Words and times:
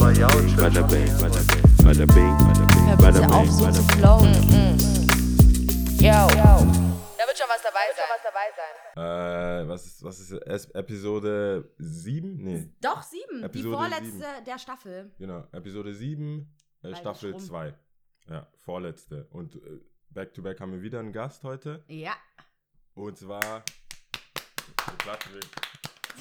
Bada 0.00 0.82
bing, 0.88 1.10
bada 1.20 2.06
bing, 2.06 2.36
bada 2.96 3.20
bing, 3.20 3.30
auf, 3.30 3.44
bing, 3.44 3.52
so 3.52 3.70
zu 3.70 3.82
bing. 3.82 3.98
flowen. 3.98 4.32
Yo. 6.00 6.26
Da 7.18 7.26
wird 7.26 7.36
schon 7.36 7.46
was 7.48 7.62
dabei 7.62 7.86
sein. 7.94 8.04
Äh, 8.96 9.68
was 9.68 9.84
ist, 9.86 10.02
was 10.02 10.18
ist 10.20 10.32
es? 10.32 10.70
Episode 10.70 11.70
7? 11.76 12.36
Nee, 12.42 12.72
Doch, 12.80 13.02
sieben. 13.02 13.44
Episode 13.44 13.52
die 13.52 13.76
vorletzte 13.76 14.10
sieben. 14.12 14.44
der 14.46 14.58
Staffel. 14.58 15.12
genau. 15.18 15.46
Episode 15.52 15.92
7, 15.92 16.50
äh, 16.82 16.94
Staffel 16.94 17.30
ist 17.30 17.34
rum. 17.34 17.42
2. 17.44 17.74
Ja, 18.30 18.46
vorletzte. 18.56 19.26
Und 19.30 19.56
äh, 19.56 19.58
back 20.08 20.32
to 20.32 20.40
back 20.40 20.60
haben 20.60 20.72
wir 20.72 20.80
wieder 20.80 21.00
einen 21.00 21.12
Gast 21.12 21.42
heute. 21.44 21.84
Ja. 21.88 22.14
Und 22.94 23.18
zwar. 23.18 23.62
Klatschen, 24.98 25.40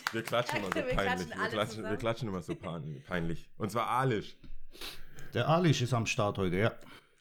wir, 0.05 0.13
wir 0.13 0.23
klatschen 0.23 0.57
immer 0.59 0.67
so 0.67 0.75
Wir 0.75 0.83
peinlich. 0.83 1.27
klatschen 1.29 1.29
Wir 1.41 1.49
klatschen, 1.49 1.83
wir 1.83 1.97
klatschen 1.97 2.27
immer 2.29 2.41
so 2.41 2.55
pein- 2.55 3.03
peinlich. 3.07 3.49
Und 3.57 3.71
zwar 3.71 3.89
Alish. 3.89 4.37
Der 5.33 5.47
Alish 5.47 5.81
ist 5.81 5.93
am 5.93 6.05
Start 6.05 6.37
heute, 6.37 6.55
ja. 6.57 6.71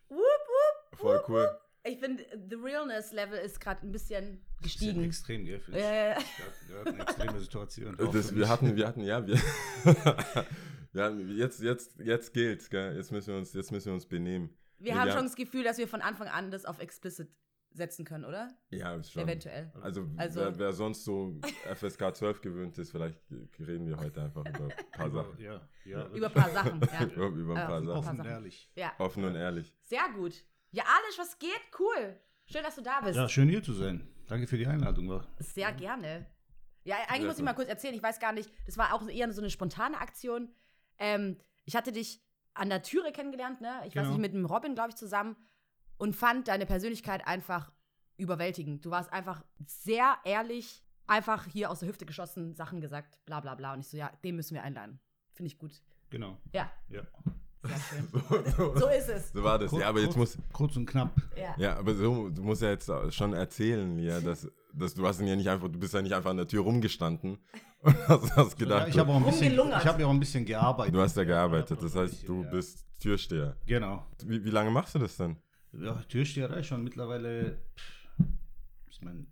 Wup, 0.08 0.18
wup. 0.18 0.98
Voll 0.98 1.22
cool. 1.28 1.58
Ich 1.84 1.98
finde, 2.00 2.24
the 2.50 2.56
realness 2.56 3.12
level 3.12 3.38
ist 3.38 3.60
gerade 3.60 3.86
ein 3.86 3.92
bisschen 3.92 4.42
Bisschen 4.60 4.62
gestiegen. 4.62 5.04
extrem, 5.04 5.44
gell? 5.44 5.60
finde 5.60 5.78
ich. 5.78 5.84
Äh, 5.84 6.10
Ja, 6.10 6.18
ja, 6.18 6.82
eine 6.92 7.02
extreme 7.02 7.40
Situation. 7.40 7.96
Das, 8.12 8.34
wir 8.34 8.48
hatten, 8.48 8.76
wir 8.76 8.86
hatten, 8.86 9.02
ja, 9.02 9.26
wir. 9.26 9.36
wir 10.92 11.02
hatten, 11.04 11.36
jetzt, 11.36 11.60
jetzt, 11.60 11.98
jetzt 12.00 12.32
gilt's, 12.34 12.68
gell? 12.70 12.96
Jetzt 12.96 13.12
müssen 13.12 13.28
wir 13.32 13.38
uns, 13.38 13.52
jetzt 13.54 13.70
müssen 13.72 13.86
wir 13.86 13.94
uns 13.94 14.06
benehmen. 14.06 14.50
wir 14.78 14.92
Ja, 14.92 14.98
haben 14.98 15.08
ja. 15.08 15.14
schon 15.14 15.24
das 15.26 15.36
Gefühl, 15.36 15.64
dass 15.64 15.78
wir 15.78 15.88
von 15.88 16.02
Anfang 16.02 16.28
an 16.28 16.50
das 16.50 16.64
auf 16.64 16.78
explicit 16.80 17.28
setzen 17.70 18.04
können, 18.04 18.24
oder? 18.24 18.48
Ja, 18.70 18.94
ist 18.96 19.12
schon. 19.12 19.22
Eventuell. 19.22 19.70
Also, 19.82 20.06
Also- 20.16 20.40
wer, 20.40 20.58
wer 20.58 20.72
sonst 20.72 21.04
so 21.04 21.38
FSK 21.74 22.14
12 22.14 22.40
gewöhnt 22.40 22.76
ist, 22.78 22.90
vielleicht 22.90 23.20
reden 23.58 23.86
wir 23.86 23.96
heute 23.98 24.22
einfach 24.22 24.44
über 24.46 24.64
ein 24.64 24.90
paar 24.92 25.10
Sachen. 25.10 25.38
Ja, 25.40 25.60
ja. 25.84 26.06
Über 26.08 26.26
ein 26.26 26.32
paar 26.32 26.50
Sachen, 26.50 26.80
ja. 26.80 27.04
Über, 27.14 27.26
über 27.28 27.54
ein 27.54 27.60
Äh, 27.62 27.66
paar 27.66 27.80
Sachen. 27.82 27.88
Offen 27.98 28.16
Sachen. 28.16 28.30
ehrlich. 28.30 28.70
ja. 28.74 28.92
Offen 28.98 29.24
und 29.24 29.34
ehrlich. 29.36 29.74
Sehr 29.82 30.08
gut. 30.14 30.44
Ja, 30.70 30.84
Alish, 30.84 31.18
was 31.18 31.38
geht? 31.38 31.60
Cool. 31.78 32.18
Schön, 32.46 32.62
dass 32.62 32.74
du 32.76 32.82
da 32.82 33.00
bist. 33.00 33.16
Ja, 33.16 33.28
schön 33.28 33.48
hier 33.48 33.62
zu 33.62 33.72
sein. 33.72 34.08
Danke 34.26 34.46
für 34.46 34.56
die 34.58 34.66
Einladung. 34.66 35.08
War. 35.08 35.26
Sehr 35.38 35.72
gerne. 35.72 36.26
Ja, 36.84 36.96
eigentlich 37.08 37.26
muss 37.26 37.38
ich 37.38 37.44
mal 37.44 37.54
kurz 37.54 37.68
erzählen. 37.68 37.94
Ich 37.94 38.02
weiß 38.02 38.18
gar 38.20 38.32
nicht, 38.32 38.50
das 38.66 38.78
war 38.78 38.94
auch 38.94 39.06
eher 39.08 39.30
so 39.32 39.40
eine 39.42 39.50
spontane 39.50 39.98
Aktion. 39.98 40.50
Ähm, 40.98 41.38
ich 41.64 41.76
hatte 41.76 41.92
dich 41.92 42.22
an 42.54 42.70
der 42.70 42.82
Türe 42.82 43.12
kennengelernt, 43.12 43.60
ne? 43.60 43.80
Ich 43.86 43.94
weiß 43.94 44.04
Genau. 44.04 44.08
nicht, 44.12 44.20
mit 44.20 44.32
dem 44.34 44.46
Robin, 44.46 44.74
glaube 44.74 44.88
ich, 44.90 44.96
zusammen 44.96 45.36
und 45.98 46.16
fand 46.16 46.48
deine 46.48 46.66
Persönlichkeit 46.66 47.26
einfach 47.26 47.70
überwältigend. 48.16 48.84
Du 48.84 48.90
warst 48.90 49.12
einfach 49.12 49.44
sehr 49.66 50.16
ehrlich, 50.24 50.82
einfach 51.06 51.46
hier 51.46 51.70
aus 51.70 51.80
der 51.80 51.88
Hüfte 51.88 52.06
geschossen, 52.06 52.54
Sachen 52.54 52.80
gesagt, 52.80 53.18
bla 53.26 53.40
bla 53.40 53.54
bla. 53.54 53.74
Und 53.74 53.80
ich 53.80 53.88
so, 53.88 53.96
ja, 53.96 54.10
den 54.24 54.36
müssen 54.36 54.54
wir 54.54 54.62
einladen. 54.62 54.98
Finde 55.34 55.48
ich 55.52 55.58
gut. 55.58 55.82
Genau. 56.10 56.38
Ja, 56.52 56.70
Ja. 56.88 57.02
sehr 57.62 57.76
schön. 57.78 58.52
So, 58.56 58.76
So 58.76 58.88
ist 58.88 59.08
es. 59.08 59.32
so 59.32 59.42
war 59.42 59.58
das. 59.58 59.72
Ja, 59.72 59.88
aber 59.88 60.00
jetzt 60.00 60.16
muss. 60.16 60.36
Kurz 60.52 60.76
und 60.76 60.86
knapp. 60.86 61.10
Ja. 61.36 61.54
Ja, 61.58 61.76
aber 61.78 61.94
so, 61.94 62.28
du 62.30 62.42
musst 62.42 62.62
ja 62.62 62.70
jetzt 62.70 62.90
schon 63.10 63.34
erzählen, 63.34 63.98
ja, 63.98 64.20
dass, 64.28 64.48
dass 64.72 64.94
du 64.94 65.06
hast 65.06 65.20
ihn 65.20 65.26
ja 65.26 65.36
nicht 65.36 65.48
einfach, 65.48 65.68
du 65.68 65.78
bist 65.78 65.94
ja 65.94 66.02
nicht 66.02 66.14
einfach 66.14 66.30
an 66.30 66.36
der 66.38 66.48
Tür 66.48 66.62
rumgestanden 66.62 67.38
und 67.80 68.08
hast, 68.08 68.36
hast 68.36 68.56
gedacht, 68.58 68.82
Ja, 68.82 68.88
ich 68.88 68.98
habe 68.98 69.12
auch 69.12 69.16
ein 69.16 69.24
bisschen, 69.24 69.52
ich 69.52 69.84
habe 69.86 70.00
ja 70.00 70.06
auch 70.06 70.10
ein 70.12 70.20
bisschen 70.20 70.44
gearbeitet. 70.44 70.94
du 70.94 71.00
hast 71.00 71.16
ja 71.16 71.24
gearbeitet. 71.24 71.80
Das 71.82 71.94
heißt, 71.94 72.26
du 72.28 72.44
bist 72.50 72.84
Türsteher. 72.98 73.56
Genau. 73.66 74.04
Wie, 74.24 74.44
wie 74.44 74.50
lange 74.50 74.70
machst 74.70 74.94
du 74.94 74.98
das 74.98 75.16
denn? 75.16 75.36
Ja, 75.72 75.94
Türsteherei 76.08 76.62
schon 76.62 76.82
mittlerweile. 76.84 77.60
pff, 77.76 78.08
ist 78.88 79.02
mein 79.02 79.26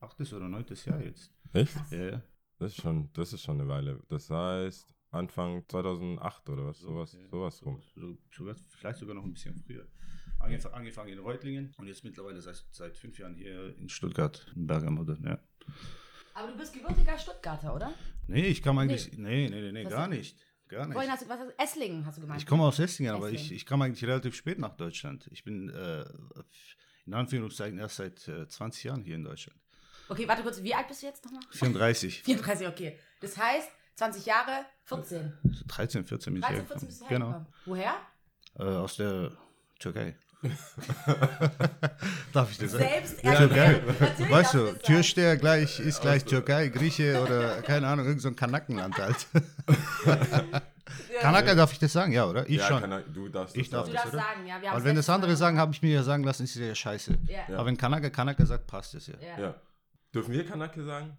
achtes 0.00 0.32
oder 0.32 0.48
neuntes 0.48 0.84
Jahr 0.84 1.00
jetzt. 1.02 1.32
Echt? 1.52 1.74
Ja, 1.90 2.04
ja. 2.10 2.22
Das 2.58 2.72
ist 2.76 2.80
schon, 2.82 3.10
das 3.12 3.32
ist 3.32 3.42
schon 3.42 3.60
eine 3.60 3.68
Weile. 3.68 4.00
Das 4.08 4.30
heißt 4.30 4.94
Anfang 5.10 5.64
2008 5.68 6.48
oder 6.48 6.66
was? 6.66 6.78
Sowas, 6.78 7.12
ja, 7.12 7.28
sowas 7.28 7.62
rum. 7.64 7.82
So, 7.94 8.16
sogar, 8.30 8.54
vielleicht 8.68 8.98
sogar 8.98 9.14
noch 9.14 9.24
ein 9.24 9.32
bisschen 9.32 9.54
früher. 9.66 9.86
Angef 10.38 10.66
angefangen 10.66 11.12
in 11.12 11.18
Reutlingen 11.18 11.72
und 11.76 11.86
jetzt 11.86 12.02
mittlerweile 12.04 12.40
seit, 12.40 12.64
seit 12.70 12.96
fünf 12.96 13.18
Jahren 13.18 13.34
hier 13.34 13.76
in 13.78 13.88
Stuttgart, 13.88 14.44
in 14.56 14.66
Bergamo. 14.66 15.04
Ja. 15.22 15.38
Aber 16.34 16.48
du 16.50 16.56
bist 16.56 16.72
gebürtiger 16.72 17.16
Stuttgarter, 17.18 17.74
oder? 17.74 17.92
Nee, 18.26 18.46
ich 18.46 18.62
kam 18.62 18.78
eigentlich. 18.78 19.16
Nee, 19.18 19.48
nee, 19.50 19.60
nee, 19.60 19.72
nee, 19.72 19.84
Was 19.84 19.92
gar 19.92 20.10
ist- 20.10 20.16
nicht. 20.18 20.36
Gar 20.72 20.90
Vorhin 20.90 21.00
nicht. 21.02 21.10
hast 21.10 21.22
du, 21.22 21.28
was 21.28 21.38
hast 21.38 21.58
Esslingen 21.58 22.06
hast 22.06 22.16
du 22.16 22.22
gemeint. 22.22 22.40
Ich 22.40 22.46
komme 22.46 22.62
aus 22.62 22.78
Esslingen, 22.78 23.14
aber 23.14 23.28
ich, 23.28 23.34
Esslingen. 23.34 23.56
ich 23.56 23.66
kam 23.66 23.82
eigentlich 23.82 24.04
relativ 24.08 24.34
spät 24.34 24.58
nach 24.58 24.74
Deutschland. 24.74 25.28
Ich 25.30 25.44
bin 25.44 25.68
äh, 25.68 26.04
in 27.04 27.12
Anführungszeichen 27.12 27.78
erst 27.78 27.96
seit 27.96 28.26
äh, 28.26 28.48
20 28.48 28.84
Jahren 28.84 29.02
hier 29.02 29.16
in 29.16 29.24
Deutschland. 29.24 29.60
Okay, 30.08 30.26
warte 30.26 30.42
kurz, 30.42 30.62
wie 30.62 30.74
alt 30.74 30.88
bist 30.88 31.02
du 31.02 31.06
jetzt 31.06 31.24
nochmal? 31.26 31.42
34. 31.50 32.22
34, 32.22 32.68
okay. 32.68 32.98
Das 33.20 33.36
heißt, 33.36 33.68
20 33.96 34.24
Jahre, 34.24 34.64
14. 34.84 35.32
So 35.44 35.64
13, 35.68 36.06
14 36.06 36.32
bin 36.32 36.42
ich 36.42 36.48
13, 36.48 36.66
14 36.66 36.88
bist 36.88 37.00
du 37.02 37.06
Genau. 37.06 37.46
Woher? 37.66 37.94
Äh, 38.58 38.62
aus 38.62 38.96
der 38.96 39.30
Türkei. 39.78 40.16
Darf 42.32 42.50
ich 42.50 42.58
das 42.58 42.72
sagen? 42.72 42.84
Selbst 42.84 43.22
Ja. 43.22 43.40
Natürlich 43.40 44.30
Weißt 44.30 44.30
darfst 44.30 44.54
du, 44.54 44.58
das 44.58 44.66
sagen. 44.72 44.82
Türsteher 44.82 45.36
gleich 45.36 45.80
ist 45.80 46.00
gleich 46.00 46.24
Türkei, 46.24 46.68
Grieche 46.68 47.22
oder 47.22 47.62
keine 47.62 47.86
Ahnung, 47.86 48.06
irgend 48.06 48.22
so 48.22 48.28
ein 48.28 48.36
Kanackenland 48.36 48.96
halt. 48.98 49.26
Kanaka 51.20 51.54
darf 51.54 51.72
ich 51.72 51.78
das 51.78 51.92
sagen, 51.92 52.12
ja, 52.12 52.26
oder? 52.26 52.48
Ich 52.48 52.56
ja, 52.56 52.66
schon. 52.66 52.80
kann 52.80 52.92
er, 52.92 53.00
du 53.02 53.28
darfst 53.28 53.56
Ich 53.56 53.70
das 53.70 53.78
darf 53.80 53.88
Du 53.88 53.92
sagen. 53.92 54.10
darfst 54.10 54.14
oder? 54.14 54.22
sagen, 54.22 54.46
ja. 54.46 54.60
Wir 54.60 54.72
Weil 54.72 54.84
wenn 54.84 54.96
das 54.96 55.08
andere 55.08 55.36
sagen, 55.36 55.58
habe 55.58 55.72
ich 55.72 55.80
mir 55.82 55.94
ja 55.94 56.02
sagen 56.02 56.24
lassen, 56.24 56.44
ist 56.44 56.56
es 56.56 56.62
ja 56.66 56.74
scheiße. 56.74 57.18
Ja. 57.26 57.54
Aber 57.56 57.66
wenn 57.66 57.76
Kanaka 57.76 58.10
Kanaka 58.10 58.44
sagt, 58.44 58.66
passt 58.66 58.94
es 58.94 59.06
ja. 59.06 59.14
Ja. 59.20 59.42
Ja. 59.42 59.54
Dürfen 60.14 60.32
wir 60.32 60.44
Kanake 60.44 60.84
sagen? 60.84 61.16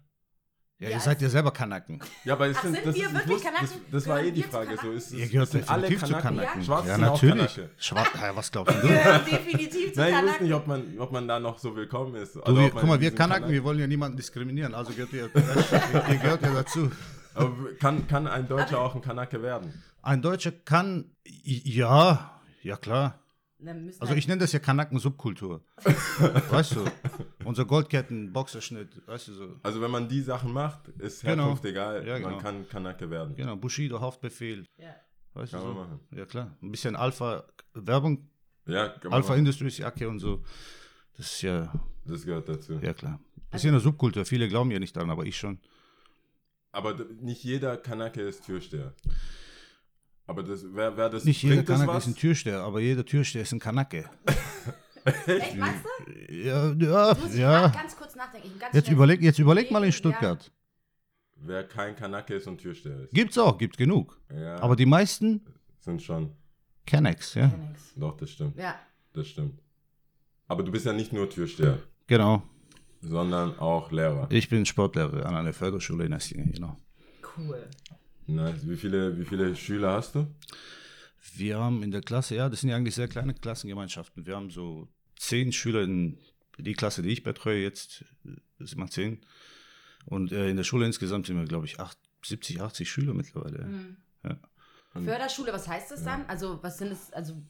Ja, 0.84 0.90
Ja, 0.90 0.96
ihr 0.96 1.00
seid 1.00 1.22
ja 1.22 1.28
selber 1.30 1.50
Kanaken. 1.50 1.98
Ja, 2.24 2.34
aber 2.34 2.46
es 2.48 2.56
Ach, 2.58 2.62
sind, 2.62 2.74
sind 2.74 2.86
das 2.86 2.94
wir 2.94 3.02
ist, 3.04 3.08
ich 3.08 3.14
wirklich 3.14 3.36
wusste- 3.36 3.46
Kanaken? 3.48 3.68
Das, 3.90 3.90
das 4.04 4.06
war 4.08 4.22
eh 4.22 4.30
die 4.30 4.42
Frage. 4.42 4.70
So, 4.70 4.76
Kanaken? 4.76 4.96
ist, 4.98 5.12
Ihr 5.12 5.28
gehört 5.28 5.48
sind 5.50 5.70
alle 5.70 5.88
definitiv 5.88 6.06
zu 6.08 6.14
Kanaken. 6.14 6.36
Kanaken. 6.38 6.64
Schwarze 6.64 6.88
Ja, 6.88 6.94
sind 6.96 7.04
auch 7.04 7.22
natürlich. 7.22 7.54
Kanake. 7.54 7.70
Schwarz, 7.78 8.08
ja, 8.20 8.36
was 8.36 8.52
glaubst 8.52 8.74
du? 8.82 8.82
Wir 8.82 8.88
gehören 8.96 9.24
definitiv 9.24 9.92
zu 9.94 10.00
Nein, 10.00 10.08
ich 10.08 10.14
wusste 10.14 10.26
Kanaken. 10.26 10.44
nicht, 10.46 10.54
ob 10.54 10.66
man, 10.66 10.82
ob 10.98 11.12
man 11.12 11.28
da 11.28 11.40
noch 11.40 11.58
so 11.58 11.74
willkommen 11.76 12.14
ist. 12.16 12.36
Du, 12.36 12.42
Also, 12.42 12.60
wir, 12.60 12.70
guck 12.70 12.82
mal, 12.84 13.00
wir 13.00 13.14
Kanaken, 13.14 13.42
Kanak- 13.44 13.50
wir 13.52 13.64
wollen 13.64 13.78
ja 13.78 13.86
niemanden 13.86 14.16
diskriminieren, 14.16 14.74
also 14.74 14.92
gehört 14.92 15.12
ihr, 15.12 15.30
ihr 15.34 16.16
gehört 16.18 16.42
ja 16.42 16.52
dazu. 16.54 16.90
Aber 17.34 17.52
kann, 17.80 18.06
kann 18.06 18.26
ein 18.26 18.46
Deutscher 18.46 18.78
auch 18.80 18.94
ein 18.94 19.00
Kanake 19.00 19.42
werden? 19.42 19.82
Ein 20.02 20.20
Deutscher 20.22 20.52
kann, 20.52 21.06
ja, 21.24 22.40
ja 22.62 22.76
klar. 22.76 23.20
Also 23.98 24.12
ich 24.14 24.28
nenne 24.28 24.40
das 24.42 24.52
ja 24.52 24.58
Kanaken-Subkultur. 24.58 25.62
weißt 26.50 26.72
du, 26.76 26.84
unser 27.44 27.64
Goldketten, 27.64 28.32
Boxerschnitt, 28.32 29.06
weißt 29.06 29.28
du 29.28 29.32
so. 29.34 29.56
Also 29.62 29.80
wenn 29.80 29.90
man 29.90 30.08
die 30.08 30.20
Sachen 30.20 30.52
macht, 30.52 30.88
ist 30.98 31.22
Genau. 31.22 31.42
Herkunft 31.44 31.64
egal. 31.64 32.06
Ja, 32.06 32.16
genau. 32.18 32.30
Man 32.30 32.38
kann 32.40 32.68
Kanake 32.68 33.08
werden. 33.10 33.34
Genau, 33.36 33.56
Bushido, 33.56 34.00
Haftbefehl, 34.00 34.64
Ja. 34.78 34.94
weißt 35.34 35.52
du 35.52 35.56
Kann 35.58 35.66
so. 35.66 35.72
man 35.74 35.76
machen. 35.88 36.00
Ja 36.10 36.26
klar, 36.26 36.56
ein 36.62 36.70
bisschen 36.70 36.96
Alpha-Werbung, 36.96 38.28
Ja, 38.66 38.88
kann 38.88 39.10
man 39.10 39.12
Alpha 39.14 39.28
machen. 39.30 39.38
Industries 39.40 39.78
Jacke 39.78 40.08
und 40.08 40.18
so. 40.20 40.42
Das 41.16 41.26
ist 41.26 41.42
ja, 41.42 41.72
Das 42.04 42.24
gehört 42.24 42.48
dazu. 42.48 42.74
ja 42.82 42.92
klar. 42.94 43.20
Das 43.50 43.60
ist 43.60 43.64
ja 43.66 43.70
eine 43.70 43.80
Subkultur, 43.80 44.24
viele 44.24 44.48
glauben 44.48 44.70
ja 44.70 44.78
nicht 44.78 44.96
daran, 44.96 45.10
aber 45.10 45.24
ich 45.26 45.36
schon. 45.36 45.58
Aber 46.72 46.94
nicht 47.20 47.44
jeder 47.44 47.76
Kanake 47.76 48.20
ist 48.22 48.44
Türsteher. 48.46 48.92
Aber 50.26 50.42
das, 50.42 50.64
wer, 50.72 50.96
wer 50.96 51.08
das 51.10 51.24
Nicht 51.24 51.42
jeder 51.42 51.62
Kanake 51.62 51.96
ist 51.98 52.06
ein 52.06 52.16
Türsteher, 52.16 52.60
aber 52.62 52.80
jeder 52.80 53.04
Türsteher 53.04 53.42
ist 53.42 53.52
ein 53.52 53.60
Kanake. 53.60 54.08
Echt, 55.04 55.56
meinst 55.56 55.84
du? 55.84 56.32
Ja, 56.32 56.72
ja, 56.72 57.14
Muss 57.20 57.34
ich 57.34 57.40
ja. 57.40 57.68
ganz 57.68 57.96
kurz 57.96 58.14
nachdenken. 58.16 58.58
Ganz 58.58 58.74
Jetzt 58.74 58.88
überleg, 58.90 59.20
jetzt 59.22 59.38
überleg 59.38 59.70
mal 59.70 59.80
in 59.84 59.90
Ja. 59.90 59.92
Stuttgart. 59.92 60.50
Wer 61.36 61.64
kein 61.64 61.94
Kanake 61.94 62.34
ist 62.34 62.46
und 62.46 62.58
Türsteher 62.58 63.00
ist. 63.00 63.12
Gibt's 63.12 63.36
auch, 63.36 63.58
gibt 63.58 63.76
genug. 63.76 64.18
Ja, 64.34 64.56
Aber 64.62 64.76
die 64.76 64.86
meisten 64.86 65.42
sind 65.80 66.02
schon. 66.02 66.32
Kennex, 66.86 67.34
ja. 67.34 67.48
Kenn 67.48 67.70
ich's. 67.72 67.92
Doch, 67.96 68.16
das 68.16 68.30
stimmt. 68.30 68.56
Ja. 68.56 68.78
Das 69.12 69.28
stimmt. 69.28 69.60
Aber 70.48 70.62
du 70.62 70.72
bist 70.72 70.86
ja 70.86 70.92
nicht 70.92 71.12
nur 71.12 71.28
Türsteher, 71.28 71.78
Genau. 72.06 72.42
sondern 73.00 73.58
auch 73.58 73.90
Lehrer. 73.92 74.26
Ich 74.30 74.48
bin 74.48 74.64
Sportlehrer 74.66 75.26
an 75.26 75.34
einer 75.34 75.52
Förderschule 75.52 76.04
in 76.06 76.12
Esslingen, 76.12 76.52
genau. 76.52 76.78
Cool. 77.36 77.68
Nice. 78.26 78.66
Wie 78.68 78.76
viele, 78.76 79.18
wie 79.18 79.24
viele 79.24 79.54
Schüler 79.56 79.92
hast 79.92 80.14
du? 80.14 80.26
Wir 81.36 81.58
haben 81.58 81.82
in 81.82 81.90
der 81.90 82.00
Klasse, 82.02 82.36
ja, 82.36 82.48
das 82.48 82.60
sind 82.60 82.70
ja 82.70 82.76
eigentlich 82.76 82.94
sehr 82.94 83.08
kleine 83.08 83.34
Klassengemeinschaften. 83.34 84.24
Wir 84.26 84.36
haben 84.36 84.50
so 84.50 84.88
zehn 85.16 85.52
Schüler 85.52 85.82
in 85.82 86.18
die 86.58 86.74
Klasse, 86.74 87.02
die 87.02 87.10
ich 87.10 87.22
betreue, 87.22 87.62
jetzt 87.62 88.04
sind 88.58 88.78
wir 88.78 88.88
zehn. 88.88 89.20
Und 90.06 90.32
äh, 90.32 90.50
in 90.50 90.56
der 90.56 90.64
Schule 90.64 90.86
insgesamt 90.86 91.26
sind 91.26 91.36
wir, 91.36 91.44
glaube 91.44 91.66
ich, 91.66 91.80
acht, 91.80 91.98
70, 92.22 92.60
80 92.60 92.90
Schüler 92.90 93.14
mittlerweile. 93.14 93.64
Mhm. 93.64 93.96
Ja. 94.22 94.38
Förderschule, 95.02 95.52
was 95.52 95.66
heißt 95.66 95.90
das 95.90 96.04
dann? 96.04 96.24
Also, 96.26 96.62
was 96.62 96.78
sind 96.78 96.92
es, 96.92 97.12
also, 97.12 97.42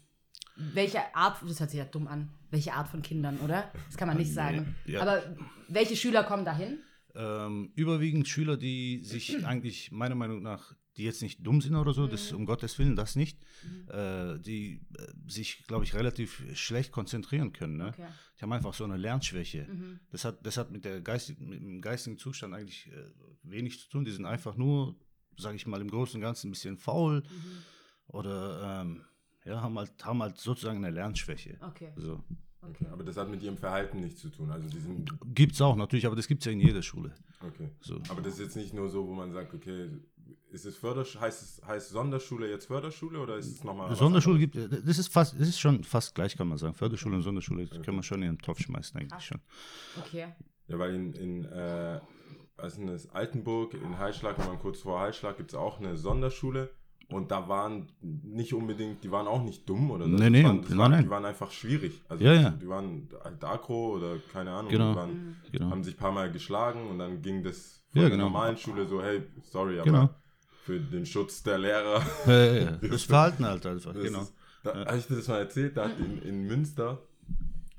welche 0.56 1.14
Art, 1.14 1.42
das 1.46 1.60
hört 1.60 1.70
sich 1.70 1.78
ja 1.78 1.84
dumm 1.84 2.06
an, 2.06 2.30
welche 2.50 2.72
Art 2.72 2.88
von 2.88 3.02
Kindern, 3.02 3.38
oder? 3.40 3.70
Das 3.86 3.96
kann 3.96 4.08
man 4.08 4.16
nicht 4.16 4.32
sagen. 4.32 4.74
Ja. 4.86 5.02
Aber 5.02 5.22
welche 5.68 5.96
Schüler 5.96 6.24
kommen 6.24 6.44
dahin? 6.44 6.78
Ähm, 7.14 7.72
überwiegend 7.74 8.28
Schüler, 8.28 8.56
die 8.56 9.02
sich 9.04 9.44
eigentlich 9.46 9.92
meiner 9.92 10.14
Meinung 10.14 10.42
nach, 10.42 10.74
die 10.96 11.04
jetzt 11.04 11.22
nicht 11.22 11.44
dumm 11.44 11.60
sind 11.60 11.74
oder 11.74 11.92
so, 11.92 12.06
das 12.06 12.32
um 12.32 12.46
Gottes 12.46 12.78
Willen, 12.78 12.96
das 12.96 13.16
nicht, 13.16 13.38
äh, 13.88 14.38
die 14.38 14.80
äh, 14.96 15.30
sich, 15.30 15.64
glaube 15.66 15.84
ich, 15.84 15.94
relativ 15.94 16.42
schlecht 16.54 16.92
konzentrieren 16.92 17.52
können. 17.52 17.76
Ne? 17.76 17.88
Okay. 17.88 18.06
Die 18.38 18.42
haben 18.42 18.52
einfach 18.52 18.74
so 18.74 18.84
eine 18.84 18.96
Lernschwäche. 18.96 19.66
Mhm. 19.68 20.00
Das, 20.10 20.24
hat, 20.24 20.44
das 20.46 20.56
hat 20.56 20.70
mit, 20.70 20.84
der 20.84 21.00
Geist, 21.00 21.38
mit 21.40 21.60
dem 21.60 21.80
geistigen 21.80 22.18
Zustand 22.18 22.54
eigentlich 22.54 22.90
äh, 22.92 23.10
wenig 23.42 23.80
zu 23.80 23.88
tun. 23.88 24.04
Die 24.04 24.12
sind 24.12 24.26
einfach 24.26 24.56
nur, 24.56 24.94
sage 25.36 25.56
ich 25.56 25.66
mal, 25.66 25.80
im 25.80 25.90
Großen 25.90 26.16
und 26.16 26.22
Ganzen 26.22 26.48
ein 26.48 26.52
bisschen 26.52 26.78
faul, 26.78 27.22
oder 28.08 28.82
ähm, 28.82 29.02
ja, 29.44 29.60
haben 29.60 29.78
halt, 29.78 29.92
haben 30.04 30.22
halt 30.22 30.38
sozusagen 30.38 30.78
eine 30.78 30.90
Lernschwäche. 30.90 31.58
Okay, 31.60 31.92
So. 31.96 32.22
okay. 32.62 32.86
Aber 32.90 33.04
das 33.04 33.16
hat 33.16 33.28
mit 33.28 33.42
ihrem 33.42 33.56
Verhalten 33.56 34.00
nichts 34.00 34.20
zu 34.20 34.30
tun. 34.30 34.50
Also 34.50 34.68
die 34.68 34.78
sind. 34.78 35.10
Gibt's 35.34 35.60
auch 35.60 35.76
natürlich, 35.76 36.06
aber 36.06 36.16
das 36.16 36.28
gibt's 36.28 36.44
ja 36.44 36.52
in 36.52 36.60
jeder 36.60 36.82
Schule. 36.82 37.14
Okay. 37.40 37.70
So. 37.80 38.00
Aber 38.08 38.22
das 38.22 38.34
ist 38.34 38.40
jetzt 38.40 38.56
nicht 38.56 38.72
nur 38.72 38.88
so, 38.88 39.06
wo 39.06 39.12
man 39.12 39.32
sagt, 39.32 39.52
okay, 39.54 39.90
ist 40.54 40.64
es 40.66 40.76
Förderschule, 40.76 41.20
heißt 41.24 41.42
es 41.42 41.62
heißt 41.66 41.90
Sonderschule 41.90 42.48
jetzt 42.48 42.66
Förderschule 42.66 43.18
oder 43.18 43.36
ist 43.36 43.46
es 43.48 43.64
nochmal. 43.64 43.94
Sonderschule 43.94 44.38
gibt 44.38 44.56
das 44.56 44.98
ist 44.98 45.08
fast, 45.08 45.34
das 45.38 45.48
ist 45.48 45.58
schon 45.60 45.84
fast 45.84 46.14
gleich, 46.14 46.36
kann 46.36 46.48
man 46.48 46.58
sagen. 46.58 46.74
Förderschule 46.74 47.16
und 47.16 47.22
Sonderschule 47.22 47.66
kann 47.66 47.94
man 47.94 48.02
schon 48.04 48.22
in 48.22 48.32
den 48.36 48.38
Topf 48.38 48.60
schmeißen, 48.60 48.98
eigentlich 49.00 49.24
schon. 49.24 49.40
okay. 49.98 50.28
Ja, 50.68 50.78
weil 50.78 50.94
in, 50.94 51.12
in 51.14 51.44
äh, 51.44 52.00
was 52.56 52.78
ist 52.78 52.88
das? 52.88 53.10
Altenburg, 53.10 53.74
in 53.74 53.98
Heilschlag, 53.98 54.38
wenn 54.38 54.46
man 54.46 54.58
kurz 54.58 54.80
vor 54.80 55.00
Heilschlag, 55.00 55.36
gibt 55.36 55.50
es 55.50 55.56
auch 55.56 55.78
eine 55.80 55.96
Sonderschule. 55.96 56.70
Und 57.10 57.30
da 57.30 57.48
waren 57.50 57.92
nicht 58.00 58.54
unbedingt, 58.54 59.04
die 59.04 59.10
waren 59.10 59.26
auch 59.26 59.42
nicht 59.42 59.68
dumm 59.68 59.90
oder 59.90 60.04
so. 60.06 60.10
Nee, 60.10 60.18
Das 60.20 60.30
nee, 60.30 60.44
waren, 60.44 60.60
nein, 60.60 60.78
waren, 60.78 60.90
nein. 60.92 61.04
Die 61.04 61.10
waren 61.10 61.24
einfach 61.26 61.50
schwierig. 61.50 62.00
Also 62.08 62.24
Ja, 62.24 62.32
ja. 62.32 62.50
Die 62.50 62.66
waren 62.66 63.08
halt 63.22 63.44
Agro 63.44 63.96
oder 63.96 64.16
keine 64.32 64.52
Ahnung. 64.52 64.70
Genau. 64.70 64.92
Die 64.92 64.96
waren, 64.96 65.36
Genau. 65.52 65.70
haben 65.70 65.84
sich 65.84 65.94
ein 65.94 65.98
paar 65.98 66.12
Mal 66.12 66.32
geschlagen 66.32 66.88
und 66.88 66.98
dann 66.98 67.20
ging 67.20 67.42
das 67.42 67.82
von 67.92 68.00
Ja, 68.00 68.08
der 68.08 68.16
genau. 68.16 68.24
normalen 68.30 68.56
Schule 68.56 68.86
so, 68.86 69.02
hey, 69.02 69.22
sorry, 69.42 69.74
aber 69.80 69.84
Genau. 69.84 70.08
Für 70.64 70.80
den 70.80 71.04
Schutz 71.06 71.42
der 71.42 71.58
Lehrer. 71.58 72.02
Ja, 72.26 72.44
ja, 72.44 72.52
ja. 72.54 72.70
Das 72.90 73.02
Verhalten 73.04 73.44
halt 73.44 73.64
einfach, 73.66 73.92
Das 73.92 74.02
genau. 74.02 74.22
Ist, 74.22 74.34
da 74.62 74.74
habe 74.86 74.96
ich 74.96 75.06
dir 75.06 75.16
das 75.16 75.28
mal 75.28 75.38
erzählt, 75.38 75.76
da 75.76 75.84
hat 75.84 75.98
in, 75.98 76.22
in 76.22 76.42
Münster 76.46 77.02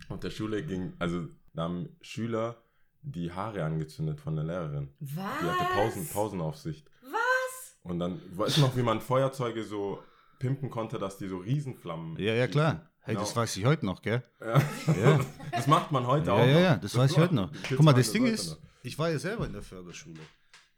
auf 0.09 0.19
der 0.19 0.29
Schule 0.29 0.63
ging, 0.63 0.93
also 0.99 1.27
da 1.53 1.63
haben 1.63 1.89
Schüler 2.01 2.57
die 3.01 3.31
Haare 3.31 3.63
angezündet 3.63 4.19
von 4.19 4.35
der 4.35 4.45
Lehrerin. 4.45 4.89
Was? 4.99 5.15
Die 5.41 5.45
hatte 5.45 5.73
Pausen, 5.73 6.07
Pausenaufsicht. 6.07 6.89
Was? 7.03 7.75
Und 7.83 7.99
dann, 7.99 8.21
weißt 8.35 8.57
du 8.57 8.61
noch, 8.61 8.75
wie 8.77 8.83
man 8.83 9.01
Feuerzeuge 9.01 9.63
so 9.63 9.99
pimpen 10.39 10.69
konnte, 10.69 10.99
dass 10.99 11.17
die 11.17 11.27
so 11.27 11.37
Riesenflammen. 11.37 12.17
Ja, 12.19 12.33
ja, 12.33 12.47
klar. 12.47 12.89
Hey, 13.01 13.13
Genau. 13.13 13.25
das 13.25 13.35
weiß 13.35 13.57
ich 13.57 13.65
heute 13.65 13.85
noch, 13.85 14.01
gell? 14.01 14.23
Ja. 14.41 14.61
Ja. 14.99 15.19
Das 15.51 15.67
macht 15.67 15.91
man 15.91 16.05
heute 16.05 16.33
auch. 16.33 16.39
Ja, 16.39 16.45
ja, 16.45 16.59
ja, 16.59 16.75
das 16.77 16.97
weiß 16.97 17.11
ich 17.11 17.17
heute 17.17 17.33
noch. 17.33 17.49
Guck 17.69 17.81
mal, 17.81 17.93
das 17.93 18.11
Ding 18.11 18.25
ist, 18.25 18.49
noch. 18.51 18.57
ich 18.83 18.99
war 18.99 19.09
ja 19.09 19.17
selber 19.17 19.45
in 19.45 19.53
der 19.53 19.61
Förderschule. 19.61 20.19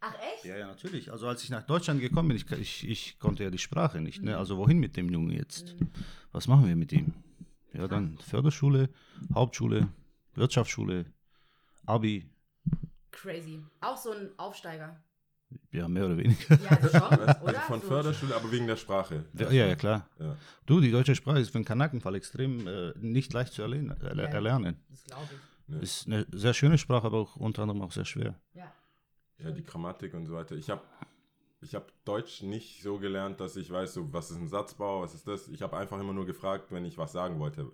Ach 0.09 0.15
echt? 0.33 0.45
Ja, 0.45 0.57
ja, 0.57 0.67
natürlich. 0.67 1.11
Also 1.11 1.27
als 1.27 1.43
ich 1.43 1.49
nach 1.49 1.63
Deutschland 1.63 1.99
gekommen 1.99 2.29
bin, 2.29 2.37
ich, 2.37 2.51
ich, 2.51 2.87
ich 2.87 3.19
konnte 3.19 3.43
ja 3.43 3.49
die 3.49 3.57
Sprache 3.57 4.01
nicht. 4.01 4.19
Mhm. 4.19 4.29
Ne? 4.29 4.37
Also 4.37 4.57
wohin 4.57 4.79
mit 4.79 4.95
dem 4.97 5.09
Jungen 5.09 5.31
jetzt? 5.31 5.75
Was 6.31 6.47
machen 6.47 6.67
wir 6.67 6.75
mit 6.75 6.91
ihm? 6.91 7.13
Ja, 7.73 7.87
dann 7.87 8.17
Förderschule, 8.17 8.89
Hauptschule, 9.33 9.87
Wirtschaftsschule, 10.33 11.05
Abi, 11.85 12.29
Crazy. 13.11 13.59
Auch 13.81 13.97
so 13.97 14.11
ein 14.11 14.29
Aufsteiger. 14.37 14.95
ja, 15.71 15.87
mehr 15.87 16.05
oder 16.05 16.17
weniger. 16.17 16.55
Ja, 16.61 16.69
also 16.69 16.89
schon, 16.89 17.19
Also 17.47 17.59
von. 17.61 17.81
Förderschule, 17.81 18.35
aber 18.35 18.51
wegen 18.51 18.67
der 18.67 18.75
Sprache. 18.77 19.25
Ja, 19.33 19.49
ja, 19.51 19.67
ja, 19.67 19.75
klar. 19.75 20.07
Ja. 20.19 20.35
Du, 20.65 20.79
die 20.79 20.91
deutsche 20.91 21.15
Sprache 21.15 21.39
ist 21.39 21.49
für 21.49 21.55
einen 21.57 21.65
Kanakenfall 21.65 22.15
extrem 22.15 22.67
äh, 22.67 22.93
nicht 22.97 23.33
leicht 23.33 23.53
zu 23.53 23.63
erlernen. 23.63 23.99
Erler 24.01 24.29
Ja. 24.29 24.59
Das 24.89 25.03
glaube 25.03 25.23
ich. 25.31 25.39
Nee. 25.67 25.81
Ist 25.81 26.07
eine 26.07 26.25
sehr 26.31 26.53
schöne 26.53 26.77
Sprache, 26.77 27.07
aber 27.07 27.17
auch 27.17 27.35
unter 27.35 27.63
anderem 27.63 27.81
auch 27.81 27.91
sehr 27.91 28.05
schwer. 28.05 28.35
Ja. 28.53 28.71
Ja, 29.39 29.51
die 29.51 29.63
Grammatik 29.63 30.13
und 30.13 30.25
so 30.25 30.33
weiter. 30.33 30.55
Ich 30.55 30.69
habe 30.69 30.81
ich 31.61 31.73
hab 31.75 31.91
Deutsch 32.05 32.43
nicht 32.43 32.81
so 32.83 32.97
gelernt, 32.99 33.39
dass 33.39 33.55
ich 33.55 33.69
weiß, 33.71 33.93
so, 33.93 34.11
was 34.13 34.31
ist 34.31 34.37
ein 34.37 34.47
Satzbau, 34.47 35.01
was 35.01 35.13
ist 35.15 35.27
das. 35.27 35.47
Ich 35.49 35.61
habe 35.61 35.77
einfach 35.77 35.99
immer 35.99 36.13
nur 36.13 36.25
gefragt, 36.25 36.71
wenn 36.71 36.85
ich 36.85 36.97
was 36.97 37.11
sagen 37.11 37.39
wollte. 37.39 37.71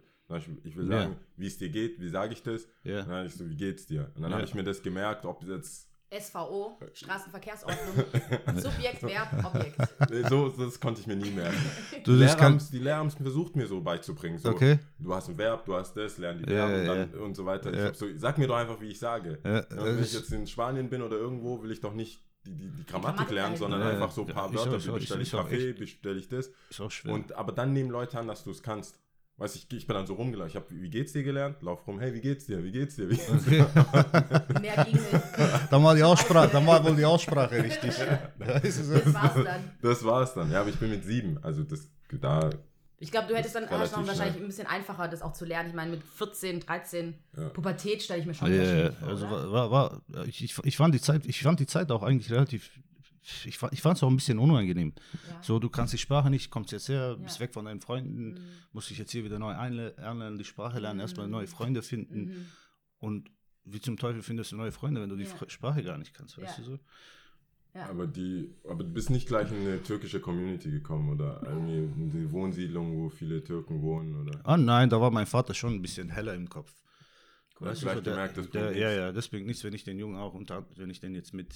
Ich 0.63 0.75
will 0.75 0.89
Ja. 0.89 1.01
sagen, 1.03 1.19
wie 1.35 1.47
es 1.47 1.57
dir 1.57 1.69
geht, 1.69 1.99
wie 1.99 2.09
sage 2.09 2.33
ich 2.33 2.41
das? 2.41 2.67
Ja. 2.83 3.03
Dann 3.03 3.11
habe 3.11 3.27
ich 3.27 3.35
so, 3.35 3.47
wie 3.47 3.55
geht's 3.55 3.85
dir? 3.85 4.11
Und 4.15 4.23
dann 4.23 4.31
Ja. 4.31 4.37
habe 4.37 4.45
ich 4.47 4.55
mir 4.55 4.63
das 4.63 4.81
gemerkt, 4.81 5.25
ob 5.25 5.43
jetzt. 5.43 5.89
SVO, 6.19 6.77
Straßenverkehrsordnung, 6.93 8.05
Subjekt, 8.57 9.01
Verb, 9.03 9.45
Objekt. 9.45 10.29
So, 10.29 10.49
das 10.49 10.79
konnte 10.79 11.01
ich 11.01 11.07
mir 11.07 11.15
nie 11.15 11.31
merken. 11.31 11.57
Du, 12.03 12.13
haben's- 12.51 12.69
die 12.69 12.79
es 13.07 13.15
versucht, 13.15 13.55
mir 13.55 13.67
so 13.67 13.81
beizubringen. 13.81 14.37
So, 14.37 14.49
Okay. 14.49 14.79
Du 14.99 15.13
hast 15.13 15.29
ein 15.29 15.37
Verb, 15.37 15.65
du 15.65 15.75
hast 15.75 15.95
das, 15.95 16.17
lern 16.17 16.37
die 16.43 16.51
Ja, 16.51 16.67
Verben 16.67 16.85
ja, 16.85 17.05
dann 17.05 17.13
und 17.21 17.35
so 17.35 17.45
weiter. 17.45 17.73
Ja. 17.75 17.93
so, 17.93 18.05
sag 18.17 18.37
mir 18.37 18.47
doch 18.47 18.55
einfach, 18.57 18.79
wie 18.79 18.89
ich 18.89 18.99
sage. 18.99 19.39
Ja, 19.43 19.55
Ja, 19.57 19.65
wenn 19.69 20.01
ich 20.03 20.13
jetzt 20.13 20.31
in 20.31 20.45
Spanien 20.47 20.89
bin 20.89 21.01
oder 21.01 21.17
irgendwo, 21.17 21.61
will 21.63 21.71
ich 21.71 21.81
doch 21.81 21.93
nicht 21.93 22.21
die, 22.45 22.51
die, 22.51 22.69
die 22.69 22.85
Grammatik 22.85 22.89
Grammatik 23.17 23.31
lernen, 23.31 23.55
sondern 23.57 23.81
Ja, 23.81 23.89
einfach 23.89 24.11
so 24.11 24.21
ein 24.21 24.27
ja, 24.27 24.33
paar 24.33 24.53
Wörter, 24.53 24.77
bestelle 24.77 25.21
ich 25.23 25.31
Kaffee, 25.31 25.71
bestelle 25.73 26.19
ich 26.19 26.27
das. 26.27 26.51
ist 26.69 26.81
auch 26.81 26.91
schwer. 26.91 27.13
Und, 27.13 27.33
aber 27.33 27.51
dann 27.53 27.71
nehmen 27.73 27.89
Leute 27.89 28.19
an, 28.19 28.27
dass 28.27 28.43
du 28.43 28.51
es 28.51 28.61
kannst. 28.61 28.99
Weißt 29.37 29.55
ich, 29.55 29.65
ich 29.73 29.87
bin 29.87 29.95
dann 29.95 30.05
so 30.05 30.13
rumgelaufen. 30.13 30.49
Ich 30.51 30.55
habe, 30.55 30.65
wie 30.69 30.89
geht's 30.89 31.11
dir 31.13 31.23
gelernt? 31.23 31.61
Lauf 31.61 31.85
rum, 31.87 31.99
hey, 31.99 32.13
wie 32.13 32.21
geht's 32.21 32.45
dir? 32.45 32.63
Wie 32.63 32.71
geht's 32.71 32.95
dir? 32.95 33.09
Wie 33.09 33.15
geht's 33.15 33.45
dir? 33.45 33.67
Mehr 34.61 34.83
ging 34.85 34.93
nicht. 34.93 35.11
dann 35.71 35.83
war 35.83 35.95
die 35.95 36.03
Aussprache, 36.03 36.49
dann 36.51 36.65
war 36.67 36.83
wohl 36.83 36.95
die 36.95 37.03
Aussprache 37.05 37.63
richtig. 37.63 37.95
Das 38.39 39.13
war's 39.13 39.33
dann. 39.43 39.71
Das 39.81 40.03
war's 40.05 40.33
dann. 40.35 40.51
Ja, 40.51 40.61
aber 40.61 40.69
ich 40.69 40.75
bin 40.77 40.91
mit 40.91 41.03
sieben. 41.03 41.39
Also 41.43 41.63
das, 41.63 41.89
da, 42.21 42.51
Ich 42.99 43.09
glaube, 43.11 43.27
du 43.27 43.35
hättest 43.35 43.55
dann 43.55 43.67
hast 43.69 43.91
noch 43.93 44.05
wahrscheinlich 44.07 44.33
schnell. 44.35 44.43
ein 44.43 44.47
bisschen 44.47 44.67
einfacher, 44.67 45.07
das 45.07 45.23
auch 45.23 45.33
zu 45.33 45.45
lernen. 45.45 45.69
Ich 45.69 45.75
meine, 45.75 45.91
mit 45.91 46.03
14, 46.03 46.59
13, 46.59 47.15
Ja. 47.35 47.49
Pubertät 47.49 48.03
stelle 48.03 48.19
ich 48.19 48.27
mir 48.27 48.35
schon 48.35 48.53
Ja, 48.53 48.63
ja, 48.63 48.91
vor, 48.91 49.07
also 49.07 49.29
war, 49.31 49.51
war, 49.51 49.71
war 49.71 50.01
ich, 50.27 50.43
ich 50.63 50.77
fand 50.77 50.93
die 50.93 51.01
Zeit, 51.01 51.25
ich 51.25 51.41
fand 51.41 51.59
die 51.59 51.65
Zeit 51.67 51.91
auch 51.91 52.03
eigentlich 52.03 52.31
relativ, 52.31 52.69
ich, 53.23 53.59
ich 53.71 53.81
fand 53.81 53.97
es 53.97 54.03
auch 54.03 54.09
ein 54.09 54.15
bisschen 54.15 54.39
unangenehm. 54.39 54.93
Ja. 55.29 55.41
So, 55.41 55.59
du 55.59 55.69
kannst 55.69 55.93
die 55.93 55.97
Sprache 55.97 56.29
nicht, 56.29 56.51
kommst 56.51 56.71
jetzt 56.71 56.89
her, 56.89 57.15
bist 57.17 57.37
Ja. 57.37 57.41
weg 57.45 57.53
von 57.53 57.65
deinen 57.65 57.81
Freunden, 57.81 58.31
Mhm. 58.33 58.37
musst 58.73 58.89
dich 58.89 58.97
jetzt 58.97 59.11
hier 59.11 59.23
wieder 59.23 59.39
neu 59.39 59.53
einlernen, 59.55 60.37
die 60.37 60.43
Sprache 60.43 60.79
lernen, 60.79 60.99
erstmal 60.99 61.27
neue 61.27 61.47
Freunde 61.47 61.81
finden 61.81 62.19
Mhm. 62.25 62.45
und 62.99 63.31
wie 63.65 63.79
zum 63.79 63.95
Teufel 63.97 64.21
findest 64.21 64.51
du 64.51 64.57
neue 64.57 64.71
Freunde, 64.73 65.01
wenn 65.01 65.09
du 65.09 65.15
die 65.15 65.23
Ja. 65.23 65.49
Sprache 65.49 65.83
gar 65.83 65.97
nicht 65.97 66.13
kannst, 66.13 66.37
weißt 66.37 66.57
Ja. 66.59 66.63
du 66.65 66.71
so? 66.71 66.79
Ja. 67.75 67.89
aber 67.89 68.05
die, 68.05 68.53
aber 68.69 68.83
du 68.83 68.91
bist 68.91 69.09
nicht 69.09 69.27
gleich 69.27 69.49
in 69.51 69.57
eine 69.61 69.81
türkische 69.81 70.19
Community 70.19 70.69
gekommen 70.69 71.09
oder 71.09 71.41
irgendwie 71.43 71.77
in 72.03 72.11
die 72.11 72.31
Wohnsiedlung, 72.31 72.95
wo 72.95 73.09
viele 73.09 73.43
Türken 73.43 73.81
wohnen 73.81 74.15
oder. 74.15 74.39
Ah 74.43 74.57
nein, 74.57 74.91
da 74.91 75.01
war 75.01 75.09
mein 75.09 75.25
Vater 75.25 75.55
schon 75.55 75.73
ein 75.73 75.81
bisschen 75.81 76.09
heller 76.09 76.35
im 76.35 76.47
Kopf. 76.47 76.71
Du 77.59 77.65
hast 77.67 77.83
der- 77.85 78.01
gemerkt, 78.01 78.35
das 78.37 78.49
der, 78.49 78.61
Ja, 78.75 78.87
nichts. 78.87 78.95
ja, 78.97 79.11
das 79.11 79.27
bringt 79.29 79.45
nichts, 79.45 79.63
wenn 79.63 79.73
ich 79.73 79.83
den 79.83 79.97
Jungen 79.99 80.17
auch 80.17 80.33
unter, 80.33 80.65
wenn 80.75 80.89
ich 80.89 80.99
den 80.99 81.13
jetzt 81.15 81.33
mit 81.33 81.53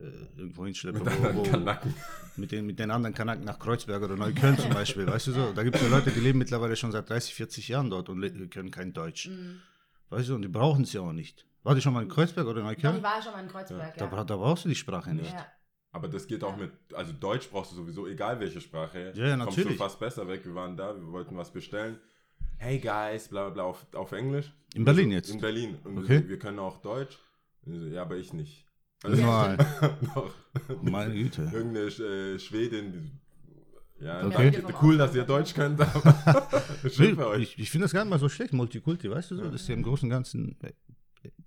äh, 0.00 0.04
irgendwo 0.36 0.64
hinschleppe, 0.66 0.98
Mit 0.98 1.08
anderen 1.08 1.36
wo, 1.36 1.46
wo, 1.46 1.50
Kanaken. 1.50 1.94
mit, 2.36 2.50
den, 2.52 2.66
mit 2.66 2.78
den 2.78 2.90
anderen 2.90 3.14
Kanaken 3.14 3.44
nach 3.44 3.58
Kreuzberg 3.58 4.02
oder 4.02 4.16
Neukölln 4.16 4.58
zum 4.58 4.70
Beispiel, 4.70 5.06
weißt 5.06 5.28
du 5.28 5.32
so? 5.32 5.52
Da 5.52 5.62
gibt 5.62 5.76
es 5.76 5.82
ja 5.82 5.88
Leute, 5.88 6.10
die 6.10 6.20
leben 6.20 6.38
mittlerweile 6.38 6.74
schon 6.76 6.92
seit 6.92 7.08
30, 7.08 7.34
40 7.34 7.68
Jahren 7.68 7.88
dort 7.88 8.08
und 8.08 8.20
können 8.50 8.70
kein 8.70 8.92
Deutsch. 8.92 9.28
Mhm. 9.28 9.60
Weißt 10.10 10.28
du, 10.28 10.34
und 10.34 10.42
die 10.42 10.48
brauchen 10.48 10.82
es 10.84 10.92
ja 10.92 11.00
auch 11.02 11.12
nicht. 11.12 11.46
War 11.62 11.74
die 11.74 11.80
schon 11.82 11.92
mal 11.94 12.02
in 12.02 12.08
Kreuzberg 12.08 12.46
oder 12.46 12.62
Doch, 12.62 12.70
ich 12.72 12.82
Neukölln? 12.82 13.02
war 13.02 13.16
ja 13.16 13.22
schon 13.22 13.32
mal 13.32 13.42
in 13.42 13.48
Kreuzberg, 13.48 13.96
Da, 13.96 14.04
ja. 14.04 14.10
bra- 14.10 14.24
da 14.24 14.36
brauchst 14.36 14.64
du 14.64 14.68
die 14.68 14.74
Sprache 14.74 15.14
nicht. 15.14 15.32
ja. 15.32 15.46
Aber 15.92 16.06
das 16.08 16.26
geht 16.26 16.44
auch 16.44 16.56
mit, 16.56 16.70
also 16.92 17.12
Deutsch 17.14 17.48
brauchst 17.50 17.72
du 17.72 17.76
sowieso, 17.76 18.06
egal 18.06 18.38
welche 18.40 18.60
Sprache. 18.60 19.12
Ja, 19.16 19.26
ja, 19.28 19.36
Kommst 19.38 19.56
natürlich. 19.56 19.78
du 19.78 19.82
fast 19.84 19.98
besser 19.98 20.28
weg. 20.28 20.44
Wir 20.44 20.54
waren 20.54 20.76
da, 20.76 20.94
wir 20.94 21.10
wollten 21.12 21.34
was 21.36 21.50
bestellen. 21.50 21.98
Hey 22.58 22.78
guys, 22.78 23.28
bla 23.28 23.44
bla 23.44 23.50
bla, 23.54 23.62
auf, 23.64 23.86
auf 23.94 24.12
Englisch. 24.12 24.52
In 24.74 24.84
Berlin 24.84 25.10
jetzt? 25.12 25.30
In 25.30 25.40
Berlin. 25.40 25.78
Und 25.84 25.96
wir 25.96 26.02
Okay. 26.04 26.22
so, 26.22 26.28
wir 26.28 26.38
können 26.38 26.58
auch 26.58 26.78
Deutsch. 26.82 27.18
Wir 27.64 27.88
ja, 27.88 28.02
aber 28.02 28.16
ich 28.16 28.32
nicht. 28.32 28.64
Nein, 29.04 29.58
noch 30.14 30.34
meine 30.82 31.14
Güte. 31.14 31.42
irgendeine 31.52 31.86
äh, 31.86 32.38
Schwedin. 32.38 33.20
Ja, 34.00 34.26
Okay. 34.26 34.50
danke, 34.50 34.74
cool, 34.82 34.96
dass 34.98 35.14
ihr 35.14 35.24
Deutsch 35.24 35.54
könnt, 35.54 35.80
aber 35.80 36.48
schön 36.90 37.14
für 37.16 37.28
euch. 37.28 37.42
Ich, 37.54 37.58
ich 37.60 37.70
finde 37.70 37.84
das 37.84 37.92
gar 37.92 38.04
nicht 38.04 38.10
mal 38.10 38.18
so 38.18 38.28
schlecht, 38.28 38.52
Multikulti, 38.52 39.08
weißt 39.10 39.30
du 39.32 39.36
so? 39.36 39.44
Das 39.44 39.62
ist 39.62 39.68
ja 39.68 39.74
im 39.74 39.82
Großen 39.82 40.06
und 40.06 40.10
Ganzen 40.10 40.56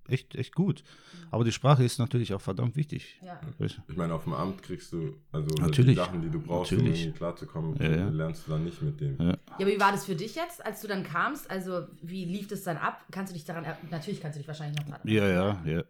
echt, 0.08 0.36
echt 0.36 0.54
gut. 0.56 0.84
Aber 1.32 1.44
die 1.44 1.52
Sprache 1.52 1.84
ist 1.84 1.98
natürlich 2.00 2.34
auch 2.34 2.42
verdammt 2.42 2.76
wichtig. 2.76 3.20
Ja. 3.26 3.40
Ich 3.88 3.96
meine, 3.96 4.14
auf 4.14 4.24
dem 4.26 4.34
Amt 4.34 4.62
kriegst 4.64 4.92
du, 4.92 5.16
also 5.32 5.48
Natürlich. 5.56 5.92
die 5.92 5.96
Sachen, 5.96 6.22
die 6.22 6.30
du 6.30 6.40
brauchst, 6.40 6.72
um 6.74 6.80
Natürlich. 6.80 7.02
irgendwie 7.04 7.18
klarzukommen, 7.18 7.76
Ja, 7.78 7.90
ja. 7.90 8.10
lernst 8.10 8.48
du 8.48 8.52
dann 8.52 8.64
nicht 8.66 8.82
mit 8.82 9.00
dem. 9.00 9.18
Ja. 9.20 9.30
Ja, 9.30 9.38
aber 9.56 9.68
wie 9.68 9.80
war 9.80 9.92
das 9.92 10.06
für 10.06 10.16
dich 10.16 10.36
jetzt, 10.36 10.66
als 10.66 10.82
du 10.82 10.88
dann 10.88 11.04
kamst? 11.04 11.50
Also, 11.50 11.88
wie 12.02 12.26
lief 12.26 12.48
das 12.48 12.64
dann 12.64 12.78
ab? 12.78 13.06
Kannst 13.12 13.32
du 13.32 13.36
dich 13.36 13.46
daran, 13.46 13.66
natürlich 13.90 14.22
kannst 14.22 14.36
du 14.36 14.40
dich 14.40 14.48
wahrscheinlich 14.48 14.78
noch 14.80 14.88
dran 14.90 15.00
Ja, 15.04 15.28
ja, 15.28 15.62
ja. 15.66 15.84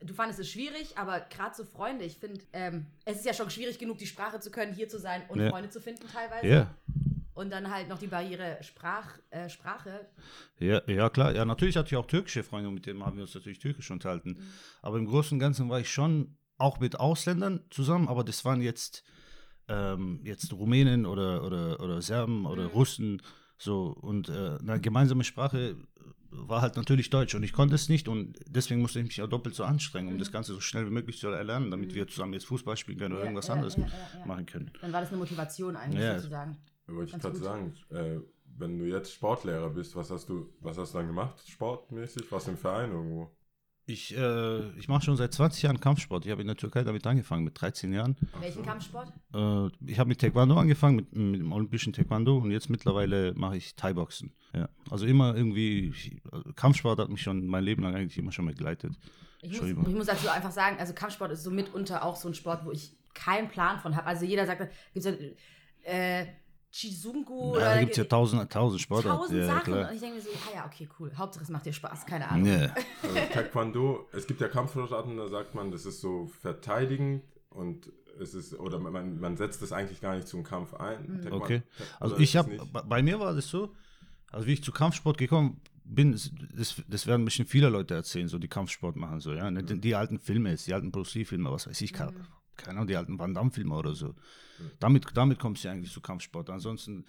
Du 0.00 0.14
fandest 0.14 0.38
es 0.40 0.50
schwierig, 0.50 0.96
aber 0.98 1.20
gerade 1.20 1.54
so 1.54 1.64
Freunde, 1.64 2.04
ich 2.04 2.18
finde, 2.18 2.40
ähm, 2.52 2.86
es 3.04 3.16
ist 3.16 3.26
ja 3.26 3.32
schon 3.34 3.50
schwierig 3.50 3.78
genug, 3.78 3.98
die 3.98 4.06
Sprache 4.06 4.38
zu 4.40 4.50
können, 4.50 4.72
hier 4.74 4.88
zu 4.88 4.98
sein 4.98 5.22
und 5.28 5.40
Ja. 5.40 5.50
Freunde 5.50 5.70
zu 5.70 5.80
finden 5.80 6.04
teilweise. 6.12 6.46
Ja, 6.46 6.74
Und 7.34 7.50
dann 7.50 7.70
halt 7.70 7.88
noch 7.88 7.98
die 7.98 8.06
Barriere 8.06 8.58
Sprach, 8.62 9.18
äh, 9.30 9.48
Sprache. 9.48 10.06
ja, 10.58 10.80
ja, 10.86 11.10
klar. 11.10 11.34
Ja, 11.34 11.44
natürlich 11.44 11.76
hatte 11.76 11.88
ich 11.88 11.96
auch 11.96 12.06
türkische 12.06 12.44
Freunde, 12.44 12.70
mit 12.70 12.86
denen 12.86 13.04
haben 13.04 13.16
wir 13.16 13.22
uns 13.24 13.34
natürlich 13.34 13.58
türkisch 13.58 13.90
unterhalten. 13.90 14.38
Aber 14.82 14.98
im 14.98 15.06
Großen 15.06 15.34
und 15.36 15.40
Ganzen 15.40 15.68
war 15.68 15.80
ich 15.80 15.90
schon 15.90 16.36
auch 16.58 16.78
mit 16.78 17.00
Ausländern 17.00 17.60
zusammen, 17.70 18.08
aber 18.08 18.22
das 18.22 18.44
waren 18.44 18.60
jetzt, 18.60 19.02
ähm, 19.68 20.20
jetzt 20.24 20.52
Rumänen 20.52 21.06
oder, 21.06 21.42
oder, 21.44 21.80
oder 21.80 22.00
Serben 22.02 22.46
oder 22.46 22.66
Russen. 22.66 23.20
So, 23.58 23.86
und 23.88 24.28
äh, 24.28 24.58
eine 24.60 24.80
gemeinsame 24.80 25.24
Sprache 25.24 25.76
war 26.30 26.62
halt 26.62 26.76
natürlich 26.76 27.10
Deutsch 27.10 27.34
und 27.34 27.42
ich 27.42 27.52
konnte 27.52 27.74
es 27.74 27.88
nicht 27.88 28.08
und 28.08 28.38
deswegen 28.48 28.80
musste 28.80 28.98
ich 29.00 29.06
mich 29.06 29.22
auch 29.22 29.28
doppelt 29.28 29.54
so 29.54 29.64
anstrengen, 29.64 30.08
um 30.08 30.18
das 30.18 30.32
Ganze 30.32 30.52
so 30.52 30.60
schnell 30.60 30.86
wie 30.86 30.90
möglich 30.90 31.18
zu 31.18 31.28
erlernen, 31.28 31.70
damit 31.70 31.94
wir 31.94 32.06
zusammen 32.08 32.32
jetzt 32.32 32.46
Fußball 32.46 32.76
spielen 32.76 32.98
können 32.98 33.12
oder 33.14 33.22
Ja, 33.22 33.26
irgendwas 33.26 33.46
ja, 33.48 33.54
anderes 33.54 33.76
ja, 33.76 33.82
ja, 33.86 33.88
ja. 34.20 34.26
machen 34.26 34.46
können. 34.46 34.70
Dann 34.80 34.92
war 34.92 35.00
das 35.00 35.10
eine 35.10 35.18
Motivation 35.18 35.76
eigentlich 35.76 36.02
Ja. 36.02 36.16
sozusagen. 36.16 36.56
Wollte 36.86 37.16
ich 37.16 37.22
gerade 37.22 37.36
sagen, 37.36 37.74
äh, 37.90 38.18
wenn 38.56 38.78
du 38.78 38.84
jetzt 38.84 39.12
Sportlehrer 39.12 39.70
bist, 39.70 39.96
was 39.96 40.10
hast 40.10 40.28
du, 40.28 40.52
was 40.60 40.78
hast 40.78 40.94
du 40.94 40.98
dann 40.98 41.06
gemacht, 41.08 41.36
sportmäßig? 41.48 42.30
Was 42.30 42.46
im 42.48 42.56
Verein 42.56 42.90
irgendwo? 42.92 43.30
Ich, 43.86 44.16
äh, 44.16 44.70
ich 44.78 44.88
mache 44.88 45.04
schon 45.04 45.16
seit 45.16 45.34
20 45.34 45.62
Jahren 45.62 45.78
Kampfsport. 45.78 46.24
Ich 46.24 46.30
habe 46.32 46.40
in 46.40 46.46
der 46.46 46.56
Türkei 46.56 46.84
damit 46.84 47.06
angefangen, 47.06 47.44
mit 47.44 47.60
13 47.60 47.92
Jahren. 47.92 48.16
Welchen 48.40 48.62
Kampfsport? 48.62 49.12
Äh, 49.34 49.66
ich 49.90 49.98
habe 49.98 50.08
mit 50.08 50.20
Taekwondo 50.20 50.56
angefangen, 50.56 50.96
mit, 50.96 51.14
mit 51.14 51.40
dem 51.40 51.52
olympischen 51.52 51.92
Taekwondo 51.92 52.38
und 52.38 52.50
jetzt 52.50 52.70
mittlerweile 52.70 53.34
mache 53.34 53.58
ich 53.58 53.74
Thai-Boxen. 53.76 54.32
Ja. 54.54 54.70
Also 54.90 55.04
immer 55.04 55.36
irgendwie, 55.36 55.88
ich- 55.90 56.22
also 56.32 56.50
Kampfsport 56.54 56.98
hat 56.98 57.10
mich 57.10 57.20
schon 57.20 57.46
mein 57.46 57.62
Leben 57.64 57.82
lang 57.82 57.94
eigentlich 57.94 58.16
immer 58.16 58.32
schon 58.32 58.46
begleitet. 58.46 58.94
Ich 59.42 59.60
muss, 59.60 59.68
ich 59.70 59.76
muss 59.94 60.06
dazu 60.06 60.28
einfach 60.30 60.52
sagen, 60.52 60.76
also 60.78 60.94
Kampfsport 60.94 61.32
ist 61.32 61.42
so 61.42 61.50
mitunter 61.50 62.04
auch 62.04 62.16
so 62.16 62.28
ein 62.28 62.34
Sport, 62.34 62.64
wo 62.64 62.70
ich 62.72 62.96
keinen 63.12 63.48
Plan 63.50 63.78
von 63.80 63.96
habe. 63.96 64.06
Also 64.06 64.24
jeder 64.24 64.46
sagt, 64.46 64.60
gibt 64.94 65.04
es 65.04 65.14
äh, 65.82 66.26
Chizungu 66.74 67.54
Ja, 67.56 67.74
da 67.74 67.80
gibt 67.80 67.92
es 67.92 67.98
ja 67.98 68.04
tausend, 68.04 68.52
tausend 68.52 68.80
Sportarten. 68.82 69.18
tausend 69.20 69.38
ja, 69.38 69.46
Sachen. 69.46 69.72
klar. 69.74 69.88
Und 69.88 69.94
ich 69.94 70.00
denke 70.00 70.16
mir 70.16 70.22
so, 70.22 70.28
ah 70.30 70.54
ja, 70.56 70.66
okay, 70.66 70.88
cool. 70.98 71.12
Hauptsache 71.16 71.44
es 71.44 71.50
macht 71.50 71.66
dir 71.66 71.72
Spaß, 71.72 72.04
keine 72.04 72.28
Ahnung. 72.28 72.46
Ja. 72.46 72.74
Also 73.02 73.14
Taekwondo, 73.32 74.08
es 74.12 74.26
gibt 74.26 74.40
ja 74.40 74.48
Kampfsportarten, 74.48 75.16
da 75.16 75.28
sagt 75.28 75.54
man, 75.54 75.70
das 75.70 75.86
ist 75.86 76.00
so 76.00 76.26
verteidigend 76.40 77.22
und 77.50 77.92
es 78.20 78.34
ist, 78.34 78.58
oder 78.58 78.78
man, 78.80 79.20
man 79.20 79.36
setzt 79.36 79.62
das 79.62 79.70
eigentlich 79.72 80.00
gar 80.00 80.16
nicht 80.16 80.26
zum 80.26 80.42
Kampf 80.42 80.74
ein. 80.74 81.20
Taekwondo- 81.22 81.32
Okay. 81.34 81.62
Also 82.00 82.18
ich 82.18 82.36
habe, 82.36 82.58
bei- 82.72 83.02
mir 83.02 83.20
war 83.20 83.34
das 83.34 83.48
so, 83.48 83.72
also 84.32 84.46
wie 84.48 84.54
ich 84.54 84.62
zu 84.64 84.72
Kampfsport 84.72 85.16
gekommen 85.16 85.60
bin, 85.84 86.10
das, 86.12 86.32
das, 86.88 87.06
werden 87.06 87.24
bestimmt 87.24 87.50
viele 87.50 87.68
Leute 87.68 87.94
erzählen, 87.94 88.26
so 88.26 88.38
die 88.38 88.48
Kampfsport 88.48 88.96
machen, 88.96 89.20
so, 89.20 89.32
ja. 89.32 89.48
Die, 89.50 89.80
die 89.80 89.94
alten 89.94 90.18
Filme 90.18 90.50
jetzt, 90.50 90.66
die 90.66 90.74
alten 90.74 90.90
Bruce 90.90 91.14
Lee-Filme, 91.14 91.52
was 91.52 91.68
weiß 91.68 91.80
ich, 91.82 91.92
keine, 91.92 92.14
keine 92.56 92.78
Ahnung, 92.78 92.88
die 92.88 92.96
alten 92.96 93.18
Van 93.18 93.34
Damme-Filme 93.34 93.74
oder 93.74 93.94
so. 93.94 94.14
Damit, 94.80 95.06
damit 95.14 95.38
kommst 95.38 95.64
du 95.64 95.68
ja 95.68 95.74
eigentlich 95.74 95.92
zu 95.92 96.00
Kampfsport. 96.00 96.50
Ansonsten, 96.50 97.04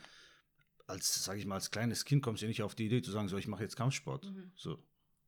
als, 0.88 1.24
sag 1.24 1.38
ich 1.38 1.46
mal, 1.46 1.56
als 1.56 1.72
kleines 1.72 2.06
Kind 2.06 2.24
kommst 2.24 2.42
du 2.42 2.46
ja 2.46 2.50
nicht 2.50 2.64
auf 2.64 2.76
die 2.76 2.86
Idee 2.86 3.02
zu 3.02 3.12
sagen, 3.12 3.28
so, 3.28 3.38
ich 3.38 3.48
mache 3.48 3.64
jetzt 3.64 3.76
Kampfsport. 3.76 4.32
So. 4.56 4.78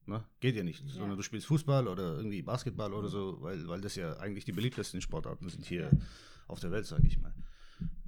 Ne? 0.05 0.23
Geht 0.39 0.55
ja 0.55 0.63
nicht. 0.63 0.83
Sondern 0.89 1.17
du 1.17 1.23
spielst 1.23 1.47
Fußball 1.47 1.87
oder 1.87 2.15
irgendwie 2.15 2.41
Basketball 2.41 2.93
oder 2.93 3.09
so, 3.09 3.37
weil, 3.41 3.67
weil 3.67 3.81
das 3.81 3.95
ja 3.95 4.17
eigentlich 4.17 4.45
die 4.45 4.51
beliebtesten 4.53 5.01
Sportarten 5.01 5.49
sind 5.49 5.65
hier 5.65 5.91
auf 6.47 6.59
der 6.59 6.71
Welt, 6.71 6.85
sage 6.85 7.05
ich 7.07 7.19
mal. 7.19 7.33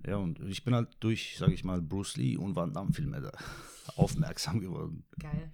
Ja, 0.08 0.16
und 0.16 0.40
ich 0.40 0.64
bin 0.64 0.74
halt 0.74 0.96
durch, 1.02 1.36
sage 1.38 1.54
ich 1.54 1.64
mal, 1.66 1.82
Bruce 1.82 2.16
Lee 2.16 2.38
und 2.38 2.56
Van 2.56 2.74
Damme-Filme 2.74 3.20
da 3.22 3.32
aufmerksam 3.98 4.60
geworden. 4.62 5.04
Geil. 5.20 5.52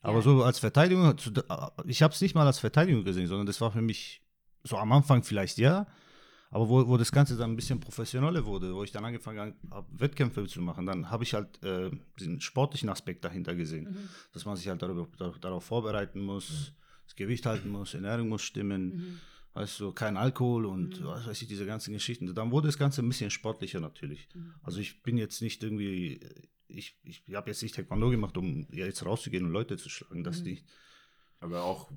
Aber 0.00 0.18
Ja. 0.18 0.22
so 0.22 0.44
als 0.44 0.60
Verteidigung, 0.60 1.18
zu- 1.18 1.32
ich 1.86 2.02
habe 2.02 2.14
es 2.14 2.20
nicht 2.20 2.36
mal 2.36 2.46
als 2.46 2.60
Verteidigung 2.60 3.04
gesehen, 3.04 3.26
sondern 3.26 3.46
das 3.46 3.60
war 3.60 3.72
für 3.72 3.82
mich 3.82 4.22
so 4.68 4.76
am 4.76 4.92
Anfang 4.92 5.22
vielleicht 5.22 5.58
ja, 5.58 5.86
aber 6.50 6.68
wo, 6.68 6.86
wo 6.88 6.96
das 6.96 7.12
Ganze 7.12 7.36
dann 7.36 7.50
ein 7.52 7.56
bisschen 7.56 7.78
professioneller 7.80 8.44
wurde, 8.46 8.74
wo 8.74 8.82
ich 8.82 8.90
dann 8.92 9.04
angefangen 9.04 9.54
habe, 9.70 9.86
Wettkämpfe 10.00 10.46
zu 10.46 10.60
machen, 10.62 10.86
dann 10.86 11.10
habe 11.10 11.24
ich 11.24 11.34
halt 11.34 11.62
äh, 11.62 11.90
diesen 12.18 12.40
sportlichen 12.40 12.88
Aspekt 12.88 13.24
dahinter 13.24 13.54
gesehen, 13.54 14.08
dass 14.32 14.44
man 14.46 14.56
sich 14.56 14.68
halt 14.68 14.80
darüber, 14.80 15.06
dar- 15.18 15.38
darauf 15.40 15.64
vorbereiten 15.64 16.20
muss, 16.20 16.72
das 17.04 17.16
Gewicht 17.16 17.44
halten 17.46 17.68
muss, 17.70 17.94
Ernährung 17.94 18.28
muss 18.28 18.42
stimmen, 18.42 19.20
weißt 19.54 19.80
du, 19.80 19.92
kein 19.92 20.16
Alkohol 20.16 20.66
und 20.66 21.04
was 21.04 21.26
weiß 21.26 21.42
ich, 21.42 21.48
diese 21.48 21.66
ganzen 21.66 21.92
Geschichten. 21.92 22.32
Dann 22.34 22.50
wurde 22.50 22.68
das 22.68 22.78
Ganze 22.78 23.02
ein 23.02 23.08
bisschen 23.08 23.30
sportlicher 23.30 23.80
natürlich. 23.80 24.28
Also 24.62 24.78
ich 24.80 25.02
bin 25.02 25.16
jetzt 25.18 25.42
nicht 25.42 25.62
irgendwie, 25.62 26.20
ich, 26.68 26.96
ich 27.02 27.22
habe 27.34 27.50
jetzt 27.50 27.62
nicht 27.62 27.74
Taekwondo 27.74 28.08
gemacht, 28.10 28.36
um 28.36 28.66
jetzt 28.70 29.04
rauszugehen 29.04 29.44
und 29.44 29.52
Leute 29.52 29.76
zu 29.76 29.88
schlagen, 29.88 30.22
das 30.24 30.42
nicht. 30.42 30.64
Aber 31.40 31.62
auch, 31.62 31.90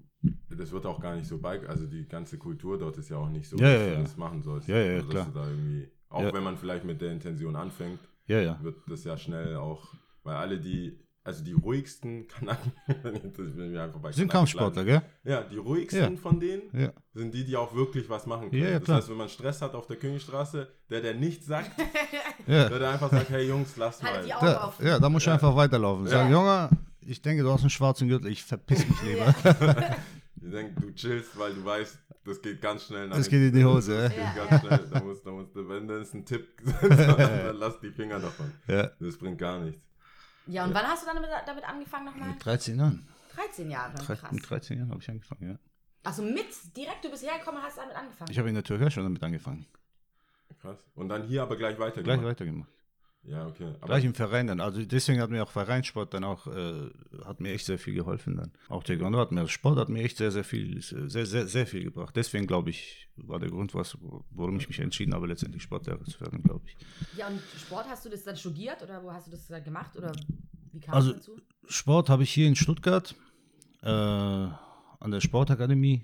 das 0.49 0.71
wird 0.71 0.85
auch 0.85 0.99
gar 0.99 1.15
nicht 1.15 1.27
so 1.27 1.39
bei, 1.39 1.59
also 1.67 1.85
die 1.87 2.07
ganze 2.07 2.37
Kultur 2.37 2.77
dort 2.77 2.97
ist 2.97 3.09
ja 3.09 3.17
auch 3.17 3.29
nicht 3.29 3.49
so, 3.49 3.57
Ja, 3.57 3.63
dass 3.73 3.79
ja, 3.81 3.87
du 3.87 3.93
ja. 3.93 4.01
das 4.01 4.17
machen 4.17 4.41
sollst. 4.43 4.67
Ja, 4.67 4.77
ja, 4.77 4.93
also, 4.95 5.07
klar. 5.09 5.25
Dass 5.25 5.33
du 5.33 5.39
da 5.39 5.47
irgendwie, 5.47 5.91
auch 6.09 6.21
Ja. 6.23 6.33
wenn 6.33 6.43
man 6.43 6.57
vielleicht 6.57 6.85
mit 6.85 7.01
der 7.01 7.11
Intention 7.11 7.55
anfängt, 7.55 7.99
Ja, 8.27 8.39
ja. 8.39 8.59
wird 8.61 8.75
das 8.87 9.03
ja 9.03 9.17
schnell 9.17 9.55
auch, 9.55 9.93
weil 10.23 10.35
alle 10.35 10.59
die, 10.59 10.99
also 11.23 11.43
die 11.43 11.53
ruhigsten 11.53 12.27
Kanaken, 12.27 12.71
jetzt 12.87 13.37
bin 13.37 13.71
ich 13.73 13.79
einfach 13.79 13.99
bei 13.99 14.11
Sind 14.11 14.29
Kampfsportler, 14.31 14.83
gell? 14.85 15.01
Ja, 15.23 15.41
die 15.41 15.57
ruhigsten 15.57 16.13
Ja. 16.15 16.19
von 16.21 16.39
denen 16.39 16.63
Ja. 16.73 16.91
sind 17.13 17.33
die, 17.33 17.43
die 17.43 17.55
auch 17.57 17.73
wirklich 17.75 18.07
was 18.09 18.25
machen 18.27 18.49
können. 18.51 18.61
Ja, 18.61 18.69
ja, 18.69 18.75
das 18.79 18.85
klar. 18.85 18.97
heißt, 18.97 19.09
wenn 19.09 19.17
man 19.17 19.29
Stress 19.29 19.61
hat 19.63 19.73
auf 19.73 19.87
der 19.87 19.97
Königstraße, 19.97 20.67
der, 20.89 21.01
der 21.01 21.15
nichts 21.15 21.47
sagt, 21.47 21.71
Ja. 22.47 22.69
der, 22.69 22.77
der 22.79 22.89
einfach 22.91 23.09
sagt, 23.11 23.29
hey 23.31 23.47
Jungs, 23.47 23.75
lasst 23.77 24.03
Haltet 24.03 24.21
mal. 24.21 24.25
die 24.27 24.33
Augen 24.35 24.45
Da, 24.45 24.67
offen. 24.67 24.85
ja, 24.85 24.99
da 24.99 25.09
musst 25.09 25.25
du 25.27 25.31
einfach 25.31 25.55
weiterlaufen. 25.55 26.07
Sagen, 26.07 26.31
Junge, 26.31 26.69
ich 27.11 27.21
denke, 27.21 27.43
du 27.43 27.51
hast 27.51 27.61
einen 27.61 27.69
schwarzen 27.69 28.07
Gürtel, 28.07 28.31
ich 28.31 28.43
verpiss 28.43 28.87
mich 28.87 29.01
lieber. 29.03 29.35
Ich 30.43 30.49
denke, 30.49 30.81
du 30.81 30.91
chillst, 30.95 31.37
weil 31.37 31.53
du 31.53 31.63
weißt, 31.63 31.99
das 32.23 32.41
geht 32.41 32.59
ganz 32.61 32.85
schnell 32.85 33.07
nach 33.07 33.15
Das 33.17 33.29
geht 33.29 33.53
in 33.53 33.53
die 33.59 33.63
Hose, 33.63 33.95
Das 33.95 34.11
äh. 34.11 34.15
geht 34.15 34.35
ganz 34.49 34.61
schnell. 34.65 34.89
Da 34.91 34.99
musst, 35.03 35.23
da 35.23 35.29
musst, 35.31 35.55
du- 35.55 35.69
wenn 35.69 35.87
das 35.87 36.15
ein 36.15 36.25
Tipp 36.25 36.47
dann, 36.81 36.89
dann 36.97 37.55
lass 37.57 37.79
die 37.79 37.91
Finger 37.91 38.19
davon. 38.19 38.51
Ja. 38.67 38.89
Das 38.99 39.17
bringt 39.19 39.37
gar 39.37 39.59
nichts. 39.59 39.83
Ja, 40.47 40.63
und 40.65 40.73
wann 40.73 40.87
hast 40.87 41.03
du 41.03 41.05
dann 41.05 41.17
damit, 41.17 41.29
damit 41.45 41.63
angefangen 41.63 42.05
nochmal? 42.05 42.29
Mit 42.29 42.43
13 42.43 42.79
Jahren. 42.79 43.07
13 43.35 43.69
Jahre. 43.69 43.93
Drei- 43.93 44.15
Krass. 44.15 44.31
Mit 44.31 44.49
13 44.49 44.77
Jahren 44.79 44.89
habe 44.89 44.99
ich 44.99 45.09
angefangen, 45.11 45.47
ja. 45.51 45.59
Achso, 46.09 46.23
mit, 46.23 46.47
direkt, 46.75 47.05
du 47.05 47.11
bist 47.11 47.23
hergekommen 47.23 47.61
und 47.61 47.67
hast 47.67 47.77
damit 47.77 47.95
angefangen. 47.95 48.31
Ich 48.31 48.39
habe 48.39 48.49
in 48.49 48.55
der 48.55 48.63
Türkei 48.63 48.89
schon 48.89 49.03
damit 49.03 49.21
angefangen. 49.21 49.67
Krass. 50.59 50.79
Und 50.95 51.09
dann 51.09 51.21
hier 51.27 51.43
aber 51.43 51.55
gleich 51.55 51.77
weiter. 51.77 52.01
Gleich 52.01 52.23
weitergemacht. 52.23 52.69
Ja, 53.23 53.45
okay. 53.45 53.67
Aber 53.79 53.87
Gleich 53.87 54.05
im 54.05 54.15
Verein 54.15 54.47
dann. 54.47 54.59
Also 54.59 54.83
deswegen 54.83 55.21
hat 55.21 55.29
mir 55.29 55.43
auch 55.43 55.51
Vereinssport 55.51 56.13
dann 56.13 56.23
auch, 56.23 56.47
äh, 56.47 56.89
hat 57.23 57.39
mir 57.39 57.51
echt 57.51 57.65
sehr 57.67 57.77
viel 57.77 57.93
geholfen 57.93 58.35
dann. 58.35 58.51
Auch 58.67 58.83
Taekwondo 58.83 59.19
hat 59.19 59.31
mir, 59.31 59.47
Sport 59.47 59.77
hat 59.77 59.89
mir 59.89 60.01
echt 60.03 60.17
sehr, 60.17 60.31
sehr 60.31 60.43
viel, 60.43 60.81
sehr, 60.81 61.25
sehr, 61.25 61.47
sehr 61.47 61.67
viel 61.67 61.83
gebracht. 61.83 62.15
Deswegen 62.15 62.47
glaube 62.47 62.71
ich, 62.71 63.07
war 63.17 63.39
der 63.39 63.49
Grund, 63.49 63.75
was, 63.75 63.95
warum 64.31 64.57
ich 64.57 64.67
mich 64.67 64.79
entschieden 64.79 65.13
habe, 65.13 65.27
letztendlich 65.27 65.61
Sportlehrer 65.61 66.03
zu 66.05 66.19
werden, 66.19 66.41
glaube 66.41 66.65
ich. 66.65 66.77
Ja, 67.15 67.27
und 67.27 67.39
Sport 67.59 67.85
hast 67.89 68.05
du 68.05 68.09
das 68.09 68.23
dann 68.23 68.35
studiert 68.35 68.81
oder 68.81 69.03
wo 69.03 69.11
hast 69.11 69.27
du 69.27 69.31
das 69.31 69.47
dann 69.47 69.63
gemacht 69.63 69.95
oder 69.95 70.11
wie 70.71 70.79
kam 70.79 70.95
Also- 70.95 71.11
es 71.11 71.17
dazu? 71.17 71.39
Sport 71.67 72.09
habe 72.09 72.23
ich 72.23 72.31
hier 72.33 72.47
in 72.47 72.55
Stuttgart 72.55 73.15
äh, 73.83 73.87
an 73.87 75.11
der 75.11 75.21
Sportakademie 75.21 76.03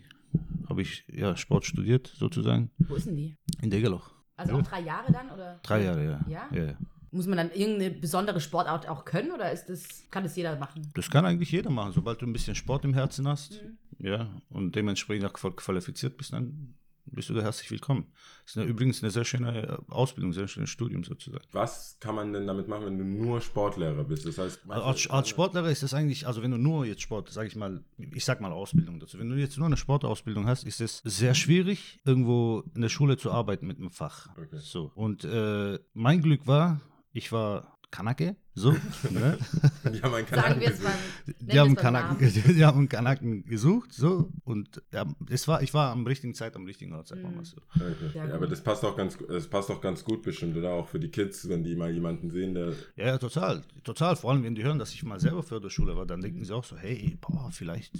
habe 0.69 0.81
ich 0.81 1.03
ja 1.07 1.36
Sport 1.36 1.65
studiert 1.65 2.13
sozusagen 2.15 2.69
Wo 2.79 2.95
ist 2.95 3.07
denn 3.07 3.15
die? 3.15 3.36
in 3.62 3.69
Degerloch. 3.69 4.12
Also 4.36 4.55
auch 4.57 4.62
drei 4.62 4.81
Jahre 4.81 5.12
dann 5.12 5.29
oder? 5.31 5.59
Drei 5.63 5.83
Jahre, 5.83 6.03
ja. 6.05 6.25
Ja? 6.29 6.47
ja. 6.51 6.63
ja. 6.65 6.77
Muss 7.11 7.25
man 7.27 7.37
dann 7.37 7.51
irgendeine 7.51 7.91
besondere 7.91 8.39
Sportart 8.41 8.87
auch 8.89 9.05
können 9.05 9.31
oder 9.31 9.51
ist 9.51 9.65
das, 9.67 10.03
kann 10.11 10.23
das 10.23 10.35
jeder 10.35 10.57
machen? 10.57 10.91
Das 10.93 11.09
kann 11.09 11.25
eigentlich 11.25 11.51
jeder 11.51 11.69
machen, 11.69 11.93
sobald 11.93 12.21
du 12.21 12.25
ein 12.27 12.33
bisschen 12.33 12.55
Sport 12.55 12.83
im 12.85 12.93
Herzen 12.93 13.27
hast, 13.27 13.61
Mhm. 13.99 14.05
ja, 14.05 14.29
und 14.49 14.75
dementsprechend 14.75 15.25
auch 15.25 15.33
qual- 15.33 15.55
qualifiziert 15.55 16.17
bist, 16.17 16.33
dann 16.33 16.73
bist 17.09 17.29
du 17.29 17.33
da 17.33 17.41
herzlich 17.41 17.71
willkommen. 17.71 18.07
Das 18.43 18.51
ist 18.51 18.57
eine, 18.57 18.65
übrigens 18.69 19.01
eine 19.01 19.11
sehr 19.11 19.23
schöne 19.23 19.65
äh, 19.65 19.77
Ausbildung, 19.91 20.33
sehr 20.33 20.49
schönes 20.49 20.69
Studium 20.69 21.05
sozusagen. 21.05 21.45
was 21.53 21.95
kann 22.01 22.15
man 22.15 22.33
denn 22.33 22.45
damit 22.45 22.67
machen, 22.67 22.85
wenn 22.87 22.97
du 22.97 23.05
nur 23.05 23.39
Sportlehrer 23.39 24.03
bist? 24.03 24.25
Das 24.25 24.37
heißt, 24.37 24.59
Also 24.67 24.83
Als, 24.83 25.09
als 25.09 25.29
Sportlehrer 25.29 25.69
ist 25.71 25.83
das 25.83 25.93
eigentlich, 25.93 26.27
also 26.27 26.43
wenn 26.43 26.51
du 26.51 26.57
nur 26.57 26.85
jetzt 26.85 27.01
Sport, 27.01 27.29
sag 27.31 27.47
ich 27.47 27.55
mal, 27.55 27.81
ich 27.97 28.25
sag 28.25 28.41
mal 28.41 28.51
Ausbildung 28.51 28.99
dazu, 28.99 29.17
wenn 29.19 29.29
du 29.29 29.37
jetzt 29.37 29.57
nur 29.57 29.67
eine 29.67 29.77
Sportausbildung 29.77 30.47
hast, 30.47 30.65
ist 30.65 30.81
es 30.81 31.01
sehr 31.05 31.33
schwierig, 31.33 32.01
irgendwo 32.03 32.65
in 32.75 32.81
der 32.81 32.89
Schule 32.89 33.15
zu 33.15 33.31
arbeiten 33.31 33.67
mit 33.67 33.77
einem 33.77 33.91
Fach. 33.91 34.27
Okay. 34.37 34.57
So. 34.59 34.91
Und 34.93 35.23
äh, 35.23 35.79
mein 35.93 36.21
Glück 36.21 36.45
war, 36.45 36.81
ich 37.17 37.31
war 37.31 37.77
Kanake, 37.89 38.36
so. 38.53 38.71
ne? 39.09 39.38
Die 39.93 40.01
haben 40.01 40.13
einen 40.13 40.25
es 40.25 40.59
gesehen. 40.59 40.83
mal. 40.83 40.93
Die 41.39 41.59
haben, 41.59 41.75
Kanaken, 41.75 42.17
die 42.19 42.65
haben 42.65 42.77
einen 42.79 42.89
Kanaken 42.89 43.45
gesucht, 43.45 43.93
so. 43.93 44.29
Und 44.43 44.81
ja, 44.91 45.05
es 45.29 45.47
war, 45.47 45.62
ich 45.62 45.74
war 45.74 45.91
am 45.91 46.05
richtigen 46.05 46.33
Zeit, 46.33 46.55
am 46.55 46.65
richtigen 46.65 46.93
Ort, 46.93 47.07
sagen 47.07 47.21
wir 47.21 47.31
mal 47.31 47.45
so. 47.45 47.57
Okay. 47.75 48.12
Ja, 48.13 48.33
aber 48.36 48.47
das 48.47 48.62
passt 48.62 48.83
auch 48.83 48.95
ganz, 48.97 49.17
das 49.27 49.47
passt 49.47 49.71
auch 49.71 49.79
ganz 49.79 50.03
gut 50.03 50.21
bestimmt, 50.21 50.57
oder 50.57 50.71
auch 50.71 50.88
für 50.89 51.00
die 51.00 51.09
Kids, 51.09 51.47
wenn 51.47 51.63
die 51.63 51.75
mal 51.75 51.91
jemanden 51.91 52.29
sehen, 52.29 52.53
der 52.53 52.74
Ja, 52.97 53.07
ja, 53.07 53.17
total. 53.17 53.63
Total. 53.83 54.15
Vor 54.15 54.31
allem, 54.31 54.43
wenn 54.43 54.55
die 54.55 54.63
hören, 54.63 54.79
dass 54.79 54.93
ich 54.93 55.03
mal 55.03 55.19
selber 55.19 55.41
Förderschule 55.41 55.95
war, 55.95 56.05
dann 56.05 56.19
denken 56.19 56.43
sie 56.43 56.53
auch 56.53 56.65
so, 56.65 56.75
hey, 56.75 57.17
boah, 57.21 57.50
vielleicht, 57.51 57.93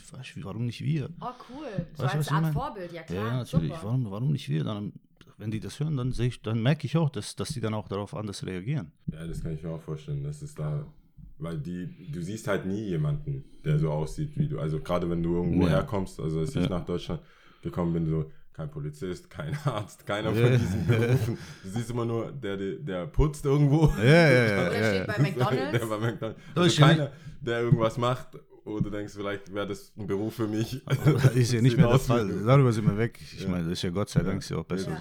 warum 0.44 0.66
nicht 0.66 0.84
wir? 0.84 1.10
Oh, 1.22 1.28
cool. 1.50 1.88
So 1.94 2.04
Weißt 2.04 2.16
als 2.16 2.32
Art? 2.32 2.54
Vorbild, 2.54 2.92
ja 2.92 3.04
klar. 3.04 3.18
Ja, 3.18 3.28
ja, 3.28 3.38
natürlich. 3.38 3.72
Super. 3.72 3.84
Warum, 3.84 4.12
warum 4.12 4.32
nicht 4.32 4.50
wir? 4.50 4.64
Dann, 4.66 4.92
wenn 5.38 5.52
die 5.52 5.60
das 5.60 5.80
hören, 5.80 5.98
dann, 5.98 6.12
sehe 6.12 6.28
ich, 6.28 6.42
dann 6.42 6.62
merke 6.62 6.86
ich 6.88 6.98
auch, 6.98 7.10
dass, 7.10 7.36
dass 7.36 7.50
die 7.50 7.62
dann 7.62 7.74
auch 7.74 7.88
darauf 7.88 8.16
anders 8.16 8.46
reagieren. 8.46 8.92
Ja, 9.12 9.26
das 9.26 9.42
kann 9.42 9.54
ich 9.54 9.64
mir 9.64 9.70
auch 9.70 9.82
vorstellen. 9.82 10.24
Das 10.24 10.42
ist 10.42 10.58
da, 10.60 10.86
weil 11.38 11.58
die, 11.60 11.88
du 12.12 12.22
siehst 12.22 12.48
halt 12.48 12.66
nie 12.66 12.84
jemanden, 12.86 13.44
der 13.64 13.78
so 13.80 13.92
aussieht 13.92 14.32
wie 14.36 14.48
du. 14.48 14.60
Also 14.60 14.80
gerade 14.80 15.10
wenn 15.10 15.22
du 15.22 15.36
irgendwo 15.36 15.64
Ja. 15.66 15.70
herkommst, 15.74 16.20
also 16.20 16.40
als 16.40 16.56
ich 16.56 16.64
Ja. 16.64 16.70
nach 16.70 16.86
Deutschland 16.86 17.22
gekommen 17.62 17.94
bin, 17.94 18.08
so 18.08 18.32
kein 18.54 18.72
Polizist, 18.72 19.30
kein 19.30 19.56
Arzt, 19.66 20.06
keiner 20.08 20.32
Ja. 20.34 20.48
von 20.48 20.58
diesen 20.58 20.88
Berufen. 20.88 21.38
Du 21.64 21.70
siehst 21.70 21.92
immer 21.92 22.06
nur, 22.06 22.32
der, 22.32 22.58
der, 22.58 22.76
der 22.78 23.06
putzt 23.06 23.46
irgendwo. 23.46 23.94
Ja, 24.00 24.04
ja, 24.04 24.46
ja. 24.46 24.68
Oder 24.70 24.84
steht 24.94 25.08
bei 25.08 25.20
McDonalds. 25.22 25.72
Der 25.80 25.86
bei 25.86 25.98
McDonald's. 26.00 26.42
Also 26.56 26.82
keiner, 26.82 27.12
der 27.42 27.62
irgendwas 27.62 27.98
macht, 28.00 28.30
wo 28.68 28.80
du 28.80 28.90
denkst, 28.90 29.14
vielleicht 29.14 29.54
wäre 29.54 29.68
das 29.68 29.94
ein 29.98 30.08
Beruf 30.08 30.36
für 30.36 30.48
mich. 30.48 30.82
ist 31.36 31.54
ja 31.54 31.62
nicht 31.62 31.78
mehr 31.78 31.88
der 31.88 32.00
Fall. 32.00 32.28
Darüber 32.46 32.72
sind 32.72 32.86
wir 32.88 32.98
weg. 32.98 33.20
Ich 33.22 33.42
Ja. 33.44 33.50
meine, 33.50 33.64
das 33.64 33.74
ist 33.74 33.82
ja 33.84 33.90
Gott 33.90 34.10
sei 34.10 34.24
Dank 34.24 34.48
ja 34.50 34.58
auch 34.58 34.66
besser 34.66 34.92
Ja. 34.92 35.00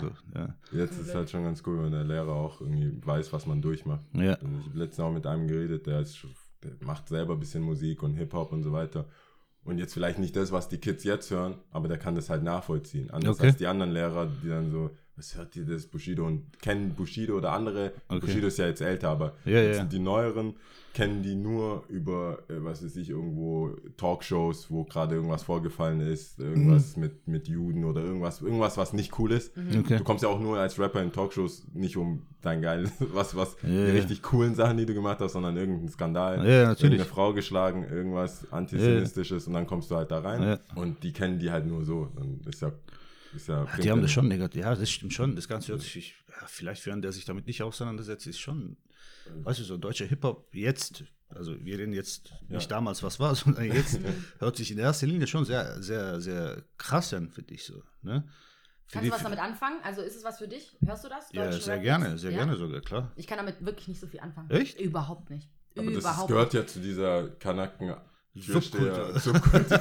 so. 0.71 0.77
Jetzt 0.77 0.99
ist 1.01 1.15
halt 1.15 1.29
schon 1.31 1.43
ganz 1.45 1.63
cool, 1.67 1.83
wenn 1.83 1.93
der 1.93 2.05
Lehrer 2.05 2.33
auch 2.33 2.61
irgendwie 2.61 2.93
weiß, 3.05 3.33
was 3.33 3.47
man 3.47 3.61
durchmacht. 3.61 4.05
Ja. 4.13 4.35
Also 4.35 4.47
ich 4.61 4.67
habe 4.69 4.79
letztens 4.79 5.01
auch 5.01 5.13
mit 5.13 5.27
einem 5.27 5.49
geredet, 5.49 5.87
der, 5.87 6.01
ist, 6.01 6.17
der 6.63 6.73
macht 6.87 7.09
selber 7.09 7.35
ein 7.35 7.41
bisschen 7.41 7.63
Musik 7.63 8.03
und 8.03 8.15
Hip-Hop 8.15 8.53
und 8.53 8.63
so 8.63 8.73
weiter. 8.73 9.07
Und 9.65 9.79
jetzt 9.79 9.95
vielleicht 9.95 10.21
nicht 10.21 10.37
das, 10.37 10.53
was 10.53 10.69
die 10.69 10.79
Kids 10.79 11.03
jetzt 11.03 11.31
hören, 11.33 11.57
aber 11.71 11.89
der 11.89 11.99
kann 11.99 12.15
das 12.15 12.31
halt 12.31 12.45
nachvollziehen. 12.45 13.11
Anders 13.11 13.39
Okay. 13.39 13.49
als 13.49 13.57
die 13.57 13.67
anderen 13.67 13.91
Lehrer, 13.93 14.29
die 14.43 14.49
dann 14.49 14.71
so, 14.71 14.91
was 15.17 15.37
hört 15.37 15.57
ihr 15.57 15.65
das, 15.65 15.87
Bushido 15.87 16.27
und 16.27 16.59
kennen 16.61 16.95
Bushido 16.95 17.37
oder 17.39 17.53
andere. 17.53 17.93
Okay. 18.09 18.21
Bushido 18.21 18.47
ist 18.49 18.59
ja 18.59 18.67
jetzt 18.67 18.81
älter, 18.83 19.09
aber 19.11 19.35
Ja, 19.45 19.61
jetzt 19.63 19.79
ja. 19.79 19.85
die 19.85 19.99
neueren 19.99 20.55
kennen 20.93 21.23
die 21.23 21.35
nur 21.35 21.85
über, 21.91 22.39
äh, 22.49 22.55
was 22.65 22.83
weiß 22.83 22.97
ich, 22.97 23.11
irgendwo 23.11 23.77
Talkshows, 23.99 24.71
wo 24.71 24.85
gerade 24.85 25.15
irgendwas 25.17 25.43
vorgefallen 25.43 26.01
ist, 26.01 26.39
irgendwas 26.39 26.97
Mhm. 26.97 27.03
mit, 27.03 27.29
mit 27.29 27.49
Juden 27.49 27.85
oder 27.85 28.01
irgendwas, 28.03 28.41
irgendwas, 28.41 28.79
was 28.79 28.95
nicht 28.95 29.19
cool 29.19 29.33
ist. 29.33 29.53
Okay. 29.59 29.99
Du 29.99 30.05
kommst 30.05 30.23
ja 30.23 30.31
auch 30.31 30.41
nur 30.41 30.59
als 30.59 30.79
Rapper 30.79 31.03
in 31.03 31.13
Talkshows 31.13 31.67
nicht 31.75 31.99
um 31.99 32.23
dein 32.41 32.63
geiles, 32.63 32.93
was, 33.13 33.37
was, 33.37 33.57
Ja, 33.63 33.69
die 33.69 33.75
ja. 33.77 33.93
richtig 33.93 34.23
coolen 34.23 34.55
Sachen, 34.55 34.79
die 34.79 34.87
du 34.87 34.95
gemacht 34.95 35.19
hast, 35.21 35.35
sondern 35.35 35.57
irgendeinen 35.59 35.91
Skandal. 35.91 36.37
Ja, 36.39 36.69
natürlich. 36.69 36.83
Irgendeine 36.85 37.05
Frau 37.05 37.33
geschlagen, 37.35 37.85
irgendwas 37.85 38.51
Antisemitisches 38.51 39.47
und 39.49 39.53
dann 39.53 39.67
kommst 39.67 39.91
du 39.91 39.97
halt 39.97 40.11
da 40.11 40.21
rein. 40.21 40.43
Ja. 40.43 40.59
Und 40.77 41.03
die 41.03 41.13
kennen 41.13 41.39
die 41.39 41.51
halt 41.51 41.67
nur 41.67 41.85
so. 41.85 42.09
Dann 42.17 42.41
ist 42.49 42.63
ja, 42.63 42.73
ist 43.37 43.49
ja. 43.49 43.67
Die 43.83 43.91
haben 43.91 44.03
das 44.03 44.11
schon 44.11 44.29
negativ. 44.29 44.63
Ja, 44.63 44.75
das 44.75 44.91
stimmt 44.91 45.13
schon. 45.13 45.37
Das 45.37 45.49
Ganze 45.49 45.73
hört 45.73 45.83
sich, 45.83 46.15
ja, 46.29 46.47
vielleicht 46.47 46.83
für 46.83 46.93
einen, 46.93 47.03
der 47.03 47.13
sich 47.13 47.25
damit 47.25 47.47
nicht 47.47 47.63
auseinandersetzt, 47.63 48.27
ist 48.27 48.39
schon, 48.41 48.77
weißt 49.43 49.61
du, 49.61 49.65
so 49.65 49.77
deutscher 49.77 50.07
Hip-Hop 50.07 50.55
jetzt, 50.55 51.05
also 51.29 51.57
wir 51.65 51.79
reden 51.79 51.93
jetzt 51.93 52.33
nicht 52.49 52.71
damals, 52.71 53.03
was 53.03 53.19
war, 53.21 53.35
sondern 53.35 53.65
jetzt 53.65 54.01
hört 54.39 54.57
sich 54.57 54.71
in 54.71 54.79
erster 54.79 55.07
Linie 55.07 55.27
schon 55.27 55.45
sehr, 55.45 55.83
sehr, 55.83 56.21
sehr 56.21 56.65
krass 56.79 57.13
an, 57.15 57.31
finde 57.31 57.55
ich 57.55 57.65
so. 57.65 57.83
Ne? 58.03 58.27
Kannst 58.91 59.09
du 59.09 59.13
was 59.13 59.23
damit 59.23 59.41
anfangen? 59.41 59.81
Also 59.83 60.03
ist 60.03 60.15
es 60.17 60.23
was 60.25 60.39
für 60.39 60.47
dich? 60.47 60.77
Hörst 60.85 61.05
du 61.05 61.09
das? 61.09 61.33
Ja, 61.33 61.51
sehr 61.51 61.75
Rap 61.77 61.83
gerne, 61.83 62.19
sehr 62.19 62.31
Ja? 62.31 62.39
gerne 62.39 62.57
sogar, 62.57 62.81
klar. 62.81 63.13
Ich 63.17 63.27
kann 63.27 63.37
damit 63.39 63.65
wirklich 63.65 63.89
nicht 63.89 64.01
so 64.01 64.07
viel 64.07 64.21
anfangen. 64.21 64.49
Echt? 64.51 64.81
Überhaupt 64.81 65.29
nicht. 65.31 65.51
Aber 65.77 65.91
das 65.91 66.05
Überhaupt 66.05 66.29
gehört 66.29 66.55
nicht. 66.55 66.63
ja 66.63 66.67
zu 66.69 66.81
dieser 66.81 67.29
Kanaken. 67.31 67.97
Subkultur. 68.41 69.21
Subkultur. 69.21 69.81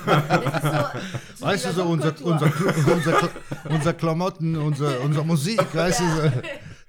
So, 1.36 1.46
Weißt 1.46 1.66
du, 1.66 1.72
so 1.74 1.84
unser, 1.84 2.14
unser, 2.22 2.52
unser, 2.94 3.30
unser 3.70 3.94
Klamotten, 3.94 4.56
unser, 4.56 5.02
unsere 5.02 5.26
Musik, 5.26 5.62
weißt 5.74 6.00
du, 6.00 6.04
so, 6.06 6.32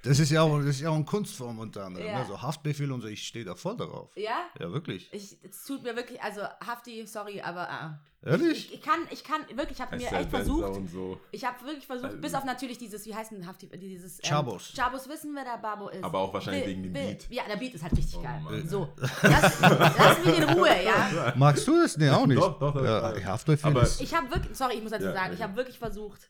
das 0.07 0.19
ist 0.19 0.31
ja 0.31 0.41
auch, 0.41 0.57
das 0.59 0.67
ist 0.67 0.81
ja 0.81 0.89
auch 0.89 0.95
eine 0.95 1.05
Kunstform 1.05 1.59
unter 1.59 1.85
anderem. 1.85 2.07
Ja. 2.07 2.19
Ne? 2.19 2.25
So 2.25 2.41
Haftbefehl 2.41 2.91
und 2.91 3.01
so, 3.01 3.07
ich 3.07 3.25
stehe 3.27 3.45
da 3.45 3.55
voll 3.55 3.77
darauf. 3.77 4.09
Ja? 4.15 4.45
Ja, 4.59 4.71
wirklich. 4.71 5.09
Ich, 5.13 5.37
es 5.43 5.63
tut 5.65 5.83
mir 5.83 5.95
wirklich, 5.95 6.21
also 6.21 6.41
Hafti, 6.65 7.05
sorry, 7.07 7.41
aber 7.41 7.69
ah. 7.69 7.99
Ehrlich? 8.25 8.69
Ich, 8.69 8.73
ich 8.73 8.81
kann, 8.81 8.99
ich 9.11 9.23
kann 9.23 9.41
wirklich, 9.55 9.77
ich 9.77 9.81
habe 9.81 9.95
mir 9.95 10.11
echt 10.11 10.29
versucht, 10.31 10.75
Und 10.75 10.89
so. 10.89 11.19
ich 11.31 11.45
habe 11.45 11.63
wirklich 11.63 11.85
versucht, 11.85 12.07
Also- 12.09 12.17
bis 12.21 12.33
auf 12.33 12.43
natürlich 12.45 12.77
dieses, 12.79 13.05
wie 13.05 13.15
heißt 13.15 13.31
denn 13.31 13.45
Hafti, 13.47 13.67
dieses 13.77 14.15
ähm, 14.17 14.29
Chabos. 14.29 14.73
Chabos 14.75 15.07
wissen, 15.07 15.33
wer 15.35 15.43
der 15.43 15.59
Babo 15.59 15.89
ist. 15.89 16.03
Aber 16.03 16.19
auch 16.19 16.33
wahrscheinlich 16.33 16.63
Will- 16.63 16.69
wegen 16.71 16.83
dem 16.83 16.93
will- 16.95 17.07
Beat. 17.09 17.27
Ja, 17.29 17.43
der 17.47 17.57
Beat 17.57 17.75
ist 17.75 17.83
halt 17.83 17.93
richtig 17.95 18.17
Oh 18.17 18.23
geil. 18.23 18.41
Mann. 18.43 18.67
So, 18.67 18.89
lass, 19.21 19.61
lass 19.61 20.25
mich 20.25 20.37
in 20.39 20.43
Ruhe, 20.49 20.83
ja. 20.83 21.33
Magst 21.37 21.67
du 21.67 21.79
das? 21.79 21.95
Nee, 21.97 22.09
auch 22.09 22.25
nicht. 22.25 22.41
Doch, 22.41 22.57
doch, 22.59 22.73
doch, 22.73 22.83
Ja. 22.83 23.13
Haftbefehl 23.23 23.69
Aber- 23.71 23.83
ist. 23.83 24.01
Ich 24.01 24.13
habe 24.13 24.29
wirklich, 24.33 24.57
sorry, 24.57 24.73
ich 24.75 24.81
muss 24.81 24.91
dazu 24.91 25.05
Ja, 25.05 25.13
sagen, 25.13 25.27
ja, 25.29 25.33
ich 25.35 25.41
habe 25.43 25.55
wirklich 25.55 25.77
versucht, 25.77 26.29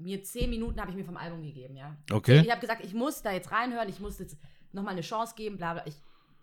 mir 0.00 0.22
zehn 0.22 0.50
Minuten 0.50 0.80
habe 0.80 0.90
ich 0.90 0.96
mir 0.96 1.04
vom 1.04 1.16
Album 1.16 1.42
gegeben, 1.42 1.76
ja. 1.76 1.96
Okay. 2.10 2.40
Ich 2.40 2.50
habe 2.50 2.60
gesagt, 2.60 2.84
ich 2.84 2.94
muss 2.94 3.22
da 3.22 3.32
jetzt 3.32 3.52
reinhören, 3.52 3.88
ich 3.88 4.00
muss 4.00 4.18
jetzt 4.18 4.36
nochmal 4.72 4.92
eine 4.92 5.02
Chance 5.02 5.34
geben, 5.36 5.56
bla 5.56 5.74
bla. 5.74 5.86
Ich 5.86 5.96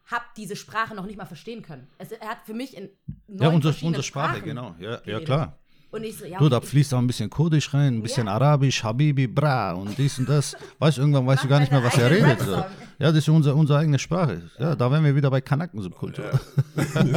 habe 0.05 0.25
diese 0.37 0.55
Sprache 0.55 0.95
noch 0.95 1.05
nicht 1.05 1.17
mal 1.17 1.25
verstehen 1.25 1.61
können. 1.61 1.87
Es, 1.97 2.11
er 2.11 2.29
hat 2.29 2.39
für 2.45 2.53
mich 2.53 2.77
in 2.77 2.89
neun 3.27 3.41
Ja, 3.41 3.49
unsere, 3.49 3.85
unsere 3.85 4.03
Sprache, 4.03 4.37
Sprachen 4.37 4.45
genau. 4.45 4.75
Ja, 4.79 5.01
ja 5.05 5.19
klar. 5.19 5.57
Und 5.89 6.03
ich 6.03 6.17
so, 6.17 6.25
ja, 6.25 6.37
Du, 6.37 6.49
da 6.49 6.59
fließt 6.59 6.93
auch 6.93 6.97
ein 6.99 7.07
bisschen 7.07 7.29
Kurdisch 7.29 7.73
rein, 7.73 7.95
ein 7.95 8.01
bisschen 8.03 8.27
Ja. 8.27 8.33
Arabisch, 8.33 8.83
Habibi, 8.83 9.25
Bra 9.27 9.71
und 9.71 9.97
dies 9.97 10.19
und 10.19 10.27
das. 10.27 10.55
Weißt 10.79 10.97
du, 10.97 11.01
irgendwann 11.01 11.25
weißt 11.25 11.45
du 11.45 11.47
gar 11.47 11.59
nicht 11.61 11.71
mehr, 11.71 11.81
was 11.83 11.97
er 11.97 12.09
redet. 12.11 12.39
So. 12.41 12.55
Ja, 12.99 13.09
das 13.09 13.15
ist 13.17 13.29
unsere, 13.29 13.55
unsere 13.55 13.79
eigene 13.79 13.97
Sprache. 13.97 14.41
Ja, 14.59 14.75
da 14.75 14.91
wären 14.91 15.03
wir 15.05 15.15
wieder 15.15 15.29
bei 15.31 15.39
Kanaken-Subkultur. 15.39 16.31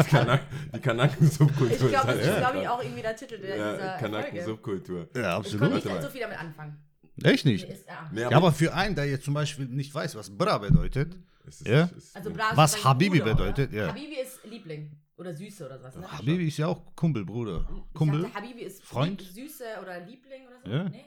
Kanak 0.09 0.43
die 0.75 0.79
Kanaken-Subkultur. 0.81 1.71
Ich 1.81 1.89
glaube, 1.89 2.07
das 2.12 2.17
ist, 2.27 2.37
glaube 2.37 2.59
ich, 2.59 2.65
krass. 2.65 2.73
auch 2.73 2.83
irgendwie 2.83 3.03
der 3.03 3.17
Titel 3.17 3.39
der, 3.39 3.57
Ja, 3.57 3.73
dieser. 3.73 3.93
Kanaken-Subkultur. 3.99 4.99
Ja, 4.99 5.05
Ich 5.05 5.12
konnte 5.15 5.29
absolut. 5.37 5.75
nicht 5.75 5.85
Warte 5.87 5.89
mal. 5.97 6.03
so 6.03 6.09
viel 6.11 6.21
damit 6.21 6.39
anfangen. 6.41 6.77
Echt 7.23 7.45
nicht? 7.45 7.67
Nee, 7.69 7.75
ist, 7.75 7.87
ja. 7.87 8.11
Nee, 8.12 8.21
Ja, 8.23 8.31
aber 8.33 8.53
für 8.53 8.73
einen, 8.75 8.95
der 8.95 9.07
jetzt 9.07 9.25
zum 9.25 9.35
Beispiel 9.35 9.67
nicht 9.67 9.95
weiß, 9.95 10.15
was 10.17 10.31
Bra 10.31 10.59
bedeutet, 10.59 11.17
Ja? 11.65 11.91
Also 12.15 12.31
Bra 12.31 12.53
Was 12.55 12.85
Habibi 12.85 13.19
Bruder, 13.19 13.35
bedeutet, 13.35 13.73
ja. 13.73 13.89
Habibi 13.89 14.15
ist 14.23 14.39
Liebling 14.49 14.91
oder 15.21 15.35
Süße 15.35 15.67
oder 15.67 15.79
sowas. 15.79 15.97
Ne? 15.97 16.11
Habibi 16.11 16.49
ist 16.49 16.57
ja 16.57 16.67
auch 16.67 16.97
Kumpel, 16.97 17.25
Bruder. 17.25 17.69
Kumpel? 17.95 18.23
dachte, 18.23 18.35
Habibi 18.35 18.62
ist 18.62 18.83
Freund? 18.83 19.21
Lieb- 19.21 19.49
Süße 19.49 19.65
oder 19.83 20.00
Liebling 20.00 20.47
oder 20.49 20.61
so. 20.65 20.71
Ja. 20.71 20.89
Nee? 20.89 21.05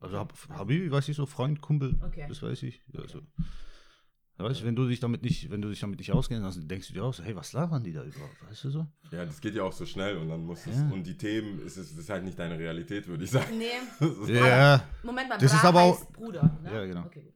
Also 0.00 0.18
Hab- 0.18 0.32
Habibi 0.48 0.90
weiß 0.90 1.08
ich 1.08 1.16
so, 1.16 1.26
Freund, 1.26 1.60
Kumpel, 1.60 2.00
Okay. 2.04 2.26
das 2.28 2.42
weiß 2.42 2.62
ich. 2.64 2.82
Also, 2.96 3.20
weißt 4.38 4.62
du, 4.62 4.64
wenn 4.64 4.74
du 4.74 4.88
dich 4.88 4.98
damit 4.98 5.22
nicht, 5.22 5.50
wenn 5.50 5.62
du 5.62 5.68
dich 5.68 5.78
damit 5.78 6.00
nicht 6.00 6.10
auskennst, 6.10 6.56
dann 6.58 6.66
denkst 6.66 6.88
du 6.88 6.94
dir 6.94 7.04
auch 7.04 7.14
so, 7.14 7.22
hey, 7.22 7.36
was 7.36 7.52
labern 7.52 7.84
die 7.84 7.92
da 7.92 8.02
überhaupt, 8.02 8.42
weißt 8.48 8.64
du 8.64 8.70
so? 8.70 8.86
ja, 9.12 9.24
das 9.24 9.40
geht 9.40 9.54
ja 9.54 9.62
auch 9.62 9.72
so 9.72 9.86
schnell 9.86 10.16
und 10.16 10.28
dann 10.28 10.44
muss 10.44 10.66
es, 10.66 10.76
Ja. 10.78 10.90
und 10.90 11.04
die 11.06 11.16
Themen, 11.16 11.60
ist 11.64 11.76
es 11.76 11.90
das 11.90 11.98
ist 11.98 12.10
halt 12.10 12.24
nicht 12.24 12.36
deine 12.38 12.58
Realität, 12.58 13.06
würde 13.06 13.22
ich 13.24 13.30
sagen. 13.30 13.56
Nee. 13.58 13.66
Das 14.00 14.10
ist- 14.18 14.28
Ja, 14.30 14.82
Moment 15.04 15.28
mal, 15.28 15.38
Das 15.38 15.52
Bra 15.52 15.58
ist 15.60 15.64
aber 15.64 15.80
auch- 15.82 16.00
heißt 16.00 16.12
Bruder. 16.12 16.58
Ne? 16.64 16.72
Ja, 16.74 16.84
genau. 16.86 17.04
Okay, 17.06 17.32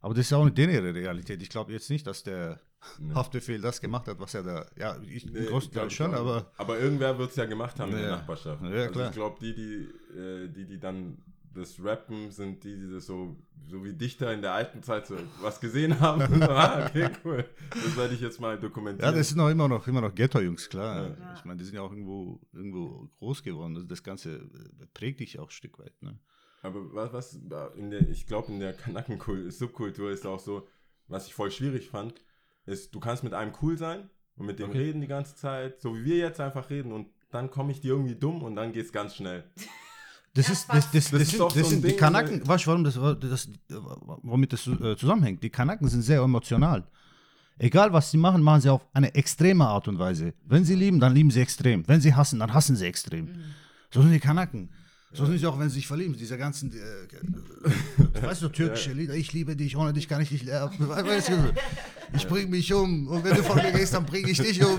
aber 0.00 0.14
das 0.14 0.24
ist 0.26 0.30
ja 0.30 0.38
auch 0.38 0.44
nicht 0.44 0.56
deren 0.56 0.86
Realität. 0.96 1.42
Ich 1.42 1.50
glaube 1.50 1.72
jetzt 1.72 1.90
nicht, 1.90 2.06
dass 2.06 2.22
der 2.22 2.58
Nee. 2.98 3.14
Haftbefehl 3.14 3.60
das 3.60 3.80
gemacht 3.80 4.08
hat, 4.08 4.18
was 4.18 4.34
er 4.34 4.42
da, 4.42 4.66
ja, 4.76 4.96
ich 5.02 5.26
Nee, 5.26 5.46
glaub 5.70 5.86
ich 5.86 5.94
schon, 5.94 6.14
aber 6.14 6.50
aber 6.56 6.78
irgendwer 6.78 7.18
wird 7.18 7.30
es 7.30 7.36
ja 7.36 7.44
gemacht 7.44 7.78
haben 7.78 7.90
in 7.92 7.98
Ja. 7.98 8.02
der 8.04 8.10
Nachbarschaft. 8.12 8.62
Ja, 8.62 8.68
also 8.70 8.90
klar. 8.92 9.08
ich 9.08 9.14
glaube, 9.14 9.36
die, 9.40 9.54
die, 9.54 10.18
äh, 10.18 10.48
die, 10.48 10.64
die 10.66 10.78
dann 10.80 11.18
das 11.52 11.82
Rappen, 11.82 12.30
sind 12.30 12.62
die, 12.64 12.76
die 12.76 12.90
das 12.92 13.06
so, 13.06 13.36
so 13.68 13.84
wie 13.84 13.92
Dichter 13.92 14.32
in 14.32 14.40
der 14.40 14.52
alten 14.52 14.82
Zeit 14.82 15.06
so 15.06 15.16
was 15.42 15.60
gesehen 15.60 15.98
haben. 16.00 16.20
Ah, 16.42 16.86
okay, 16.86 17.10
cool. 17.24 17.44
Das 17.70 17.96
werde 17.96 18.14
ich 18.14 18.20
jetzt 18.20 18.40
mal 18.40 18.54
ja, 18.54 18.60
dokumentieren. 18.60 19.14
das 19.14 19.28
sind 19.28 19.40
auch 19.40 19.48
immer 19.50 19.68
noch, 19.68 19.86
immer 19.86 20.00
noch 20.00 20.14
Ghetto-Jungs, 20.14 20.68
klar. 20.68 21.08
Ja. 21.08 21.34
Ich 21.34 21.44
meine, 21.44 21.58
die 21.58 21.64
sind 21.64 21.74
ja 21.74 21.82
auch 21.82 21.90
irgendwo, 21.90 22.40
irgendwo 22.52 23.10
groß 23.18 23.42
geworden. 23.42 23.74
Also 23.76 23.86
das 23.86 24.02
Ganze 24.02 24.36
äh, 24.36 24.86
prägt 24.94 25.20
dich 25.20 25.38
auch 25.38 25.48
ein 25.48 25.50
Stück 25.50 25.78
weit, 25.78 26.00
ne? 26.02 26.18
Aber 26.62 26.94
was, 26.94 27.12
was 27.12 27.34
in 27.74 27.90
der, 27.90 28.08
ich 28.08 28.26
glaube, 28.26 28.52
in 28.52 28.60
der 28.60 28.72
Kanaken-Subkultur 28.74 30.10
ist 30.10 30.26
auch 30.26 30.40
so, 30.40 30.66
was 31.08 31.26
ich 31.26 31.34
voll 31.34 31.50
schwierig 31.50 31.88
fand, 31.88 32.14
ist, 32.70 32.94
du 32.94 33.00
kannst 33.00 33.22
mit 33.24 33.34
einem 33.34 33.52
cool 33.62 33.76
sein 33.76 34.08
und 34.36 34.46
mit 34.46 34.58
dem 34.58 34.70
Okay. 34.70 34.78
reden 34.78 35.00
die 35.00 35.06
ganze 35.06 35.36
Zeit, 35.36 35.80
so 35.80 35.94
wie 35.96 36.04
wir 36.04 36.16
jetzt 36.16 36.40
einfach 36.40 36.70
reden 36.70 36.92
und 36.92 37.08
dann 37.30 37.50
komme 37.50 37.70
ich 37.72 37.80
dir 37.80 37.92
irgendwie 37.92 38.14
dumm 38.16 38.42
und 38.42 38.56
dann 38.56 38.72
geht's 38.72 38.92
ganz 38.92 39.14
schnell. 39.16 39.44
Das 40.32 40.46
Ja, 40.46 40.52
ist, 40.52 40.68
das, 40.68 40.90
das, 40.92 40.92
das, 40.92 41.10
Das 41.10 41.22
ist 41.22 41.30
sind, 41.32 41.40
das 41.40 41.54
so 41.54 41.64
sind 41.64 41.82
die 41.82 41.88
Ding, 41.88 41.96
Kanaken, 41.96 42.46
weißt 42.46 42.64
du, 42.64 42.70
warum 42.70 42.84
das, 42.84 42.94
das, 42.94 43.48
womit 44.22 44.52
das 44.52 44.64
äh, 44.68 44.96
zusammenhängt? 44.96 45.42
Die 45.42 45.50
Kanaken 45.50 45.88
sind 45.88 46.02
sehr 46.02 46.20
emotional. 46.20 46.84
Egal 47.58 47.92
was 47.92 48.12
sie 48.12 48.16
machen, 48.16 48.40
machen 48.40 48.60
sie 48.60 48.68
auf 48.72 48.86
eine 48.92 49.12
extreme 49.16 49.66
Art 49.66 49.88
und 49.88 49.98
Weise. 49.98 50.32
Wenn 50.46 50.64
sie 50.64 50.76
lieben, 50.76 51.00
dann 51.00 51.14
lieben 51.16 51.32
sie 51.32 51.40
extrem. 51.40 51.82
Wenn 51.88 52.00
sie 52.00 52.14
hassen, 52.14 52.38
dann 52.38 52.54
hassen 52.54 52.76
sie 52.76 52.86
extrem. 52.86 53.28
So 53.92 54.02
sind 54.02 54.12
die 54.12 54.20
Kanaken. 54.20 54.70
So 55.12 55.26
sind 55.26 55.38
sie 55.38 55.46
auch, 55.46 55.58
wenn 55.58 55.68
sie 55.68 55.76
sich 55.76 55.86
verlieben. 55.88 56.16
Diese 56.16 56.38
ganzen, 56.38 56.72
äh, 56.72 58.22
weißt 58.22 58.42
du, 58.42 58.48
türkische 58.48 58.92
Lieder. 58.92 59.14
Ich 59.14 59.32
liebe 59.32 59.56
dich, 59.56 59.76
ohne 59.76 59.92
dich 59.92 60.06
kann 60.08 60.20
ich 60.22 60.30
nicht 60.30 60.44
leben. 60.44 60.70
Weißt 60.78 61.30
du, 61.30 61.52
ich 62.14 62.28
bring 62.28 62.48
mich 62.50 62.72
um 62.72 63.08
und 63.08 63.24
wenn 63.24 63.34
du 63.36 63.42
von 63.42 63.56
mir 63.56 63.72
gehst, 63.72 63.92
dann 63.94 64.06
bring 64.06 64.26
ich 64.28 64.38
dich 64.38 64.64
um. 64.64 64.78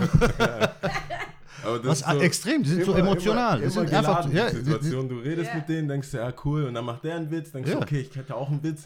Aber 1.64 1.78
das 1.78 1.86
Was 1.86 2.00
ist 2.02 2.10
so 2.10 2.20
extrem, 2.22 2.64
die 2.64 2.70
sind 2.70 2.86
so 2.86 2.94
emotional. 2.94 3.58
Immer, 3.58 3.66
Das 3.68 3.76
immer 3.76 3.88
sind 3.88 3.94
einfach- 3.98 4.34
ja, 4.34 4.50
die 4.50 4.56
die- 4.58 4.64
Situation. 4.64 5.10
Du 5.10 5.20
redest 5.20 5.50
Ja. 5.52 5.56
mit 5.58 5.70
denen, 5.70 5.88
denkst 5.90 6.10
du, 6.12 6.18
ja 6.18 6.34
cool, 6.46 6.64
und 6.64 6.74
dann 6.74 6.86
macht 6.86 7.04
der 7.04 7.16
einen 7.18 7.30
Witz, 7.30 7.52
denkst 7.52 7.70
Ja. 7.70 7.76
du, 7.76 7.82
okay, 7.84 8.08
ich 8.10 8.16
hätte 8.16 8.34
auch 8.36 8.50
einen 8.50 8.64
Witz. 8.64 8.84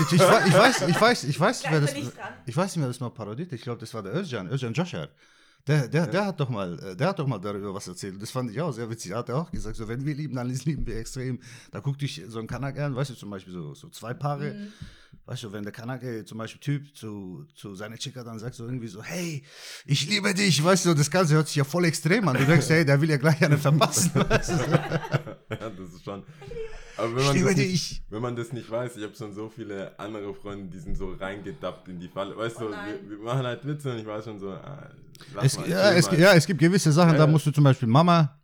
Ich, 0.00 0.06
ich, 0.06 0.12
ich 0.14 0.20
weiß, 0.20 0.82
ich 0.88 1.00
weiß, 1.00 1.24
ich 1.24 1.38
weiß, 1.38 1.60
Gleich 1.60 1.72
wer 1.72 1.80
das, 1.82 1.92
ich 1.94 2.08
ich 2.46 2.56
weiß 2.56 2.74
nicht, 2.74 2.82
wer 2.82 2.88
das 2.88 2.98
mal 2.98 3.10
parodiert. 3.10 3.52
Ich 3.52 3.62
glaube, 3.62 3.78
das 3.78 3.92
war 3.94 4.02
der 4.02 4.14
Özcan, 4.16 4.48
Özcan 4.50 4.72
Joshar. 4.72 5.08
Der, 5.68 5.86
der, 5.86 6.06
der 6.06 6.26
hat 6.26 6.40
doch 6.40 6.48
mal, 6.48 6.78
äh, 6.78 6.96
der 6.96 7.08
hat 7.08 7.18
doch 7.18 7.26
mal 7.26 7.38
darüber 7.38 7.74
was 7.74 7.86
erzählt. 7.86 8.20
Das 8.20 8.30
fand 8.30 8.50
ich 8.50 8.60
auch 8.60 8.72
sehr 8.72 8.88
witzig. 8.88 9.12
Er 9.12 9.18
hat 9.18 9.30
auch 9.30 9.50
gesagt, 9.50 9.76
so 9.76 9.86
wenn 9.86 10.04
wir 10.04 10.14
lieben, 10.14 10.36
dann 10.36 10.48
lieben 10.48 10.86
wir 10.86 10.96
extrem. 10.96 11.38
Da 11.70 11.80
guckt 11.80 12.00
dich 12.00 12.22
so 12.26 12.38
ein 12.38 12.46
Kanak 12.46 12.78
an, 12.78 12.96
weißt 12.96 13.10
du, 13.10 13.14
zum 13.14 13.30
Beispiel 13.30 13.52
so, 13.52 13.74
so 13.74 13.88
zwei 13.90 14.14
Paare. 14.14 14.54
Mhm. 14.54 14.72
Weißt 15.28 15.42
du, 15.42 15.52
wenn 15.52 15.62
der 15.62 15.72
Kanake 15.72 16.24
zum 16.24 16.38
Beispiel 16.38 16.58
Typ 16.58 16.96
zu, 16.96 17.44
zu 17.54 17.74
seiner 17.74 17.98
Chica 17.98 18.24
dann 18.24 18.38
sagt 18.38 18.54
so 18.54 18.64
irgendwie 18.64 18.88
so, 18.88 19.02
hey, 19.02 19.44
ich 19.84 20.08
liebe 20.08 20.32
dich, 20.32 20.64
weißt 20.64 20.86
du, 20.86 20.94
das 20.94 21.10
Ganze 21.10 21.34
hört 21.34 21.48
sich 21.48 21.56
ja 21.56 21.64
voll 21.64 21.84
extrem 21.84 22.26
an. 22.28 22.38
Du 22.38 22.46
denkst, 22.46 22.66
hey, 22.70 22.82
der 22.82 22.98
will 22.98 23.10
ja 23.10 23.18
gleich 23.18 23.44
eine 23.44 23.58
verpassen. 23.58 24.10
Weißt 24.28 24.48
du? 24.52 24.54
ja, 24.54 25.68
das 25.70 25.92
ist 25.94 26.02
schon. 26.02 26.22
Aber 26.96 27.14
wenn 27.14 27.18
Ich 27.20 27.26
man, 27.26 27.34
liebe 27.36 27.48
das 27.50 27.56
nicht, 27.58 27.90
dich. 27.90 28.02
wenn 28.08 28.22
man 28.22 28.36
das 28.36 28.52
nicht 28.54 28.70
weiß, 28.70 28.96
ich 28.96 29.02
habe 29.04 29.14
schon 29.14 29.34
so 29.34 29.50
viele 29.54 29.98
andere 30.00 30.34
Freunde, 30.34 30.70
die 30.74 30.78
sind 30.80 30.96
so 30.96 31.12
reingedappt 31.12 31.88
in 31.88 32.00
die 32.00 32.08
Falle. 32.08 32.34
Weißt 32.34 32.56
Oh 32.60 32.64
du, 32.64 32.70
wir, 32.70 33.10
wir 33.10 33.18
machen 33.18 33.44
halt 33.44 33.66
Witze 33.66 33.92
und 33.92 33.98
ich 33.98 34.06
weiß 34.06 34.24
schon 34.24 34.38
so, 34.38 34.50
ah, 34.52 34.88
lass 35.34 35.44
Es, 35.44 35.58
mal, 35.58 35.68
ja, 35.68 35.92
es, 35.92 36.10
mal. 36.10 36.18
ja, 36.20 36.32
es 36.32 36.46
gibt 36.46 36.58
gewisse 36.58 36.90
Sachen, 36.90 37.10
Ja, 37.12 37.18
da 37.18 37.24
ja. 37.26 37.30
musst 37.30 37.44
du 37.44 37.50
zum 37.50 37.64
Beispiel 37.64 37.86
Mama, 37.86 38.40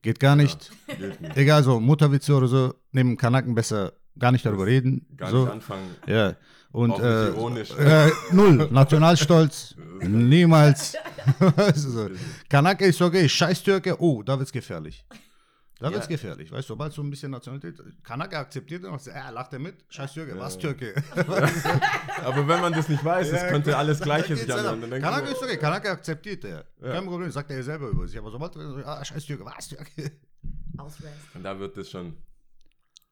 geht 0.00 0.18
gar 0.18 0.34
nicht. 0.34 0.70
Geht 0.86 1.20
nicht. 1.20 1.36
Egal, 1.36 1.62
so 1.62 1.78
Mutterwitze 1.78 2.32
oder 2.34 2.48
so, 2.48 2.74
neben 2.90 3.18
Kanaken 3.18 3.54
besser 3.54 3.92
gar 4.18 4.32
nicht 4.32 4.44
darüber 4.46 4.66
reden. 4.66 5.06
Gar 5.16 5.30
so. 5.30 5.44
nicht 5.44 5.52
anfangen. 5.52 5.94
Ja. 6.06 6.34
Und 6.72 6.98
äh, 6.98 7.28
ironisch. 7.28 7.70
äh, 7.78 8.10
null, 8.32 8.68
Nationalstolz, 8.70 9.76
niemals. 10.02 10.94
Weißt 11.38 11.84
du 11.86 11.90
so. 11.90 12.08
Kanake 12.50 12.84
ist 12.86 13.00
okay, 13.00 13.28
scheiß 13.28 13.62
Türke, 13.62 14.00
oh, 14.00 14.22
da 14.22 14.38
wird's 14.38 14.52
gefährlich. 14.52 15.04
Da 15.78 15.90
wird's 15.90 16.06
Ja. 16.06 16.10
gefährlich, 16.12 16.50
weißt 16.50 16.68
du, 16.70 16.72
sobald 16.72 16.92
so 16.94 17.02
ein 17.02 17.10
bisschen 17.10 17.30
Nationalität, 17.30 17.78
Kanake 18.02 18.38
akzeptiert 18.38 18.82
er 18.84 18.92
noch, 18.92 19.06
ja, 19.06 19.28
lacht 19.28 19.52
er 19.52 19.58
mit, 19.58 19.74
scheiß 19.90 20.14
Türke, 20.14 20.32
Ja. 20.34 20.40
was 20.40 20.56
Türke? 20.56 20.94
Aber 22.24 22.48
wenn 22.48 22.60
man 22.62 22.72
das 22.72 22.88
nicht 22.88 23.04
weiß, 23.04 23.30
es 23.30 23.46
könnte 23.48 23.76
alles 23.76 24.00
Gleiche 24.00 24.36
sich 24.36 24.50
anhören. 24.52 24.88
Kanake 25.02 25.28
ist 25.32 25.42
okay, 25.42 25.58
Kanake 25.58 25.90
akzeptiert 25.90 26.44
er. 26.44 26.64
Ja. 26.82 26.92
Kein 26.92 27.04
Problem, 27.04 27.30
sagt 27.30 27.50
er 27.50 27.62
selber 27.62 27.88
über 27.88 28.08
sich, 28.08 28.18
aber 28.18 28.30
sobald 28.30 28.56
er 28.56 28.68
so, 28.70 28.76
ah, 28.86 29.04
scheiß 29.04 29.26
Türke, 29.26 29.44
was 29.44 29.68
Türke? 29.68 30.12
Ausrest. 30.78 31.12
Und 31.34 31.42
da 31.42 31.58
wird 31.58 31.76
das 31.76 31.90
schon. 31.90 32.16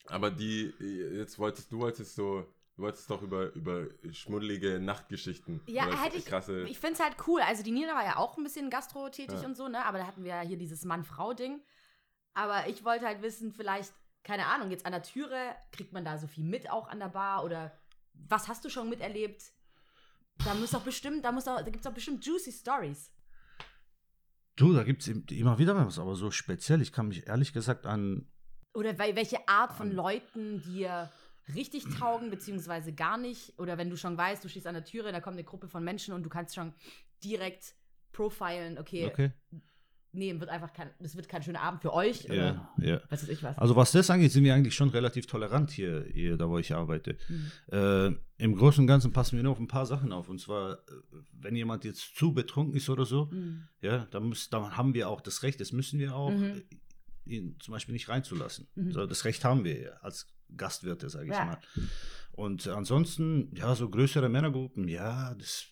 Aber 0.06 0.30
die, 0.30 0.72
jetzt 0.80 1.38
wolltest 1.38 1.72
du 1.72 1.78
wolltest 1.78 2.14
so, 2.14 2.46
du 2.76 2.82
wolltest 2.82 3.08
doch 3.10 3.22
über, 3.22 3.52
über 3.54 3.86
schmuddelige 4.12 4.78
Nachtgeschichten. 4.80 5.60
Ja, 5.66 5.86
oder 5.86 6.02
hätte 6.02 6.16
ich. 6.18 6.26
Krasse, 6.26 6.64
Ich 6.68 6.78
finde 6.78 6.94
es 6.94 7.00
halt 7.00 7.16
cool. 7.26 7.40
Also 7.40 7.62
die 7.62 7.70
Nina 7.70 7.94
war 7.94 8.04
ja 8.04 8.16
auch 8.16 8.36
ein 8.36 8.44
bisschen 8.44 8.68
Gastro 8.70 9.08
tätig 9.08 9.40
Ja. 9.40 9.46
und 9.46 9.56
so, 9.56 9.68
ne? 9.68 9.84
Aber 9.86 9.98
da 9.98 10.06
hatten 10.06 10.24
wir 10.24 10.34
ja 10.36 10.40
hier 10.42 10.58
dieses 10.58 10.84
Mann-Frau-Ding. 10.84 11.60
Aber 12.34 12.68
ich 12.68 12.84
wollte 12.84 13.06
halt 13.06 13.22
wissen, 13.22 13.52
vielleicht, 13.52 13.92
keine 14.24 14.46
Ahnung, 14.46 14.70
jetzt 14.70 14.84
an 14.86 14.92
der 14.92 15.02
Türe, 15.02 15.54
kriegt 15.72 15.92
man 15.92 16.04
da 16.04 16.18
so 16.18 16.26
viel 16.26 16.44
mit 16.44 16.68
auch 16.70 16.88
an 16.88 16.98
der 16.98 17.08
Bar 17.08 17.44
oder 17.44 17.72
was 18.12 18.48
hast 18.48 18.64
du 18.64 18.68
schon 18.68 18.88
miterlebt? 18.90 19.42
Da 20.44 20.52
muss 20.54 20.72
doch 20.72 20.82
bestimmt, 20.82 21.24
da 21.24 21.32
muss 21.32 21.44
doch, 21.44 21.56
da 21.56 21.62
gibt 21.64 21.76
es 21.76 21.82
doch 21.82 21.92
bestimmt 21.94 22.24
juicy 22.26 22.52
Stories. 22.52 23.12
Du, 24.56 24.72
da 24.72 24.84
gibt 24.84 25.02
es 25.02 25.08
immer 25.08 25.58
wieder 25.58 25.74
was, 25.76 25.98
aber 25.98 26.14
so 26.14 26.30
speziell. 26.30 26.80
Ich 26.82 26.92
kann 26.92 27.08
mich 27.08 27.26
ehrlich 27.26 27.52
gesagt 27.52 27.86
an. 27.86 28.30
Oder 28.74 28.90
wel- 28.98 29.16
welche 29.16 29.48
Art 29.48 29.72
von 29.72 29.90
Ähm. 29.90 29.96
Leuten 29.96 30.62
dir 30.62 31.10
richtig 31.54 31.84
taugen, 31.98 32.30
beziehungsweise 32.30 32.92
gar 32.92 33.16
nicht. 33.18 33.58
Oder 33.58 33.76
wenn 33.78 33.90
du 33.90 33.96
schon 33.96 34.16
weißt, 34.16 34.42
du 34.44 34.48
stehst 34.48 34.66
an 34.66 34.74
der 34.74 34.84
Türe, 34.84 35.12
da 35.12 35.20
kommt 35.20 35.36
eine 35.36 35.44
Gruppe 35.44 35.68
von 35.68 35.84
Menschen 35.84 36.14
und 36.14 36.22
du 36.24 36.28
kannst 36.30 36.54
schon 36.54 36.72
direkt 37.22 37.74
profilen, 38.12 38.78
okay, 38.78 39.06
Okay. 39.06 39.30
nee, 40.12 40.38
wird 40.38 40.48
einfach 40.48 40.72
kein, 40.72 40.88
das 41.00 41.16
wird 41.16 41.28
kein 41.28 41.42
schöner 41.42 41.60
Abend 41.62 41.82
für 41.82 41.92
euch. 41.92 42.24
Oder 42.26 42.34
Ja, 42.34 42.72
ja. 42.78 43.00
was 43.10 43.22
weiß 43.22 43.28
ich 43.28 43.42
was. 43.42 43.58
Also 43.58 43.74
was 43.76 43.92
das 43.92 44.08
angeht, 44.10 44.32
sind 44.32 44.44
wir 44.44 44.54
eigentlich 44.54 44.74
schon 44.74 44.88
relativ 44.90 45.26
tolerant 45.26 45.70
hier, 45.70 46.06
hier 46.12 46.36
da 46.36 46.48
wo 46.48 46.58
ich 46.58 46.72
arbeite. 46.74 47.16
Mhm. 47.28 47.50
Äh, 47.72 48.06
Im 48.42 48.56
Großen 48.56 48.80
und 48.82 48.86
Ganzen 48.86 49.12
passen 49.12 49.36
wir 49.36 49.42
nur 49.42 49.52
auf 49.52 49.58
ein 49.60 49.66
paar 49.68 49.84
Sachen 49.86 50.12
auf. 50.12 50.28
Und 50.28 50.40
zwar, 50.40 50.74
äh, 50.74 50.76
wenn 51.32 51.56
jemand 51.56 51.84
jetzt 51.84 52.16
zu 52.16 52.32
betrunken 52.32 52.76
ist 52.76 52.88
oder 52.88 53.04
so, 53.04 53.26
Mhm. 53.26 53.68
ja, 53.80 54.06
dann, 54.12 54.24
muss, 54.28 54.48
dann 54.48 54.76
haben 54.76 54.94
wir 54.94 55.08
auch 55.08 55.20
das 55.20 55.42
Recht, 55.42 55.60
das 55.60 55.72
müssen 55.72 55.98
wir 55.98 56.14
auch, 56.14 56.30
Mhm. 56.30 56.62
Ihn 57.26 57.58
zum 57.60 57.72
Beispiel 57.72 57.92
nicht 57.92 58.08
reinzulassen. 58.08 58.68
Mhm. 58.74 58.92
So, 58.92 59.06
das 59.06 59.24
Recht 59.24 59.44
haben 59.44 59.64
wir 59.64 59.80
ja 59.80 59.90
als 60.02 60.26
Gastwirte, 60.56 61.08
sage 61.10 61.26
ich 61.30 61.36
Ja. 61.36 61.44
mal. 61.44 61.58
Und 62.32 62.66
ansonsten, 62.66 63.54
ja, 63.54 63.74
so 63.74 63.88
größere 63.88 64.28
Männergruppen, 64.28 64.88
ja, 64.88 65.34
das 65.34 65.66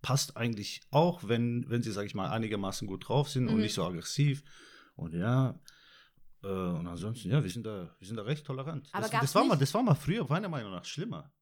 passt 0.00 0.36
eigentlich 0.36 0.80
auch, 0.90 1.26
wenn, 1.26 1.68
wenn 1.68 1.82
sie, 1.82 1.90
sage 1.92 2.06
ich 2.06 2.14
mal, 2.14 2.30
einigermaßen 2.30 2.86
gut 2.86 3.08
drauf 3.08 3.28
sind 3.28 3.48
und 3.48 3.56
Mhm. 3.56 3.62
nicht 3.62 3.74
so 3.74 3.84
aggressiv. 3.84 4.42
Und 4.94 5.14
ja, 5.14 5.58
äh, 6.42 6.46
und 6.46 6.86
ansonsten, 6.86 7.30
ja, 7.30 7.42
wir 7.42 7.50
sind 7.50 7.66
da, 7.66 7.94
wir 7.98 8.06
sind 8.06 8.16
da 8.16 8.22
recht 8.22 8.46
tolerant. 8.46 8.88
Aber 8.92 9.08
das, 9.08 9.20
das, 9.20 9.34
war 9.34 9.44
mal, 9.44 9.56
das 9.56 9.74
war 9.74 9.82
mal 9.82 9.94
früher 9.94 10.26
meiner 10.28 10.48
Meinung 10.48 10.70
nach 10.70 10.84
schlimmer. 10.84 11.32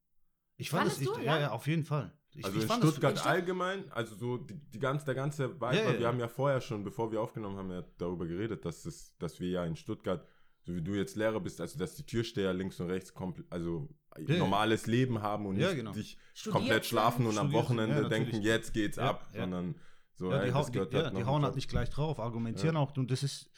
Ich 0.57 0.71
fand 0.71 0.90
ja, 1.01 1.23
Ja? 1.23 1.38
ja, 1.40 1.51
auf 1.51 1.66
jeden 1.66 1.85
Fall. 1.85 2.12
Ich, 2.37 2.44
also 2.44 2.57
ich 2.57 2.62
in 2.64 2.68
fand 2.68 2.83
das- 2.83 2.90
Stuttgart 2.90 3.12
in 3.12 3.18
Stutt- 3.18 3.31
allgemein, 3.31 3.92
also 3.92 4.14
so 4.14 4.37
die, 4.37 4.55
die 4.55 4.79
ganz, 4.79 5.05
der 5.05 5.14
ganze 5.14 5.55
Vibe, 5.61 5.77
ja. 5.77 5.99
wir 5.99 6.07
haben 6.07 6.20
ja 6.20 6.29
vorher 6.29 6.61
schon, 6.61 6.85
bevor 6.85 7.11
wir 7.11 7.20
aufgenommen 7.20 7.57
haben, 7.57 7.70
ja 7.70 7.83
darüber 7.99 8.27
geredet, 8.27 8.64
dass, 8.64 8.85
es, 8.85 9.16
dass 9.18 9.40
wir 9.40 9.49
ja 9.49 9.64
in 9.64 9.77
Stuttgart, 9.77 10.27
so 10.64 10.75
wie 10.75 10.83
du 10.83 10.94
jetzt 10.94 11.16
Lehrer 11.16 11.40
bist, 11.40 11.61
also 11.61 11.79
dass 11.79 11.94
die 11.94 12.05
Türsteher 12.05 12.53
links 12.53 12.79
und 12.81 12.88
rechts 12.88 13.14
komplett, 13.14 13.51
also 13.51 13.88
ja. 14.18 14.38
normales 14.38 14.87
Leben 14.87 15.22
haben 15.22 15.46
und 15.46 15.57
Ja, 15.57 15.68
nicht 15.68 15.77
genau. 15.77 15.92
dich 15.92 16.18
Studiert 16.35 16.53
komplett 16.61 16.87
schlafen 16.87 17.27
und 17.27 17.38
am 17.38 17.46
Studiert 17.49 17.64
Wochenende 17.64 18.03
ja, 18.03 18.09
denken, 18.09 18.42
jetzt 18.42 18.72
geht's 18.75 18.96
Ja, 18.96 19.11
ab, 19.11 19.29
ja. 19.33 19.40
sondern 19.40 19.75
so, 20.14 20.31
Ja, 20.31 20.38
ey, 20.38 20.46
die, 20.46 20.53
das 20.53 20.55
hau, 20.57 20.64
die, 20.66 20.72
gehört 20.72 20.92
ja, 20.94 21.03
halt 21.05 21.16
die 21.16 21.25
hauen 21.25 21.42
halt 21.44 21.55
nicht 21.55 21.68
gleich 21.68 21.90
drauf, 21.90 22.18
argumentieren 22.18 22.75
Ja. 22.75 22.81
auch. 22.81 22.96
Und 22.96 23.11
das 23.11 23.22
ist, 23.22 23.51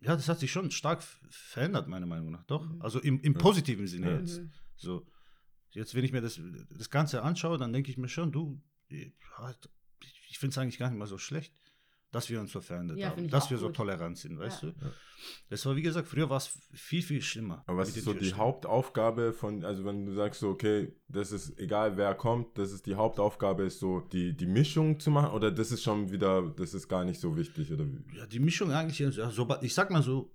ja, 0.00 0.14
das 0.14 0.28
hat 0.28 0.38
sich 0.38 0.50
schon 0.52 0.70
stark 0.70 1.02
verändert, 1.28 1.88
meiner 1.88 2.06
Meinung 2.06 2.30
nach. 2.30 2.44
Doch. 2.44 2.64
Mhm. 2.64 2.80
Also 2.82 3.00
im, 3.00 3.20
im 3.20 3.32
Ja. 3.34 3.38
positiven 3.38 3.86
Sinne 3.86 4.10
Ja. 4.10 4.18
jetzt. 4.18 4.40
Mhm. 4.40 4.50
So. 4.76 5.06
Jetzt, 5.76 5.94
wenn 5.94 6.04
ich 6.04 6.12
mir 6.12 6.22
das, 6.22 6.40
das 6.70 6.88
Ganze 6.88 7.22
anschaue, 7.22 7.58
dann 7.58 7.70
denke 7.70 7.90
ich 7.90 7.98
mir 7.98 8.08
schon, 8.08 8.32
du, 8.32 8.58
ja, 8.88 9.54
ich 10.30 10.38
finde 10.38 10.52
es 10.52 10.58
eigentlich 10.58 10.78
gar 10.78 10.88
nicht 10.88 10.98
mal 10.98 11.06
so 11.06 11.18
schlecht, 11.18 11.52
dass 12.12 12.30
wir 12.30 12.40
uns 12.40 12.50
so 12.52 12.62
verändert 12.62 12.96
Ja, 12.98 13.10
haben, 13.10 13.28
dass 13.28 13.50
wir 13.50 13.58
so 13.58 13.66
gut. 13.66 13.76
tolerant 13.76 14.16
sind, 14.16 14.38
weißt 14.38 14.62
Ja. 14.62 14.70
du? 14.70 14.74
Das 15.50 15.66
war, 15.66 15.76
wie 15.76 15.82
gesagt, 15.82 16.08
früher 16.08 16.30
war 16.30 16.38
es 16.38 16.46
viel, 16.72 17.02
viel 17.02 17.20
schlimmer. 17.20 17.62
Aber 17.66 17.78
was 17.78 17.94
ist 17.94 18.04
so 18.04 18.14
die. 18.14 18.32
Hauptaufgabe 18.32 19.34
von, 19.34 19.66
also 19.66 19.84
wenn 19.84 20.06
du 20.06 20.14
sagst 20.14 20.40
so, 20.40 20.48
okay, 20.48 20.94
das 21.08 21.30
ist 21.30 21.58
egal 21.58 21.98
wer 21.98 22.14
kommt, 22.14 22.56
das 22.56 22.72
ist 22.72 22.86
die 22.86 22.94
Hauptaufgabe, 22.94 23.64
ist 23.64 23.78
so 23.78 24.00
die, 24.00 24.34
die 24.34 24.46
Mischung 24.46 24.98
zu 24.98 25.10
machen 25.10 25.30
oder 25.32 25.50
das 25.52 25.72
ist 25.72 25.82
schon 25.82 26.10
wieder, 26.10 26.54
das 26.56 26.72
ist 26.72 26.88
gar 26.88 27.04
nicht 27.04 27.20
so 27.20 27.36
wichtig 27.36 27.70
oder 27.70 27.84
wie? 27.86 28.02
Ja, 28.16 28.26
die 28.26 28.40
Mischung 28.40 28.72
eigentlich, 28.72 28.98
ja, 28.98 29.30
so, 29.30 29.46
ich 29.60 29.74
sag 29.74 29.90
mal 29.90 30.02
so, 30.02 30.34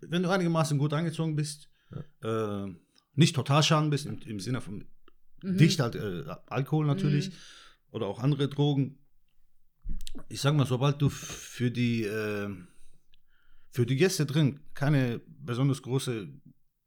wenn 0.00 0.22
du 0.22 0.30
einigermaßen 0.30 0.78
gut 0.78 0.94
angezogen 0.94 1.36
bist, 1.36 1.68
äh, 2.22 2.66
nicht 3.14 3.34
total 3.34 3.62
schaden 3.62 3.90
bist, 3.90 4.06
im, 4.06 4.18
im 4.22 4.40
Sinne 4.40 4.60
von 4.60 4.86
Mhm. 5.44 5.58
dicht 5.58 5.80
halt 5.80 5.96
äh, 5.96 6.24
Alkohol 6.46 6.86
natürlich 6.86 7.30
Mhm. 7.30 7.34
oder 7.90 8.06
auch 8.06 8.20
andere 8.20 8.48
Drogen. 8.48 8.98
Ich 10.28 10.40
sag 10.40 10.54
mal, 10.54 10.66
sobald 10.66 11.02
du 11.02 11.08
für 11.08 11.70
die, 11.72 12.04
äh, 12.04 12.48
für 13.70 13.84
die 13.86 13.96
Gäste 13.96 14.24
drin 14.24 14.60
keine 14.74 15.20
besonders 15.26 15.82
große 15.82 16.28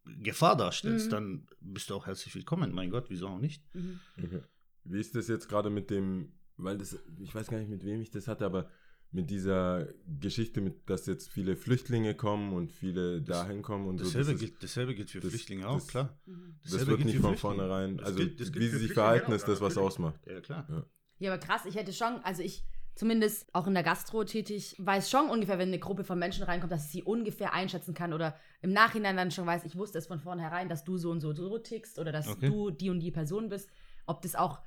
Gefahr 0.06 0.56
darstellst, 0.56 1.08
Mhm. 1.08 1.12
dann 1.12 1.48
bist 1.60 1.90
du 1.90 1.96
auch 1.96 2.06
herzlich 2.06 2.34
willkommen. 2.34 2.72
Mein 2.74 2.92
Gott, 2.92 3.10
wieso 3.10 3.28
auch 3.28 3.40
nicht? 3.40 3.62
Mhm. 3.76 4.00
Okay. 4.24 4.42
Wie 4.86 5.00
ist 5.00 5.16
das 5.16 5.28
jetzt 5.28 5.50
gerade 5.50 5.70
mit 5.70 5.90
dem, 5.90 6.32
weil 6.58 6.78
das, 6.78 6.98
ich 7.20 7.36
weiß 7.36 7.48
gar 7.48 7.58
nicht, 7.60 7.70
mit 7.70 7.84
wem 7.84 8.00
ich 8.02 8.12
das 8.12 8.28
hatte, 8.30 8.46
aber 8.46 8.70
mit 9.16 9.30
dieser 9.30 9.88
Geschichte, 10.20 10.62
mit, 10.62 10.90
dass 10.90 11.06
jetzt 11.08 11.30
viele 11.30 11.56
Flüchtlinge 11.56 12.14
kommen 12.16 12.54
und 12.54 12.72
viele 12.72 13.22
dahin 13.22 13.62
kommen 13.62 13.88
und 13.88 13.98
so. 13.98 14.04
Dasselbe, 14.06 14.26
das 14.26 14.34
ist- 14.36 14.40
gilt, 14.42 14.64
dasselbe 14.64 14.96
gilt 14.96 15.10
für 15.10 15.20
das- 15.22 15.30
Flüchtlinge 15.30 15.68
auch, 15.68 15.76
das- 15.76 15.88
klar. 15.88 16.20
Mhm. 16.26 16.56
Das 16.64 16.86
wird 16.86 17.06
nicht 17.06 17.20
von 17.20 17.38
vornherein, 17.38 17.98
Das 17.98 18.08
also 18.08 18.20
gilt- 18.20 18.40
das 18.40 18.52
gilt 18.52 18.64
wie 18.66 18.70
sie 18.70 18.78
sich 18.80 18.94
verhalten, 18.94 19.32
auch, 19.32 19.36
ist 19.36 19.48
das, 19.48 19.62
was 19.62 19.78
ausmacht. 19.78 20.20
Ja, 20.28 20.42
klar. 20.42 20.68
Ja. 20.70 20.86
Ja, 21.20 21.34
aber 21.34 21.40
krass, 21.40 21.66
ich 21.66 21.76
hätte 21.76 21.94
schon, 21.94 22.18
also 22.24 22.44
ich 22.44 22.64
zumindest 22.94 23.48
auch 23.54 23.68
in 23.68 23.74
der 23.74 23.84
Gastro 23.84 24.24
tätig, 24.26 24.76
weiß 24.80 25.10
schon 25.10 25.30
ungefähr, 25.30 25.58
wenn 25.60 25.70
eine 25.70 25.80
Gruppe 25.80 26.04
von 26.04 26.20
Menschen 26.20 26.44
reinkommt, 26.44 26.72
dass 26.72 26.86
ich 26.86 26.92
sie 26.92 27.04
ungefähr 27.04 27.54
einschätzen 27.54 27.94
kann 27.94 28.12
oder 28.14 28.36
im 28.62 28.72
Nachhinein 28.74 29.16
dann 29.18 29.32
schon 29.32 29.46
weiß, 29.46 29.64
ich 29.66 29.76
wusste 29.78 29.98
es 29.98 30.08
von 30.08 30.20
vornherein, 30.20 30.70
dass 30.70 30.84
du 30.84 30.98
so 30.98 31.12
und 31.12 31.22
so, 31.22 31.34
so 31.34 31.58
tickst 31.58 32.00
oder 32.00 32.12
dass 32.12 32.28
Okay. 32.28 32.48
du 32.50 32.70
die 32.72 32.90
und 32.90 33.00
die 33.00 33.12
Person 33.12 33.50
bist. 33.50 33.70
Ob 34.06 34.22
das 34.22 34.36
auch 34.36 34.60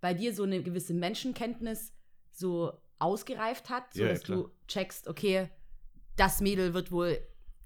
bei 0.00 0.12
dir 0.14 0.34
so 0.34 0.42
eine 0.44 0.62
gewisse 0.62 0.92
Menschenkenntnis 0.94 1.92
so 2.30 2.72
ausgereift 2.98 3.70
hat, 3.70 3.92
so 3.94 4.02
Ja, 4.02 4.12
ja, 4.12 4.18
du 4.18 4.50
checkst, 4.68 5.08
okay, 5.08 5.48
das 6.16 6.40
Mädel 6.40 6.74
wird 6.74 6.90
wohl, 6.92 7.18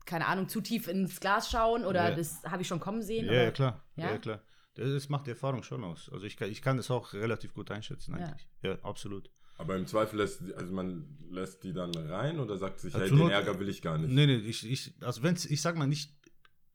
keine 0.06 0.26
Ahnung, 0.26 0.48
zu 0.48 0.60
tief 0.60 0.88
ins 0.88 1.20
Glas 1.20 1.50
schauen 1.50 1.84
oder 1.84 2.10
Ja. 2.10 2.14
das 2.16 2.42
habe 2.44 2.62
ich 2.62 2.68
schon 2.68 2.80
kommen 2.80 3.02
sehen. 3.02 3.26
Ja, 3.26 3.32
oder? 3.32 3.42
ja, 3.44 3.50
klar. 3.50 3.84
Ja? 3.96 4.18
Klar. 4.18 4.42
Das, 4.74 4.88
das 4.90 5.08
macht 5.08 5.26
die 5.26 5.30
Erfahrung 5.30 5.62
schon 5.62 5.84
aus. 5.84 6.08
Also 6.12 6.24
ich 6.24 6.36
kann, 6.36 6.50
ich 6.50 6.62
kann 6.62 6.76
das 6.76 6.90
auch 6.90 7.12
relativ 7.12 7.52
gut 7.52 7.70
einschätzen 7.70 8.16
Ja. 8.18 8.26
eigentlich. 8.26 8.48
Ja, 8.62 8.78
absolut. 8.82 9.30
Aber 9.58 9.76
im 9.76 9.86
Zweifel 9.86 10.18
lässt, 10.18 10.40
die- 10.40 10.54
also 10.54 10.72
man 10.72 11.18
lässt 11.30 11.64
die 11.64 11.72
dann 11.72 11.92
rein 11.94 12.38
oder 12.38 12.56
sagt 12.56 12.78
sich, 12.80 12.94
Ja, 12.94 13.00
hey, 13.00 13.08
den 13.08 13.18
Not- 13.18 13.32
Ärger 13.32 13.58
will 13.58 13.68
ich 13.68 13.82
gar 13.82 13.98
nicht. 13.98 14.10
Nee, 14.12 14.26
nee, 14.26 14.36
ich, 14.36 14.64
ich, 14.70 14.94
also 15.00 15.22
wenn's, 15.24 15.44
ich 15.46 15.60
sag 15.60 15.76
mal 15.76 15.86
nicht, 15.88 16.14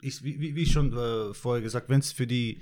ich, 0.01 0.21
wie, 0.21 0.39
wie- 0.39 0.53
wie 0.55 0.65
schon 0.65 0.91
äh, 0.95 1.33
vorher 1.33 1.61
gesagt, 1.63 1.87
wenn 1.89 1.99
es 1.99 2.11
für 2.11 2.27
die, 2.27 2.61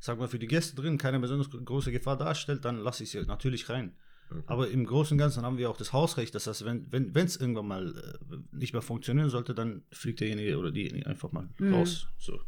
sag 0.00 0.18
mal, 0.18 0.26
für 0.28 0.40
die 0.40 0.48
Gäste 0.48 0.74
drin 0.74 0.98
keine 0.98 1.20
besonders 1.20 1.48
große 1.50 1.92
Gefahr 1.92 2.16
darstellt, 2.16 2.64
dann 2.64 2.78
lasse 2.78 3.04
ich 3.04 3.10
sie 3.12 3.22
natürlich 3.22 3.68
rein. 3.68 3.96
Okay. 4.30 4.42
Aber 4.46 4.68
im 4.68 4.84
Großen 4.84 5.14
und 5.14 5.18
Ganzen 5.18 5.42
haben 5.42 5.56
wir 5.58 5.70
auch 5.70 5.76
das 5.76 5.92
Hausrecht, 5.92 6.34
das 6.34 6.46
heißt, 6.46 6.64
wenn 6.64 6.82
es 6.84 6.92
wenn, 6.92 7.14
wenn's 7.14 7.36
irgendwann 7.36 7.66
mal 7.66 7.96
äh, 7.96 8.36
nicht 8.50 8.72
mehr 8.74 8.82
funktionieren 8.82 9.30
sollte, 9.30 9.54
dann 9.54 9.84
fliegt 9.90 10.20
derjenige 10.20 10.58
oder 10.58 10.70
diejenige 10.70 11.06
einfach 11.06 11.32
mal 11.32 11.48
Mhm. 11.58 11.74
raus. 11.74 12.06
So. 12.18 12.38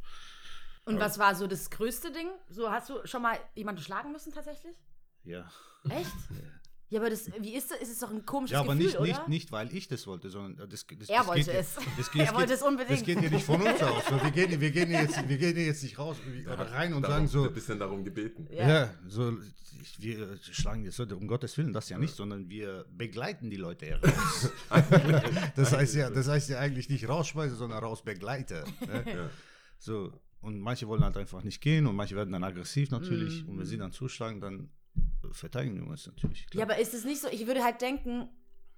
Und 0.85 0.99
was 0.99 1.19
war 1.19 1.35
so 1.35 1.47
das 1.47 1.71
größte 1.71 2.11
Ding? 2.13 2.29
So 2.49 2.71
hast 2.71 2.91
du 2.91 2.95
schon 3.07 3.23
mal 3.23 3.39
jemanden 3.55 3.81
schlagen 3.83 4.13
müssen 4.13 4.33
tatsächlich? 4.33 4.75
Ja. 5.25 5.51
Echt? 5.89 6.11
Ja, 6.91 6.99
aber 7.01 7.09
das, 7.11 7.31
wie 7.41 7.55
ist 7.55 7.71
das? 7.71 7.81
Ist 7.81 7.93
es 7.93 7.99
doch 8.01 8.11
ein 8.11 8.27
komisches 8.27 8.53
Ja, 8.53 8.61
aber 8.61 8.75
Gefühl, 8.75 8.87
nicht, 8.87 8.97
oder? 8.99 9.07
nicht, 9.07 9.29
nicht, 9.29 9.53
weil 9.53 9.73
ich 9.75 9.87
das 9.87 10.07
wollte, 10.09 10.29
sondern 10.29 10.69
das, 10.69 10.85
das, 10.87 11.09
Er 11.09 11.19
das 11.19 11.27
wollte 11.29 11.41
geht, 11.45 11.55
ja- 11.55 11.61
es. 11.61 11.75
Das 11.97 12.11
geht, 12.11 12.21
Er 12.23 12.27
das 12.27 12.35
wollte 12.35 12.47
geht, 12.49 12.57
es 12.57 12.63
unbedingt. 12.63 13.01
Das 13.01 13.07
geht 13.07 13.23
ja 13.23 13.31
nicht 13.31 13.45
von 13.47 13.63
uns 13.63 13.81
aus. 13.83 14.03
Wir 14.25 14.31
gehen, 14.33 14.61
wir 14.61 14.71
gehen, 14.73 14.91
jetzt, 14.91 15.29
wir 15.29 15.39
gehen 15.39 15.57
jetzt 15.57 15.83
nicht 15.85 15.99
raus 15.99 16.17
oder 16.53 16.71
rein 16.73 16.93
und 16.93 17.03
darum, 17.03 17.15
sagen 17.15 17.29
so, 17.29 17.45
Ein 17.45 17.55
bisschen 17.55 17.79
darum 17.79 18.05
gebeten. 18.05 18.49
Ja. 18.51 18.69
ja, 18.69 18.95
so, 19.07 19.37
ich, 19.83 20.03
wir 20.03 20.37
schlagen 20.43 20.85
jetzt 20.85 20.99
Leute, 20.99 21.17
um 21.17 21.29
Gottes 21.29 21.57
Willen, 21.59 21.73
das 21.73 21.89
ja 21.91 21.97
nicht, 21.97 22.15
sondern 22.15 22.49
wir 22.49 22.85
begleiten 22.91 23.51
die 23.51 23.57
Leute 23.57 23.87
ja 23.87 23.97
raus. 23.99 24.51
das, 25.57 25.73
heißt 25.73 25.95
ja, 25.95 26.11
das 26.11 26.27
heißt 26.29 26.51
ja 26.51 26.59
eigentlich 26.59 26.89
nicht 26.89 27.09
rausschmeißen, 27.09 27.57
sondern 27.57 27.79
rausbegleite. 27.85 28.65
Ne? 28.81 29.05
Ja. 29.07 29.31
So, 29.79 30.13
und 30.41 30.59
manche 30.61 30.89
wollen 30.89 31.05
halt 31.05 31.17
einfach 31.17 31.45
nicht 31.45 31.61
gehen 31.61 31.87
und 31.87 31.95
manche 31.97 32.17
werden 32.17 32.33
dann 32.33 32.45
aggressiv 32.45 32.91
natürlich. 32.91 33.45
Mhm. 33.45 33.51
Und 33.51 33.59
wenn 33.61 33.67
sie 33.67 33.79
dann 33.79 33.93
zuschlagen, 33.93 34.41
dann 34.41 34.71
verteidigen 35.33 35.81
wir 35.81 35.87
uns 35.89 36.07
natürlich. 36.07 36.41
Ja, 36.43 36.47
Klar. 36.51 36.65
aber 36.65 36.79
ist 36.79 36.95
es 36.95 37.05
nicht 37.05 37.21
so, 37.21 37.29
ich 37.29 37.47
würde 37.47 37.63
halt 37.65 37.81
denken, 37.81 38.29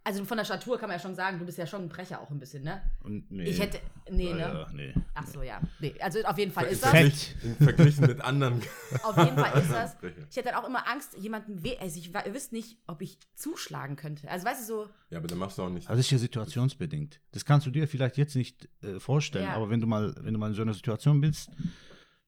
also 0.04 0.24
von 0.24 0.36
der 0.36 0.44
Statur 0.44 0.78
kann 0.78 0.88
man 0.88 0.98
ja 0.98 1.02
schon 1.02 1.14
sagen, 1.14 1.38
du 1.38 1.46
bist 1.46 1.58
ja 1.58 1.66
schon 1.66 1.82
ein 1.82 1.88
Brecher 1.88 2.20
auch 2.20 2.28
ein 2.30 2.40
bisschen, 2.40 2.64
ne? 2.64 2.82
und, 3.04 3.30
nee. 3.30 3.44
Ich 3.44 3.60
hätte, 3.60 3.78
nee, 4.10 4.30
ja, 4.30 4.34
ne? 4.34 4.40
ja, 4.40 4.66
nee. 4.72 4.94
Ach 5.14 5.26
so, 5.28 5.42
ja. 5.44 5.60
Nee, 5.78 5.94
also 6.00 6.20
auf 6.24 6.36
jeden 6.38 6.50
Fall 6.50 6.64
ist 6.66 6.82
das. 6.82 6.90
Verglich- 6.90 7.36
Verglichen 7.60 8.06
mit 8.06 8.20
anderen. 8.20 8.60
Auf 9.04 9.16
jeden 9.16 9.36
Fall 9.38 9.60
ist 9.62 9.70
das. 9.70 9.96
Ich 10.30 10.36
hätte 10.36 10.48
dann 10.48 10.56
auch 10.56 10.66
immer 10.66 10.88
Angst, 10.88 11.16
jemanden 11.18 11.62
weh, 11.62 11.76
also 11.78 12.00
ich 12.00 12.12
ihr 12.12 12.34
wisst 12.34 12.52
nicht, 12.52 12.78
ob 12.88 13.00
ich 13.00 13.16
zuschlagen 13.36 13.94
könnte. 13.94 14.28
Also 14.28 14.44
weißt 14.44 14.62
du 14.62 14.66
so, 14.66 14.88
Ja, 15.10 15.18
aber 15.18 15.28
dann 15.28 15.38
machst 15.38 15.58
du 15.58 15.62
auch 15.62 15.70
nicht. 15.70 15.88
Also 15.88 15.98
das 15.98 16.06
ist 16.06 16.10
ja 16.10 16.18
situationsbedingt. 16.18 17.20
Das 17.30 17.44
kannst 17.44 17.66
du 17.68 17.70
dir 17.70 17.86
vielleicht 17.86 18.16
jetzt 18.16 18.34
nicht 18.34 18.68
äh, 18.82 18.98
vorstellen, 18.98 19.44
Ja. 19.44 19.54
aber 19.54 19.70
wenn 19.70 19.80
du 19.80 19.86
mal, 19.86 20.14
wenn 20.18 20.34
du 20.34 20.40
mal 20.40 20.48
in 20.48 20.54
so 20.54 20.62
einer 20.62 20.74
Situation 20.74 21.20
bist, 21.20 21.50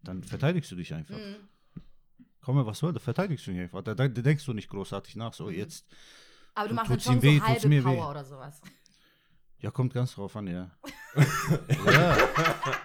dann 0.04 0.22
verteidigst 0.22 0.70
du 0.70 0.76
dich 0.76 0.94
einfach. 0.94 1.16
mhm. 1.16 1.36
Komme, 2.44 2.64
was 2.66 2.78
soll, 2.78 2.92
da 2.92 3.00
verteidigst 3.00 3.46
du 3.46 3.52
dich 3.52 3.60
einfach. 3.60 3.82
Da, 3.82 3.94
da, 3.94 4.06
da 4.08 4.22
denkst 4.22 4.44
du 4.44 4.52
nicht 4.52 4.68
großartag 4.68 5.16
nach, 5.16 5.32
so 5.32 5.46
Mhm. 5.46 5.54
jetzt. 5.54 5.86
aber 6.54 6.68
du 6.68 6.74
Tut- 6.74 6.76
machst 6.76 6.90
dann 6.90 6.96
tut's 6.98 7.04
schon 7.06 7.16
so 7.16 7.22
weh, 7.22 7.38
tut's 7.38 7.48
halbe 7.48 7.68
mir 7.68 7.82
Power 7.82 7.94
weh? 8.06 8.10
oder 8.10 8.24
sowas. 8.24 8.60
Ja, 9.58 9.70
kommt 9.70 9.94
ganz 9.94 10.14
drauf 10.14 10.36
an, 10.36 10.46
ja. 10.46 10.70
ja. 11.86 12.16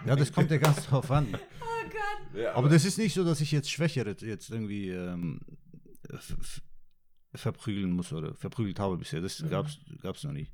ja, 0.06 0.16
das 0.16 0.32
kommt 0.32 0.50
ja 0.50 0.58
ganz 0.58 0.86
drauf 0.86 1.12
an. 1.12 1.28
Oh 1.34 1.90
Gott. 1.90 2.42
Ja, 2.42 2.54
Aber 2.56 2.70
das 2.70 2.86
ist 2.86 2.98
nicht 2.98 3.14
so, 3.14 3.24
dass 3.26 3.42
ich 3.42 3.52
jetzt 3.52 3.70
Schwächere 3.70 4.16
jetzt 4.22 4.50
irgendwie 4.50 4.90
ähm, 4.90 5.42
verprügeln 7.36 7.92
muss 7.92 8.12
oder 8.14 8.34
verprügelt 8.36 8.80
habe 8.80 8.98
bisher. 8.98 9.22
Das 9.22 9.44
gab's 9.50 9.78
gab's 10.02 10.24
noch 10.24 10.32
nicht. 10.32 10.52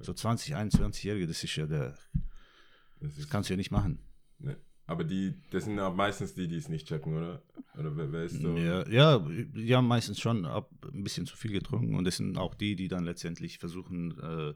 So 0.00 0.12
20, 0.12 0.54
21-Jährige, 0.56 1.26
das 1.26 1.42
ist 1.42 1.56
ja 1.56 1.66
der, 1.66 1.96
das 3.00 3.16
das 3.16 3.28
kannst 3.28 3.48
du 3.48 3.54
ja 3.54 3.56
nicht 3.56 3.70
machen. 3.70 4.00
ne. 4.38 4.56
Aber 4.88 5.04
die, 5.04 5.34
das 5.50 5.64
sind 5.64 5.78
auch 5.78 5.94
meistens 5.94 6.34
die, 6.34 6.48
die 6.48 6.56
es 6.56 6.68
nicht 6.68 6.88
checken, 6.88 7.14
oder? 7.16 7.42
Oder 7.78 7.96
wer, 7.96 8.10
wer 8.10 8.24
ist 8.24 8.40
so? 8.40 8.56
Ja, 8.56 8.88
ja, 8.88 9.18
die 9.18 9.76
haben 9.76 9.86
meistens 9.86 10.18
schon 10.18 10.44
ab, 10.46 10.70
ein 10.92 11.04
bisschen 11.04 11.26
zu 11.26 11.36
viel 11.36 11.52
getrunken 11.52 11.94
und 11.94 12.04
das 12.04 12.16
sind 12.16 12.36
auch 12.38 12.54
die, 12.54 12.74
die 12.74 12.88
dann 12.88 13.04
letztendlich 13.04 13.58
versuchen, 13.58 14.18
äh, 14.18 14.54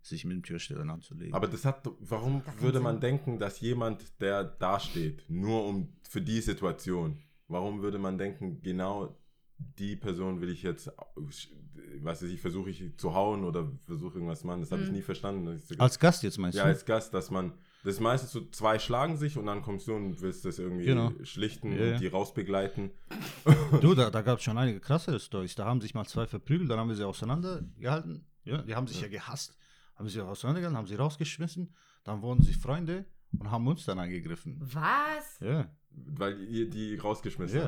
sich 0.00 0.24
mit 0.24 0.34
dem 0.36 0.42
Türsteher 0.42 0.80
anzulegen. 0.80 1.34
Aber 1.34 1.46
das 1.46 1.64
hat, 1.64 1.88
warum 2.00 2.42
keinen 2.42 2.60
würde 2.60 2.80
man 2.80 2.94
Sinn. 2.94 3.00
denken, 3.02 3.38
dass 3.38 3.60
jemand, 3.60 4.20
der 4.20 4.42
dasteht, 4.42 5.22
nur 5.28 5.66
um 5.66 5.92
für 6.02 6.22
die 6.22 6.40
Situation, 6.40 7.18
warum 7.46 7.82
würde 7.82 7.98
man 7.98 8.16
denken, 8.16 8.62
genau 8.62 9.16
die 9.58 9.96
Person 9.96 10.40
will 10.40 10.48
ich 10.50 10.62
jetzt, 10.62 10.90
was 11.16 12.22
weiß 12.22 12.30
ich, 12.30 12.40
versuche 12.40 12.70
ich 12.70 12.96
zu 12.96 13.12
hauen 13.14 13.44
oder 13.44 13.70
versuche 13.84 14.14
irgendwas 14.14 14.40
zu 14.40 14.46
machen? 14.46 14.60
Das 14.60 14.72
habe 14.72 14.82
ich 14.82 14.88
Mhm. 14.88 14.96
nie 14.96 15.02
verstanden. 15.02 15.60
als 15.78 15.98
Gast 15.98 16.22
jetzt 16.22 16.38
meinst 16.38 16.56
ja, 16.56 16.64
du? 16.64 16.68
als 16.70 16.84
Gast, 16.84 17.12
dass 17.12 17.30
man, 17.30 17.52
das 17.84 17.94
ist 17.94 18.00
meistens 18.00 18.32
so, 18.32 18.44
zwei 18.50 18.78
schlagen 18.78 19.16
sich 19.16 19.36
und 19.38 19.46
dann 19.46 19.62
kommst 19.62 19.86
du 19.88 19.94
und 19.94 20.20
willst 20.20 20.44
das 20.44 20.58
irgendwie 20.58 20.84
Genau. 20.86 21.12
schlichten 21.22 21.72
Ja, 21.72 21.84
ja. 21.86 21.92
und 21.94 22.00
die 22.00 22.06
rausbegleiten. 22.08 22.90
Du, 23.80 23.94
da, 23.94 24.10
da 24.10 24.22
gab 24.22 24.38
es 24.38 24.44
schon 24.44 24.58
einige 24.58 24.80
krasse 24.80 25.18
Stories. 25.20 25.54
Da 25.54 25.64
haben 25.66 25.80
sich 25.80 25.94
mal 25.94 26.04
zwei 26.06 26.26
verprügelt, 26.26 26.70
dann 26.70 26.78
haben 26.78 26.88
wir 26.88 26.96
sie 26.96 27.04
auseinandergehalten. 27.06 28.26
Ja, 28.44 28.62
die 28.62 28.74
haben 28.74 28.86
sich 28.86 29.00
ja, 29.00 29.08
gehasst. 29.08 29.56
Haben 29.94 30.08
sie 30.08 30.20
auseinandergehalten, 30.20 30.76
haben 30.76 30.86
sie 30.86 30.94
rausgeschmissen. 30.96 31.74
Dann 32.04 32.22
wurden 32.22 32.42
sie 32.42 32.54
Freunde 32.54 33.04
und 33.38 33.50
haben 33.50 33.66
uns 33.66 33.84
dann 33.84 33.98
angegriffen. 33.98 34.56
Was? 34.60 35.38
Ja, 35.40 35.70
Weil 35.90 36.40
ihr 36.42 36.68
die 36.70 36.96
rausgeschmissen 36.96 37.58
Ja. 37.58 37.64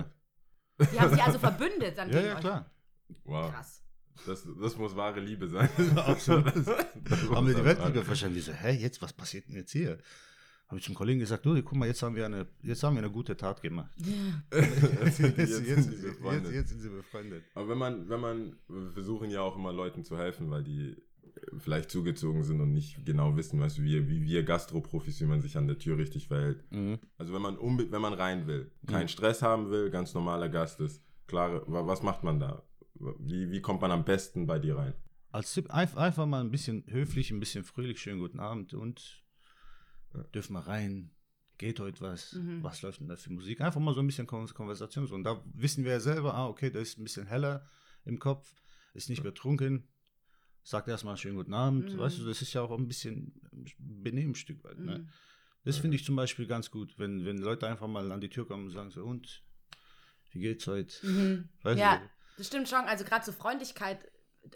habt. 0.78 0.92
Die 0.92 0.98
haben 1.00 1.10
sich 1.10 1.22
also 1.22 1.38
verbündet 1.48 1.98
dann 1.98 2.08
ja, 2.10 2.14
gegen 2.16 2.26
ja 2.28 2.34
euch. 2.34 2.40
klar. 2.40 2.70
Wow. 3.24 3.50
Krass. 3.52 3.82
Das, 4.26 4.46
das 4.60 4.76
muss 4.76 4.94
wahre 4.96 5.20
Liebe 5.20 5.48
sein. 5.48 5.68
Das 5.94 6.28
haben 6.28 6.44
wir 7.46 7.54
die 7.54 7.64
wahre- 7.64 8.04
verstanden. 8.04 8.36
Wir 8.36 8.42
so, 8.42 8.52
hä, 8.52 8.72
jetzt, 8.72 9.00
was 9.02 9.12
passiert 9.12 9.48
denn 9.48 9.56
jetzt 9.56 9.72
hier? 9.72 9.98
Habe 10.68 10.78
ich 10.78 10.84
zum 10.84 10.94
Kollegen 10.94 11.18
gesagt, 11.18 11.44
du, 11.44 11.60
guck 11.62 11.76
mal, 11.76 11.86
jetzt 11.86 12.00
haben 12.02 12.14
wir 12.14 12.26
eine, 12.26 12.46
jetzt 12.62 12.82
haben 12.84 12.94
wir 12.94 13.02
eine 13.02 13.10
gute 13.10 13.36
Tat 13.36 13.60
gemacht. 13.60 13.90
Jetzt 14.52 15.18
jetzt, 15.18 15.38
jetzt 15.38 15.38
jetzt, 15.38 15.66
sind 15.84 15.92
jetzt, 15.92 16.02
befreundet. 16.02 16.52
jetzt 16.52 16.68
sind 16.68 16.80
sie 16.80 16.88
befreundet. 16.88 17.42
Aber 17.54 17.68
wenn 17.70 17.78
man, 17.78 18.08
wenn 18.08 18.20
man, 18.20 18.56
wir 18.68 18.90
versuchen 18.92 19.30
ja 19.30 19.40
auch 19.40 19.56
immer 19.56 19.72
Leuten 19.72 20.04
zu 20.04 20.16
helfen, 20.16 20.48
weil 20.50 20.62
die 20.62 20.90
äh, 20.92 21.58
vielleicht 21.58 21.90
zugezogen 21.90 22.44
sind 22.44 22.60
und 22.60 22.72
nicht 22.72 23.04
genau 23.04 23.36
wissen, 23.36 23.58
weißt 23.60 23.78
du, 23.78 23.82
wie, 23.82 24.08
wie 24.08 24.22
wir 24.22 24.44
Gastroprofis, 24.44 25.20
wie 25.20 25.24
man 25.26 25.40
sich 25.42 25.56
an 25.56 25.66
der 25.66 25.78
Tür 25.78 25.98
richtig 25.98 26.28
verhält. 26.28 26.62
Mhm. 26.70 26.98
Also 27.18 27.34
wenn 27.34 27.42
man 27.42 27.56
wenn 27.58 28.00
man 28.00 28.12
rein 28.12 28.46
will, 28.46 28.70
keinen 28.86 29.04
Mhm. 29.04 29.08
Stress 29.08 29.42
haben 29.42 29.70
will, 29.70 29.90
ganz 29.90 30.14
normaler 30.14 30.48
Gast 30.48 30.78
ist, 30.80 31.02
klare, 31.26 31.64
wa- 31.66 31.86
was 31.86 32.02
macht 32.04 32.22
man 32.22 32.38
da? 32.38 32.62
Wie, 33.18 33.50
wie 33.50 33.60
kommt 33.60 33.80
man 33.80 33.90
am 33.90 34.04
besten 34.04 34.46
bei 34.46 34.58
dir 34.58 34.76
rein? 34.76 34.94
Als 35.32 35.54
Tipp 35.54 35.70
einf- 35.72 35.96
einfach 35.96 36.26
mal 36.26 36.40
ein 36.40 36.50
bisschen 36.50 36.84
höflich, 36.86 37.30
ein 37.30 37.40
bisschen 37.40 37.64
fröhlich, 37.64 38.00
schönen 38.00 38.18
guten 38.20 38.40
Abend 38.40 38.74
und 38.74 39.22
Ja. 40.14 40.22
dürfen 40.34 40.52
wir 40.54 40.60
rein. 40.66 41.10
Geht 41.56 41.78
heute 41.78 42.00
was? 42.00 42.32
Mhm. 42.32 42.62
Was 42.62 42.80
läuft 42.82 43.00
denn 43.00 43.08
da 43.08 43.16
für 43.16 43.32
Musik? 43.32 43.60
Einfach 43.60 43.80
mal 43.80 43.94
so 43.94 44.00
ein 44.00 44.06
bisschen 44.06 44.26
Kon 44.26 44.46
Konversation. 44.48 45.06
So. 45.06 45.14
Und 45.14 45.24
da 45.24 45.42
wissen 45.54 45.84
wir 45.84 45.92
ja 45.92 46.00
selber, 46.00 46.34
ah, 46.34 46.46
okay, 46.48 46.70
der 46.70 46.80
ist 46.82 46.98
ein 46.98 47.04
bisschen 47.04 47.26
heller 47.26 47.64
im 48.06 48.18
Kopf, 48.18 48.50
ist 48.94 49.08
nicht 49.10 49.22
betrunken, 49.22 49.86
sagt 50.62 50.88
erstmal 50.88 51.16
schönen 51.18 51.36
guten 51.36 51.52
Abend. 51.54 51.92
Mhm. 51.94 51.98
Weißt 51.98 52.18
du, 52.18 52.24
das 52.24 52.40
ist 52.42 52.52
ja 52.54 52.62
auch 52.62 52.76
ein 52.76 52.88
bisschen 52.88 53.40
Benehmen 53.78 54.32
ein 54.32 54.34
Stück 54.34 54.64
weit. 54.64 54.78
Ne? 54.78 54.98
Mhm. 55.00 55.08
Das 55.64 55.76
finde 55.76 55.96
ich 55.96 56.04
zum 56.04 56.16
Beispiel 56.16 56.46
ganz 56.46 56.70
gut, 56.70 56.98
wenn, 56.98 57.24
wenn 57.26 57.36
Leute 57.38 57.68
einfach 57.68 57.86
mal 57.88 58.10
an 58.10 58.20
die 58.22 58.30
Tür 58.30 58.46
kommen 58.46 58.64
und 58.64 58.70
sagen 58.70 58.90
so, 58.90 59.04
und, 59.04 59.42
wie 60.32 60.40
geht's 60.40 60.66
heute? 60.66 61.06
Mhm. 61.06 61.48
Weißt 61.62 61.78
Ja, 61.78 61.98
du, 61.98 62.10
das 62.40 62.46
stimmt 62.48 62.68
schon. 62.68 62.80
Also 62.86 63.04
gerade 63.04 63.24
so 63.24 63.32
Freundlichkeit 63.32 63.98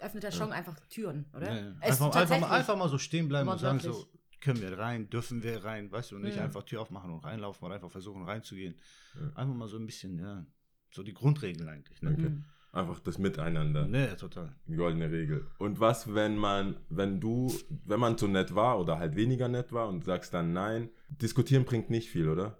öffnet 0.01 0.23
ja 0.23 0.31
schon 0.31 0.51
einfach 0.51 0.79
Türen, 0.89 1.25
oder? 1.35 1.47
Ja, 1.47 1.55
ja. 1.55 1.75
Es- 1.81 2.01
Einfach, 2.01 2.15
einfach, 2.15 2.39
mal, 2.39 2.49
einfach 2.51 2.75
mal 2.75 2.89
so 2.89 2.97
stehen 2.97 3.27
bleiben 3.27 3.47
und 3.47 3.59
sagen 3.59 3.79
so, 3.79 4.07
können 4.41 4.59
wir 4.61 4.77
rein, 4.77 5.09
dürfen 5.09 5.43
wir 5.43 5.63
rein, 5.63 5.91
weißt 5.91 6.11
du, 6.11 6.15
und 6.17 6.23
nicht 6.23 6.37
Mhm. 6.37 6.43
einfach 6.43 6.63
Tür 6.63 6.81
aufmachen 6.81 7.11
und 7.11 7.23
reinlaufen 7.23 7.63
oder 7.65 7.75
einfach 7.75 7.91
versuchen 7.91 8.23
reinzugehen. 8.23 8.75
Ja. 9.15 9.21
Einfach 9.35 9.55
mal 9.55 9.67
so 9.67 9.77
ein 9.77 9.85
bisschen, 9.85 10.19
ja, 10.19 10.45
so 10.91 11.03
die 11.03 11.13
Grundregeln 11.13 11.67
eigentlich. 11.69 12.01
Ne, 12.01 12.11
Okay. 12.11 12.29
Mhm. 12.29 12.43
Einfach 12.71 12.99
das 12.99 13.17
Miteinander. 13.19 13.87
nee, 13.87 14.07
total. 14.15 14.53
Die 14.67 14.75
goldene 14.75 15.09
Regel. 15.09 15.47
Und 15.59 15.79
was, 15.79 16.13
wenn 16.13 16.35
man, 16.35 16.75
wenn 16.89 17.21
du, 17.21 17.53
wenn 17.85 18.01
man 18.01 18.17
so 18.17 18.27
nett 18.27 18.53
war 18.53 18.79
oder 18.81 18.99
halt 18.99 19.15
weniger 19.15 19.47
nett 19.47 19.71
war 19.71 19.87
und 19.87 20.03
sagst 20.03 20.33
dann 20.33 20.51
nein, 20.51 20.89
diskutieren 21.07 21.63
bringt 21.63 21.89
nicht 21.89 22.09
viel, 22.09 22.27
oder? 22.27 22.57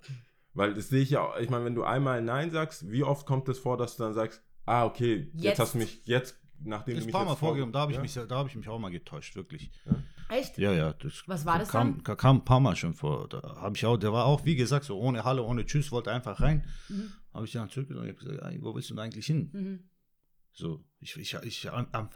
Weil 0.53 0.73
das 0.73 0.87
sehe 0.87 1.01
ich 1.01 1.09
ja, 1.09 1.19
auch- 1.21 1.37
ich 1.37 1.49
meine, 1.49 1.65
wenn 1.65 1.75
du 1.75 1.83
einmal 1.83 2.21
nein 2.21 2.49
sagst, 2.49 2.89
wie 2.89 3.03
oft 3.03 3.25
kommt 3.27 3.49
es 3.49 3.59
vor, 3.59 3.75
dass 3.77 3.97
du 3.97 4.03
dann 4.03 4.13
sagst, 4.13 4.41
ah, 4.65 4.85
okay, 4.85 5.29
jetzt, 5.33 5.43
Jetzt. 5.43 5.59
hast 5.59 5.73
du 5.73 5.77
mich, 5.79 6.01
jetzt, 6.05 6.37
nachdem 6.63 6.95
Das 6.95 6.95
du 6.95 6.97
ist 6.99 7.03
ein 7.03 7.05
mich 7.07 7.13
paar 7.13 7.21
jetzt 7.21 7.29
Mal 7.29 7.35
vorgegeben, 7.35 7.71
da 7.71 7.79
habe 7.79 7.91
ich, 7.91 7.97
ja? 7.97 8.01
mich, 8.01 8.13
da 8.13 8.27
hab 8.29 8.47
ich 8.47 8.55
mich 8.55 8.67
auch 8.67 8.79
mal 8.79 8.89
getäuscht, 8.91 9.35
wirklich. 9.35 9.71
Echt? 10.29 10.57
Ja, 10.57 10.71
ja. 10.71 10.93
Das 10.93 11.23
Was 11.27 11.45
war 11.45 11.59
das 11.59 11.69
kam, 11.69 12.01
dann? 12.03 12.17
Kam 12.17 12.37
ein 12.37 12.45
paar 12.45 12.59
Mal 12.59 12.75
schon 12.75 12.93
vor. 12.93 13.29
Da 13.29 13.41
habe 13.61 13.75
ich 13.75 13.85
auch, 13.85 13.97
der 13.97 14.11
war 14.11 14.25
auch, 14.25 14.43
wie 14.45 14.55
gesagt, 14.55 14.85
so 14.85 14.97
ohne 14.97 15.23
Halle, 15.23 15.43
ohne 15.43 15.65
Tschüss, 15.65 15.91
wollte 15.91 16.11
einfach 16.11 16.41
rein. 16.41 16.65
Mhm. 16.89 17.11
Habe 17.33 17.45
ich 17.45 17.51
dann 17.51 17.69
zurückgenommen 17.69 18.07
und 18.09 18.15
hab 18.15 18.19
gesagt, 18.19 18.57
wo 18.63 18.73
willst 18.73 18.89
du 18.89 18.95
denn 18.95 19.03
eigentlich 19.03 19.25
hin? 19.25 19.49
Mhm. 19.53 19.79
So, 20.57 20.81
ich, 21.01 21.17
ich, 21.17 21.33
ich, 21.43 21.69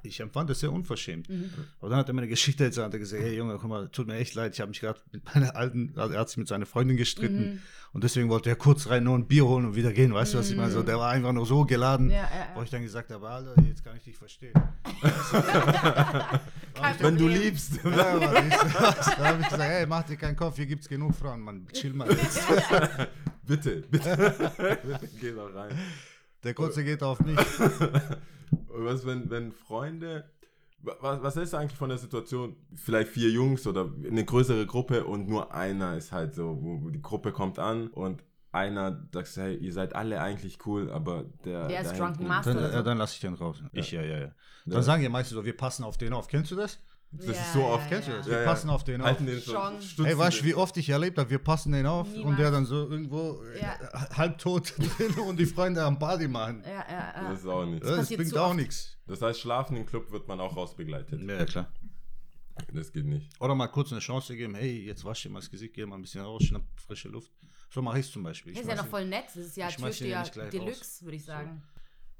ich 0.03 0.19
empfand 0.21 0.49
das 0.49 0.61
sehr 0.61 0.71
unverschämt. 0.71 1.27
Mhm. 1.27 1.49
Aber 1.81 1.89
dann 1.89 1.99
hat 1.99 2.07
er 2.07 2.13
mir 2.13 2.21
eine 2.21 2.29
Geschichte 2.29 2.63
erzählt, 2.63 2.85
hat 2.85 2.93
er 2.93 2.99
gesagt, 2.99 3.21
hey 3.21 3.35
Junge, 3.35 3.57
guck 3.59 3.69
mal, 3.69 3.89
tut 3.89 4.07
mir 4.07 4.15
echt 4.15 4.33
leid, 4.33 4.53
ich 4.53 4.61
habe 4.61 4.69
mich 4.69 4.79
gerade 4.79 4.97
mit 5.11 5.25
meiner 5.25 5.57
alten, 5.57 5.91
also 5.97 6.13
er 6.13 6.21
hat 6.21 6.29
sich 6.29 6.37
mit 6.37 6.47
seiner 6.47 6.65
Freundin 6.65 6.95
gestritten 6.95 7.55
Mhm. 7.55 7.59
und 7.91 8.05
deswegen 8.05 8.29
wollte 8.29 8.49
er 8.49 8.55
kurz 8.55 8.87
rein 8.87 9.03
nur 9.03 9.17
ein 9.17 9.27
Bier 9.27 9.45
holen 9.45 9.65
und 9.65 9.75
wieder 9.75 9.91
gehen, 9.91 10.13
weißt 10.13 10.33
du, 10.33 10.37
was 10.37 10.49
ich 10.49 10.55
meine? 10.55 10.71
So, 10.71 10.83
der 10.83 10.97
war 10.97 11.09
einfach 11.11 11.33
nur 11.33 11.45
so 11.45 11.65
geladen, 11.65 12.09
Ja, 12.09 12.29
ja, 12.33 12.47
wo 12.53 12.59
ja. 12.59 12.63
ich 12.63 12.69
dann 12.69 12.81
gesagt 12.81 13.11
habe, 13.11 13.27
Alter, 13.27 13.61
jetzt 13.63 13.83
kann 13.83 13.97
ich 13.97 14.03
dich 14.05 14.15
verstehen. 14.15 14.53
Wenn 16.99 17.17
du 17.17 17.27
liebst. 17.27 17.73
Ja, 17.83 18.15
Mann, 18.15 18.47
ich, 18.47 18.55
da 18.73 19.17
habe 19.25 19.41
ich 19.41 19.49
gesagt, 19.49 19.61
hey, 19.63 19.85
mach 19.85 20.03
dir 20.03 20.15
keinen 20.15 20.37
Kopf, 20.37 20.55
hier 20.55 20.65
gibt's 20.65 20.87
genug 20.87 21.13
Frauen, 21.13 21.41
Mann, 21.41 21.67
chill 21.73 21.91
mal 21.93 22.09
jetzt. 22.09 22.39
bitte, 23.45 23.81
bitte, 23.91 24.79
bitte, 24.85 25.09
geh 25.19 25.33
da 25.33 25.45
rein. 25.47 25.77
Der 26.43 26.53
Kurze 26.53 26.83
geht 26.83 27.03
auf 27.03 27.19
mich. 27.21 27.37
Und 28.67 28.85
was, 28.85 29.05
wenn, 29.05 29.29
wenn 29.29 29.51
Freunde, 29.51 30.29
was, 30.81 31.21
was 31.21 31.37
ist 31.37 31.53
eigentlich 31.53 31.77
von 31.77 31.89
der 31.89 31.97
Situation, 31.97 32.55
vielleicht 32.73 33.09
vier 33.09 33.29
Jungs 33.29 33.67
oder 33.67 33.89
eine 34.05 34.23
größere 34.23 34.65
Gruppe 34.65 35.05
und 35.05 35.27
nur 35.27 35.53
einer 35.53 35.97
ist 35.97 36.11
halt 36.11 36.33
so, 36.33 36.57
wo 36.61 36.89
die 36.89 37.01
Gruppe 37.01 37.31
kommt 37.31 37.59
an 37.59 37.87
und 37.89 38.23
einer 38.51 39.07
sagt, 39.13 39.35
hey, 39.37 39.55
ihr 39.57 39.73
seid 39.73 39.93
alle 39.93 40.21
eigentlich 40.21 40.65
cool, 40.65 40.89
aber 40.89 41.25
der... 41.45 41.67
Der 41.67 41.81
ist 41.81 41.99
Drunken 41.99 42.27
Master. 42.27 42.53
Dann, 42.53 42.71
so. 42.71 42.77
ja, 42.77 42.81
dann 42.81 42.97
lasse 42.97 43.13
ich 43.13 43.19
den 43.19 43.33
raus. 43.35 43.61
Ich, 43.73 43.91
ja, 43.91 44.01
ja, 44.01 44.17
ja. 44.17 44.31
Dann 44.65 44.75
Ja. 44.77 44.81
sagen 44.81 45.03
die 45.03 45.09
meistens 45.09 45.35
so, 45.35 45.45
wir 45.45 45.55
passen 45.55 45.83
auf 45.83 45.97
den 45.97 46.13
auf. 46.13 46.27
Kennst 46.27 46.49
du 46.51 46.55
das? 46.55 46.79
Das 47.11 47.25
Ja, 47.25 47.31
ist 47.31 47.53
so 47.53 47.63
oft. 47.65 47.89
ja, 47.89 47.99
ja. 47.99 48.05
das? 48.17 48.25
Ja, 48.27 48.31
Wir 48.31 48.39
ja. 48.41 48.45
passen 48.45 48.69
auf 48.69 48.83
den 48.83 49.01
auf. 49.01 49.07
Halten 49.07 49.25
den 49.25 49.39
so, 49.39 49.51
Schon. 49.53 49.81
stützen 49.81 50.05
Hey, 50.05 50.17
weißt 50.17 50.37
du, 50.37 50.41
den. 50.43 50.49
wie 50.49 50.55
oft 50.55 50.77
ich 50.77 50.89
erlebt 50.89 51.17
habe, 51.17 51.29
wir 51.29 51.39
passen 51.39 51.71
den 51.71 51.87
auf 51.87 52.07
und 52.07 52.13
Niemals. 52.17 52.37
der 52.37 52.51
dann 52.51 52.65
so 52.65 52.87
irgendwo 52.87 53.41
äh, 53.43 53.61
Ja. 53.61 53.79
halbtot 54.15 54.73
drin 54.97 55.17
und 55.27 55.37
die 55.39 55.47
Freunde 55.47 55.83
am 55.83 55.97
Party 55.97 56.27
machen. 56.27 56.61
Ja, 56.63 56.69
ja, 56.69 57.13
ja. 57.15 57.29
Das 57.31 57.39
ist 57.39 57.47
auch 57.47 57.65
nichts. 57.65 57.87
Das, 57.87 57.97
passiert 57.97 58.19
bringt 58.21 58.37
auch 58.37 58.53
nichts. 58.53 58.95
Das 59.07 59.21
heißt, 59.23 59.39
schlafen 59.39 59.75
im 59.77 59.85
Club 59.87 60.11
wird 60.11 60.27
man 60.27 60.39
auch 60.39 60.55
rausbegleitet. 60.55 61.19
Ja, 61.27 61.45
klar. 61.45 61.73
Das 62.73 62.91
geht 62.91 63.05
nicht. 63.05 63.29
Oder 63.41 63.55
mal 63.55 63.67
kurz 63.67 63.91
eine 63.91 64.01
Chance 64.01 64.35
geben, 64.35 64.53
hey, 64.53 64.85
jetzt 64.85 65.03
wasch 65.05 65.23
dir 65.23 65.29
mal 65.29 65.39
das 65.39 65.49
Gesicht, 65.49 65.73
geh 65.73 65.85
mal 65.85 65.95
ein 65.95 66.01
bisschen 66.01 66.21
raus, 66.21 66.43
schnapp 66.43 66.63
frische 66.75 67.07
Luft. 67.07 67.31
So 67.73 67.81
mache 67.81 67.99
ich 67.99 68.05
es 68.05 68.11
zum 68.11 68.21
Beispiel. 68.21 68.53
Das 68.53 68.61
Ich 68.61 68.67
ist 68.67 68.75
ja 68.75 68.83
noch 68.83 68.89
voll 68.89 69.05
nett. 69.05 69.25
Das 69.27 69.35
ist 69.37 69.57
ja 69.57 69.69
Türsteher 69.69 70.23
Deluxe, 70.51 71.03
würde 71.05 71.15
ich 71.15 71.25
sagen. 71.25 71.63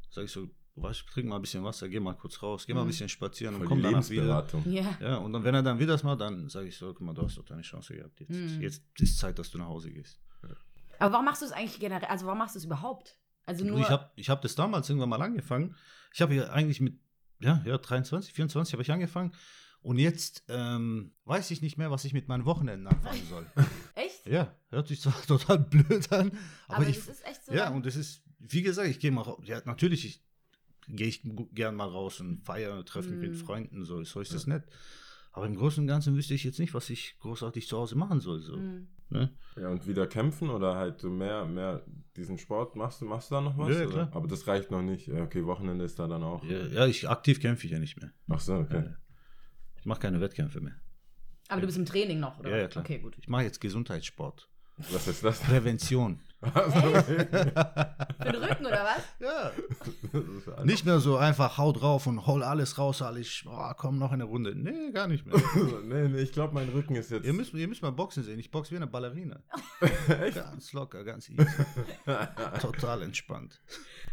Sag 0.09 0.23
ich 0.23 0.31
so, 0.31 0.47
wasch, 0.81 1.05
trink 1.05 1.27
mal 1.27 1.35
ein 1.37 1.41
bisschen 1.41 1.63
Wasser, 1.63 1.87
geh 1.89 1.99
mal 1.99 2.13
kurz 2.13 2.41
raus, 2.41 2.65
geh 2.65 2.73
mal 2.73 2.81
ein 2.81 2.85
Mhm. 2.85 2.89
bisschen 2.89 3.09
spazieren 3.09 3.55
und 3.55 3.61
Voll 3.61 3.67
komm 3.69 3.77
die 3.79 3.83
danach 3.83 4.09
wieder. 4.09 4.23
Lebensberatung. 4.23 4.71
Ja. 4.71 4.97
Ja, 5.01 5.17
und 5.17 5.33
dann, 5.33 5.43
wenn 5.43 5.55
er 5.55 5.63
dann 5.63 5.79
wieder 5.79 5.93
das 5.93 6.03
macht, 6.03 6.21
dann 6.21 6.49
sage 6.49 6.67
ich 6.67 6.77
so, 6.77 6.87
guck 6.93 7.01
mal, 7.01 7.13
du 7.13 7.23
hast 7.23 7.37
doch 7.37 7.45
deine 7.45 7.61
Chance 7.61 7.95
gehabt. 7.95 8.19
Jetzt, 8.19 8.29
Mhm. 8.31 8.61
jetzt 8.61 8.83
ist 8.99 9.17
Zeit, 9.17 9.37
dass 9.39 9.49
du 9.51 9.57
nach 9.57 9.67
Hause 9.67 9.91
gehst. 9.91 10.19
Aber 10.99 11.13
warum 11.13 11.25
machst 11.25 11.41
du 11.41 11.45
es 11.45 11.51
eigentlich 11.53 11.79
generell? 11.79 12.09
Also 12.09 12.25
warum 12.25 12.39
machst 12.39 12.55
du 12.55 12.59
es 12.59 12.65
überhaupt? 12.65 13.17
Also 13.45 13.63
nur. 13.65 13.79
ich 13.79 13.89
habe 13.89 14.09
ich 14.15 14.29
hab 14.29 14.41
das 14.41 14.55
damals 14.55 14.89
irgendwann 14.89 15.09
mal 15.09 15.21
angefangen. 15.21 15.75
Ich 16.13 16.21
habe 16.21 16.35
ja 16.35 16.49
eigentlich 16.49 16.81
mit, 16.81 16.99
ja, 17.39 17.61
ja, 17.65 17.77
23, 17.77 18.33
24 18.33 18.73
habe 18.73 18.81
ich 18.83 18.91
angefangen. 18.91 19.33
Und 19.81 19.97
jetzt 19.97 20.43
ähm, 20.49 21.13
weiß 21.23 21.51
ich 21.51 21.61
nicht 21.61 21.77
mehr, 21.77 21.89
was 21.89 22.03
ich 22.03 22.11
mit 22.11 22.27
meinen 22.27 22.43
Wochenenden 22.43 22.85
anfangen 22.87 23.25
soll. 23.29 23.45
echt? 23.95 24.25
ja, 24.27 24.53
hört 24.71 24.89
sich 24.89 24.99
zwar 24.99 25.13
total 25.27 25.59
blöd 25.59 26.11
an, 26.11 26.31
aber, 26.67 26.79
Aber, 26.79 26.87
ich, 26.87 26.97
das 26.97 27.07
ist 27.07 27.25
echt 27.25 27.45
so. 27.45 27.53
ja, 27.53 27.65
dann- 27.67 27.75
und 27.75 27.85
das 27.85 27.95
ist, 27.95 28.21
wie 28.39 28.61
gesagt, 28.61 28.89
ich 28.89 28.99
gehe 28.99 29.09
mal 29.11 29.21
raus. 29.21 29.39
Ja, 29.45 29.61
natürlich 29.63 30.03
ich, 30.05 30.21
gehe 30.89 31.07
ich 31.07 31.21
gern 31.53 31.75
mal 31.75 31.87
raus 31.87 32.19
und 32.19 32.43
feiere, 32.43 32.83
treffe 32.85 33.09
mich 33.11 33.19
mit 33.19 33.31
Mhm. 33.31 33.45
Freunden, 33.45 33.85
so, 33.85 34.03
so 34.03 34.19
ist 34.21 34.33
das 34.33 34.47
nett. 34.47 34.63
Aber 35.31 35.45
im 35.45 35.55
Großen 35.55 35.81
und 35.81 35.87
Ganzen 35.87 36.15
wüsste 36.15 36.33
ich 36.33 36.43
jetzt 36.43 36.59
nicht, 36.59 36.73
was 36.73 36.89
ich 36.89 37.15
großartig 37.19 37.67
zu 37.67 37.77
Hause 37.77 37.95
machen 37.95 38.19
soll. 38.19 38.41
So. 38.41 38.57
Mhm. 38.57 38.87
Ne? 39.09 39.31
Ja, 39.55 39.69
und 39.69 39.87
wieder 39.87 40.05
kämpfen 40.05 40.49
oder 40.49 40.75
halt 40.75 41.03
mehr, 41.03 41.45
mehr 41.45 41.83
diesen 42.15 42.37
Sport, 42.37 42.75
machst 42.75 43.01
du, 43.01 43.05
machst 43.05 43.31
du 43.31 43.35
da 43.35 43.41
noch 43.41 43.57
was? 43.57 43.69
Ja, 43.69 43.81
ja, 43.81 43.85
oder? 43.85 43.93
klar. 43.93 44.09
Aber 44.13 44.27
das 44.27 44.45
reicht 44.47 44.69
noch 44.69 44.81
nicht. 44.83 45.07
Ja, 45.07 45.23
okay, 45.23 45.45
Wochenende 45.45 45.83
ist 45.85 45.97
da 45.97 46.07
dann 46.07 46.23
auch. 46.23 46.43
Ja, 46.43 46.65
ja, 46.67 46.85
ich 46.85 47.09
aktiv 47.09 47.39
kämpfe 47.39 47.65
ich 47.65 47.71
ja 47.71 47.79
nicht 47.79 47.99
mehr. 47.99 48.11
Ach 48.27 48.39
so, 48.39 48.55
okay. 48.55 48.93
Ich 49.77 49.85
mache 49.85 49.99
keine 49.99 50.21
Wettkämpfe 50.21 50.61
mehr. 50.61 50.75
Aber 51.47 51.61
du 51.61 51.65
bist 51.67 51.79
im 51.79 51.85
Training 51.85 52.19
noch, 52.19 52.39
oder? 52.39 52.51
Ja, 52.51 52.57
ja, 52.57 52.67
klar. 52.67 52.83
Okay, 52.83 52.99
gut. 52.99 53.17
Ich 53.17 53.27
mache 53.27 53.43
jetzt 53.43 53.59
Gesundheitssport. 53.59 54.47
Was 54.91 55.07
ist 55.07 55.23
das? 55.23 55.39
Prävention. 55.39 56.19
Für 56.41 58.31
den 58.31 58.35
Rücken, 58.43 58.65
oder 58.65 58.85
was? 58.85 59.03
Ja. 59.19 59.51
Nicht 60.63 60.85
mehr 60.85 60.99
so 60.99 61.17
einfach 61.17 61.57
hau 61.57 61.71
drauf 61.73 62.07
und 62.07 62.25
hol 62.27 62.43
alles 62.43 62.77
raus, 62.77 63.01
alles, 63.01 63.43
oh, 63.45 63.71
komm 63.77 63.97
noch 63.99 64.11
eine 64.13 64.23
Runde. 64.23 64.55
Nee, 64.55 64.91
gar 64.91 65.07
nicht 65.07 65.25
mehr. 65.25 65.35
nee, 65.83 66.07
nee, 66.07 66.19
ich 66.21 66.31
glaube, 66.31 66.53
mein 66.53 66.69
Rücken 66.69 66.95
ist 66.95 67.11
jetzt. 67.11 67.25
ihr, 67.25 67.33
müsst, 67.33 67.53
ihr 67.53 67.67
müsst 67.67 67.81
mal 67.81 67.91
Boxen 67.91 68.23
sehen. 68.23 68.39
Ich 68.39 68.51
boxe 68.51 68.71
wie 68.71 68.77
eine 68.77 68.87
Ballerina. 68.87 69.41
Ganz 70.33 70.71
locker, 70.73 71.03
ganz 71.03 71.29
easy. 71.29 71.45
Total 72.61 73.01
entspannt. 73.01 73.61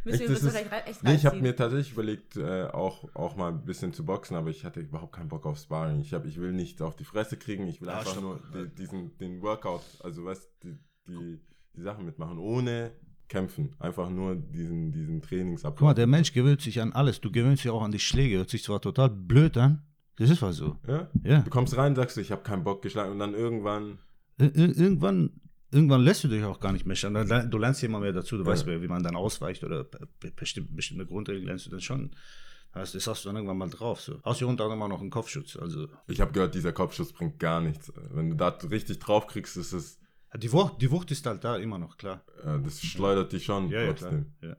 Müssen 0.04 0.20
wir 0.20 0.26
Echt, 0.30 0.36
das 0.36 0.42
ist- 0.42 0.56
vielleicht 0.56 0.88
echt 0.88 1.02
Nee, 1.04 1.14
ich 1.14 1.26
habe 1.26 1.36
mir 1.40 1.54
tatsächlich 1.54 1.92
überlegt, 1.92 2.36
äh, 2.36 2.64
auch, 2.64 3.04
auch 3.14 3.36
mal 3.36 3.48
ein 3.52 3.64
bisschen 3.64 3.92
zu 3.92 4.04
boxen, 4.04 4.36
aber 4.36 4.50
ich 4.50 4.64
hatte 4.64 4.80
überhaupt 4.80 5.14
keinen 5.14 5.28
Bock 5.28 5.46
auf 5.46 5.58
Sparring. 5.58 6.00
Ich, 6.00 6.12
hab, 6.12 6.24
ich 6.26 6.38
will 6.40 6.52
nicht 6.52 6.82
auf 6.82 6.96
die 6.96 7.04
Fresse 7.04 7.36
kriegen, 7.36 7.66
ich 7.68 7.80
will 7.80 7.88
Ah, 7.88 7.98
einfach 7.98 8.12
stopp. 8.12 8.22
nur 8.22 8.40
die, 8.66 8.74
diesen, 8.74 9.16
den 9.18 9.42
Workout, 9.42 9.82
also 10.02 10.24
weißt 10.24 10.48
die, 10.64 10.76
die, 11.06 11.40
die 11.76 11.82
Sachen 11.82 12.04
mitmachen, 12.04 12.38
ohne 12.38 12.92
kämpfen. 13.28 13.74
Einfach 13.78 14.08
nur 14.08 14.36
diesen, 14.36 14.92
diesen 14.92 15.20
Trainingsablauf. 15.22 15.78
Guck 15.78 15.86
mal, 15.86 15.94
der 15.94 16.06
Mensch 16.06 16.32
gewöhnt 16.32 16.60
sich 16.60 16.80
an 16.80 16.92
alles. 16.92 17.20
Du 17.20 17.30
gewöhnst 17.30 17.64
dich 17.64 17.70
auch 17.70 17.82
an 17.82 17.90
die 17.92 17.98
Schläge. 17.98 18.36
Hört 18.38 18.50
sich 18.50 18.62
zwar 18.62 18.80
total 18.80 19.10
blöd 19.10 19.56
an. 19.56 19.82
Das 20.16 20.30
ist 20.30 20.40
was 20.42 20.56
so. 20.56 20.76
Ja? 20.86 21.10
Ja. 21.24 21.40
Du 21.42 21.50
kommst 21.50 21.76
rein, 21.76 21.94
sagst 21.94 22.16
du, 22.16 22.20
ich 22.20 22.30
habe 22.32 22.42
keinen 22.42 22.64
Bock 22.64 22.82
geschlagen 22.82 23.12
und 23.12 23.18
dann 23.18 23.34
irgendwann, 23.34 23.98
Ir 24.38 24.54
ir 24.54 24.76
irgendwann, 24.78 25.40
irgendwann 25.72 26.02
lässt 26.02 26.22
du 26.24 26.28
dich 26.28 26.44
auch 26.44 26.60
gar 26.60 26.72
nicht 26.72 26.86
mehr 26.86 26.96
lern- 26.96 27.50
Du 27.50 27.58
lernst 27.58 27.82
immer 27.82 28.00
mehr 28.00 28.12
dazu. 28.12 28.36
Du 28.36 28.44
Ja. 28.44 28.50
weißt, 28.50 28.66
wie 28.66 28.88
man 28.88 29.02
dann 29.02 29.16
ausweicht 29.16 29.64
oder 29.64 29.84
be- 29.84 30.08
bestimmte, 30.34 30.72
bestimmte 30.72 31.04
Grundregeln 31.06 31.46
lernst 31.46 31.66
du 31.66 31.70
dann 31.70 31.80
schon. 31.80 32.14
Das, 32.72 32.94
hast 32.94 33.24
du 33.24 33.28
dann 33.30 33.36
irgendwann 33.36 33.56
mal 33.58 33.70
drauf. 33.70 34.00
So. 34.02 34.20
Hast 34.22 34.42
du 34.42 34.48
unter 34.48 34.64
anderem 34.64 34.82
auch 34.82 34.88
noch 34.88 35.00
einen 35.00 35.08
Kopfschutz. 35.10 35.56
Also 35.56 35.88
ich 36.08 36.20
habe 36.20 36.32
gehört, 36.32 36.54
dieser 36.54 36.72
Kopfschuss 36.72 37.12
bringt 37.12 37.38
gar 37.38 37.60
nichts. 37.62 37.90
Wenn 38.12 38.28
du 38.30 38.36
da 38.36 38.48
richtig 38.70 38.98
drauf 38.98 39.26
kriegst, 39.26 39.56
ist 39.56 39.72
es, 39.72 39.98
die 40.36 40.52
Wucht, 40.52 40.80
die 40.80 40.90
Wucht 40.90 41.10
ist 41.10 41.24
halt 41.26 41.44
da 41.44 41.56
immer 41.56 41.78
noch, 41.78 41.96
klar. 41.96 42.24
äh, 42.44 42.58
das 42.62 42.80
schleudert 42.80 43.32
dich 43.32 43.44
schon 43.44 43.68
Ja, 43.68 43.80
ja, 43.82 43.92
klar. 43.92 44.10
trotzdem. 44.10 44.34
Ja. 44.42 44.56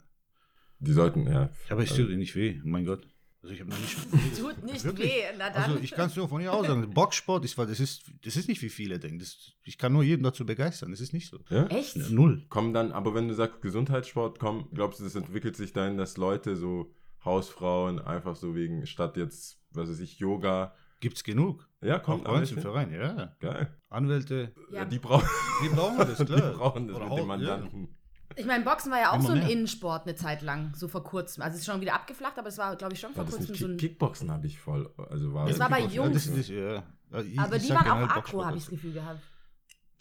Die 0.80 0.94
sollten, 0.94 1.26
ja. 1.28 1.50
Aber 1.70 1.84
es 1.84 1.90
tut 1.96 2.10
dir 2.10 2.18
nicht 2.18 2.36
weh, 2.36 2.60
mein 2.64 2.86
Gott. 2.86 3.08
Also 3.42 3.54
ich 3.54 3.62
habe 3.62 3.70
noch 3.70 3.80
nicht. 3.80 3.98
Tut 4.40 4.64
nicht 4.64 4.84
Wirklich? 4.84 5.10
weh, 5.12 5.22
na 5.38 5.50
dann. 5.50 5.64
Also 5.72 5.78
ich 5.82 5.92
kann 5.92 6.08
es 6.10 6.16
nur 6.16 6.28
von 6.28 6.42
hier 6.42 6.52
aus 6.54 6.68
sagen. 6.68 6.90
Boxsport 6.94 7.46
ist, 7.46 7.58
weil 7.58 7.68
das 7.68 7.80
ist, 7.80 8.12
das 8.26 8.36
ist 8.36 8.48
nicht 8.50 8.62
wie 8.62 8.70
viele 8.70 9.00
denken. 9.00 9.20
Das, 9.20 9.54
ich 9.64 9.78
kann 9.78 9.94
nur 9.94 10.04
jeden 10.04 10.24
dazu 10.24 10.46
begeistern. 10.46 10.92
Das 10.92 11.00
ist 11.00 11.14
nicht 11.14 11.30
so. 11.30 11.40
ja? 11.50 11.66
Echt? 11.68 11.96
Null. 12.10 12.46
Kommen 12.50 12.74
dann, 12.74 12.92
aber 12.92 13.14
wenn 13.16 13.28
du 13.28 13.34
sagst 13.36 13.62
Gesundheitssport, 13.62 14.40
komm, 14.40 14.68
glaubst 14.74 15.00
du, 15.00 15.04
das 15.04 15.16
entwickelt 15.16 15.56
sich 15.56 15.72
dahin, 15.72 15.98
dass 15.98 16.18
Leute 16.18 16.56
so 16.58 16.92
Hausfrauen 17.24 18.00
einfach 18.00 18.36
so 18.36 18.56
wegen, 18.56 18.86
statt 18.86 19.18
jetzt, 19.18 19.60
was 19.72 19.90
weiß 19.90 20.00
ich, 20.00 20.20
Yoga, 20.20 20.74
Gibt's 21.00 21.24
genug. 21.24 21.68
ja, 21.82 22.00
Kommt 22.00 22.24
kommt 22.24 22.24
bei 22.26 22.40
uns 22.40 22.52
im. 22.52 22.62
Verein, 22.62 22.92
ja. 22.92 23.36
Geil. 23.40 23.76
Anwälte, 23.90 24.54
Ja. 24.72 24.80
Ja. 24.80 24.86
die 24.86 25.00
brauchen, 25.00 25.28
die 25.64 25.70
brauchen 25.70 25.98
das, 26.00 26.18
die 26.18 26.26
klar. 26.26 26.54
brauchen 26.54 26.88
das 26.88 26.96
Oder 26.96 27.06
mit 27.06 27.14
Haut- 27.14 27.20
dem 27.20 27.28
Mandanten. 27.28 27.88
Ich 28.36 28.46
meine, 28.46 28.64
Boxen 28.64 28.92
war 28.92 29.00
ja 29.00 29.12
auch 29.12 29.16
Immer 29.16 29.24
so 29.28 29.32
ein 29.34 29.40
mehr. 29.40 29.50
Innensport 29.50 30.06
eine 30.06 30.16
Zeit 30.16 30.42
lang, 30.42 30.74
so 30.76 30.88
vor 30.88 31.04
kurzem. 31.04 31.42
Also 31.44 31.56
es 31.56 31.62
ist 31.62 31.66
schon 31.66 31.80
wieder 31.82 31.94
abgeflacht, 31.96 32.38
aber 32.38 32.50
es 32.50 32.58
war, 32.58 32.76
glaube 32.76 32.94
ich, 32.94 33.00
schon 33.00 33.12
vor 33.14 33.24
War 33.24 33.26
das 33.26 33.38
kurzem 33.38 33.56
so 33.56 33.68
ein. 33.68 33.78
Kickboxen 33.78 34.30
habe 34.32 34.46
ich 34.48 34.60
voll, 34.60 34.92
also 35.10 35.34
war 35.34 35.48
Das 35.48 35.58
war 35.60 35.70
bei 35.70 35.82
Kickboxen- 35.86 35.94
Ja, 35.96 36.10
das, 36.10 36.26
Jungs. 36.26 36.38
das, 36.38 36.48
ja. 36.50 36.84
Ja, 37.12 37.22
ich- 37.22 37.40
Aber 37.40 37.56
ich 37.56 37.64
die 37.68 37.70
waren 37.74 37.88
auch 38.10 38.10
aggro, 38.16 38.44
habe 38.46 38.58
ich 38.58 38.64
ist- 38.64 38.68
das 38.68 38.72
Gefühl 38.72 38.94
gehabt. 38.94 39.22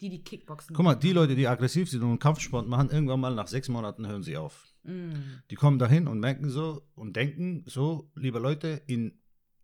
Die, 0.01 0.09
die 0.09 0.23
Kickboxen. 0.23 0.75
Guck 0.75 0.85
mal, 0.85 0.93
die 0.95 1.11
Leute, 1.13 1.35
die 1.35 1.47
aggressiv 1.47 1.89
sind 1.89 2.03
und 2.03 2.19
Kampfsport 2.19 2.67
machen, 2.67 2.89
irgendwann 2.91 3.19
mal 3.19 3.33
nach 3.33 3.47
sechs 3.47 3.67
Monaten 3.69 4.05
hören 4.07 4.21
sie 4.21 4.37
auf. 4.37 4.65
Mm. 4.83 5.09
Die 5.49 5.55
kommen 5.55 5.79
dahin 5.79 6.07
und 6.07 6.19
merken 6.19 6.49
so 6.49 6.83
und 6.93 7.15
denken 7.15 7.63
so, 7.65 8.11
liebe 8.13 8.37
Leute, 8.37 8.81
in 8.85 9.19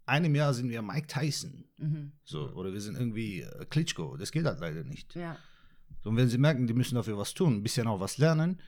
einem 0.06 0.36
Jahr 0.36 0.54
sind 0.54 0.70
wir 0.70 0.82
Mike 0.82 1.08
Tyson. 1.08 1.66
Mhm. 1.78 2.12
So, 2.24 2.50
oder 2.54 2.74
wir 2.74 2.82
sind 2.82 2.98
irgendwie 2.98 3.42
äh, 3.42 3.66
Klitschko. 3.70 4.18
Das 4.18 4.32
geht 4.32 4.46
halt 4.46 4.60
leider 4.60 4.84
nicht. 4.84 5.16
Ja. 5.16 5.38
So, 6.04 6.10
und 6.10 6.18
wenn 6.18 6.28
sie 6.30 6.38
merken, 6.38 6.68
die 6.68 6.74
müssen 6.74 6.96
dafür 6.96 7.18
was 7.18 7.34
tun, 7.34 7.56
ein 7.56 7.63
bisschen 7.63 7.88
auch 7.88 8.00
was 8.00 8.18
lernen, 8.18 8.60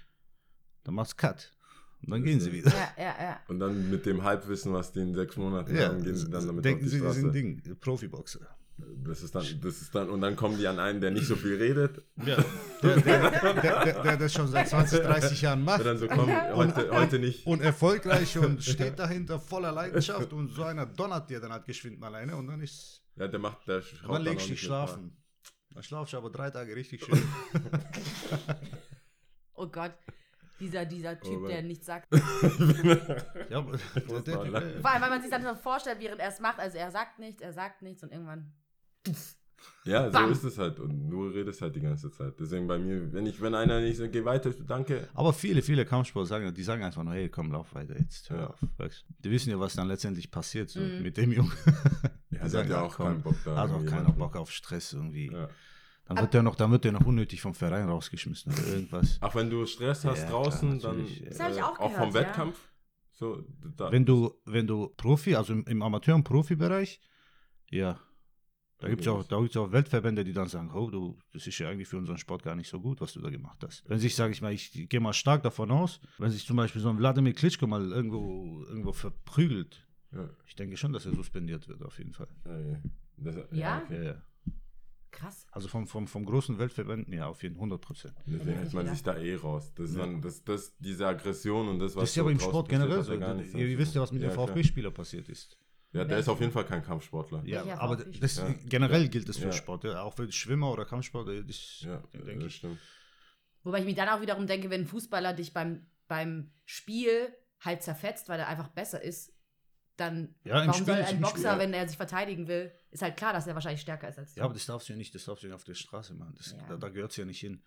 dann 0.84 0.96
macht's 0.96 1.18
Cut. 1.18 1.52
Und 2.04 2.12
dann 2.12 2.24
gehen 2.24 2.40
sie 2.40 2.52
wieder. 2.52 2.70
ja, 2.72 2.90
ja, 2.98 3.16
ja. 3.20 3.40
Und 3.48 3.60
dann 3.60 3.90
mit 3.90 4.06
dem 4.06 4.24
Halbwissen, 4.24 4.72
was 4.74 4.92
die 4.92 5.00
in 5.00 5.16
sechs 5.16 5.36
Monaten 5.38 5.76
Ja, 5.76 5.88
haben, 5.90 6.04
gehen 6.04 6.16
sie 6.16 6.30
dann 6.30 6.46
damit 6.46 6.64
denken 6.64 6.80
auf 6.80 6.84
die 6.84 6.90
sie, 6.90 6.98
sie 6.98 7.04
Straße. 7.04 7.20
sind 7.22 7.34
Ding, 7.36 7.62
Profiboxer. 7.80 8.42
Das 8.78 9.24
ist 9.24 9.34
dann, 9.34 9.46
das 9.62 9.82
ist 9.82 9.96
dann, 9.96 10.10
und 10.10 10.20
dann 10.20 10.36
kommen 10.36 10.58
die 10.58 10.68
an 10.68 10.80
einen, 10.80 11.00
der 11.00 11.12
nicht 11.12 11.28
so 11.28 11.36
viel 11.38 11.56
redet, 11.56 12.04
Ja, 12.18 12.36
der, 12.84 12.98
der, 12.98 13.30
der, 13.32 13.54
der, 13.54 14.04
der 14.04 14.18
das 14.18 14.34
schon 14.34 14.48
seit 14.50 14.68
20, 14.68 15.00
30 15.00 15.42
Jahren 15.42 15.64
macht. 15.64 15.80
der 15.80 15.86
dann 15.86 15.98
so 15.98 16.08
kommt, 16.08 16.30
heute, 16.54 16.90
heute 16.92 17.20
nicht. 17.20 17.46
und 17.48 17.62
erfolgreich 17.62 18.38
und 18.38 18.62
steht 18.64 19.00
dahinter 19.00 19.40
voller 19.40 19.72
Leidenschaft 19.72 20.34
und 20.34 20.50
so 20.50 20.64
einer 20.64 20.86
donnert 20.86 21.30
dir 21.30 21.40
dann 21.40 21.54
halt 21.54 21.66
geschwind 21.66 22.00
mal 22.00 22.14
eine 22.16 22.36
und 22.36 22.48
dann 22.48 22.62
ist 22.62 23.02
Ja, 23.16 23.28
der 23.28 23.40
macht, 23.40 23.66
der 23.68 23.78
und 23.78 23.84
schaut 23.86 24.16
dann 24.16 24.22
legst 24.24 24.48
du 24.48 24.52
dich 24.52 24.62
schlafen. 24.62 25.24
Dann 25.70 25.84
schlafst 25.84 26.14
du 26.14 26.18
aber 26.18 26.30
drei 26.30 26.50
Tage 26.50 26.76
richtig 26.76 27.04
schön. 27.04 27.22
Oh 29.58 29.68
Gott. 29.68 29.94
Dieser, 30.60 30.86
dieser 30.86 31.20
Typ, 31.20 31.40
Mann. 31.42 31.50
der 31.50 31.62
nichts 31.64 31.86
sagt. 31.86 32.14
ja, 32.14 32.20
der, 33.62 34.22
der, 34.22 34.22
der, 34.22 34.40
allem, 34.40 34.84
weil 34.84 35.00
man 35.00 35.22
sich 35.22 35.30
dann 35.32 35.44
so 35.44 35.56
vorstellt, 35.56 36.00
während 36.00 36.20
er 36.22 36.30
es 36.30 36.40
macht. 36.40 36.60
Also 36.60 36.78
er 36.78 36.92
sagt 36.92 37.20
nichts, 37.20 37.42
er 37.42 37.54
sagt 37.54 37.82
nichts 37.82 38.04
und 38.04 38.12
irgendwann. 38.12 38.54
Ja, 39.84 40.06
so 40.08 40.12
Bam. 40.14 40.32
ist 40.32 40.44
es 40.44 40.58
halt. 40.58 40.80
Und 40.80 41.10
du 41.10 41.28
redest 41.28 41.62
halt 41.62 41.76
die 41.76 41.80
ganze 41.82 42.10
Zeit. 42.10 42.34
Deswegen 42.40 42.66
bei 42.66 42.80
mir, 42.80 43.14
wenn 43.14 43.28
ich, 43.28 43.40
wenn 43.40 43.54
einer 43.54 43.82
nicht 43.82 43.98
sagt, 43.98 44.14
geh 44.14 44.26
weiter, 44.26 44.50
ich 44.50 44.58
so, 44.58 44.64
danke. 44.64 45.08
aber 45.14 45.32
viele, 45.32 45.62
viele 45.62 45.86
Kampfsportler 45.86 46.28
sagen, 46.28 46.54
die 46.54 46.64
sagen 46.64 46.84
einfach 46.84 47.04
nur, 47.04 47.14
hey, 47.14 47.30
komm, 47.30 47.52
lauf 47.52 47.74
weiter 47.76 47.96
jetzt. 48.00 48.30
Hör 48.32 48.40
Ja. 48.40 48.48
auf. 48.48 48.60
Weißt? 48.78 49.06
Die 49.20 49.30
wissen 49.32 49.52
ja, 49.52 49.60
was 49.60 49.76
dann 49.76 49.88
letztendlich 49.88 50.32
passiert 50.32 50.70
so 50.70 50.80
Mhm. 50.80 51.04
mit 51.04 51.18
dem 51.18 51.32
Jungen. 51.32 51.52
Ja, 51.66 51.72
Die 52.32 52.38
der 52.38 52.50
sagen, 52.50 52.70
hat 52.70 52.76
ja 52.78 52.82
auch 52.82 52.96
komm, 52.96 53.06
keinen 53.08 53.22
Bock 53.22 53.36
da. 53.46 53.56
Hat 53.58 53.70
auch 53.72 53.82
jemanden- 53.84 54.18
Bock 54.18 54.36
auf 54.36 54.52
Stress 54.52 54.94
irgendwie. 54.94 55.32
Ja. 55.32 55.50
Dann 56.08 56.18
wird 56.20 56.34
der 56.34 56.44
noch, 56.44 56.56
dann 56.56 56.72
wird 56.72 56.84
der 56.84 56.92
noch 56.92 57.06
unnötig 57.06 57.42
vom 57.42 57.54
Verein 57.56 57.88
rausgeschmissen 57.90 58.54
oder 58.54 58.68
irgendwas. 58.68 59.20
Auch 59.22 59.34
wenn 59.36 59.50
du 59.52 59.66
Stress 59.68 60.04
hast 60.06 60.24
Ja, 60.24 60.30
draußen, 60.30 60.80
klar, 60.80 60.94
dann. 60.96 61.08
Das 61.30 61.40
hab 61.40 61.52
ich 61.52 61.62
auch 61.64 61.80
auch 61.80 61.92
vom 61.92 62.10
gehört, 62.10 62.14
ja. 62.14 62.14
Wettkampf. 62.22 62.58
So, 63.12 63.44
Wenn 63.90 64.06
du, 64.06 64.34
wenn 64.46 64.68
du 64.68 64.90
Profi, 64.98 65.36
also 65.36 65.54
im, 65.54 65.64
im 65.66 65.82
Amateur- 65.82 66.16
und 66.16 66.24
Profibereich, 66.26 67.00
ja, 67.72 68.00
da 68.80 68.90
gibt 68.90 69.02
es 69.02 69.06
ja 69.06 69.14
auch, 69.14 69.24
da 69.24 69.40
gibt's 69.40 69.56
ja 69.56 69.62
auch 69.62 69.72
Weltverbände, 69.72 70.24
die 70.24 70.34
dann 70.34 70.48
sagen, 70.48 70.72
oh, 70.74 70.90
du, 70.90 71.18
das 71.34 71.48
ist 71.48 71.58
ja 71.60 71.70
eigentlich 71.70 71.88
für 71.88 71.98
unseren 71.98 72.18
Sport 72.18 72.44
gar 72.44 72.56
nicht 72.56 72.70
so 72.70 72.80
gut, 72.82 73.00
was 73.02 73.14
du 73.14 73.22
da 73.22 73.30
gemacht 73.30 73.64
hast. 73.64 73.84
Wenn 73.90 74.00
sich, 74.00 74.16
sage 74.16 74.34
ich 74.34 74.42
mal, 74.42 74.54
ich 74.54 74.90
gehe 74.90 75.00
mal 75.00 75.14
stark 75.14 75.44
davon 75.44 75.72
aus, 75.72 76.00
wenn 76.18 76.30
sich 76.32 76.46
zum 76.46 76.58
Beispiel 76.58 76.82
so 76.82 76.90
ein 76.90 76.98
Wladimir 76.98 77.34
Klitschko 77.34 77.68
mal 77.68 77.92
irgendwo, 77.92 78.64
irgendwo 78.68 78.92
verprügelt, 78.92 79.88
ja, 80.12 80.30
ich 80.46 80.56
denke 80.56 80.78
schon, 80.78 80.94
dass 80.94 81.06
er 81.06 81.14
suspendiert 81.16 81.68
wird, 81.68 81.82
auf 81.84 81.98
jeden 81.98 82.14
Fall. 82.14 82.28
ja, 82.46 82.60
ja. 82.60 82.80
Das, 83.18 83.36
Ja? 83.52 83.82
okay. 83.86 83.96
Ja, 83.98 84.04
ja. 84.04 84.22
Krass. 85.12 85.48
Also 85.54 85.70
vom, 85.70 85.88
vom, 85.88 86.08
vom 86.08 86.26
großen 86.26 86.58
Weltverbänden, 86.60 87.14
ja, 87.14 87.28
auf 87.28 87.42
jeden 87.42 87.56
Fall 87.56 87.62
100 87.62 87.80
Prozent. 87.82 88.16
Deswegen 88.28 88.58
hält 88.58 88.74
man 88.74 88.88
sich 88.88 89.02
da 89.02 89.16
eh 89.16 89.36
raus. 89.36 89.72
Das 89.76 89.92
ist 89.92 89.96
Ja. 89.96 90.02
dann, 90.06 90.22
das, 90.22 90.44
das, 90.44 90.76
diese 90.78 91.08
Aggression 91.08 91.70
und 91.70 91.80
das, 91.80 91.96
was 91.96 92.02
Das 92.02 92.10
ist 92.10 92.16
ja 92.18 92.24
aber 92.24 92.32
im 92.34 92.40
Sport 92.40 92.68
generell 92.68 93.02
so. 93.02 93.14
Ihr, 93.14 93.78
wisst 93.78 93.96
ja, 93.96 94.02
was 94.02 94.12
mit 94.12 94.22
dem 94.22 94.32
klar. 94.32 94.48
VfB-Spieler 94.48 94.92
passiert 94.92 95.30
ist. 95.30 95.58
Ja, 95.96 96.04
der 96.06 96.18
ist 96.20 96.28
auf 96.30 96.40
jeden 96.42 96.52
Fall 96.52 96.66
kein 96.66 96.84
Kampfsportler. 96.84 97.42
Ja, 97.46 97.66
Welcher 97.66 97.82
aber 97.82 97.96
das, 97.98 98.38
Ja. 98.38 98.54
generell 98.66 99.08
gilt 99.08 99.30
das 99.30 99.38
für 99.38 99.46
Ja. 99.46 99.52
Sport. 99.54 99.86
Ja, 99.86 100.02
auch 100.02 100.14
für 100.14 100.30
Schwimmer 100.32 100.72
oder 100.72 100.86
Kampfsport, 100.86 101.30
äh, 101.30 101.44
das 101.44 101.82
Ja, 101.82 101.98
denke 102.14 102.36
das 102.40 102.48
ich. 102.48 102.56
stimmt. 102.58 102.80
Wobei 103.64 103.80
ich 103.80 103.86
mir 103.86 103.96
dann 103.96 104.10
auch 104.10 104.22
wiederum 104.22 104.46
denke, 104.46 104.70
wenn 104.70 104.82
ein 104.82 104.88
Fußballer 104.88 105.34
dich 105.34 105.54
beim, 105.54 105.88
beim 106.08 106.52
Spiel 106.66 107.34
halt 107.62 107.82
zerfetzt, 107.82 108.28
weil 108.30 108.40
er 108.40 108.48
einfach 108.48 108.68
besser 108.68 109.02
ist, 109.02 109.32
dann 109.98 110.36
Ja, 110.44 110.56
warum 110.56 110.74
Spiel 110.74 110.86
soll 110.86 110.96
ein 110.96 111.22
Boxer, 111.22 111.38
Spiel, 111.38 111.46
ja. 111.46 111.60
wenn 111.60 111.74
er 111.74 111.88
sich 111.88 111.96
verteidigen 111.98 112.48
will, 112.50 112.72
ist 112.92 113.02
halt 113.02 113.16
klar, 113.16 113.32
dass 113.32 113.48
er 113.48 113.56
wahrscheinlich 113.56 113.80
stärker 113.82 114.10
ist 114.10 114.20
als 114.20 114.34
du. 114.34 114.40
Ja, 114.40 114.46
aber 114.46 114.54
das 114.54 114.66
darfst 114.66 114.90
du 114.90 114.94
ja 114.94 114.98
nicht, 114.98 115.16
das 115.16 115.24
darfst 115.24 115.44
du 115.44 115.48
ja 115.48 115.56
auf 115.56 115.64
der 115.64 115.74
Straße 115.76 116.14
machen. 116.14 116.36
Das, 116.38 116.52
Ja. 116.52 116.58
Da, 116.68 116.76
da 116.78 116.90
gehört 116.90 117.12
es 117.12 117.18
ja 117.18 117.24
nicht 117.26 117.40
hin. 117.40 117.64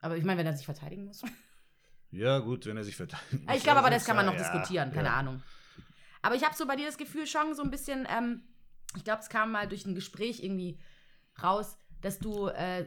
Aber 0.00 0.16
ich 0.18 0.24
meine, 0.24 0.38
wenn 0.40 0.46
er 0.46 0.54
sich 0.56 0.66
verteidigen 0.66 1.04
muss. 1.06 1.22
Ja, 2.10 2.38
gut, 2.40 2.66
wenn 2.66 2.76
er 2.76 2.84
sich 2.84 2.96
verteidigt. 2.96 3.44
ich 3.56 3.62
glaube 3.62 3.78
aber, 3.78 3.88
das 3.90 4.04
kann 4.04 4.16
man 4.16 4.26
noch 4.26 4.34
ja, 4.34 4.38
diskutieren, 4.40 4.92
keine 4.92 5.08
ja. 5.08 5.14
Ahnung. 5.14 5.42
Aber 6.22 6.34
ich 6.34 6.44
habe 6.44 6.54
so 6.54 6.66
bei 6.66 6.76
dir 6.76 6.86
das 6.86 6.98
Gefühl 6.98 7.26
schon 7.26 7.54
so 7.54 7.62
ein 7.62 7.70
bisschen, 7.70 8.06
ähm, 8.10 8.42
ich 8.96 9.04
glaube, 9.04 9.20
es 9.20 9.28
kam 9.28 9.52
mal 9.52 9.68
durch 9.68 9.86
ein 9.86 9.94
Gespräch 9.94 10.42
irgendwie 10.42 10.78
raus, 11.42 11.76
dass 12.00 12.18
du 12.18 12.48
äh, 12.48 12.86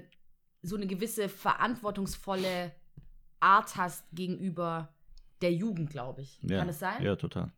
so 0.61 0.75
eine 0.75 0.87
gewisse 0.87 1.29
verantwortungsvolle 1.29 2.73
Art 3.39 3.75
hast 3.75 4.05
gegenüber 4.13 4.93
der 5.41 5.53
Jugend, 5.53 5.89
glaube 5.89 6.21
ich. 6.21 6.39
Ja. 6.43 6.59
Kann 6.59 6.69
es 6.69 6.79
sein? 6.79 7.03
Ja, 7.03 7.15
total. 7.15 7.51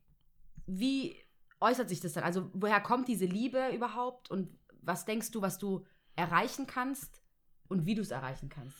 Wie 0.65 1.15
äußert 1.59 1.89
sich 1.89 1.99
das 1.99 2.13
dann? 2.13 2.23
Also, 2.23 2.49
woher 2.53 2.81
kommt 2.81 3.07
diese 3.07 3.25
Liebe 3.25 3.69
überhaupt 3.73 4.31
und 4.31 4.49
was 4.81 5.05
denkst 5.05 5.31
du, 5.31 5.41
was 5.41 5.59
du 5.59 5.85
erreichen 6.15 6.65
kannst 6.67 7.21
und 7.67 7.85
wie 7.85 7.95
du 7.95 8.01
es 8.01 8.11
erreichen 8.11 8.49
kannst? 8.49 8.77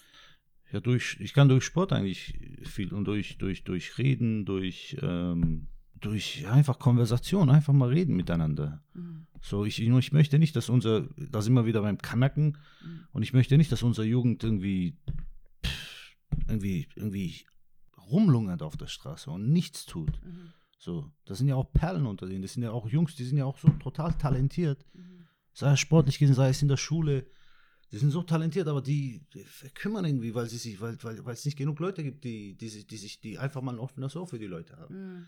Ja, 0.72 0.80
durch, 0.80 1.17
ich 1.20 1.34
kann 1.34 1.47
durch 1.47 1.63
Sport 1.63 1.93
eigentlich 1.93 2.39
viel 2.63 2.93
und 2.93 3.05
durch, 3.05 3.38
durch, 3.38 3.63
durch 3.63 3.97
Reden, 3.97 4.45
durch, 4.45 4.97
ähm, 5.01 5.67
durch 6.02 6.48
einfach 6.48 6.78
Konversation, 6.80 7.50
einfach 7.50 7.74
mal 7.74 7.89
reden 7.89 8.16
miteinander. 8.16 8.84
Mhm. 8.93 9.28
So, 9.41 9.66
ich, 9.66 9.82
ich 9.82 10.12
möchte 10.12 10.39
nicht, 10.39 10.56
dass 10.56 10.70
unser, 10.70 11.08
da 11.18 11.41
sind 11.41 11.54
wir 11.54 11.66
wieder 11.66 11.82
beim 11.82 11.98
Kanacken, 11.98 12.58
Mhm. 12.84 13.08
und 13.14 13.24
ich 13.24 13.34
möchte 13.34 13.58
nicht, 13.58 13.72
dass 13.72 13.84
unsere 13.84 14.06
Jugend 14.08 14.43
irgendwie, 14.43 14.98
pff, 15.66 16.16
irgendwie, 16.48 16.88
irgendwie 16.96 17.46
rumlungert 18.12 18.62
auf 18.62 18.78
der 18.78 18.88
Straße 18.88 19.32
und 19.32 19.52
nichts 19.52 19.86
tut. 19.86 20.22
Mhm. 20.24 20.52
So, 20.78 21.12
das 21.26 21.39
sind 21.39 21.48
ja 21.48 21.56
auch 21.56 21.72
Perlen 21.74 22.06
unter 22.06 22.28
denen, 22.28 22.41
das 22.43 22.54
sind 22.54 22.64
ja 22.64 22.72
auch 22.72 22.88
Jungs, 22.88 23.16
die 23.16 23.24
sind 23.24 23.38
ja 23.38 23.46
auch 23.46 23.58
so 23.58 23.70
total 23.70 24.14
talentiert. 24.14 24.86
Mhm. 24.93 25.26
sei 25.54 25.72
es 25.74 25.80
sportlich 25.80 26.20
gesehen, 26.20 26.36
sei 26.36 26.50
es 26.50 26.62
in 26.62 26.68
der 26.68 26.78
Schule. 26.78 27.26
Die 27.91 27.98
sind 27.98 28.12
so 28.12 28.24
talentiert, 28.24 28.68
aber 28.68 28.82
die, 28.82 29.22
die 29.34 29.43
verkümmern 29.46 30.04
irgendwie, 30.06 30.36
weil 30.36 30.48
sie 30.50 30.58
sich, 30.58 30.82
weil, 30.82 30.98
weil, 31.04 31.24
weil 31.24 31.34
es 31.34 31.46
nicht 31.46 31.58
genug 31.58 31.80
Leute 31.80 32.04
gibt, 32.04 32.24
die, 32.26 32.56
die, 32.58 32.68
sich, 32.68 32.86
die 32.88 32.98
sich, 32.98 33.22
die 33.22 33.38
einfach 33.39 33.62
mal 33.62 33.74
ein 33.74 33.80
offenes 33.80 34.16
Ohr 34.18 34.28
für 34.28 34.38
die 34.39 34.48
Leute 34.48 34.76
haben. 34.78 35.28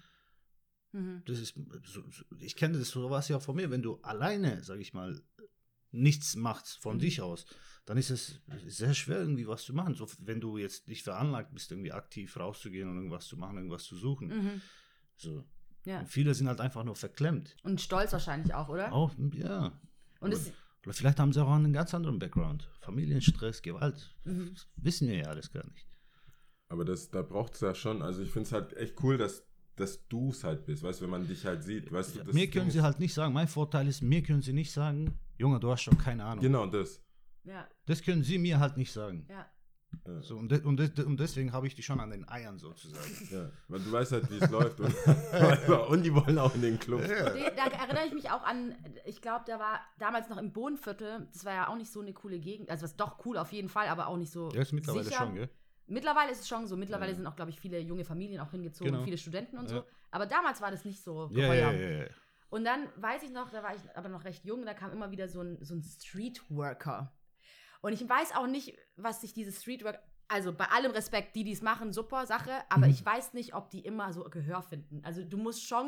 Mhm. 0.92 1.24
Das 1.26 1.40
ist, 1.40 1.56
so, 1.84 2.04
so, 2.10 2.24
ich 2.40 2.56
kenne 2.56 2.78
das 2.78 2.90
so 2.90 3.10
was 3.10 3.28
ja 3.30 3.40
von 3.40 3.56
mir, 3.56 3.70
wenn 3.70 3.82
du 3.82 3.98
alleine, 4.02 4.64
sag 4.64 4.80
ich 4.80 4.94
mal, 4.94 5.22
nichts 5.92 6.36
machst 6.36 6.80
von 6.82 6.98
Mhm. 6.98 7.00
dich 7.02 7.22
aus, 7.22 7.46
dann 7.86 7.98
ist 7.98 8.10
es 8.10 8.42
sehr 8.66 8.94
schwer, 8.94 9.20
irgendwie 9.20 9.48
was 9.48 9.64
zu 9.64 9.74
machen. 9.74 9.96
So, 9.96 10.08
wenn 10.20 10.42
du 10.42 10.58
jetzt 10.58 10.88
nicht 10.88 11.04
veranlagt 11.04 11.54
bist, 11.54 11.72
irgendwie 11.72 11.94
aktiv 11.94 12.38
rauszugehen 12.38 12.90
und 12.90 12.98
irgendwas 12.98 13.26
zu 13.28 13.38
machen, 13.38 13.58
irgendwas 13.58 13.84
zu 13.84 13.96
suchen. 13.96 14.28
Mhm. 14.28 14.62
So. 15.16 15.46
Ja. 15.86 16.00
Und 16.00 16.08
viele 16.08 16.34
sind 16.34 16.48
halt 16.50 16.60
einfach 16.60 16.84
nur 16.84 16.96
verklemmt. 16.96 17.56
Und 17.64 17.80
stolz 17.80 18.12
wahrscheinlich 18.12 18.54
auch, 18.54 18.68
oder? 18.68 18.92
Auch, 18.92 19.16
ja. 19.34 19.80
Und 20.20 20.34
es, 20.34 20.52
Oder 20.86 20.94
vielleicht 20.94 21.20
haben 21.20 21.32
sie 21.32 21.42
auch 21.44 21.50
einen 21.50 21.72
ganz 21.72 21.94
anderen 21.94 22.20
Background. 22.20 22.70
Familienstress, 22.82 23.62
Gewalt. 23.62 24.14
Mhm. 24.26 24.52
Das 24.54 24.68
wissen 24.76 25.08
wir 25.08 25.16
ja 25.18 25.26
alles 25.28 25.52
gar 25.52 25.66
nicht. 25.70 25.88
Aber 26.70 26.84
das, 26.84 27.10
da 27.10 27.22
braucht 27.22 27.54
es 27.54 27.62
ja 27.62 27.74
schon, 27.74 28.02
also 28.02 28.22
ich 28.22 28.30
finde 28.30 28.48
es 28.48 28.52
halt 28.52 28.74
echt 28.74 29.02
cool, 29.02 29.18
dass, 29.18 29.46
dass 29.78 30.06
du 30.08 30.30
es 30.30 30.44
halt 30.44 30.66
bist, 30.66 30.84
weißt 30.84 31.00
du, 31.00 31.04
wenn 31.06 31.12
man 31.12 31.28
dich 31.28 31.46
halt 31.46 31.64
sieht, 31.64 31.92
weißt 31.92 32.16
du, 32.16 32.24
das 32.24 32.34
mir 32.34 32.50
können 32.50 32.70
sie 32.70 32.80
ist- 32.80 32.84
halt 32.84 33.00
nicht 33.00 33.14
sagen, 33.14 33.34
mein 33.34 33.48
Vorteil 33.48 33.88
ist, 33.88 34.02
mir 34.02 34.22
können 34.22 34.42
sie 34.42 34.54
nicht 34.54 34.72
sagen, 34.72 35.18
Junge, 35.38 35.60
du 35.60 35.72
hast 35.72 35.82
schon 35.84 35.98
keine 35.98 36.26
Ahnung. 36.26 36.42
Genau 36.44 36.66
das. 36.68 37.02
ja, 37.46 37.68
Das 37.86 38.02
können 38.02 38.24
sie 38.24 38.38
mir 38.38 38.60
halt 38.60 38.76
nicht 38.78 38.92
sagen. 38.92 39.26
ja. 39.30 39.46
Ja. 40.06 40.22
So, 40.22 40.36
und, 40.36 40.52
de 40.52 40.62
und, 40.64 40.78
de 40.78 41.06
und 41.06 41.18
deswegen 41.18 41.54
habe 41.54 41.66
ich 41.66 41.74
die 41.74 41.82
schon 41.82 42.02
an 42.02 42.10
den 42.10 42.28
Eiern 42.28 42.58
sozusagen. 42.60 43.10
Ja, 43.32 43.50
weil 43.70 43.80
du 43.80 43.90
weißt 43.92 44.12
halt, 44.12 44.30
wie 44.30 44.36
es 44.38 44.50
läuft. 44.52 44.82
Und, 44.82 44.94
und 45.90 46.04
die 46.04 46.14
wollen 46.14 46.38
auch 46.38 46.54
in 46.56 46.62
den 46.62 46.78
Club. 46.78 47.02
Nee, 47.02 47.52
da 47.56 47.68
erinnere 47.68 48.06
ich 48.06 48.14
mich 48.14 48.30
auch 48.30 48.44
an, 48.44 48.76
ich 49.06 49.22
glaube, 49.22 49.46
da 49.48 49.60
war 49.60 49.80
damals 49.98 50.28
noch 50.30 50.38
im 50.38 50.52
Bodenviertel, 50.52 51.28
das 51.32 51.46
war 51.46 51.54
ja 51.54 51.68
auch 51.70 51.78
nicht 51.78 51.90
so 51.92 52.02
eine 52.02 52.14
coole 52.14 52.40
Gegend, 52.40 52.70
also 52.70 52.84
was 52.84 52.98
doch 52.98 53.26
cool 53.26 53.38
auf 53.38 53.54
jeden 53.54 53.70
Fall, 53.70 53.88
aber 53.88 54.08
auch 54.08 54.18
nicht 54.18 54.32
so 54.32 54.50
Ja, 54.52 54.62
ist 54.62 54.74
mittlerweile 54.74 55.06
sicher. 55.06 55.18
schon, 55.26 55.36
gell? 55.36 55.50
Mittlerweile 55.88 56.32
ist 56.32 56.42
es 56.42 56.48
schon 56.48 56.68
so, 56.68 56.76
mittlerweile 56.78 57.16
sind 57.16 57.26
auch, 57.28 57.36
glaube 57.36 57.52
ich, 57.52 57.60
viele 57.60 57.80
junge 57.80 58.04
Familien 58.06 58.40
auch 58.42 58.52
hingezogen, 58.52 58.92
Genau. 58.92 59.04
viele 59.04 59.18
Studenten 59.18 59.58
und 59.58 59.68
so, 59.70 59.84
aber 60.12 60.26
damals 60.26 60.60
war 60.62 60.70
das 60.72 60.84
nicht 60.86 61.02
so 61.02 61.28
Ja, 61.32 61.54
ja, 61.54 61.72
geheuer. 61.72 61.72
ja, 61.74 61.90
ja. 62.04 62.10
Und 62.50 62.64
dann 62.66 62.88
weiß 62.98 63.24
ich 63.24 63.32
noch, 63.32 63.50
da 63.50 63.62
war 63.64 63.76
ich 63.76 63.82
aber 63.96 64.10
noch 64.10 64.24
recht 64.24 64.46
jung, 64.46 64.66
da 64.66 64.74
kam 64.74 64.92
immer 64.92 65.12
wieder 65.12 65.28
so 65.28 65.42
ein, 65.42 65.58
so 65.64 65.76
ein 65.76 65.84
Streetworker. 65.84 67.14
Und 67.82 67.94
ich 67.94 68.08
weiß 68.08 68.36
auch 68.36 68.48
nicht, 68.48 68.78
was 68.96 69.22
sich 69.22 69.34
diese 69.34 69.52
Streetworker, 69.52 70.00
also 70.30 70.52
bei 70.54 70.66
allem 70.66 70.92
Respekt, 70.92 71.36
die 71.36 71.44
dies 71.44 71.62
machen, 71.62 71.94
super 71.94 72.26
Sache, 72.26 72.52
aber 72.70 72.88
Mhm. 72.88 72.92
ich 72.94 73.06
weiß 73.06 73.34
nicht, 73.34 73.54
ob 73.54 73.70
die 73.70 73.80
immer 73.80 74.12
so 74.14 74.24
Gehör 74.26 74.62
finden. 74.62 75.02
Also 75.06 75.24
du 75.24 75.38
musst 75.38 75.66
schon, 75.66 75.86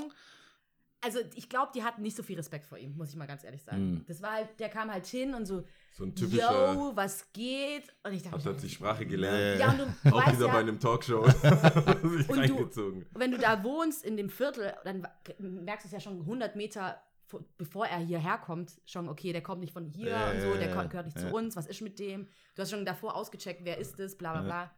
also 1.02 1.20
ich 1.36 1.48
glaube, 1.50 1.72
die 1.74 1.84
hatten 1.84 2.02
nicht 2.02 2.16
so 2.18 2.24
viel 2.24 2.36
Respekt 2.38 2.66
vor 2.66 2.78
ihm, 2.78 2.96
muss 2.98 3.10
ich 3.10 3.16
mal 3.16 3.26
ganz 3.26 3.44
ehrlich 3.44 3.64
sagen. 3.64 3.92
Mhm. 3.92 4.06
Das 4.08 4.22
war 4.22 4.32
halt, 4.34 4.60
der 4.60 4.70
kam 4.70 4.92
halt 4.92 5.06
hin 5.06 5.34
und 5.34 5.46
so, 5.46 5.64
So 5.94 6.04
ein 6.06 6.14
typischer, 6.16 6.74
yo, 6.74 6.92
was 6.96 7.32
geht? 7.32 7.84
Und 8.04 8.14
ich 8.14 8.24
dachte, 8.24 8.50
hat 8.50 8.62
die 8.62 8.70
Sprache 8.70 9.06
gelernt. 9.06 9.60
ja, 9.60 9.72
und 9.72 9.80
du 9.80 10.16
Auch 10.16 10.26
weißt 10.26 10.38
wieder 10.38 10.48
ja, 10.48 10.54
bei 10.54 10.60
einem 10.60 10.80
Talkshow. 10.80 11.22
Und 12.28 12.50
du- 12.50 13.04
wenn 13.16 13.32
du 13.32 13.38
da 13.38 13.64
wohnst 13.64 14.04
in 14.04 14.18
dem 14.18 14.30
Viertel, 14.30 14.74
dann 14.84 15.08
merkst 15.40 15.86
du 15.86 15.88
es 15.88 15.92
ja 15.94 16.00
schon 16.00 16.20
100 16.22 16.56
Meter, 16.56 17.02
vor- 17.28 17.44
bevor 17.58 17.86
er 17.86 18.00
hierher 18.00 18.38
kommt, 18.38 18.82
schon, 18.86 19.08
okay, 19.08 19.32
der 19.32 19.42
kommt 19.44 19.62
nicht 19.62 19.74
von 19.74 19.86
hier 19.86 20.10
Ja, 20.10 20.32
und 20.32 20.42
so, 20.42 20.54
der 20.56 20.70
ja, 20.70 20.76
ko- 20.82 20.88
gehört 20.90 21.06
nicht 21.06 21.20
ja. 21.22 21.30
zu 21.30 21.34
uns, 21.36 21.56
was 21.56 21.68
ist 21.68 21.82
mit 21.82 22.00
dem? 22.00 22.28
Du 22.56 22.62
hast 22.62 22.72
schon 22.72 22.86
davor 22.86 23.16
ausgecheckt, 23.16 23.62
wer 23.64 23.78
ist 23.78 24.00
das, 24.00 24.16
bla 24.18 24.34
bla 24.34 24.42
bla. 24.42 24.72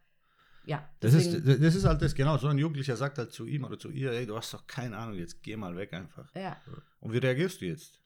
Ja, 0.64 0.88
Das 1.00 1.12
ist, 1.14 1.32
das 1.46 1.74
ist 1.74 1.84
halt 1.84 2.00
das, 2.02 2.14
genau. 2.14 2.38
So 2.38 2.46
ein 2.48 2.56
Jugendlicher 2.58 2.96
sagt 2.96 3.18
halt 3.18 3.32
zu 3.32 3.46
ihm 3.46 3.64
oder 3.64 3.78
zu 3.78 3.90
ihr, 3.90 4.12
ey, 4.12 4.26
du 4.26 4.36
hast 4.36 4.54
doch 4.54 4.66
keine 4.66 4.96
Ahnung, 4.96 5.16
jetzt 5.18 5.42
geh 5.42 5.56
mal 5.56 5.74
weg 5.76 5.92
einfach. 5.92 6.32
ja. 6.34 6.56
Und 7.00 7.12
wie 7.12 7.18
reagierst 7.18 7.60
du 7.60 7.66
jetzt 7.66 8.00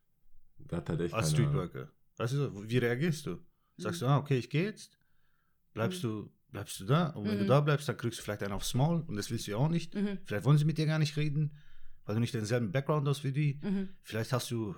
Der 0.59 0.79
hat 0.79 0.89
halt 0.89 1.01
echt 1.03 1.13
als. 1.15 1.33
Streetworker? 1.33 1.91
Weißt 2.17 2.33
du, 2.33 2.69
wie 2.69 2.79
reagierst 2.79 3.27
du? 3.27 3.39
Sagst 3.77 4.01
Mhm. 4.01 4.07
du, 4.07 4.11
ah, 4.13 4.17
okay, 4.19 4.39
ich 4.39 4.49
gehe 4.49 4.65
jetzt? 4.65 4.99
Bleibst 5.75 6.03
du, 6.03 6.33
bleibst 6.51 6.81
du 6.81 6.87
da? 6.87 7.09
Und 7.11 7.27
wenn 7.29 7.37
du 7.39 7.45
Mhm. 7.45 7.49
da 7.49 7.61
bleibst, 7.61 7.89
dann 7.91 7.99
kriegst 7.99 8.19
du 8.19 8.23
vielleicht 8.23 8.43
einen 8.43 8.55
aufs 8.55 8.73
Maul 8.73 9.03
und 9.07 9.17
das 9.17 9.31
willst 9.31 9.47
du 9.47 9.51
ja 9.51 9.59
auch 9.59 9.69
nicht. 9.69 9.95
Mhm. 9.95 10.19
Vielleicht 10.25 10.45
wollen 10.47 10.57
sie 10.57 10.65
mit 10.65 10.79
dir 10.79 10.87
gar 10.87 10.99
nicht 10.99 11.19
reden, 11.19 11.55
weil 12.07 12.15
du 12.15 12.21
nicht 12.23 12.33
denselben 12.33 12.73
Background 12.73 13.07
hast 13.07 13.23
wie 13.23 13.33
die. 13.33 13.61
Mhm. 13.63 13.91
Vielleicht 14.03 14.33
hast 14.33 14.51
du 14.51 14.75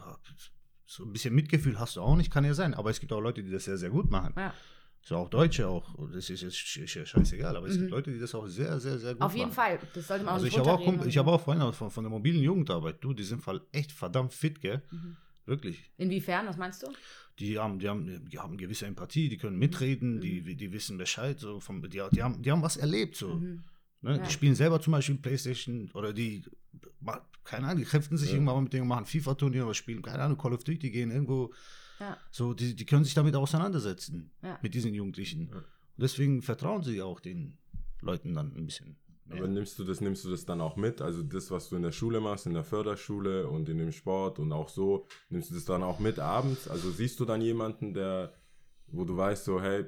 so 0.85 1.05
ein 1.05 1.13
bisschen 1.13 1.33
Mitgefühl, 1.35 1.79
hast 1.79 1.95
du 1.95 2.01
auch 2.01 2.17
nicht, 2.17 2.33
kann 2.33 2.45
ja 2.45 2.55
sein. 2.55 2.75
Aber 2.75 2.91
es 2.91 2.99
gibt 2.99 3.13
auch 3.13 3.21
Leute, 3.21 3.45
die 3.45 3.51
das 3.53 3.65
sehr, 3.67 3.79
sehr 3.79 3.91
gut 3.91 4.11
machen. 4.11 4.35
Ja. 4.37 4.53
So 5.01 5.17
auch 5.17 5.31
Deutsche 5.31 5.67
auch. 5.69 5.95
Das 6.13 6.29
ist 6.29 6.43
jetzt 6.43 6.55
sch- 6.57 6.85
sch- 6.85 7.07
scheißegal, 7.07 7.57
aber 7.57 7.67
es 7.67 7.77
Mhm. 7.77 7.81
gibt 7.81 7.91
Leute, 7.93 8.13
die 8.13 8.19
das 8.19 8.35
auch 8.35 8.47
sehr, 8.47 8.79
sehr, 8.79 8.99
sehr 8.99 9.15
gut 9.15 9.23
Auf 9.23 9.29
machen. 9.33 9.39
jeden 9.39 9.53
Fall, 9.53 9.79
das 9.95 10.07
sollte 10.07 10.25
man 10.25 10.31
auch 10.33 10.35
Also 10.35 10.45
nicht 10.45 10.55
ich 10.55 10.59
habe 10.61 10.71
auch, 10.73 11.07
ich 11.07 11.19
habe 11.19 11.31
auch 11.33 11.41
Freunde 11.41 11.73
von, 11.73 11.91
von 11.91 12.05
der 12.05 12.11
mobilen 12.11 12.43
Jugendarbeit. 12.43 12.97
Du, 13.03 13.15
die 13.15 13.23
sind 13.23 13.41
voll 13.43 13.63
echt 13.73 13.93
verdammt 13.93 14.35
fit, 14.35 14.61
gell? 14.61 14.83
Mhm. 14.91 15.17
Wirklich. 15.47 15.91
Inwiefern, 15.97 16.47
was 16.47 16.59
meinst 16.59 16.83
du? 16.83 16.89
Die 17.39 17.59
haben, 17.59 17.79
die 17.79 17.89
haben, 17.89 18.29
die 18.29 18.39
haben 18.39 18.59
gewisse 18.59 18.85
Empathie, 18.87 19.29
die 19.31 19.39
können 19.39 19.57
mitreden, 19.59 20.17
Mhm. 20.17 20.21
die, 20.21 20.57
die 20.57 20.73
wissen 20.73 20.99
Bescheid, 20.99 21.39
so 21.41 21.59
vom, 21.61 21.81
die, 21.83 21.89
die, 22.13 22.23
haben, 22.23 22.43
die 22.43 22.51
haben 22.51 22.61
was 22.63 22.77
erlebt. 22.77 23.17
So. 23.17 23.35
Mhm. 23.37 23.63
Ne? 24.03 24.17
Ja. 24.17 24.19
Die 24.19 24.31
spielen 24.31 24.55
selber 24.55 24.81
zum 24.81 24.93
Beispiel 24.93 25.15
Playstation 25.17 25.91
oder 25.95 26.13
die, 26.13 26.45
keine 27.45 27.67
Ahnung, 27.69 27.79
die 27.83 27.89
kämpfen 27.89 28.19
sich 28.19 28.29
Ja. 28.29 28.35
irgendwann 28.35 28.57
mal 28.57 28.61
mit 28.63 28.73
denen, 28.75 28.87
machen 28.87 29.07
FIFA-Turnier 29.07 29.65
oder 29.65 29.75
spielen, 29.75 30.03
keine 30.03 30.23
Ahnung, 30.23 30.37
Call 30.37 30.53
of 30.53 30.65
Duty, 30.65 30.91
gehen 30.91 31.11
irgendwo. 31.11 31.53
Ja. 32.01 32.17
So, 32.31 32.55
die, 32.55 32.75
die 32.77 32.85
können 32.87 33.05
sich 33.05 33.15
damit 33.15 33.35
auseinandersetzen, 33.35 34.31
Ja. 34.43 34.59
mit 34.63 34.75
diesen 34.75 34.95
Jugendlichen. 34.95 35.49
Ja. 35.49 35.57
Und 35.57 35.65
deswegen 35.97 36.43
vertrauen 36.43 36.83
sie 36.83 37.03
auch 37.03 37.21
den 37.21 37.59
Leuten 38.01 38.35
dann 38.35 38.55
ein 38.57 38.67
bisschen. 38.67 38.97
Mehr. 39.25 39.39
Aber 39.39 39.49
nimmst 39.49 39.79
du 39.79 39.85
das, 39.85 40.01
nimmst 40.01 40.25
du 40.25 40.31
das 40.31 40.47
dann 40.47 40.61
auch 40.61 40.77
mit? 40.77 41.03
Also 41.03 41.23
das, 41.23 41.51
was 41.51 41.69
du 41.69 41.77
in 41.77 41.83
der 41.83 41.93
Schule 41.93 42.21
machst, 42.21 42.47
in 42.47 42.55
der 42.55 42.65
Förderschule 42.65 43.49
und 43.49 43.69
in 43.69 43.77
dem 43.79 43.93
Sport 43.93 44.39
und 44.39 44.53
auch 44.53 44.69
so, 44.71 45.07
nimmst 45.29 45.51
du 45.51 45.55
das 45.55 45.65
dann 45.67 45.83
auch 45.83 45.99
mit 45.99 46.19
abends? 46.19 46.67
Also 46.69 46.91
siehst 46.91 47.21
du 47.21 47.25
dann 47.27 47.43
jemanden, 47.43 47.93
der, 47.93 48.33
wo 48.87 49.05
du 49.05 49.17
weißt, 49.17 49.45
so, 49.45 49.61
hey, 49.61 49.85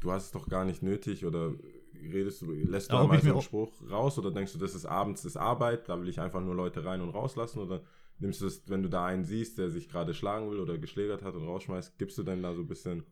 du 0.00 0.12
hast 0.12 0.26
es 0.26 0.30
doch 0.30 0.48
gar 0.48 0.64
nicht 0.64 0.82
nötig 0.82 1.24
oder 1.24 1.52
redest 1.94 2.42
du, 2.42 2.52
lässt 2.52 2.92
du 2.92 2.96
mal 2.96 3.18
einen 3.18 3.40
Spruch 3.40 3.72
raus 3.90 4.18
oder 4.18 4.30
denkst 4.30 4.52
du, 4.52 4.58
das 4.58 4.74
ist 4.74 4.84
abends 4.86 5.22
das 5.22 5.36
Arbeit, 5.36 5.88
da 5.88 6.00
will 6.00 6.08
ich 6.08 6.20
einfach 6.20 6.40
nur 6.42 6.54
Leute 6.54 6.84
rein 6.84 7.00
und 7.00 7.10
rauslassen 7.10 7.58
oder 7.60 7.82
nimmst 8.24 8.40
du 8.40 8.46
das, 8.46 8.62
wenn 8.66 8.82
du 8.82 8.88
da 8.88 9.06
einen 9.06 9.24
siehst, 9.24 9.58
der 9.58 9.70
sich 9.70 9.88
gerade 9.88 10.12
schlagen 10.14 10.50
will 10.50 10.58
oder 10.58 10.78
geschlägert 10.78 11.22
hat 11.22 11.34
und 11.34 11.44
rausschmeißt, 11.46 11.96
gibst 11.98 12.18
du 12.18 12.22
denn 12.24 12.42
da 12.42 12.54
so 12.54 12.62
ein 12.62 12.66
bisschen, 12.66 13.04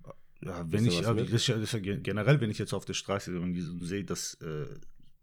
Ja, 0.42 0.64
wenn 0.70 0.84
ich, 0.86 0.96
was 0.98 1.00
ja, 1.02 1.14
mit? 1.14 1.26
das 1.26 1.32
ist 1.34 1.46
ja, 1.46 1.54
das 1.54 1.64
ist 1.64 1.72
ja 1.72 1.78
gen- 1.78 2.02
generell, 2.02 2.40
wenn 2.40 2.50
ich 2.50 2.58
jetzt 2.58 2.72
auf 2.74 2.84
der 2.84 2.94
Straße 2.94 3.32
sehe, 3.80 4.04
dass, 4.04 4.34
äh, 4.40 4.66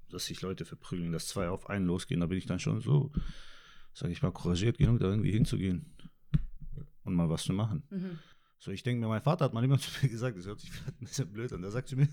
dass 0.10 0.26
sich 0.26 0.42
Leute 0.42 0.64
verprügeln, 0.66 1.12
dass 1.12 1.28
zwei 1.28 1.50
auf 1.50 1.70
einen 1.70 1.86
losgehen, 1.86 2.22
da 2.22 2.28
bin 2.28 2.38
ich 2.38 2.46
dann 2.46 2.60
schon 2.60 2.80
so, 2.82 3.12
sage 3.94 4.14
ich 4.14 4.22
mal, 4.22 4.32
couragiert 4.32 4.78
genug, 4.78 5.00
da 5.00 5.08
irgendwie 5.10 5.32
hinzugehen 5.32 5.94
und 7.04 7.14
mal 7.16 7.30
was 7.30 7.44
zu 7.44 7.54
machen. 7.54 7.84
Mhm. 7.90 8.20
So, 8.60 8.72
ich 8.72 8.84
denke 8.84 9.02
mir, 9.02 9.08
mein 9.08 9.22
Vater 9.22 9.46
hat 9.46 9.54
mal 9.54 9.64
immer 9.64 9.80
zu 9.80 9.90
mir 10.02 10.10
gesagt, 10.10 10.38
das 10.38 10.46
hört 10.46 10.60
sich 10.60 10.72
vielleicht 10.72 11.02
ein 11.02 11.06
bisschen 11.06 11.32
blöd 11.32 11.52
an, 11.54 11.62
der 11.62 11.72
sagt 11.72 11.90
zu 11.90 11.96
mir, 11.96 12.08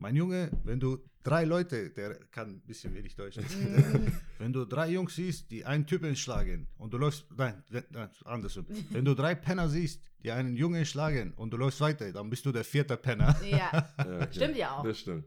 mein 0.00 0.16
Junge, 0.16 0.50
wenn 0.64 0.80
du 0.80 0.98
drei 1.22 1.44
Leute, 1.44 1.90
der 1.90 2.14
kann 2.30 2.48
ein 2.50 2.60
bisschen 2.62 2.94
wenig 2.94 3.14
Deutsch, 3.14 3.36
wenn 4.38 4.52
du 4.52 4.64
drei 4.64 4.88
Jungs 4.90 5.14
siehst, 5.14 5.50
die 5.50 5.64
einen 5.64 5.86
Typen 5.86 6.16
schlagen 6.16 6.66
und 6.78 6.92
du 6.92 6.98
läufst, 6.98 7.26
nein, 7.36 7.62
wenn- 7.68 7.84
nein, 7.90 8.08
andersrum, 8.24 8.66
wenn 8.90 9.04
du 9.04 9.14
drei 9.14 9.34
Penner 9.34 9.68
siehst, 9.68 10.02
die 10.24 10.30
einen 10.32 10.56
Jungen 10.56 10.84
schlagen 10.84 11.32
und 11.36 11.52
du 11.52 11.56
läufst 11.56 11.80
weiter, 11.80 12.10
dann 12.12 12.28
bist 12.30 12.44
du 12.46 12.52
der 12.52 12.64
vierte 12.64 12.96
Penner. 12.96 13.36
Ja, 13.44 13.56
Ja, 13.98 14.16
okay. 14.22 14.28
Stimmt 14.32 14.56
ja 14.56 14.76
auch. 14.76 14.82
Das 14.84 14.98
stimmt. 14.98 15.24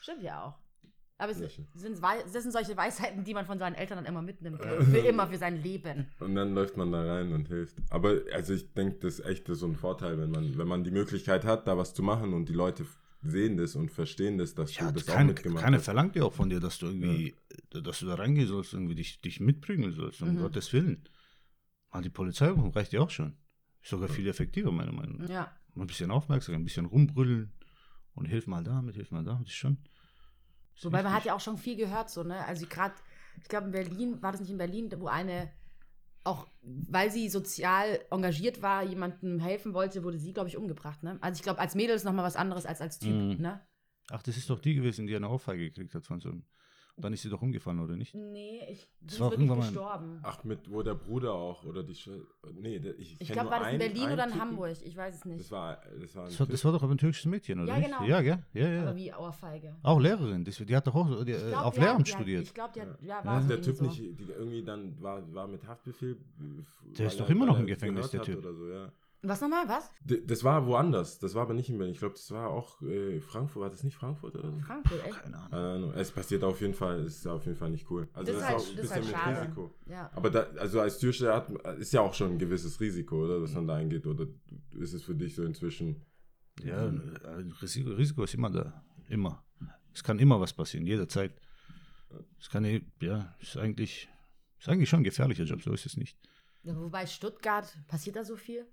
stimmt 0.00 0.22
ja 0.22 0.44
auch. 0.44 0.58
Aber 1.18 1.32
es 1.32 1.38
sind, 1.38 1.48
das 2.02 2.42
sind 2.42 2.52
solche 2.52 2.76
Weisheiten, 2.76 3.24
die 3.24 3.32
man 3.32 3.46
von 3.46 3.58
seinen 3.58 3.74
Eltern 3.74 3.96
dann 3.96 4.04
immer 4.04 4.20
mitnimmt. 4.20 4.60
Für 4.62 4.98
immer, 4.98 5.26
für 5.26 5.38
sein 5.38 5.62
Leben. 5.62 6.08
Und 6.20 6.34
dann 6.34 6.52
läuft 6.52 6.76
man 6.76 6.92
da 6.92 7.02
rein 7.04 7.32
und 7.32 7.48
hilft. 7.48 7.78
Aber 7.88 8.16
also 8.34 8.52
ich 8.52 8.74
denke, 8.74 8.98
das 8.98 9.20
ist 9.20 9.24
echt 9.24 9.46
so 9.48 9.66
ein 9.66 9.76
Vorteil, 9.76 10.18
wenn 10.18 10.30
man, 10.30 10.58
wenn 10.58 10.68
man 10.68 10.84
die 10.84 10.90
Möglichkeit 10.90 11.46
hat, 11.46 11.66
da 11.68 11.78
was 11.78 11.94
zu 11.94 12.02
machen 12.02 12.34
und 12.34 12.50
die 12.50 12.52
Leute 12.52 12.84
sehen 13.30 13.56
das 13.56 13.74
und 13.76 13.90
verstehen 13.90 14.38
das, 14.38 14.54
dass 14.54 14.74
Ja, 14.76 14.88
du 14.88 14.94
das 14.94 15.08
auch 15.08 15.14
keine, 15.14 15.32
mitgemacht 15.32 15.62
keiner 15.64 15.76
hast. 15.78 15.84
verlangt 15.84 16.16
ja 16.16 16.24
auch 16.24 16.32
von 16.32 16.48
dir, 16.50 16.60
dass 16.60 16.78
du 16.78 16.86
irgendwie, 16.86 17.34
dass 17.70 18.00
du 18.00 18.06
da 18.06 18.14
reingehen 18.14 18.48
sollst, 18.48 18.72
irgendwie 18.74 18.94
dich, 18.94 19.20
dich 19.20 19.40
mitprügeln 19.40 19.92
sollst, 19.92 20.22
um 20.22 20.34
Mhm. 20.34 20.38
Gottes 20.40 20.72
Willen. 20.72 21.08
Mal 21.92 22.02
die 22.02 22.10
Polizei 22.10 22.48
reicht 22.50 22.92
ja 22.92 23.00
auch 23.00 23.10
schon. 23.10 23.36
Ist 23.82 23.90
sogar 23.90 24.08
viel 24.08 24.26
effektiver, 24.28 24.72
meiner 24.72 24.92
Meinung 24.92 25.18
nach. 25.18 25.28
Ja. 25.28 25.56
Mal 25.74 25.84
ein 25.84 25.86
bisschen 25.86 26.10
aufmerksam, 26.10 26.54
ein 26.56 26.64
bisschen 26.64 26.86
rumbrüllen 26.86 27.52
und 28.14 28.24
hilf 28.26 28.46
mal 28.46 28.64
damit, 28.64 28.94
hilf 28.96 29.10
mal 29.10 29.22
damit, 29.24 29.46
ist 29.48 29.54
schon. 29.54 29.78
ist 30.74 30.84
Wobei 30.84 31.02
man 31.02 31.12
hat 31.12 31.24
ja 31.24 31.34
auch 31.34 31.40
schon 31.40 31.56
viel 31.58 31.76
gehört, 31.76 32.10
so, 32.10 32.22
ne? 32.22 32.44
Also 32.46 32.66
gerade, 32.66 32.94
ich 33.40 33.48
glaube 33.48 33.66
in 33.66 33.72
Berlin, 33.72 34.22
war 34.22 34.32
das 34.32 34.40
nicht 34.40 34.50
in 34.50 34.58
Berlin, 34.58 34.90
wo 34.98 35.06
eine, 35.06 35.50
auch 36.26 36.46
weil 36.62 37.10
sie 37.10 37.28
sozial 37.28 38.00
engagiert 38.10 38.60
war, 38.60 38.82
jemandem 38.82 39.38
helfen 39.38 39.72
wollte, 39.74 40.02
wurde 40.04 40.18
sie, 40.18 40.32
glaube 40.32 40.48
ich, 40.48 40.56
umgebracht, 40.56 41.02
ne? 41.02 41.18
Also 41.20 41.38
ich 41.38 41.42
glaube, 41.42 41.60
als 41.60 41.74
Mädel 41.74 41.94
ist 41.96 42.04
nochmal 42.04 42.24
was 42.24 42.36
anderes 42.36 42.66
als 42.66 42.80
als 42.80 42.98
Typ, 42.98 43.12
Mhm. 43.14 43.36
ne? 43.40 43.60
Ach, 44.10 44.22
das 44.22 44.36
ist 44.36 44.50
doch 44.50 44.60
die 44.60 44.74
gewesen, 44.74 45.06
die 45.06 45.16
eine 45.16 45.28
Ohrfeige 45.28 45.64
gekriegt 45.70 45.94
hat 45.94 46.04
von 46.04 46.20
so 46.20 46.30
einem. 46.30 46.44
Dann 46.98 47.12
ist 47.12 47.20
sie 47.22 47.28
doch 47.28 47.42
umgefallen, 47.42 47.78
oder 47.80 47.94
nicht? 47.94 48.14
Nee, 48.14 48.60
ich 48.70 48.88
Das 49.02 49.16
sie 49.16 49.20
war 49.20 49.30
wirklich 49.30 49.50
gestorben. 49.54 50.18
Ach, 50.22 50.42
mit 50.44 50.70
wo 50.72 50.82
der 50.82 50.94
Bruder 50.94 51.34
auch 51.34 51.62
oder 51.64 51.82
die 51.82 51.94
Sch 51.94 52.08
Nee, 52.58 52.78
der, 52.78 52.98
ich, 52.98 53.20
ich 53.20 53.30
glaube, 53.30 53.50
war 53.50 53.60
das 53.60 53.72
in 53.74 53.78
Berlin 53.78 54.04
oder 54.12 54.24
in 54.24 54.30
Typen. 54.30 54.40
Hamburg, 54.40 54.76
ich 54.82 54.96
weiß 54.96 55.14
es 55.16 55.24
nicht. 55.26 55.40
Das 55.40 55.50
war, 55.50 55.78
das 56.00 56.16
war 56.16 56.24
Das 56.24 56.40
war, 56.40 56.46
das 56.46 56.64
war 56.64 56.72
doch 56.72 56.82
aber 56.82 56.94
ein 56.94 56.98
türkisches 56.98 57.26
Mädchen, 57.26 57.60
oder 57.60 57.72
Ja, 57.74 57.78
nicht? 57.78 57.90
genau. 57.90 58.02
Ja, 58.04 58.20
gell? 58.22 58.38
Ja, 58.54 58.68
ja. 58.68 58.82
Aber 58.82 58.96
wie 58.96 59.12
Ohrfeige. 59.12 59.76
Auch 59.82 60.00
Lehrerin, 60.00 60.42
das, 60.42 60.56
die 60.56 60.74
hat 60.74 60.86
doch 60.86 60.94
auch 60.94 61.22
die, 61.22 61.32
Ich 61.32 61.42
äh, 61.42 61.48
glaub, 61.50 61.64
auf 61.66 61.76
ja, 61.76 61.82
Lehramt 61.82 62.06
die 62.08 62.12
hat- 62.12 62.18
studiert. 62.18 62.42
Ich 62.44 62.54
glaube, 62.54 62.72
die 62.74 62.80
hat, 62.80 63.02
ja, 63.02 63.18
Ja. 63.18 63.24
war 63.26 63.42
so 63.42 63.48
der 63.48 63.60
Typ 63.62 63.76
so. 63.76 63.84
nicht, 63.84 63.98
die 63.98 64.24
irgendwie 64.34 64.62
dann 64.62 65.02
war, 65.02 65.34
war 65.34 65.46
mit 65.48 65.66
Haftbefehl. 65.66 66.16
Der 66.38 66.98
weil 66.98 67.06
ist 67.08 67.20
doch 67.20 67.26
er- 67.28 67.30
immer 67.30 67.44
noch 67.44 67.58
im 67.58 67.66
Gefängnis, 67.66 68.10
der 68.10 68.22
Typ. 68.22 68.38
Oder 68.38 68.54
so, 68.54 68.68
ja. 68.68 68.90
Was 69.28 69.40
nochmal? 69.40 69.68
Was? 69.68 69.90
D 70.00 70.24
das 70.26 70.44
war 70.44 70.66
woanders. 70.66 71.18
Das 71.18 71.34
war 71.34 71.42
aber 71.42 71.54
nicht 71.54 71.68
in 71.68 71.78
Berlin. 71.78 71.92
Ich 71.94 71.98
glaube, 72.00 72.14
das 72.14 72.30
war 72.30 72.48
auch 72.50 72.80
äh, 72.82 73.20
Frankfurt. 73.20 73.62
War 73.62 73.70
das 73.70 73.82
nicht 73.82 73.96
Frankfurt 73.96 74.34
oder 74.36 74.50
so? 74.52 74.60
Frankfurt, 74.60 75.04
echt? 75.04 75.22
Keine 75.22 75.36
Ahnung. 75.38 75.52
Ahnung. 75.52 75.92
Es 75.94 76.10
passiert 76.10 76.44
auf 76.44 76.60
jeden 76.60 76.74
Fall, 76.74 77.00
es 77.00 77.16
ist 77.18 77.26
auf 77.26 77.44
jeden 77.46 77.56
Fall 77.58 77.70
nicht 77.70 77.90
cool. 77.90 78.08
Also 78.12 78.32
Das 78.32 78.40
das, 78.40 78.42
ist 78.42 78.48
halt- 78.48 78.56
auch 78.56 78.68
ein 78.70 78.76
das 78.76 78.84
ist 78.84 78.94
bisschen 79.06 79.24
halt 79.24 79.34
mit. 79.38 79.42
Risiko. 79.48 79.74
Ja. 79.86 80.10
Aber 80.14 80.30
da, 80.30 80.40
also 80.58 80.80
als 80.80 80.98
Türsteher 80.98 81.34
hat, 81.34 81.50
ist 81.78 81.92
ja 81.92 82.00
auch 82.00 82.14
schon 82.14 82.32
ein 82.32 82.38
gewisses 82.38 82.80
Risiko, 82.80 83.24
oder? 83.24 83.40
Dass 83.40 83.52
man 83.54 83.66
da 83.66 83.74
eingeht. 83.76 84.06
Oder 84.06 84.26
ist 84.78 84.92
es 84.92 85.02
für 85.02 85.14
dich 85.14 85.34
so 85.34 85.44
inzwischen? 85.44 86.02
Ja, 86.64 86.86
ein 86.86 87.52
Risiko, 87.60 87.90
Risiko 87.90 88.22
ist 88.24 88.34
immer 88.34 88.50
da. 88.50 88.82
Immer. 89.08 89.44
Es 89.94 90.02
kann 90.04 90.18
immer 90.18 90.40
was 90.40 90.52
passieren, 90.52 90.86
jederzeit. 90.86 91.32
Es 92.40 92.48
kann, 92.48 92.64
eh- 92.64 92.82
ja, 93.00 93.34
ist 93.40 93.56
eigentlich, 93.56 94.08
ist 94.58 94.68
eigentlich 94.68 94.88
schon 94.88 95.00
ein 95.00 95.04
gefährlicher 95.04 95.44
Job, 95.44 95.62
so 95.62 95.72
ist 95.72 95.86
es 95.86 95.96
nicht. 95.96 96.18
Ja, 96.62 96.74
wobei 96.76 97.06
Stuttgart, 97.06 97.76
passiert 97.88 98.16
da 98.16 98.24
so 98.24 98.36
viel? 98.36 98.66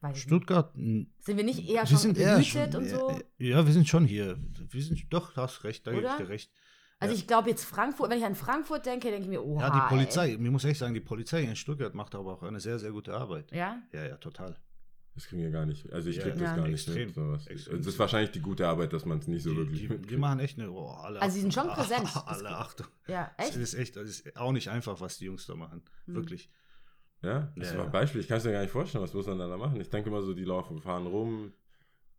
Weiß 0.00 0.18
Stuttgart. 0.18 0.72
Sind 0.74 1.08
wir 1.26 1.42
nicht 1.44 1.68
eher 1.68 1.88
wir 1.88 1.98
schon 1.98 2.12
behütet 2.14 2.74
und 2.74 2.88
so? 2.88 3.10
äh, 3.10 3.48
Ja, 3.48 3.66
wir 3.66 3.72
sind 3.72 3.88
schon 3.88 4.04
hier. 4.04 4.38
Wir 4.70 4.82
sind, 4.82 5.12
doch, 5.12 5.32
du 5.34 5.40
hast 5.40 5.64
recht, 5.64 5.86
da 5.86 5.92
gebe 5.92 6.06
ich 6.06 6.12
dir 6.14 6.28
recht. 6.28 6.52
Also 7.00 7.14
ich 7.14 7.26
glaube 7.26 7.48
jetzt 7.48 7.64
Frankfurt, 7.64 8.10
wenn 8.10 8.18
ich 8.18 8.24
an 8.24 8.34
Frankfurt 8.34 8.84
denke, 8.86 9.08
denke 9.08 9.22
ich 9.24 9.28
mir, 9.28 9.44
oh, 9.44 9.58
Ja, 9.60 9.70
die 9.70 9.94
Polizei, 9.94 10.36
mir 10.36 10.50
muss 10.50 10.64
echt 10.64 10.80
sagen, 10.80 10.94
die 10.94 11.00
Polizei 11.00 11.42
in 11.42 11.54
Stuttgart 11.54 11.94
macht 11.94 12.14
aber 12.14 12.32
auch 12.32 12.42
eine 12.42 12.58
sehr, 12.60 12.78
sehr 12.78 12.90
gute 12.90 13.14
Arbeit. 13.14 13.52
Ja? 13.52 13.80
Ja, 13.92 14.04
ja, 14.04 14.16
total. 14.16 14.56
Das 15.14 15.26
kriegen 15.26 15.42
wir 15.42 15.50
gar 15.50 15.66
nicht. 15.66 15.92
Also 15.92 16.10
ich 16.10 16.16
Ja, 16.16 16.22
krieg 16.22 16.34
das 16.34 16.42
ja. 16.42 16.56
gar 16.56 16.68
nicht 16.68 16.86
Extrem. 16.86 17.06
mit. 17.06 17.14
Sowas. 17.14 17.46
Extrem. 17.48 17.78
Das 17.78 17.86
ist 17.88 17.98
wahrscheinlich 17.98 18.30
die 18.32 18.40
gute 18.40 18.66
Arbeit, 18.68 18.92
dass 18.92 19.04
man 19.04 19.18
es 19.18 19.26
nicht 19.26 19.42
so 19.42 19.50
Die, 19.50 19.56
wirklich 19.56 19.88
die, 19.88 19.98
die 19.98 20.16
machen 20.16 20.38
echt 20.40 20.58
eine, 20.60 20.70
oh, 20.70 20.86
alle 20.90 21.20
Also 21.20 21.34
sie 21.34 21.40
sind 21.40 21.54
schon 21.54 21.66
präsent. 21.74 22.02
Das 22.04 22.16
alle. 22.26 22.50
Achtung. 22.56 22.86
Ja, 23.08 23.30
Das 23.36 23.48
echt? 23.48 23.56
ist 23.56 23.74
echt, 23.74 23.96
das 23.96 24.08
ist 24.08 24.36
auch 24.36 24.52
nicht 24.52 24.68
einfach, 24.68 25.00
was 25.00 25.18
die 25.18 25.24
Jungs 25.26 25.44
da 25.46 25.54
machen. 25.56 25.82
Mhm. 26.06 26.14
Wirklich. 26.14 26.50
Ja, 27.22 27.52
das 27.56 27.72
Ja, 27.72 27.78
war 27.78 27.86
ein. 27.86 27.92
Beispiel. 27.92 28.20
Ich 28.20 28.28
kann 28.28 28.38
es 28.38 28.44
mir 28.44 28.52
gar 28.52 28.62
nicht 28.62 28.70
vorstellen, 28.70 29.02
was 29.02 29.12
muss 29.14 29.26
man 29.26 29.38
da 29.38 29.56
machen. 29.56 29.80
Ich 29.80 29.90
denke 29.90 30.08
immer 30.10 30.22
so, 30.22 30.34
die 30.34 30.44
laufen, 30.44 30.80
fahren 30.80 31.06
rum, 31.06 31.52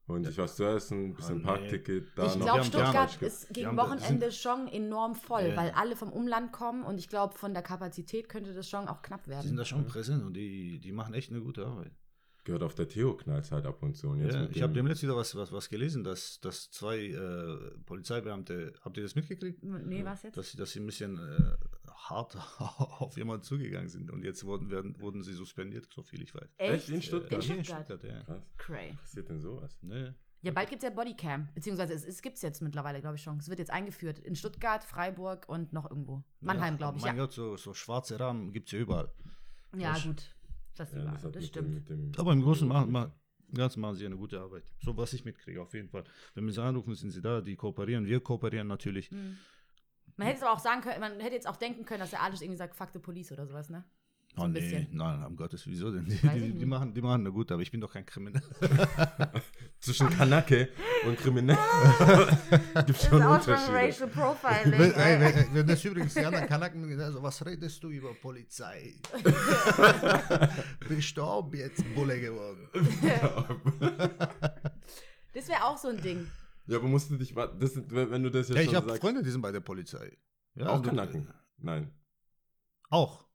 holen 0.10 0.24
sich 0.26 0.38
was 0.38 0.56
zu 0.56 0.64
essen, 0.66 1.14
bisschen 1.14 1.36
Oh, 1.36 1.38
nee. 1.40 1.44
Parkticket, 1.46 2.08
da 2.16 2.26
Ich 2.26 2.40
glaube, 2.40 2.64
Stuttgart 2.66 3.22
ist 3.22 3.50
gegen 3.54 3.78
Wochenende 3.78 4.32
schon 4.32 4.68
enorm 4.68 5.16
voll, 5.16 5.44
Ja. 5.50 5.56
weil 5.56 5.72
alle 5.72 5.96
vom 5.96 6.12
Umland 6.12 6.52
kommen 6.52 6.84
und 6.84 6.98
ich 6.98 7.08
glaube, 7.08 7.38
von 7.38 7.54
der 7.54 7.64
Kapazität 7.64 8.28
könnte 8.28 8.54
das 8.54 8.68
schon 8.70 8.88
auch 8.88 9.02
knapp 9.02 9.24
Die 9.24 9.30
sind 9.32 9.44
werden. 9.46 9.58
da 9.58 9.66
schon 9.66 9.86
präsent 9.86 10.24
und 10.24 10.34
die, 10.34 10.80
die 10.80 10.92
machen 10.92 11.14
echt 11.14 11.32
eine 11.32 11.42
gute 11.42 11.66
Arbeit. 11.66 11.92
Gehört 12.46 12.64
auf 12.64 12.74
der 12.74 12.88
Theo 12.88 13.16
knallt 13.16 13.52
halt 13.52 13.66
ab 13.66 13.84
und 13.84 13.96
zu. 13.96 14.10
Und 14.10 14.22
jetzt 14.22 14.34
Ja, 14.34 14.48
ich 14.50 14.62
habe 14.64 14.74
dem- 14.74 14.78
demnächst 14.86 15.04
wieder 15.04 15.16
was, 15.16 15.36
was, 15.36 15.52
was 15.52 15.70
gelesen, 15.70 16.04
dass, 16.04 16.40
dass 16.40 16.72
zwei 16.72 16.98
äh, 17.10 17.58
Polizeibeamte, 17.86 18.74
habt 18.82 18.98
ihr 18.98 19.04
das 19.04 19.14
mitgekriegt? 19.14 19.62
Nee, 19.64 20.04
was 20.04 20.24
jetzt? 20.24 20.38
Dass 20.38 20.50
sie, 20.52 20.58
dass 20.58 20.72
sie 20.72 20.80
ein 20.80 20.86
bisschen 20.88 21.20
äh, 21.20 21.56
hart 22.10 22.36
auf 22.60 23.18
jemanden 23.18 23.44
zugegangen 23.44 23.90
sind 23.90 24.10
und 24.12 24.24
jetzt 24.24 24.44
wurden, 24.46 24.70
werden, 24.70 25.00
wurden 25.00 25.22
sie 25.24 25.34
suspendiert, 25.34 25.88
so 25.94 26.02
viel 26.02 26.22
ich 26.22 26.34
weiß. 26.34 26.50
Echt? 26.58 26.90
In 26.90 27.02
Stuttgart? 27.02 27.48
In 27.50 27.64
Stuttgart? 27.64 28.04
Ja. 28.04 28.24
Krass. 28.24 28.44
Cray. 28.58 28.92
Was 28.92 29.02
passiert 29.02 29.30
denn 29.30 29.40
sowas? 29.40 29.78
Ne. 29.82 30.16
Ja, 30.42 30.52
bald 30.54 30.70
gibt 30.70 30.82
es 30.84 30.90
ja 30.90 30.96
Bodycam, 30.96 31.50
beziehungsweise 31.54 31.94
es, 31.94 32.06
es 32.06 32.22
gibt 32.22 32.38
es 32.38 32.42
jetzt 32.42 32.62
mittlerweile, 32.62 33.02
glaube 33.02 33.18
ich 33.18 33.22
schon. 33.22 33.38
Es 33.40 33.50
wird 33.50 33.60
jetzt 33.60 33.72
eingeführt 33.72 34.20
in 34.20 34.36
Stuttgart, 34.36 34.84
Freiburg 34.86 35.50
und 35.50 35.74
noch 35.74 35.90
irgendwo. 35.90 36.24
Mannheim, 36.40 36.78
glaube 36.78 36.98
ich, 36.98 37.04
Mein 37.04 37.18
ja. 37.18 37.24
Gott, 37.24 37.34
so, 37.34 37.58
so 37.58 37.74
schwarze 37.74 38.18
Rahmen 38.20 38.54
gibt 38.54 38.68
es 38.68 38.72
ja 38.72 38.80
überall. 38.80 39.12
Ja, 39.78 39.94
das- 39.94 40.04
gut. 40.04 40.36
Das, 40.78 40.92
Ja, 40.94 41.02
überall, 41.02 41.14
das 41.16 41.22
das 41.24 41.34
mit 41.36 41.44
stimmt. 41.46 41.68
Dem, 41.68 41.74
mit 41.74 41.90
dem 41.90 42.12
Aber 42.18 42.32
im 42.32 42.42
Großen 42.42 42.64
und 42.64 42.70
machen, 42.74 42.92
machen, 42.92 43.12
Ganzen 43.54 43.82
machen 43.82 43.96
sie 43.96 44.06
eine 44.06 44.16
gute 44.16 44.40
Arbeit. 44.40 44.64
So 44.82 44.96
was 44.96 45.12
ich 45.12 45.26
mitkriege, 45.26 45.62
auf 45.62 45.74
jeden 45.74 45.90
Fall. 45.90 46.04
Wenn 46.36 46.46
wir 46.46 46.54
sie 46.54 46.64
anrufen, 46.64 46.96
sind 46.96 47.10
sie 47.12 47.22
da, 47.22 47.42
die 47.42 47.56
kooperieren, 47.58 48.06
wir 48.06 48.22
kooperieren 48.22 48.68
natürlich. 48.68 49.10
Hm. 49.10 49.38
Man 50.20 50.28
hätte 50.28 50.40
es 50.40 50.44
aber 50.44 50.52
auch 50.52 50.60
sagen 50.60 50.82
können, 50.82 51.00
man 51.00 51.18
hätte 51.22 51.36
jetzt 51.36 51.48
auch 51.48 51.56
denken 51.56 51.86
können, 51.86 52.02
dass 52.02 52.10
der 52.10 52.22
Alice 52.22 52.42
irgendwie 52.42 52.58
sagt, 52.58 52.76
fuck 52.76 52.90
the 52.92 53.00
police 53.00 53.32
oder 53.32 53.48
sowas, 53.48 53.70
ne? 53.70 53.86
So 54.36 54.42
oh 54.42 54.48
nee, 54.48 54.60
bisschen. 54.60 54.90
nein, 54.92 55.24
um 55.24 55.38
Gottes, 55.38 55.66
wieso 55.66 55.92
denn? 55.92 56.04
Die, 56.04 56.16
die, 56.18 56.28
die, 56.28 56.52
nicht. 56.52 56.66
machen, 56.66 56.94
die 56.94 57.02
machen 57.02 57.22
eine 57.22 57.32
gute, 57.32 57.54
aber 57.54 57.64
ich 57.64 57.72
bin 57.72 57.80
doch 57.80 57.94
kein 57.94 58.06
Krimineller. 58.06 58.44
Zwischen 59.80 60.10
Kanake 60.10 60.68
und 61.08 61.18
Kriminell 61.18 61.58
gibt 62.86 63.02
schon 63.02 63.24
Unterschiede. 63.24 64.08
Profiling. 64.08 64.78
wenn, 64.78 64.92
ey, 64.92 65.22
wenn, 65.22 65.54
wenn 65.54 65.68
das 65.68 65.86
übrigens 65.86 66.14
die 66.14 66.26
anderen 66.26 66.48
Kanaken, 66.48 67.00
also 67.00 67.24
was 67.24 67.46
redest 67.46 67.82
du 67.82 67.90
über 67.90 68.14
Polizei? 68.14 68.96
Bist 70.90 71.16
du 71.16 71.24
auch 71.24 71.50
jetzt 71.54 71.84
Bulle 71.96 72.20
geworden? 72.20 72.68
Das 75.34 75.48
wäre 75.48 75.64
auch 75.64 75.78
so 75.78 75.88
ein 75.88 76.02
Ding. 76.02 76.28
Ja, 76.70 76.78
aber 76.78 76.88
musst 76.88 77.10
du 77.10 77.18
dich, 77.18 77.34
das, 77.34 77.76
wenn 77.92 78.24
du 78.24 78.30
das 78.32 78.48
jetzt 78.50 78.56
Ja, 78.56 78.62
ich 78.62 78.68
schon 78.68 78.76
habe 78.78 78.88
sagst, 78.90 79.02
Freunde, 79.02 79.24
die 79.24 79.30
sind 79.32 79.42
bei 79.42 79.52
der 79.52 79.60
Polizei. 79.62 80.18
Ja, 80.56 80.68
auch 80.70 80.78
und- 80.78 80.86
Kanaken? 80.86 81.28
Nein. 81.58 81.92
Auch. 82.90 83.26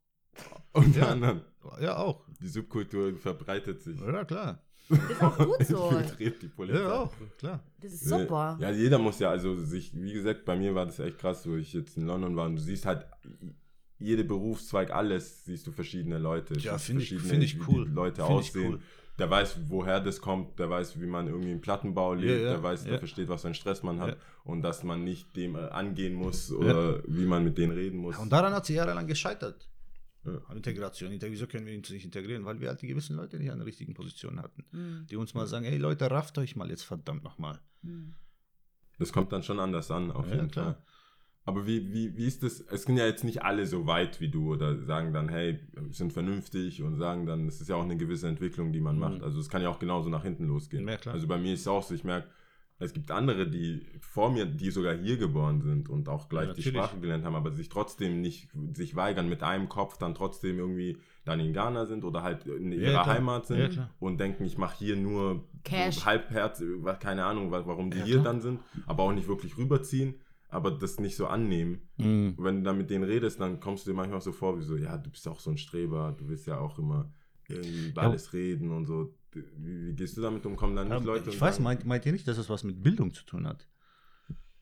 Unter 0.72 0.98
Ja. 1.00 1.08
anderem. 1.08 1.40
Ja, 1.80 1.96
auch. 1.98 2.26
Die 2.40 2.48
Subkultur 2.48 3.16
verbreitet 3.16 3.82
sich. 3.82 4.00
Ja, 4.00 4.24
klar. 4.24 4.62
Das 4.88 4.98
ist 5.10 5.22
auch 5.22 5.38
gut 5.38 5.64
so. 5.66 5.88
Infiltriert 5.90 6.42
die 6.42 6.48
Polizei. 6.48 6.80
Ja, 6.82 6.92
auch, 7.02 7.12
klar. 7.38 7.60
Das 7.80 7.92
ist 7.92 8.04
super. 8.08 8.58
Ja, 8.60 8.70
jeder 8.70 8.98
muss 8.98 9.18
ja, 9.18 9.30
also 9.30 9.56
sich, 9.56 9.94
wie 9.94 10.12
gesagt, 10.12 10.44
bei 10.44 10.56
mir 10.56 10.74
war 10.74 10.84
das 10.86 10.98
echt 10.98 11.18
krass, 11.18 11.46
wo 11.48 11.54
ich 11.56 11.72
jetzt 11.72 11.96
in 11.96 12.04
London 12.06 12.36
war 12.36 12.46
und 12.46 12.56
du 12.56 12.60
siehst 12.62 12.84
halt 12.84 13.06
jede 13.98 14.24
Berufszweig, 14.24 14.90
alles, 14.90 15.44
siehst 15.44 15.66
du 15.66 15.72
verschiedene 15.72 16.18
Leute. 16.18 16.58
Ja, 16.58 16.76
finde 16.78 17.02
ich- 17.02 17.08
verschiedene, 17.10 17.28
finde 17.30 17.46
ich 17.46 17.56
wie 17.56 17.62
cool. 17.72 17.84
Die 17.86 17.92
Leute 17.94 18.22
Finde 18.22 18.40
ich 18.42 18.48
aussehen. 18.48 18.72
cool. 18.74 18.80
Der 19.18 19.30
weiß, 19.30 19.58
woher 19.68 20.00
das 20.00 20.20
kommt, 20.20 20.58
der 20.58 20.68
weiß, 20.70 21.00
wie 21.00 21.06
man 21.06 21.28
irgendwie 21.28 21.52
im 21.52 21.60
Plattenbau 21.60 22.14
lebt, 22.14 22.42
ja, 22.42 22.50
der 22.50 22.62
weiß, 22.62 22.82
der 22.84 22.94
ja. 22.94 22.98
versteht, 22.98 23.28
was 23.28 23.42
für 23.42 23.48
einen 23.48 23.54
Stress 23.54 23.82
man 23.84 24.00
hat 24.00 24.10
Ja. 24.10 24.16
und 24.42 24.62
dass 24.62 24.82
man 24.82 25.04
nicht 25.04 25.36
dem 25.36 25.54
äh, 25.54 25.60
angehen 25.68 26.14
muss 26.14 26.50
oder 26.50 27.00
wie 27.06 27.24
man 27.24 27.44
mit 27.44 27.56
denen 27.56 27.72
reden 27.72 27.98
muss. 27.98 28.18
Und 28.18 28.30
daran 28.32 28.52
hat 28.52 28.66
sie 28.66 28.74
jahrelang 28.74 29.06
gescheitert. 29.06 29.68
Ja. 30.24 30.40
An 30.48 30.56
Integration. 30.56 31.12
Integ- 31.12 31.30
Wieso 31.30 31.46
können 31.46 31.64
wir 31.66 31.76
uns 31.76 31.90
nicht 31.90 32.04
integrieren? 32.06 32.44
Weil 32.44 32.58
wir 32.60 32.68
halt 32.70 32.82
die 32.82 32.88
gewissen 32.88 33.14
Leute 33.14 33.38
nicht 33.38 33.50
an 33.52 33.58
der 33.58 33.66
richtigen 33.66 33.94
Position 33.94 34.40
hatten. 34.42 34.64
Hm. 34.72 35.06
Die 35.08 35.16
uns 35.16 35.32
mal 35.34 35.46
sagen, 35.46 35.64
ey 35.66 35.76
Leute, 35.76 36.10
rafft 36.10 36.36
euch 36.38 36.56
mal 36.56 36.68
jetzt 36.70 36.82
verdammt 36.82 37.22
nochmal. 37.22 37.60
Hm. 37.82 38.14
Das 38.98 39.12
kommt 39.12 39.32
dann 39.32 39.42
schon 39.42 39.60
anders 39.60 39.90
an, 39.90 40.10
auf 40.10 40.26
Ja, 40.28 40.34
jeden 40.36 40.50
klar. 40.50 40.82
Aber 41.46 41.66
wie, 41.66 41.92
wie, 41.92 42.16
wie 42.16 42.26
ist 42.26 42.42
das? 42.42 42.60
Es 42.60 42.84
sind 42.84 42.96
ja 42.96 43.04
jetzt 43.06 43.22
nicht 43.22 43.42
alle 43.42 43.66
so 43.66 43.86
weit 43.86 44.20
wie 44.20 44.28
du 44.30 44.52
oder 44.54 44.80
sagen 44.84 45.12
dann, 45.12 45.28
hey, 45.28 45.58
wir 45.74 45.92
sind 45.92 46.12
vernünftig 46.12 46.82
und 46.82 46.96
sagen 46.96 47.26
dann, 47.26 47.46
es 47.46 47.60
ist 47.60 47.68
ja 47.68 47.76
auch 47.76 47.84
eine 47.84 47.96
gewisse 47.98 48.28
Entwicklung, 48.28 48.72
die 48.72 48.80
man 48.80 48.94
Mhm. 48.94 49.00
macht. 49.00 49.22
Also 49.22 49.40
es 49.40 49.48
kann 49.50 49.60
ja 49.62 49.68
auch 49.68 49.78
genauso 49.78 50.08
nach 50.08 50.22
hinten 50.22 50.46
losgehen. 50.46 50.88
Ja, 50.88 50.96
klar. 50.96 51.14
Also 51.14 51.26
bei 51.26 51.36
mir 51.38 51.52
ist 51.52 51.60
es 51.60 51.68
auch 51.68 51.82
so, 51.82 51.94
ich 51.94 52.02
merke, 52.04 52.28
es 52.78 52.92
gibt 52.92 53.10
andere, 53.10 53.46
die 53.48 53.86
vor 54.00 54.30
mir, 54.32 54.46
die 54.46 54.70
sogar 54.70 54.94
hier 54.96 55.16
geboren 55.16 55.60
sind 55.60 55.88
und 55.88 56.08
auch 56.08 56.28
gleich 56.28 56.48
Ja, 56.48 56.54
die. 56.54 56.62
Sprache 56.62 56.98
gelernt 56.98 57.24
haben, 57.24 57.36
aber 57.36 57.52
sich 57.52 57.68
trotzdem 57.68 58.20
nicht, 58.20 58.48
sich 58.72 58.96
weigern 58.96 59.28
mit 59.28 59.42
einem 59.42 59.68
Kopf 59.68 59.96
dann 59.98 60.14
trotzdem 60.14 60.58
irgendwie 60.58 60.96
dann 61.24 61.40
in 61.40 61.52
Ghana 61.52 61.86
sind 61.86 62.04
oder 62.04 62.22
halt 62.22 62.46
in 62.46 62.72
Ja, 62.72 62.78
ihrer 62.78 63.02
klar. 63.02 63.06
Heimat 63.06 63.46
sind 63.46 63.74
Ja, 63.76 63.90
und 64.00 64.18
denken, 64.18 64.44
ich 64.44 64.58
mache 64.58 64.76
hier 64.78 64.96
nur 64.96 65.44
Cash. 65.62 66.04
halbherz, 66.04 66.62
keine 67.00 67.24
Ahnung, 67.26 67.50
wa- 67.52 67.62
warum 67.66 67.90
die 67.90 67.98
Ja, 67.98 68.04
hier 68.04 68.14
klar. 68.20 68.24
dann 68.32 68.40
sind, 68.40 68.60
aber 68.86 69.04
auch 69.04 69.12
nicht 69.12 69.28
wirklich 69.28 69.56
rüberziehen, 69.56 70.14
aber 70.54 70.70
das 70.70 70.98
nicht 71.00 71.16
so 71.16 71.26
annehmen. 71.26 71.82
Mhm. 71.98 72.34
Wenn 72.38 72.56
du 72.58 72.62
dann 72.62 72.78
mit 72.78 72.90
denen 72.90 73.04
redest, 73.04 73.40
dann 73.40 73.60
kommst 73.60 73.86
du 73.86 73.90
dir 73.90 73.96
manchmal 73.96 74.20
so 74.20 74.32
vor, 74.32 74.58
wie 74.58 74.62
so, 74.62 74.76
ja, 74.76 74.96
du 74.96 75.10
bist 75.10 75.26
ja 75.26 75.32
auch 75.32 75.40
so 75.40 75.50
ein 75.50 75.58
Streber, 75.58 76.14
du 76.18 76.28
willst 76.28 76.46
ja 76.46 76.58
auch 76.58 76.78
immer 76.78 77.12
irgendwie 77.48 77.88
über 77.88 78.02
Ja. 78.02 78.08
alles 78.08 78.32
reden 78.32 78.70
und 78.70 78.86
so. 78.86 79.14
Wie, 79.32 79.44
wie 79.88 79.94
gehst 79.94 80.16
du 80.16 80.20
damit 80.22 80.46
um? 80.46 80.56
Kommen 80.56 80.76
dann 80.76 80.88
nicht 80.88 81.04
Leute 81.04 81.30
ich 81.30 81.40
weiß, 81.40 81.56
sagen, 81.56 81.64
meint, 81.64 81.84
meint 81.84 82.06
ihr 82.06 82.12
nicht, 82.12 82.26
dass 82.28 82.36
das 82.36 82.48
was 82.48 82.64
mit 82.64 82.82
Bildung 82.82 83.12
zu 83.12 83.24
tun 83.24 83.46
hat? 83.46 83.66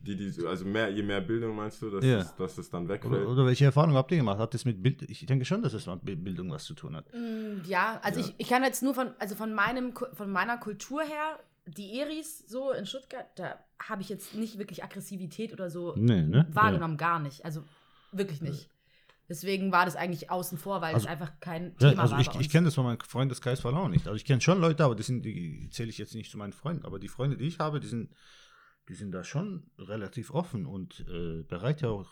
die, 0.05 0.17
die, 0.17 0.31
so- 0.31 0.49
also 0.49 0.65
mehr, 0.65 0.89
je 0.91 1.03
mehr 1.05 1.21
Bildung 1.21 1.55
meinst 1.55 1.81
du, 1.81 1.89
dass, 1.89 2.05
Ja. 2.05 2.19
es, 2.19 2.35
dass 2.35 2.59
es 2.59 2.69
dann 2.69 2.87
Oder, 2.87 2.95
wegfällt? 2.95 3.25
oder 3.25 3.47
welche 3.47 3.67
Erfahrung 3.67 3.95
habt 3.95 4.11
ihr 4.11 4.17
gemacht? 4.19 4.39
Hat 4.41 4.53
das 4.53 4.65
mit 4.65 4.83
Bild? 4.83 5.03
Ich 5.03 5.25
denke 5.27 5.45
schon, 5.45 5.63
dass 5.63 5.75
es 5.75 5.87
mit 6.03 6.25
Bildung 6.25 6.51
was 6.51 6.65
zu 6.65 6.75
tun 6.75 6.97
hat. 6.97 7.07
Mm, 7.15 7.61
Ja, 7.69 8.01
also 8.03 8.19
Ja. 8.19 8.27
Ich, 8.27 8.35
ich 8.39 8.49
kann 8.49 8.65
jetzt 8.65 8.83
nur 8.83 8.95
von, 8.95 9.11
also 9.21 9.37
von 9.37 9.55
meinem, 9.55 9.93
von 10.13 10.33
meiner 10.33 10.59
Kultur 10.59 11.03
her, 11.03 11.39
die 11.67 11.99
Eris 11.99 12.39
so 12.49 12.73
in 12.73 12.87
Stuttgart, 12.87 13.27
da 13.37 13.59
habe 13.81 14.03
ich 14.03 14.09
jetzt 14.09 14.35
nicht 14.35 14.59
wirklich 14.59 14.83
Aggressivität 14.85 15.53
oder 15.53 15.71
so 15.71 15.95
Nee, 15.97 16.23
ne? 16.23 16.47
wahrgenommen, 16.53 16.97
gar 16.97 17.19
nicht. 17.21 17.45
Also 17.45 17.65
wirklich 18.13 18.41
nicht. 18.41 18.69
Deswegen 19.29 19.71
war 19.73 19.85
das 19.87 19.97
eigentlich 19.97 20.31
außen 20.31 20.59
vor, 20.59 20.81
weil 20.81 20.95
Also- 20.95 21.07
es 21.07 21.11
einfach 21.11 21.39
kein 21.41 21.75
Ja, 21.79 21.91
Thema 21.91 22.03
also 22.03 22.15
war. 22.15 22.21
ich, 22.21 22.29
ich 22.41 22.51
kenne 22.51 22.67
das 22.67 22.75
von 22.75 22.85
meinem 22.85 22.99
Freundeskreis 23.01 23.65
auch 23.65 23.89
nicht. 23.89 24.07
Also 24.07 24.17
ich 24.17 24.25
kenne 24.25 24.41
schon 24.41 24.61
Leute, 24.61 24.85
aber 24.85 24.95
die 24.97 25.05
sind, 25.05 25.25
die 25.25 25.69
zähle 25.71 25.89
ich 25.91 25.99
jetzt 25.99 26.15
nicht 26.15 26.31
zu 26.31 26.37
meinen 26.37 26.53
Freunden. 26.53 26.85
Aber 26.85 26.99
die 26.99 27.09
Freunde, 27.09 27.37
die 27.37 27.47
ich 27.47 27.59
habe, 27.59 27.81
die 27.81 27.87
sind, 27.87 28.13
die 28.89 28.95
sind 28.95 29.13
da 29.13 29.23
schon 29.25 29.71
relativ 29.79 30.33
offen 30.33 30.67
und 30.67 31.07
äh, 31.09 31.45
bereit 31.45 31.81
ja 31.83 31.89
auch 31.89 32.11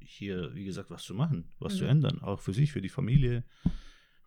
hier, 0.00 0.54
wie 0.54 0.64
gesagt, 0.64 0.90
was 0.90 1.02
zu 1.02 1.14
machen, 1.14 1.50
was 1.58 1.76
zu 1.76 1.84
Mhm. 1.84 1.90
ändern, 1.90 2.22
auch 2.22 2.38
für 2.40 2.52
sich, 2.52 2.70
für 2.72 2.82
die 2.82 2.90
Familie. 2.90 3.44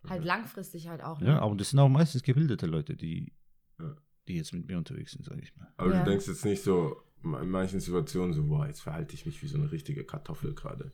halt 0.08 0.24
langfristig 0.24 0.86
halt 0.88 1.02
auch. 1.02 1.20
Ne? 1.20 1.28
Ja, 1.28 1.38
aber 1.40 1.56
das 1.56 1.70
sind 1.70 1.78
auch 1.80 1.88
meistens 1.88 2.22
gebildete 2.22 2.66
Leute, 2.66 2.94
die, 2.96 3.32
Ja. 3.80 3.96
Die 4.28 4.36
jetzt 4.36 4.52
mit 4.52 4.66
mir 4.66 4.78
unterwegs 4.78 5.12
sind, 5.12 5.24
sage 5.24 5.40
ich 5.42 5.54
mal. 5.56 5.72
Aber 5.76 5.92
Ja. 5.92 6.04
du 6.04 6.10
denkst 6.10 6.26
jetzt 6.26 6.44
nicht 6.44 6.62
so, 6.62 7.02
in 7.22 7.50
manchen 7.50 7.80
Situationen 7.80 8.34
so, 8.34 8.44
boah, 8.44 8.66
jetzt 8.66 8.80
verhalte 8.80 9.14
ich 9.14 9.26
mich 9.26 9.42
wie 9.42 9.46
so 9.46 9.56
eine 9.58 9.70
richtige 9.72 10.04
Kartoffel 10.04 10.54
gerade. 10.54 10.92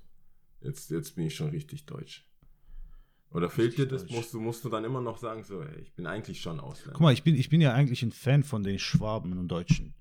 Jetzt, 0.60 0.90
jetzt 0.90 1.16
bin 1.16 1.26
ich 1.26 1.34
schon 1.34 1.50
richtig 1.50 1.86
deutsch. 1.86 2.26
Oder 3.30 3.48
fehlt 3.50 3.78
dir 3.78 3.86
das? 3.86 4.08
Musst 4.10 4.34
du, 4.34 4.40
musst 4.40 4.64
du 4.64 4.68
dann 4.68 4.84
immer 4.84 5.00
noch 5.00 5.16
sagen, 5.16 5.42
so, 5.42 5.62
ey, 5.62 5.80
ich 5.80 5.94
bin 5.94 6.06
eigentlich 6.06 6.40
schon 6.40 6.60
Ausländer. 6.60 6.92
Guck 6.92 7.00
mal, 7.02 7.12
ich 7.12 7.22
bin, 7.22 7.34
ich 7.34 7.48
bin 7.48 7.60
ja 7.60 7.72
eigentlich 7.72 8.02
ein 8.02 8.12
Fan 8.12 8.42
von 8.44 8.62
den 8.62 8.78
Schwaben 8.78 9.38
und 9.38 9.48
Deutschen. 9.48 9.94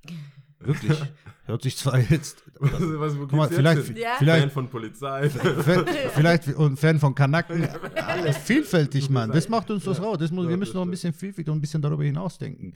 Wirklich. 0.63 0.97
Hört 1.45 1.63
sich 1.63 1.75
zwar 1.75 1.99
jetzt. 1.99 2.43
was, 2.59 2.71
was, 2.73 3.15
wo 3.17 3.21
Guck 3.21 3.33
mal, 3.33 3.49
vielleicht? 3.49 3.97
Ja. 3.97 4.15
vielleicht, 4.19 4.41
Fan 4.43 4.51
von 4.51 4.69
Polizei. 4.69 5.29
Fan- 5.29 5.85
vielleicht 6.13 6.47
und 6.55 6.79
Fan 6.79 6.99
von 6.99 7.13
Kanaken. 7.15 7.67
Alles 7.95 8.37
vielfältig, 8.37 9.09
Mann. 9.09 9.31
Das 9.31 9.49
macht 9.49 9.69
uns 9.71 9.83
das 9.83 9.99
raus. 10.01 10.17
Das 10.19 10.31
muss, 10.31 10.45
Ja, 10.45 10.51
wir 10.51 10.57
müssen 10.57 10.75
noch 10.75 10.83
ein 10.83 10.91
bisschen 10.91 11.13
vielfältig 11.13 11.51
und 11.51 11.57
ein 11.57 11.61
bisschen 11.61 11.81
darüber 11.81 12.03
hinaus 12.03 12.37
denken. 12.37 12.73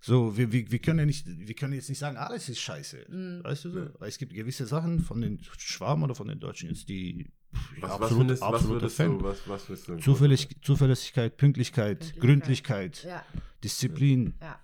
So, 0.00 0.36
wir, 0.36 0.50
wir, 0.52 0.70
wir 0.70 0.78
können 0.80 0.98
ja 0.98 1.06
nicht, 1.06 1.26
wir 1.26 1.54
können 1.54 1.72
jetzt 1.74 1.88
nicht 1.88 1.98
sagen, 1.98 2.16
alles 2.16 2.48
ist 2.48 2.58
scheiße. 2.60 3.06
Mhm. 3.08 3.44
Weißt 3.44 3.64
du 3.66 3.70
so? 3.70 3.78
Ja. 3.80 3.90
Weil 3.98 4.08
es 4.08 4.18
gibt 4.18 4.34
gewisse 4.34 4.66
Sachen 4.66 4.98
von 5.00 5.20
den 5.20 5.38
Schwaben 5.56 6.02
oder 6.02 6.14
von 6.16 6.26
den 6.28 6.40
Deutschen 6.40 6.68
jetzt, 6.70 6.88
die 6.88 7.20
ich 7.20 7.26
was, 7.80 7.90
was, 7.92 8.00
absolut, 8.02 8.18
findest, 8.18 8.42
was 8.42 8.48
absoluter 8.54 8.80
würdest 8.82 8.96
Fan. 8.96 9.18
du, 9.18 9.24
was, 9.24 9.38
was 9.70 9.84
du? 9.84 9.96
Zuverlässig, 9.98 10.56
Zuverlässigkeit, 10.60 11.36
Pünktlichkeit, 11.36 11.98
Pünktlichkeit. 12.00 12.20
Gründlichkeit, 12.20 13.04
Ja, 13.04 13.22
Disziplin. 13.64 14.34
ja, 14.42 14.58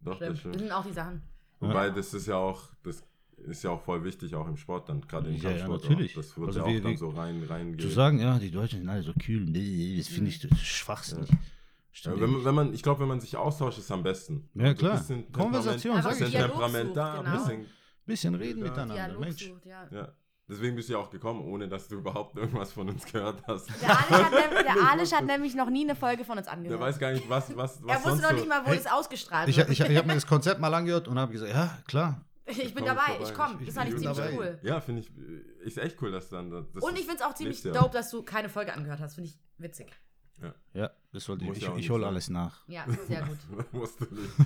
Doch, 0.00 0.18
das 0.18 0.40
sind 0.42 0.72
auch 0.72 0.84
die 0.84 0.92
Sachen. 0.92 1.22
Wobei, 1.68 1.90
das 1.90 2.12
ist 2.14 2.26
ja 2.26 2.36
auch, 2.36 2.62
das 2.82 3.02
ist 3.46 3.62
ja 3.64 3.70
auch 3.70 3.80
voll 3.82 4.04
wichtig, 4.04 4.34
auch 4.34 4.46
im 4.46 4.56
Sport 4.56 4.88
dann, 4.88 5.00
gerade 5.00 5.28
im 5.30 5.36
Ja, 5.36 5.50
ja, 5.50 5.66
Kampfsport. 5.66 5.82
natürlich. 5.90 6.12
Auch. 6.12 6.16
Das 6.16 6.36
wird 6.36 6.46
Also 6.48 6.60
ja 6.60 6.66
wir- 6.66 6.78
auch 6.78 6.82
dann 6.84 6.96
so 6.96 7.08
rein, 7.10 7.42
rein 7.48 7.78
Zu 7.78 7.88
sagen, 7.88 8.18
ja, 8.20 8.38
die 8.38 8.50
Deutschen 8.50 8.80
sind 8.80 8.88
alle 8.88 9.02
so 9.02 9.12
kühl, 9.14 9.44
nee, 9.44 9.96
das 9.98 10.08
finde 10.08 10.30
ich 10.30 10.38
das 10.40 10.58
schwachsinnig. 10.60 11.28
Ja, 11.30 12.12
ja 12.14 12.20
wenn, 12.20 12.44
wenn 12.44 12.54
man, 12.54 12.74
ich 12.74 12.82
glaube, 12.82 13.00
wenn 13.00 13.08
man 13.08 13.20
sich 13.20 13.36
austauscht, 13.36 13.78
ist 13.78 13.90
am 13.90 14.02
besten. 14.02 14.48
Ja, 14.54 14.64
Also 14.66 14.76
klar. 14.76 14.92
ein 14.92 14.98
bisschen 14.98 15.32
Konversation, 15.32 15.94
Temperament- 15.96 16.02
sag 16.04 16.10
bisschen 16.12 16.26
ich. 16.26 16.32
Dialog 16.32 16.50
Temperament 16.50 16.86
sucht, 16.88 16.96
da, 16.96 17.16
genau. 17.22 17.36
bisschen, 17.36 17.66
bisschen 18.06 18.34
reden 18.34 18.58
Ja. 18.60 18.64
miteinander, 18.64 18.94
Dialog 18.94 19.20
Mensch. 19.20 19.44
sucht, 19.48 19.66
ja. 19.66 19.88
ja. 19.90 20.12
Deswegen 20.52 20.76
bist 20.76 20.88
du 20.88 20.92
ja 20.92 20.98
auch 20.98 21.08
gekommen, 21.10 21.40
ohne 21.40 21.66
dass 21.66 21.88
du 21.88 21.96
überhaupt 21.96 22.36
irgendwas 22.36 22.72
von 22.72 22.88
uns 22.88 23.04
gehört 23.10 23.42
hast. 23.46 23.68
Der 23.80 23.90
Alisch, 23.90 24.10
hat, 24.10 24.32
der 24.64 24.76
Alisch 24.90 25.12
hat 25.12 25.24
nämlich 25.24 25.54
noch 25.54 25.70
nie 25.70 25.84
eine 25.84 25.96
Folge 25.96 26.24
von 26.24 26.36
uns 26.36 26.46
Der 26.46 26.52
angehört. 26.54 26.78
weiß 26.80 26.98
gar 26.98 27.12
nicht, 27.12 27.28
was, 27.28 27.56
was, 27.56 27.82
was 27.82 28.04
er 28.04 28.04
wusste 28.10 28.22
noch 28.22 28.32
nicht 28.32 28.48
mal, 28.48 28.62
wo 28.64 28.68
Hey, 28.70 28.76
das 28.76 28.86
ausgestrahlt 28.86 29.48
Ich, 29.48 29.56
wird. 29.56 29.70
ich, 29.70 29.80
ich 29.80 29.96
habe 29.96 30.06
mir 30.06 30.14
das 30.14 30.26
Konzept 30.34 30.60
mal 30.60 30.72
angehört 30.74 31.08
und 31.08 31.18
habe 31.18 31.32
gesagt, 31.32 31.52
ja, 31.52 31.78
klar. 31.86 32.24
Ich, 32.44 32.58
bin 32.74 32.84
komm 32.84 32.86
dabei, 32.86 33.02
vorbei. 33.12 33.24
ich 33.28 33.34
komme. 33.34 33.56
Ich- 33.60 33.66
Das 33.66 33.74
fand 33.76 33.88
ich 33.88 33.94
ich 33.94 34.02
bin 34.02 34.14
ziemlich 34.14 34.32
dabei. 34.32 34.50
cool. 34.50 34.58
Ja, 34.62 34.80
finde 34.80 35.00
ich, 35.00 35.10
ist 35.64 35.78
echt 35.78 36.02
cool, 36.02 36.10
dass 36.12 36.28
dann 36.28 36.50
das 36.50 36.82
Und 36.82 36.94
ich 36.98 37.06
finde 37.06 37.16
es 37.16 37.22
auch 37.22 37.34
ziemlich 37.34 37.62
ja. 37.64 37.72
dope, 37.72 37.92
dass 37.92 38.10
du 38.10 38.22
keine 38.22 38.48
Folge 38.48 38.74
angehört 38.74 39.00
hast. 39.00 39.14
Finde 39.14 39.30
ich 39.30 39.38
witzig. 39.58 39.90
Ja, 40.74 40.90
das 41.12 41.28
wollte 41.28 41.44
ich. 41.44 41.48
Muss 41.48 41.56
Ich, 41.58 41.62
ja 41.62 41.68
ich 41.70 41.74
nicht 41.76 41.90
hole 41.90 42.04
alles 42.04 42.28
nach. 42.28 42.66
Ja, 42.66 42.84
sehr 43.06 43.22
gut. 43.22 43.38
Musst 43.72 44.00
du 44.00 44.06
nicht. 44.12 44.36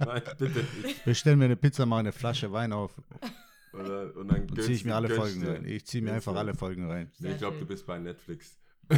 Nein, 0.00 0.22
bitte 0.36 0.64
nicht. 0.82 1.04
Bestell 1.04 1.36
mir 1.36 1.44
eine 1.44 1.54
Pizza, 1.56 1.86
mache 1.86 2.00
eine 2.00 2.12
Flasche 2.12 2.50
Wein 2.50 2.72
auf 2.72 2.90
Oder, 3.78 4.16
und 4.16 4.28
dann 4.28 4.40
und 4.42 4.50
gönnst- 4.52 4.62
ziehe 4.66 4.76
ich 4.76 4.84
mir 4.84 4.94
alle 4.94 5.10
Folgen 5.10 5.40
dir. 5.40 5.50
rein. 5.54 5.64
Ich 5.66 5.86
ziehe 5.86 6.02
mir 6.02 6.12
einfach 6.12 6.34
alle 6.36 6.54
Folgen 6.54 6.88
rein. 6.90 7.10
Nee, 7.18 7.32
ich 7.32 7.38
glaube, 7.38 7.58
du 7.58 7.66
bist 7.66 7.86
bei 7.86 7.98
Netflix. 7.98 8.58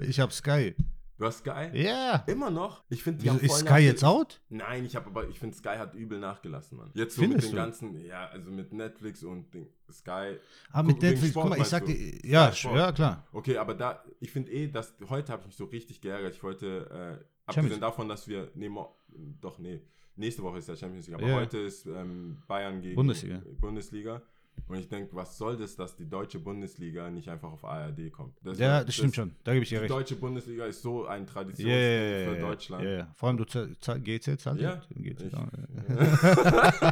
Ich 0.00 0.20
habe 0.20 0.32
Sky. 0.32 0.74
Du 1.16 1.26
hast 1.26 1.38
Sky? 1.38 1.68
Ja. 1.74 2.24
Immer 2.26 2.50
noch? 2.50 2.82
Ich 2.88 3.02
finde, 3.04 3.20
die 3.20 3.26
Wieso, 3.26 3.34
haben 3.36 3.44
ist 3.44 3.58
Sky 3.60 3.78
jetzt 3.78 4.04
out? 4.04 4.40
Nein, 4.48 4.84
ich 4.84 4.96
habe 4.96 5.06
aber, 5.06 5.28
ich 5.28 5.38
finde, 5.38 5.54
Sky 5.56 5.76
hat 5.78 5.94
übel 5.94 6.18
nachgelassen, 6.18 6.76
Mann. 6.78 6.90
Jetzt 6.94 7.14
so 7.14 7.22
Findest 7.22 7.44
mit 7.44 7.52
den 7.52 7.56
du? 7.56 7.62
ganzen, 7.62 8.00
ja, 8.04 8.26
also 8.26 8.50
mit 8.50 8.72
Netflix 8.72 9.22
und 9.22 9.52
den 9.54 9.68
Sky. 9.92 10.38
Ah, 10.72 10.82
mit 10.82 11.00
Netflix. 11.00 11.30
Sport 11.30 11.44
Guck 11.44 11.50
mal, 11.50 11.54
ich 11.54 11.58
meinst 11.60 11.70
sag 11.70 11.86
du? 11.86 11.92
dir, 11.92 12.28
ja, 12.28 12.50
ja, 12.74 12.92
klar. 12.92 13.26
Okay, 13.32 13.56
aber 13.58 13.74
da, 13.74 14.02
ich 14.18 14.32
finde 14.32 14.50
eh, 14.50 14.66
dass 14.66 14.92
heute 15.08 15.30
habe 15.32 15.42
ich 15.42 15.46
mich 15.48 15.56
so 15.56 15.66
richtig 15.66 16.00
geärgert. 16.00 16.34
Ich 16.34 16.42
wollte, 16.42 17.20
äh, 17.20 17.24
abgesehen 17.46 17.80
davon, 17.80 18.08
dass 18.08 18.26
wir, 18.26 18.50
nee, 18.56 18.68
mo- 18.68 18.96
doch, 19.40 19.60
nee, 19.60 19.80
nächste 20.16 20.42
Woche 20.42 20.58
ist 20.58 20.68
ja 20.68 20.76
Champions 20.76 21.06
League, 21.06 21.18
aber 21.18 21.28
Ja. 21.28 21.36
heute 21.36 21.58
ist 21.58 21.86
ähm, 21.86 22.38
Bayern 22.46 22.80
gegen 22.80 22.96
Bundesliga. 22.96 23.42
Bundesliga. 23.60 24.22
Und 24.68 24.78
ich 24.78 24.88
denke, 24.88 25.14
was 25.16 25.36
soll 25.36 25.56
das, 25.56 25.74
dass 25.74 25.96
die 25.96 26.08
deutsche 26.08 26.38
Bundesliga 26.38 27.10
nicht 27.10 27.28
einfach 27.28 27.50
auf 27.52 27.64
ARD 27.64 28.10
kommt? 28.12 28.36
Das, 28.42 28.56
Ja, 28.58 28.84
das 28.84 28.94
stimmt 28.94 29.14
schon. 29.16 29.34
Da 29.42 29.52
gebe 29.52 29.64
ich 29.64 29.68
dir 29.68 29.78
Die 29.78 29.82
recht. 29.82 29.90
deutsche 29.90 30.14
Bundesliga 30.16 30.64
ist 30.66 30.80
so 30.80 31.06
ein 31.06 31.22
Ja, 31.26 31.32
Traditionsding 31.32 31.68
ja, 31.68 31.76
ja, 31.76 32.18
ja, 32.18 32.28
für 32.30 32.34
ja, 32.36 32.40
Deutschland. 32.46 32.84
Ja, 32.84 32.90
ja. 32.90 33.12
Vor 33.16 33.28
allem 33.28 33.38
du 33.38 33.44
GZ 33.44 34.40
zahlst 34.40 34.62
Ja. 34.62 34.80
GZ 34.94 35.22
Ich- 35.22 35.34
auch, 35.34 35.46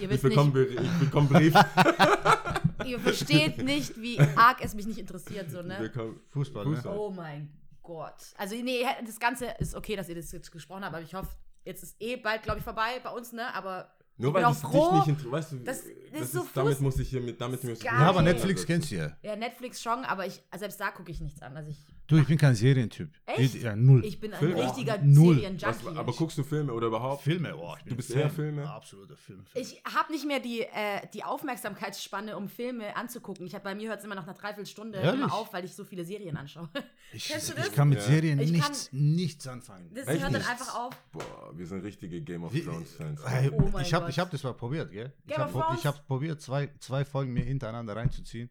Ihr 0.00 0.04
Ich 0.04 0.10
wisst 0.10 0.22
bekomme 0.22 0.58
nicht, 0.58 0.78
Beri- 0.78 0.82
ich 0.84 0.90
bekomm 0.98 1.28
Brief. 1.28 1.54
ihr 2.86 2.98
versteht 2.98 3.62
nicht, 3.62 4.00
wie 4.00 4.18
arg 4.18 4.58
es 4.64 4.74
mich 4.74 4.86
nicht 4.86 4.98
interessiert, 4.98 5.50
so, 5.50 5.60
Ich 5.60 5.66
ne? 5.66 5.90
Fußball, 6.30 6.64
Fußball. 6.64 6.92
ne? 6.94 6.98
Oh 7.00 7.10
mein 7.10 7.52
Gott. 7.82 8.14
Also, 8.36 8.56
nee, 8.56 8.82
das 9.06 9.20
Ganze 9.20 9.46
ist 9.58 9.74
okay, 9.74 9.94
dass 9.96 10.08
ihr 10.08 10.14
das 10.16 10.32
jetzt 10.32 10.50
gesprochen 10.50 10.84
habt, 10.84 10.94
aber 10.94 11.04
ich 11.04 11.14
hoffe, 11.14 11.28
jetzt 11.64 11.82
ist 11.82 11.96
eh 12.00 12.16
bald, 12.16 12.42
glaube 12.42 12.58
ich, 12.58 12.64
vorbei 12.64 13.00
bei 13.02 13.10
uns, 13.10 13.32
ne? 13.32 13.54
Aber 13.54 13.90
Nur 14.18 14.30
Ich 14.30 14.34
weil 14.34 14.42
bin 14.44 14.52
es 14.52 14.64
auch 14.64 14.70
dich 14.70 14.80
froh, 14.80 14.96
nicht 14.96 15.08
interessiert. 15.08 15.32
Weißt 15.32 15.52
du, 15.52 15.56
das- 15.60 15.82
das 16.12 16.20
ist 16.22 16.32
so 16.32 16.46
damit 16.54 16.76
Fuß- 16.78 16.82
muss 16.82 16.98
ich 16.98 17.08
hier 17.08 17.20
mit, 17.22 17.40
damit 17.40 17.64
muss 17.64 17.78
ich. 17.78 17.84
Ja, 17.84 17.92
aber. 17.92 18.22
Netflix 18.22 18.66
kennst 18.66 18.90
du 18.90 18.96
ja. 18.96 19.16
ja, 19.22 19.36
Netflix 19.36 19.80
schon, 19.82 20.04
aber 20.04 20.26
ich, 20.26 20.42
selbst 20.56 20.78
da 20.80 20.90
gucke 20.90 21.10
ich 21.10 21.20
nichts 21.20 21.40
an. 21.42 21.56
Also, 21.56 21.70
ich, 21.70 21.78
Du, 22.12 22.18
ich 22.18 22.26
bin 22.28 22.38
kein 22.38 22.54
Serientyp. 22.54 23.10
Echt? 23.26 23.54
Ja, 23.62 23.74
null. 23.74 24.04
ich 24.04 24.20
bin 24.20 24.32
ein 24.32 24.38
Filme? 24.38 24.62
richtiger 24.62 24.98
Null. 24.98 25.36
Was, 25.36 25.42
Serienjunkie. 25.42 25.98
aber 25.98 26.12
guckst 26.12 26.36
du 26.38 26.42
Filme 26.44 26.72
oder 26.72 26.88
überhaupt? 26.88 27.22
Filme, 27.22 27.52
boah, 27.54 27.76
ich 27.78 27.84
bin 27.84 27.90
Du 27.92 27.96
bist 27.96 28.12
Fan. 28.12 28.20
eher 28.22 28.30
Filme? 28.30 28.70
Absoluter 28.70 29.16
Film. 29.16 29.44
Ich 29.54 29.82
habe 29.84 30.12
nicht 30.12 30.26
mehr 30.26 30.40
die, 30.40 30.60
äh, 30.60 31.06
die 31.14 31.24
Aufmerksamkeitsspanne, 31.24 32.36
um 32.36 32.48
Filme 32.48 32.94
anzugucken. 32.96 33.46
Ich 33.46 33.54
hab, 33.54 33.62
bei 33.64 33.74
mir 33.74 33.88
hört 33.88 34.00
es 34.00 34.04
immer 34.04 34.14
nach 34.14 34.24
einer 34.24 34.34
Dreiviertelstunde 34.34 34.98
Ehrlich? 34.98 35.20
immer 35.22 35.32
auf, 35.32 35.52
weil 35.52 35.64
ich 35.64 35.74
so 35.74 35.84
viele 35.84 36.04
Serien 36.04 36.36
anschaue. 36.36 36.68
Ich, 37.12 37.28
Kennst 37.28 37.48
du 37.50 37.54
ich 37.54 37.64
das? 37.66 37.72
kann 37.72 37.88
mit 37.88 37.98
Ja. 37.98 38.04
Serien 38.04 38.38
Ich 38.40 38.52
nichts, 38.52 38.88
nichts 38.92 39.46
anfangen. 39.46 39.90
Das 39.94 40.06
Echt 40.06 40.22
hört 40.22 40.34
dann 40.34 40.42
einfach 40.42 40.74
auf. 40.74 40.94
Boah, 41.12 41.52
wir 41.56 41.66
sind 41.66 41.82
richtige 41.84 42.20
Game 42.22 42.44
of 42.44 42.52
Wie- 42.52 42.62
Thrones 42.62 42.92
Fans. 42.92 43.20
Hey, 43.26 43.50
Oh 43.50 43.78
ich 43.78 43.92
habe 43.94 44.10
ich 44.10 44.18
hab 44.18 44.30
das 44.30 44.42
mal 44.42 44.54
probiert, 44.54 44.90
gell? 44.92 45.12
Ich 45.24 45.28
Game 45.28 45.38
habe 45.38 45.54
of 45.54 45.62
Thrones? 45.64 45.80
ich 45.80 45.86
hab 45.86 46.06
probiert, 46.06 46.40
zwei, 46.40 46.70
zwei 46.78 47.04
Folgen 47.04 47.32
mir 47.32 47.44
hintereinander 47.44 47.96
reinzuziehen. 47.96 48.50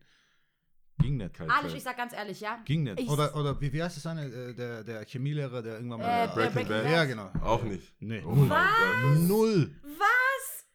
Ging 1.02 1.18
nicht. 1.18 1.40
Alice, 1.42 1.54
Fan. 1.68 1.76
ich 1.78 1.84
sag 1.84 1.98
ganz 1.98 2.14
ehrlich, 2.14 2.40
ja. 2.42 2.60
Ging 2.66 2.84
nicht. 2.84 3.00
Ich- 3.00 3.10
Oder, 3.10 3.36
oder 3.36 3.60
wie, 3.60 3.72
wie 3.74 3.82
heißt 3.84 3.98
das 3.98 4.06
eine? 4.06 4.26
äh, 4.26 4.54
Der, 4.54 4.84
der 4.84 5.06
Chemielehrer, 5.06 5.62
der 5.62 5.76
irgendwann 5.76 6.00
Äh, 6.02 6.04
mal. 6.04 6.28
der 6.28 6.34
Breaking 6.34 6.54
Breaking 6.68 6.84
Bad. 6.84 6.92
Ja, 6.92 7.06
genau. 7.06 7.32
Auch 7.42 7.64
nicht. 7.64 7.94
Nee, 8.00 8.22
Oh 8.26 8.34
null. 8.36 8.48
mein 8.48 8.68
Gott. 8.68 9.22
Null. 9.28 9.76
Was? 9.84 10.66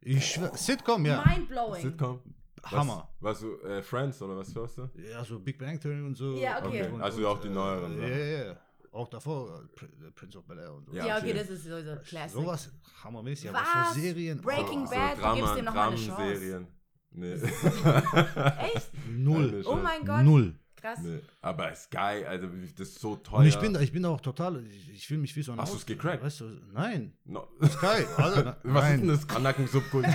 Ich 0.00 0.32
schwör, 0.32 0.56
Sitcom, 0.56 1.04
ja. 1.06 1.24
Mindblowing. 1.26 1.82
Sitcom? 1.82 2.20
Hammer. 2.64 3.08
Was, 3.20 3.42
was 3.42 3.60
du, 3.60 3.66
äh, 3.68 3.82
Friends 3.82 4.22
oder 4.22 4.36
was 4.38 4.54
hörst 4.54 4.78
du? 4.78 4.88
Ja, 4.96 5.22
so 5.24 5.38
Big 5.38 5.58
Bang 5.58 5.78
Theory 5.78 6.00
und 6.02 6.16
so. 6.16 6.34
Ja, 6.36 6.64
okay. 6.64 6.88
Und, 6.88 7.02
Also 7.02 7.26
auch 7.28 7.38
die 7.40 7.50
neueren, 7.50 8.00
Ja, 8.00 8.08
ne? 8.08 8.32
ja, 8.38 8.44
ja. 8.46 8.56
Auch 8.92 9.08
davor, 9.08 9.48
äh, 9.60 9.78
Pr- 9.78 10.06
äh, 10.06 10.10
Prince 10.12 10.38
of 10.38 10.46
Bel 10.46 10.58
Air 10.60 10.72
und 10.72 10.86
so. 10.86 10.94
Ja, 10.94 11.04
okay, 11.18 11.30
okay. 11.30 11.32
das 11.34 11.50
ist 11.50 11.64
sowieso 11.64 11.96
Classic. 11.96 12.30
Sowas 12.32 12.70
hammermäßig, 13.02 13.50
aber 13.50 13.58
Was? 13.58 13.94
so 13.94 14.00
Serien. 14.00 14.40
Breaking 14.40 14.86
oh, 14.86 14.90
Bad, 14.90 15.18
du 15.18 15.34
gibst 15.40 15.56
dem 15.56 15.64
noch 15.64 15.74
mal 15.74 15.88
eine 15.88 15.96
Chance. 15.96 16.10
Dramenserien. 16.12 16.66
Nee. 17.14 17.34
Echt? 17.34 18.90
Null. 19.10 19.62
Oh 19.66 19.76
mein 19.76 20.04
Gott. 20.04 20.22
Null. 20.24 20.54
Krass. 20.76 20.98
nee. 21.02 21.20
Aber 21.40 21.72
ist 21.72 21.90
geil, 21.90 22.26
also 22.26 22.46
das 22.76 22.88
ist 22.88 23.00
so 23.00 23.16
teuer. 23.16 23.38
Und 23.38 23.46
ich 23.46 23.58
bin, 23.58 23.72
da- 23.72 23.80
ich 23.80 23.90
bin 23.90 24.04
auch 24.04 24.20
total, 24.20 24.62
ich, 24.66 24.90
ich 24.92 25.06
fühle 25.06 25.20
mich 25.20 25.34
wie 25.34 25.42
so 25.42 25.52
ein 25.52 25.58
Hast 25.58 25.72
du's 25.72 25.80
Aus- 25.80 25.86
gecrackt? 25.86 26.22
Weißt 26.22 26.40
du, 26.40 26.50
nein. 26.74 27.14
No. 27.24 27.48
Sky, 27.64 28.04
also, 28.18 28.42
na, 28.42 28.56
Was 28.64 28.84
ist 28.84 28.90
denn 28.90 28.98
nein. 29.00 29.08
das? 29.08 29.26
Kanaken-Subkult? 29.26 30.06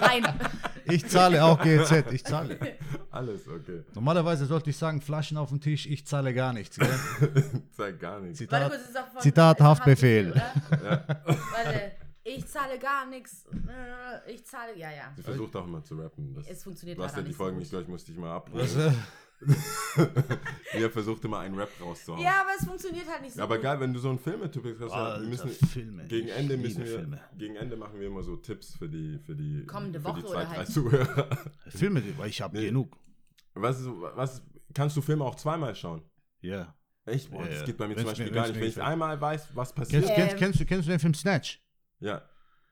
Nein. 0.00 0.24
Ich 0.86 1.06
zahle 1.06 1.44
auch 1.44 1.62
GZ, 1.62 2.10
ich 2.12 2.24
zahle. 2.24 2.58
Alles, 3.12 3.46
okay. 3.46 3.84
Normalerweise 3.94 4.46
sollte 4.46 4.70
ich 4.70 4.76
sagen, 4.76 5.00
Flaschen 5.00 5.36
auf 5.36 5.50
dem 5.50 5.60
Tisch, 5.60 5.86
ich 5.86 6.04
zahle 6.08 6.34
gar 6.34 6.52
nichts. 6.52 6.76
Gell? 6.76 6.88
Zeig 7.76 8.00
gar 8.00 8.18
nichts. 8.20 8.40
Warte 8.50 8.64
Zitat, 8.64 8.68
kurz, 8.70 8.78
das 8.80 8.88
ist 8.88 8.96
doch 8.96 9.08
von 9.12 9.22
Zitat 9.22 9.56
ist 9.56 9.60
doch 9.60 9.66
Haftbefehl. 9.66 10.30
oder? 10.32 11.04
Warte. 11.26 11.92
Ich 12.28 12.46
zahle 12.48 12.78
gar 12.78 13.06
nichts. 13.06 13.46
Äh, 13.68 14.32
Ich 14.34 14.44
zahle. 14.44 14.76
Ja, 14.76 14.90
ja. 14.90 15.12
Sie 15.16 15.22
versucht 15.22 15.54
auch 15.54 15.64
immer 15.66 15.82
zu 15.84 15.94
rappen. 15.96 16.34
Das, 16.34 16.46
Es 16.48 16.64
funktioniert 16.64 16.98
du 16.98 17.04
hast 17.04 17.12
leider 17.12 17.18
ja 17.18 17.22
die 17.22 17.28
nicht 17.28 17.36
so 17.36 17.42
Folgen 17.44 17.56
gut. 17.56 17.60
nicht 17.60 17.72
durch, 17.72 17.86
musste 17.88 18.12
ich 18.12 18.18
mal 18.18 18.34
abbrechen. 18.34 18.94
Ihr 20.78 20.90
versucht 20.90 21.24
immer 21.24 21.40
einen 21.40 21.54
Rap 21.58 21.68
rauszuhauen. 21.80 22.22
Ja, 22.24 22.40
aber 22.40 22.50
es 22.58 22.66
funktioniert 22.66 23.06
halt 23.06 23.22
nicht 23.22 23.34
so. 23.34 23.38
Ja, 23.38 23.44
aber 23.44 23.56
gut. 23.56 23.64
geil, 23.64 23.80
wenn 23.80 23.92
du 23.92 24.00
so 24.00 24.10
ein 24.10 24.18
Filmetyp 24.18 24.62
bist, 24.62 24.80
hast, 24.80 24.92
ja, 24.92 24.96
wir 24.96 25.04
Alter, 25.14 25.24
müssen 25.28 25.50
Filme. 25.50 26.06
gegen 26.06 26.28
Ich 26.28 26.34
Ende 26.34 26.54
liebe 26.54 26.68
müssen 26.68 26.84
wir 26.84 26.98
Filme. 26.98 27.20
gegen 27.36 27.56
Ende 27.56 27.76
machen 27.76 28.00
wir 28.00 28.06
immer 28.06 28.22
so 28.22 28.36
Tipps 28.36 28.74
für 28.74 28.88
die 28.88 29.18
für 29.18 29.36
die 29.36 29.64
Kommende 29.66 30.00
für 30.00 30.06
Woche 30.06 30.20
die 30.20 30.26
zwei, 30.26 30.34
oder 30.36 30.44
drei 30.46 30.56
halt- 30.56 30.68
Zuhörer. 30.68 31.28
Filme, 31.68 32.02
weil 32.18 32.28
ich 32.30 32.40
habe 32.40 32.56
Nee. 32.56 32.66
genug. 32.66 32.96
Was, 33.54 33.78
ist- 33.80 33.88
was 33.88 34.42
kannst 34.74 34.96
du 34.96 35.02
Filme 35.02 35.24
auch 35.24 35.34
zweimal 35.36 35.74
schauen? 35.74 36.02
Ja. 36.40 36.74
Echt? 37.04 37.30
Boah, 37.30 37.42
Ja, 37.44 37.50
das 37.50 37.64
geht 37.64 37.76
bei 37.76 37.86
mir 37.86 37.90
Wenn's 37.94 38.00
zum 38.02 38.08
Beispiel 38.10 38.26
mir- 38.26 38.32
gar 38.32 38.48
nicht. 38.48 38.58
Wenn 38.60 38.68
ich 38.68 38.82
einmal 38.82 39.20
weiß, 39.20 39.48
was 39.54 39.74
Kennst, 39.74 39.92
passiert, 39.92 40.14
kennst, 40.16 40.32
Ähm. 40.32 40.38
kennst, 40.38 40.60
du, 40.60 40.64
kennst 40.64 40.86
du 40.88 40.90
den 40.90 40.98
Film 40.98 41.14
Snatch? 41.14 41.62
Ja, 42.00 42.22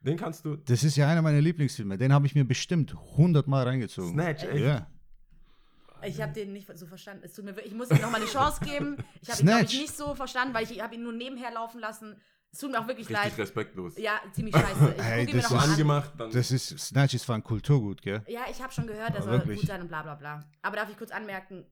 den 0.01 0.16
kannst 0.16 0.45
du. 0.45 0.57
Das 0.57 0.85
ist 0.85 0.97
ja 0.97 1.09
einer 1.09 1.22
meiner 1.22 1.41
Lieblingsfilme. 1.41 1.97
Den 1.99 2.12
habe 2.12 2.27
ich 2.27 2.35
mir 2.35 2.45
bestimmt 2.45 2.95
100 2.95 3.47
Mal 3.47 3.64
reingezogen. 3.64 4.12
Snatch, 4.12 4.45
echt? 4.45 4.62
Ja. 4.64 4.87
Ich 6.03 6.20
habe 6.20 6.33
den 6.35 6.53
nicht 6.53 6.68
so 6.77 6.87
verstanden. 6.87 7.22
Es 7.25 7.33
tut 7.33 7.45
mir 7.47 7.53
wirklich, 7.57 7.72
ich 7.72 7.79
muss 7.79 7.91
ihm 7.91 8.01
noch 8.03 8.11
mal 8.11 8.18
eine 8.20 8.27
Chance 8.27 8.62
geben. 8.62 8.99
Ich 9.22 9.31
habe 9.31 9.41
ihn, 9.41 9.47
glaube 9.47 9.64
ich, 9.64 9.81
nicht 9.81 9.97
so 9.97 10.14
verstanden, 10.14 10.53
weil 10.53 10.70
ich 10.70 10.83
habe 10.83 10.95
ihn 10.95 11.03
nur 11.03 11.12
nebenher 11.14 11.51
laufen 11.53 11.81
lassen. 11.81 12.16
Es 12.53 12.59
tut 12.61 12.70
mir 12.70 12.79
auch 12.79 12.87
wirklich 12.87 13.09
Richtig 13.09 13.25
leid. 13.31 13.39
respektlos. 13.39 13.97
Ja, 13.97 14.20
ziemlich 14.33 14.55
scheiße. 14.55 14.95
Ich 14.97 15.03
Hey, 15.03 15.27
das 15.27 15.47
ist- 15.47 15.53
an. 15.53 15.70
Angemacht, 15.70 16.12
dann. 16.18 16.31
Das 16.31 16.51
ist, 16.51 16.79
Snatch 16.79 17.14
ist 17.14 17.25
zwar 17.25 17.37
ein 17.37 17.43
Kulturgut, 17.43 18.03
gell? 18.03 18.22
Ja, 18.29 18.43
ich 18.51 18.62
habe 18.62 18.72
schon 18.72 18.87
gehört, 18.87 19.11
er 19.11 19.16
Aber 19.16 19.25
soll 19.25 19.33
wirklich. 19.39 19.61
gut 19.61 19.68
sein 19.68 19.81
und 19.81 19.89
bla 19.89 20.03
bla 20.03 20.14
bla. 20.14 20.45
Aber 20.62 20.77
darf 20.77 20.91
ich 20.91 20.97
kurz 20.99 21.11
anmerken, 21.11 21.64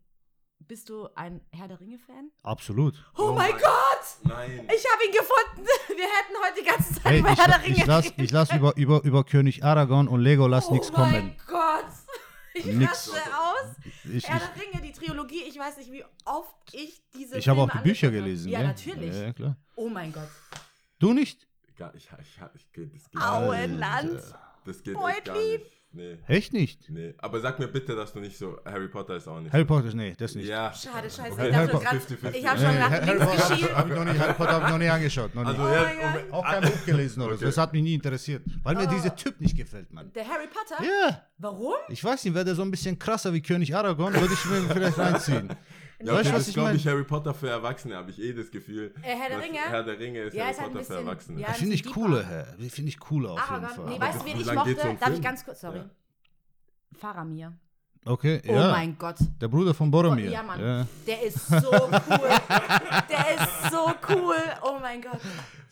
bist 0.67 0.89
du 0.89 1.09
ein 1.15 1.41
Herr 1.53 1.69
der 1.69 1.81
Ringe-Fan? 1.81 2.31
Absolut. 2.43 2.95
Oh, 3.17 3.23
Oh 3.31 3.33
mein 3.33 3.51
mein- 3.53 3.61
Gott! 3.61 4.05
Nein. 4.25 4.69
Ich 4.75 4.85
habe 4.91 5.05
ihn 5.07 5.13
gefunden! 5.13 5.69
Wir 5.89 6.05
hätten 6.05 6.35
heute 6.45 6.61
die 6.61 6.67
ganze 6.67 6.95
Zeit 6.95 7.05
Hey, 7.05 7.21
über 7.21 7.31
ich, 7.33 7.39
Herr 7.39 7.47
der 7.49 7.63
Ringe 7.63 7.77
ich 7.77 7.87
lass, 7.87 8.05
reden. 8.07 8.25
ich 8.25 8.31
lass 8.31 8.53
über, 8.53 8.77
über, 8.77 9.03
über 9.05 9.25
König 9.25 9.65
Aragorn 9.65 10.09
und 10.09 10.21
Legolas 10.21 10.69
Oh 10.69 10.73
nichts 10.75 10.91
mein 10.93 11.13
kommen. 11.13 11.37
Gott! 11.47 11.85
Ich 12.55 12.67
Nix. 12.67 12.91
raste 13.11 13.13
aus. 13.17 13.65
raus. 13.65 13.77
Ich, 14.13 14.29
Herr 14.29 14.37
ich, 14.37 14.43
der 14.43 14.63
Ringe, 14.63 14.83
die 14.83 14.93
Trilogie, 14.93 15.43
ich 15.49 15.59
weiß 15.59 15.79
nicht, 15.79 15.91
wie 15.91 16.05
oft 16.27 16.55
ich 16.75 17.01
diese 17.15 17.39
ich 17.39 17.49
habe 17.49 17.63
auch 17.63 17.71
die 17.71 17.79
Bücher 17.79 18.09
habe. 18.09 18.19
gelesen. 18.19 18.51
Ja, 18.51 18.59
gell? 18.59 18.69
natürlich. 18.69 19.15
Ja, 19.17 19.23
ja, 19.23 19.33
klar. 19.33 19.57
Oh 19.75 19.89
mein 19.89 20.13
Gott. 20.13 20.29
Du 20.99 21.15
nicht? 21.15 21.47
Ich, 21.67 21.81
ich, 21.97 22.11
ich, 22.21 22.39
ich, 22.55 22.91
das 22.93 23.11
geht, 23.11 23.23
Auenland. 23.23 24.21
das 24.67 24.83
geht 24.83 24.95
echt 24.95 25.03
Poetry. 25.03 25.25
gar 25.25 25.35
nicht. 25.35 25.82
Nee, 25.95 26.17
Echt 26.27 26.53
nicht? 26.55 26.89
nee. 26.89 27.15
Aber 27.19 27.39
sag 27.41 27.59
mir 27.59 27.69
bitte, 27.69 27.95
dass 27.95 28.13
du 28.15 28.21
nicht 28.21 28.39
so, 28.39 28.59
Harry 28.65 28.89
Potter 28.89 29.17
ist 29.17 29.29
auch 29.29 29.39
nicht. 29.41 29.53
Harry 29.53 29.65
Potter, 29.67 29.95
nee, 29.95 30.15
das 30.17 30.35
nicht. 30.35 30.49
Ja. 30.49 30.73
Schade, 30.73 31.11
scheiße. 31.11 31.33
Okay, 31.33 31.49
ich 31.51 31.55
Harry 31.55 31.67
habe 31.69 31.71
schon 31.71 31.81
Potter 31.81 31.91
grad- 31.99 32.33
50-50. 32.33 32.35
ich 32.39 32.47
hab 32.49 32.59
schon 32.59 32.69
Nee, 32.73 32.79
nach 32.79 32.91
Harry 32.91 33.19
Potter 33.19 33.77
habe 33.77 33.89
ich 33.91 33.95
noch 33.97 34.05
nicht, 34.07 34.19
Harry 34.21 34.33
Potter 34.35 34.53
habe 34.53 34.65
ich 34.65 34.71
noch 34.71 34.79
nie 34.79 34.89
angeschaut. 34.89 35.35
Noch 35.35 35.43
nie. 35.43 35.49
Also, 35.51 35.63
Oh 35.63 35.69
ja, 35.69 35.83
mein 36.13 36.25
um- 36.29 36.33
auch 36.33 36.45
kein 36.45 36.63
Buch 36.63 36.85
gelesen 36.87 37.21
oder 37.23 37.31
so. 37.33 37.37
Okay. 37.37 37.45
Das 37.45 37.59
hat 37.59 37.73
mich 37.75 37.83
nie 37.83 37.95
interessiert. 37.95 38.43
Weil 38.63 38.75
mir 38.77 38.89
Oh. 38.89 38.91
dieser 38.95 39.15
Typ 39.15 39.39
nicht 39.41 39.57
gefällt, 39.57 39.93
Mann. 39.93 40.11
Der 40.15 40.27
Harry 40.27 40.47
Potter? 40.47 40.83
Ja, 40.83 41.23
Warum? 41.39 41.75
ich 41.89 42.03
weiß 42.03 42.25
nicht, 42.25 42.35
wäre 42.35 42.45
der 42.47 42.55
so 42.55 42.63
ein 42.63 42.71
bisschen 42.71 42.99
krasser 42.99 43.33
wie 43.35 43.43
König 43.43 43.75
Aragorn, 43.77 44.15
würde 44.15 44.33
ich 44.33 44.45
mir 44.47 44.63
vielleicht 44.73 44.99
reinziehen. 44.99 45.51
Ja, 46.05 46.13
Weißt 46.15 46.21
okay, 46.27 46.33
was 46.37 46.41
das 46.41 46.49
ich 46.49 46.55
glaube 46.55 46.75
ich 46.75 46.87
Harry 46.87 47.05
Potter 47.05 47.33
für 47.35 47.49
Erwachsene, 47.49 47.97
habe 47.97 48.11
ich 48.11 48.21
eh 48.21 48.33
das 48.33 48.51
Gefühl. 48.51 48.93
Äh, 49.03 49.15
Herr 49.17 49.29
der 49.31 49.43
Ringe? 49.43 49.59
Herr 49.59 49.83
der 49.85 49.99
Ringe 49.99 50.21
ist 50.23 50.35
Ja, 50.35 50.45
Harry 50.45 50.53
ist 50.53 50.61
halt 50.61 50.73
Potter 50.73 50.85
für 50.85 50.93
bisschen- 50.95 51.07
Erwachsene. 51.07 51.41
ja, 51.41 51.53
finde 51.53 51.75
ich 51.75 51.85
cooler, 51.85 52.25
Herr. 52.25 52.45
Finde 52.71 52.89
ich 52.89 52.99
cooler 52.99 53.31
auf 53.33 53.39
jeden 53.41 53.65
Aragorn. 53.65 53.75
Fall. 53.75 53.95
Nee, 53.95 54.01
weißt 54.01 54.21
du, 54.21 54.25
wen 54.27 54.37
Wie 54.39 54.41
ich 54.43 54.53
mochte? 54.55 54.71
im 54.71 54.77
Darf 54.77 54.89
ich 54.95 55.05
Film? 55.07 55.23
ganz 55.23 55.45
kurz, 55.45 55.61
sorry. 55.61 55.79
Ja. 55.79 55.91
Faramir. 56.99 57.53
Okay, 58.05 58.43
Oh 58.49 58.53
ja. 58.53 58.73
mein 58.73 58.99
Gott. 58.99 59.17
Der 59.41 59.47
Bruder 59.47 59.73
von 59.75 59.89
Boromir. 59.91 60.29
Ja, 60.31 60.43
Mann. 60.43 60.61
Ja. 60.61 60.87
Der 61.07 61.23
ist 61.23 61.47
so 61.47 61.71
cool. 61.71 62.31
Der 63.09 63.35
ist 63.37 63.71
so 63.71 63.93
cool. 64.09 64.35
Oh 64.63 64.79
mein 64.81 65.01
Gott. 65.01 65.21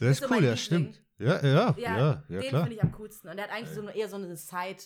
Der 0.00 0.10
ist 0.10 0.20
so 0.20 0.26
cool, 0.26 0.34
ja, 0.36 0.40
Liebling. 0.52 0.56
stimmt. 0.56 1.02
Ja, 1.18 1.44
ja, 1.44 1.74
ja, 1.76 2.22
ja, 2.28 2.40
den 2.40 2.42
finde 2.50 2.72
ich 2.74 2.82
am 2.82 2.92
coolsten. 2.92 3.28
Und 3.28 3.36
der 3.36 3.46
hat 3.46 3.52
eigentlich 3.52 3.74
so 3.74 3.82
eine, 3.82 3.94
eher 3.96 4.08
so 4.08 4.16
eine 4.16 4.36
Side. 4.36 4.76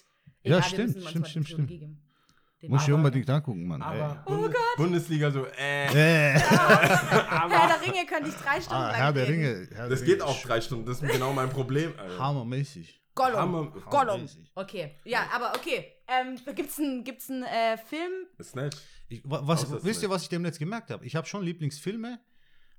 Ja, 0.42 0.62
stimmt, 0.62 0.97
stimmt, 1.07 1.28
stimmt, 1.28 1.49
stimmt. 1.49 1.70
Den 2.64 2.70
Muss 2.70 2.86
ich 2.88 2.92
unbedingt 2.94 3.28
angucken, 3.28 3.66
Mann. 3.66 3.82
Aber 3.82 4.22
Oh 4.26 4.30
Bundes 4.36 4.54
Bundesliga 4.76 5.30
so, 5.30 5.44
äh. 5.46 5.84
Äh. 5.94 6.38
Herr 6.38 7.68
der 7.68 7.82
Ringe 7.82 8.06
könnte 8.06 8.30
ich 8.30 8.34
drei 8.36 8.60
Stunden 8.60 8.82
Ah, 8.82 8.92
Herr 8.92 9.12
der. 9.12 9.28
Ringe. 9.28 9.68
Herr 9.74 9.88
Das 9.90 9.98
der 10.00 10.06
geht 10.08 10.20
Ringe 10.22 10.30
auch 10.30 10.40
drei 10.42 10.60
Stunden, 10.60 10.86
das 10.86 11.02
ist 11.02 11.12
genau 11.12 11.32
mein 11.34 11.50
Problem. 11.50 11.92
Alter. 11.98 12.18
Hammermäßig. 12.18 13.00
Gollum. 13.14 13.36
Hammer- 13.38 13.72
Gollum. 13.90 14.26
Okay. 14.54 14.94
Ja, 15.04 15.26
aber 15.34 15.52
okay. 15.54 15.86
Ähm, 16.08 16.38
gibt's 16.56 16.78
einen 16.78 17.04
gibt's 17.04 17.30
einen, 17.30 17.42
äh, 17.44 17.76
Film? 17.76 18.12
Snatch. 18.42 18.78
Ich, 19.08 19.22
wa- 19.24 19.42
was, 19.44 19.64
Außer 19.66 19.84
wisst 19.84 20.02
ihr, 20.02 20.08
was 20.10 20.22
ich 20.22 20.28
demnächst 20.30 20.58
gemerkt 20.58 20.90
habe? 20.90 21.04
Ich 21.04 21.14
habe 21.14 21.26
schon 21.26 21.42
Lieblingsfilme, 21.44 22.18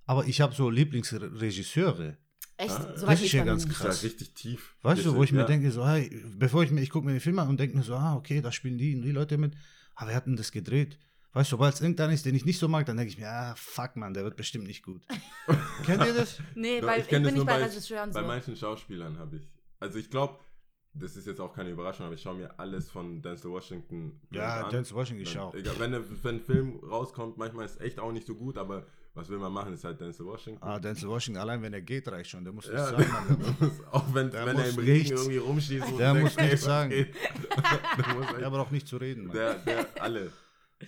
aber 0.05 0.25
ich 0.25 0.41
habe 0.41 0.53
so 0.55 0.69
Lieblingsregisseure. 0.69 2.17
Echt? 2.57 2.71
Ah, 2.71 2.95
so 2.95 3.05
das 3.05 3.21
ist 3.21 3.31
ja 3.33 3.41
bei 3.41 3.45
mir 3.45 3.51
ganz 3.51 3.65
nicht. 3.65 3.71
Das 3.75 3.79
ist 3.79 3.85
Krass. 3.85 4.01
ja 4.03 4.07
richtig 4.09 4.33
tief. 4.33 4.75
Weißt 4.81 5.05
du, 5.05 5.15
wo 5.15 5.23
ich 5.23 5.31
mir 5.31 5.39
Ja. 5.39 5.45
denke, 5.45 5.71
so, 5.71 5.85
hey, 5.87 6.09
bevor 6.37 6.63
ich 6.63 6.71
mir, 6.71 6.81
ich 6.81 6.89
gucke 6.89 7.05
mir 7.05 7.11
den 7.13 7.19
Film 7.21 7.37
an 7.39 7.49
und 7.49 7.59
denke 7.59 7.75
mir 7.75 7.83
so, 7.83 7.95
ah, 7.95 8.15
okay, 8.15 8.41
da 8.41 8.51
spielen 8.51 8.77
die 8.77 8.95
und 8.95 9.01
die 9.01 9.11
Leute 9.11 9.37
mit. 9.37 9.53
Aber 9.95 10.09
wer 10.09 10.15
hat 10.15 10.25
denn 10.25 10.35
das 10.37 10.51
gedreht? 10.51 10.97
Weißt 11.33 11.51
du, 11.51 11.55
sobald 11.57 11.73
es 11.73 11.81
irgendeiner 11.81 12.13
ist, 12.13 12.25
den 12.25 12.33
ich 12.33 12.45
nicht 12.45 12.59
so 12.59 12.69
mag, 12.69 12.85
dann 12.85 12.95
denke 12.95 13.11
ich 13.11 13.17
mir, 13.17 13.27
ah, 13.29 13.55
fuck, 13.57 13.97
man, 13.97 14.13
der 14.13 14.23
wird 14.23 14.37
bestimmt 14.37 14.67
nicht 14.67 14.83
gut. 14.83 15.01
Kennt 15.85 16.05
ihr 16.05 16.13
das? 16.13 16.39
Nee, 16.55 16.79
Doch, 16.79 16.87
weil 16.87 17.01
ich, 17.01 17.07
kenn 17.07 17.23
bin 17.23 17.25
das 17.25 17.33
nicht 17.33 17.45
bei 17.45 17.59
bei, 17.59 17.65
Regisseuren 17.65 18.11
bei 18.11 18.21
so. 18.21 18.27
manchen 18.27 18.55
Schauspielern 18.55 19.17
habe 19.19 19.35
ich. 19.37 19.49
Also 19.79 19.99
ich 19.99 20.09
glaube, 20.09 20.39
das 20.93 21.17
ist 21.17 21.27
jetzt 21.27 21.41
auch 21.41 21.53
keine 21.53 21.71
Überraschung, 21.71 22.05
aber 22.05 22.15
ich 22.15 22.21
schaue 22.21 22.35
mir 22.35 22.57
alles 22.57 22.89
von 22.89 23.21
Denzel 23.21 23.51
Washington 23.51 24.21
Ja, 24.31 24.63
an. 24.63 24.71
Denzel 24.71 24.95
Washington 24.95 25.23
ich 25.23 25.37
auch. 25.37 25.53
Egal, 25.53 25.75
wenn, 25.77 25.91
wenn 26.23 26.35
ein 26.35 26.39
Film 26.41 26.79
rauskommt, 26.79 27.37
manchmal 27.37 27.65
ist 27.65 27.75
es 27.75 27.81
echt 27.81 27.99
auch 27.99 28.13
nicht 28.13 28.25
so 28.25 28.35
gut, 28.35 28.57
aber 28.57 28.87
was 29.15 29.29
will 29.29 29.39
man 29.39 29.51
machen, 29.51 29.73
ist 29.73 29.83
halt 29.83 29.99
Denzel 29.99 30.25
Washington. 30.25 30.61
Ah, 30.63 30.77
Denzel 30.77 31.09
Washington, 31.09 31.39
allein 31.41 31.61
wenn 31.61 31.73
er 31.73 31.81
geht, 31.81 32.07
reicht 32.07 32.29
schon. 32.29 32.43
Der 32.43 32.53
muss 32.53 32.65
nicht 32.67 32.75
Ja, 32.77 32.85
sagen, 32.85 33.07
Mann. 33.11 33.37
der 33.59 33.67
muss, 33.67 33.83
auch 33.91 34.13
wenn, 34.13 34.29
Der 34.29 34.45
wenn 34.45 34.57
er 34.57 34.69
im 34.69 34.75
Regen 34.75 34.91
nichts- 34.93 35.11
irgendwie 35.11 35.37
rumschießt. 35.37 35.91
wo 35.91 35.97
der 35.97 36.13
du 36.13 36.19
muss 36.19 36.37
nichts 36.37 36.63
sagen. 36.63 36.89
der 38.39 38.49
braucht 38.49 38.71
nicht 38.71 38.87
zu 38.87 38.97
reden, 38.97 39.27
Mann. 39.27 39.35
der, 39.35 39.55
der, 39.55 39.85
alle. 40.01 40.31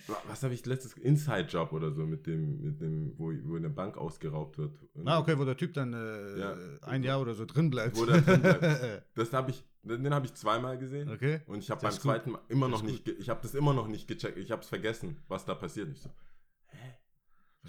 Wa- 0.06 0.22
Was 0.28 0.42
habe 0.42 0.52
ich 0.52 0.64
letztes 0.66 0.92
Inside-Job 0.98 1.72
oder 1.72 1.90
so 1.92 2.04
mit 2.04 2.26
dem, 2.26 2.60
mit 2.60 2.80
dem, 2.80 3.14
wo, 3.16 3.32
wo 3.44 3.56
eine 3.56 3.70
Bank 3.70 3.96
ausgeraubt 3.96 4.58
wird. 4.58 4.72
Und 4.94 5.08
Ah, 5.08 5.18
okay, 5.18 5.38
wo 5.38 5.44
der 5.46 5.56
Typ 5.56 5.72
dann 5.72 5.94
äh, 5.94 6.38
Ja. 6.38 6.56
ein 6.82 7.02
Jahr 7.02 7.20
oder 7.22 7.34
so 7.34 7.46
drin 7.46 7.70
bleibt. 7.70 7.96
Wo 7.96 8.04
der 8.04 8.20
drin 8.20 8.42
bleibt. 8.42 9.02
Das 9.14 9.32
habe 9.32 9.50
ich, 9.50 9.64
den 9.82 10.12
habe 10.12 10.26
ich 10.26 10.34
zweimal 10.34 10.76
gesehen. 10.78 11.10
okay. 11.10 11.40
Und 11.46 11.60
ich 11.60 11.70
habe 11.70 11.80
beim 11.80 11.92
zweiten 11.92 12.32
Mal 12.32 12.40
immer 12.48 12.68
Das 12.68 12.82
noch 12.82 12.86
nicht, 12.88 13.08
ich 13.08 13.28
habe 13.30 13.40
das 13.42 13.54
immer 13.54 13.72
noch 13.72 13.88
nicht 13.88 14.06
gecheckt. 14.06 14.36
Ich 14.36 14.50
habe 14.50 14.60
es 14.62 14.68
vergessen, 14.68 15.16
was 15.26 15.46
da 15.46 15.54
passiert. 15.54 15.88
Ich 15.90 16.02
so, 16.02 16.10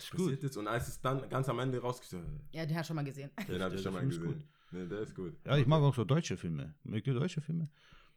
ist 0.03 0.11
passiert 0.11 0.29
gut. 0.35 0.43
jetzt? 0.43 0.57
Und 0.57 0.67
als 0.67 0.87
es 0.87 0.99
dann 1.01 1.27
ganz 1.29 1.47
am 1.49 1.59
Ende 1.59 1.79
rausgestellt, 1.79 2.23
Ja, 2.51 2.65
den 2.65 2.75
hat 2.77 2.85
schon 2.85 2.95
mal 2.95 3.03
gesehen. 3.05 3.29
den 3.47 3.61
habe 3.61 3.69
Der 3.71 3.73
ich 3.75 3.81
schon 3.83 3.93
mal 3.93 3.99
Film 3.99 4.11
ist 4.11 4.21
gesehen. 4.21 4.43
Nee, 4.71 4.85
der 4.87 4.99
ist 4.99 5.15
gut. 5.15 5.33
Ja, 5.45 5.57
ich 5.57 5.65
mag 5.67 5.81
auch 5.81 5.95
so 5.95 6.03
deutsche 6.05 6.37
Filme. 6.37 6.75
Mögt 6.83 7.07
ihr 7.07 7.13
deutsche 7.13 7.41
Filme? 7.41 7.69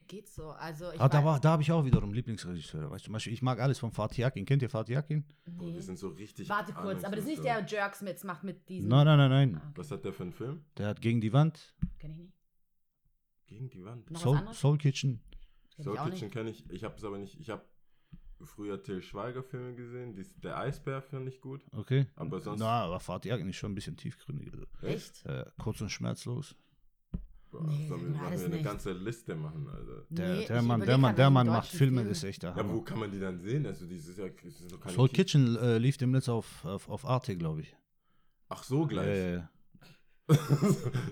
Geht 0.09 0.29
so. 0.29 0.51
Also 0.51 0.91
ich 0.93 1.01
Ah, 1.01 1.09
da 1.09 1.25
war- 1.25 1.41
da 1.41 1.51
habe 1.53 1.63
ich 1.63 1.71
auch 1.73 1.85
wiederum 1.85 2.13
Lieblingsregisseure. 2.13 2.91
Weißt 2.91 3.05
du, 3.05 3.07
zum 3.07 3.13
Beispiel, 3.15 3.33
ich 3.33 3.41
mag 3.41 3.61
alles 3.61 3.79
von 3.79 3.93
Fatih 3.93 4.25
Akin. 4.25 4.45
Kennt 4.45 4.61
ihr 4.61 4.69
Fatih 4.69 4.97
Akin? 4.97 5.25
Boah, 5.47 5.65
Nee. 5.69 5.75
die 5.75 5.81
sind 5.81 5.99
so 5.99 6.09
richtig. 6.09 6.49
Warte 6.49 6.73
kurz, 6.73 7.05
aber 7.05 7.15
das 7.17 7.25
ist 7.25 7.31
nicht 7.31 7.45
der 7.45 7.65
Jerks 7.65 8.03
mit, 8.03 8.23
macht 8.25 8.43
mit 8.45 8.69
diesem. 8.69 8.89
Nein, 8.91 9.07
nein, 9.07 9.17
nein, 9.19 9.31
nein. 9.31 9.55
Ah, 9.57 9.59
okay. 9.69 9.73
Was 9.77 9.91
hat 9.93 10.05
der 10.05 10.13
für 10.13 10.25
einen 10.25 10.33
Film? 10.33 10.65
Der 10.77 10.89
hat 10.89 11.01
gegen 11.01 11.21
die 11.21 11.33
Wand, 11.33 11.75
Kenn 12.01 12.11
ich 12.11 12.19
nicht. 12.19 12.35
Gegen 13.47 13.71
die 13.71 13.85
Wand. 13.85 14.07
Soul? 14.19 14.41
Soul 14.53 14.77
Kitchen. 14.79 15.21
Kenn 15.77 15.85
Soul 15.85 15.97
Kitchen 16.11 16.31
kenne 16.31 16.51
ich. 16.51 16.69
Ich 16.71 16.85
habe 16.85 16.97
es 16.97 17.05
aber 17.05 17.19
nicht. 17.19 17.39
Ich 17.41 17.49
habe 17.49 17.63
früher 18.47 18.83
Till 18.83 19.03
Schweiger 19.03 19.43
Filme 19.43 19.75
gesehen. 19.75 20.15
Dies, 20.15 20.35
der 20.41 20.59
Eisbär 20.59 21.03
finde 21.03 21.31
ich 21.31 21.41
gut. 21.41 21.63
Okay. 21.73 22.07
Aber 22.17 22.41
sonst- 22.41 22.61
Na, 22.61 22.83
aber 22.85 23.01
Fatih 23.01 23.33
Akin 23.33 23.49
ist 23.49 23.57
schon 23.57 23.73
ein 23.73 23.75
bisschen 23.75 23.97
tiefgründig. 23.97 24.53
Also, 24.53 24.67
Echt? 24.83 25.25
äh, 25.27 25.45
kurz 25.59 25.81
und 25.81 25.91
schmerzlos. 25.91 26.55
Boah, 27.51 27.65
Nee, 27.65 27.87
sollen 27.87 28.15
sag 28.15 28.23
wir, 28.33 28.39
eine 28.39 28.49
nicht. 28.49 28.65
ganze 28.65 28.93
Liste 28.93 29.35
machen, 29.35 29.69
Alter. 29.69 30.07
Der, 30.09 30.35
Nee, 30.37 30.47
der 30.47 30.63
Mann, 30.63 30.81
der 30.81 30.97
Mann, 30.99 31.15
der 31.17 31.29
Mann 31.31 31.47
macht 31.49 31.69
Filme, 31.69 31.99
Film. 31.99 32.09
das 32.09 32.19
ist 32.19 32.25
echt 32.25 32.43
der 32.43 32.51
Ja, 32.51 32.57
aber 32.57 32.73
wo 32.73 32.81
kann 32.81 32.99
man 32.99 33.11
die 33.13 33.21
dann 33.21 33.39
sehen? 33.41 33.67
Also, 33.67 33.85
die 33.87 33.97
ist 33.97 34.17
ja, 34.17 34.29
keine 34.31 34.95
Soul 34.95 35.09
Ki- 35.09 35.17
Kitchen 35.17 35.57
äh, 35.57 35.77
lief 35.77 35.99
demnächst 35.99 36.31
auf, 36.31 36.65
auf, 36.65 36.89
auf 36.89 37.05
Arte, 37.05 37.37
glaube 37.37 37.61
ich. 37.61 37.77
Ach 38.49 38.63
so, 38.63 38.87
gleich. 38.87 39.35
ja. 39.35 39.49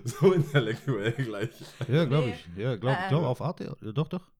so 0.05 0.31
intellektuell 0.33 1.11
gleich. 1.13 1.49
ja 1.87 2.05
glaube 2.05 2.27
Nee. 2.29 2.33
ich. 2.33 2.57
Ja, 2.57 2.75
glaube 2.75 2.97
Ähm. 3.03 3.09
glaub, 3.09 3.23
auf 3.25 3.41
Arte. 3.41 3.75
Ja, 3.81 3.91
Doch, 3.91 4.07
doch. 4.07 4.31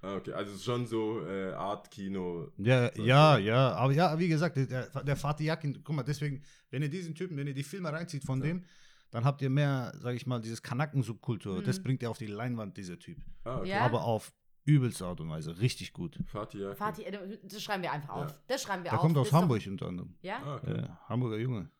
Ah, 0.00 0.14
okay, 0.16 0.32
also 0.32 0.50
es 0.52 0.58
ist 0.58 0.64
schon 0.64 0.86
so 0.86 1.26
äh, 1.26 1.52
Art 1.52 1.90
Kino. 1.90 2.52
Ja, 2.56 2.90
ja, 2.96 3.34
so. 3.34 3.40
ja, 3.40 3.72
aber 3.74 3.92
ja, 3.92 4.16
wie 4.18 4.28
gesagt, 4.28 4.56
der, 4.56 4.86
der 5.02 5.16
Fatih 5.16 5.44
Yakin, 5.46 5.82
guck 5.82 5.96
mal, 5.96 6.02
deswegen, 6.04 6.42
wenn 6.70 6.82
ihr 6.82 6.88
diesen 6.88 7.14
Typen, 7.16 7.36
wenn 7.36 7.48
ihr 7.48 7.54
die 7.54 7.64
Filme 7.64 7.92
reinzieht 7.92 8.24
von 8.24 8.38
Ja. 8.40 8.46
dem, 8.46 8.64
dann 9.10 9.24
habt 9.24 9.42
ihr 9.42 9.50
mehr, 9.50 9.92
sag 9.98 10.14
ich 10.14 10.26
mal, 10.26 10.40
dieses 10.40 10.62
Kanaken-Subkultur. 10.62 11.60
Mhm. 11.60 11.64
Das 11.64 11.82
bringt 11.82 12.02
ihr 12.02 12.10
auf 12.10 12.18
die 12.18 12.26
Leinwand, 12.26 12.76
dieser 12.76 12.98
Typ. 12.98 13.18
Ah, 13.44 13.58
okay. 13.58 13.70
Ja? 13.70 13.80
Aber 13.80 14.04
auf 14.04 14.32
übelste 14.66 15.06
Art 15.06 15.20
und 15.20 15.30
Weise, 15.30 15.58
richtig 15.58 15.92
gut. 15.94 16.18
Fatih 16.26 16.64
Akin. 16.66 16.76
Fatih, 16.76 17.02
äh, 17.04 17.38
das 17.42 17.62
schreiben 17.62 17.82
wir 17.82 17.90
einfach 17.90 18.14
Ja. 18.14 18.22
auf. 18.24 18.34
Das 18.46 18.62
schreiben 18.62 18.84
wir 18.84 18.90
Der 18.90 18.98
auf. 18.98 19.00
kommt 19.00 19.16
Das 19.16 19.22
aus 19.22 19.30
doch- 19.30 19.38
Hamburg 19.38 19.66
unter 19.66 19.86
anderem. 19.88 20.14
Ja? 20.20 20.42
Ah, 20.44 20.56
okay. 20.56 20.76
Ja, 20.76 21.00
Hamburger 21.08 21.38
Junge. 21.38 21.70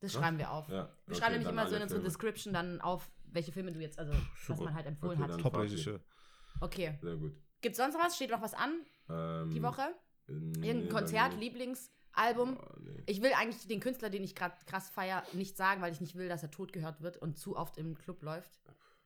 Das 0.00 0.12
Krass. 0.12 0.22
schreiben 0.22 0.38
wir 0.38 0.50
auf. 0.50 0.68
Ja, 0.68 0.74
Wir 0.74 0.82
okay, 1.08 1.14
schreiben 1.20 1.32
nämlich 1.34 1.48
immer 1.50 1.68
so 1.68 1.76
in 1.76 1.82
unsere. 1.82 2.00
Description 2.02 2.52
dann 2.54 2.80
auf, 2.80 3.10
welche 3.30 3.52
Filme 3.52 3.70
du 3.72 3.80
jetzt, 3.80 3.98
also 3.98 4.12
was 4.48 4.58
man 4.60 4.74
halt 4.74 4.86
empfohlen 4.86 5.22
Okay, 5.22 5.32
hat. 5.32 5.40
Top-Regisseur. 5.40 6.00
Okay. 6.60 6.98
Sehr 7.02 7.16
gut. 7.16 7.34
Gibt's 7.60 7.78
sonst 7.78 7.94
noch 7.94 8.04
was? 8.04 8.16
Steht 8.16 8.30
noch 8.30 8.42
was 8.42 8.54
an 8.54 8.80
Ähm, 9.08 9.50
die 9.50 9.62
Woche? 9.62 9.88
nee, 10.28 10.68
Irgendein 10.68 10.88
Konzert, 10.90 11.32
dann- 11.32 11.40
Lieblingsalbum? 11.40 12.56
Oh, 12.58 12.74
nee. 12.80 13.02
Ich 13.06 13.22
will 13.22 13.32
eigentlich 13.32 13.66
den 13.66 13.80
Künstler, 13.80 14.10
den 14.10 14.22
ich 14.24 14.34
gerade 14.34 14.54
krass 14.66 14.90
feier, 14.90 15.24
nicht 15.32 15.56
sagen, 15.56 15.80
weil 15.82 15.92
ich 15.92 16.00
nicht 16.00 16.14
will, 16.16 16.28
dass 16.28 16.42
er 16.42 16.50
tot 16.50 16.72
gehört 16.72 17.00
wird 17.00 17.16
und 17.16 17.38
zu 17.38 17.56
oft 17.56 17.78
im 17.78 17.96
Club 17.96 18.22
läuft. 18.22 18.52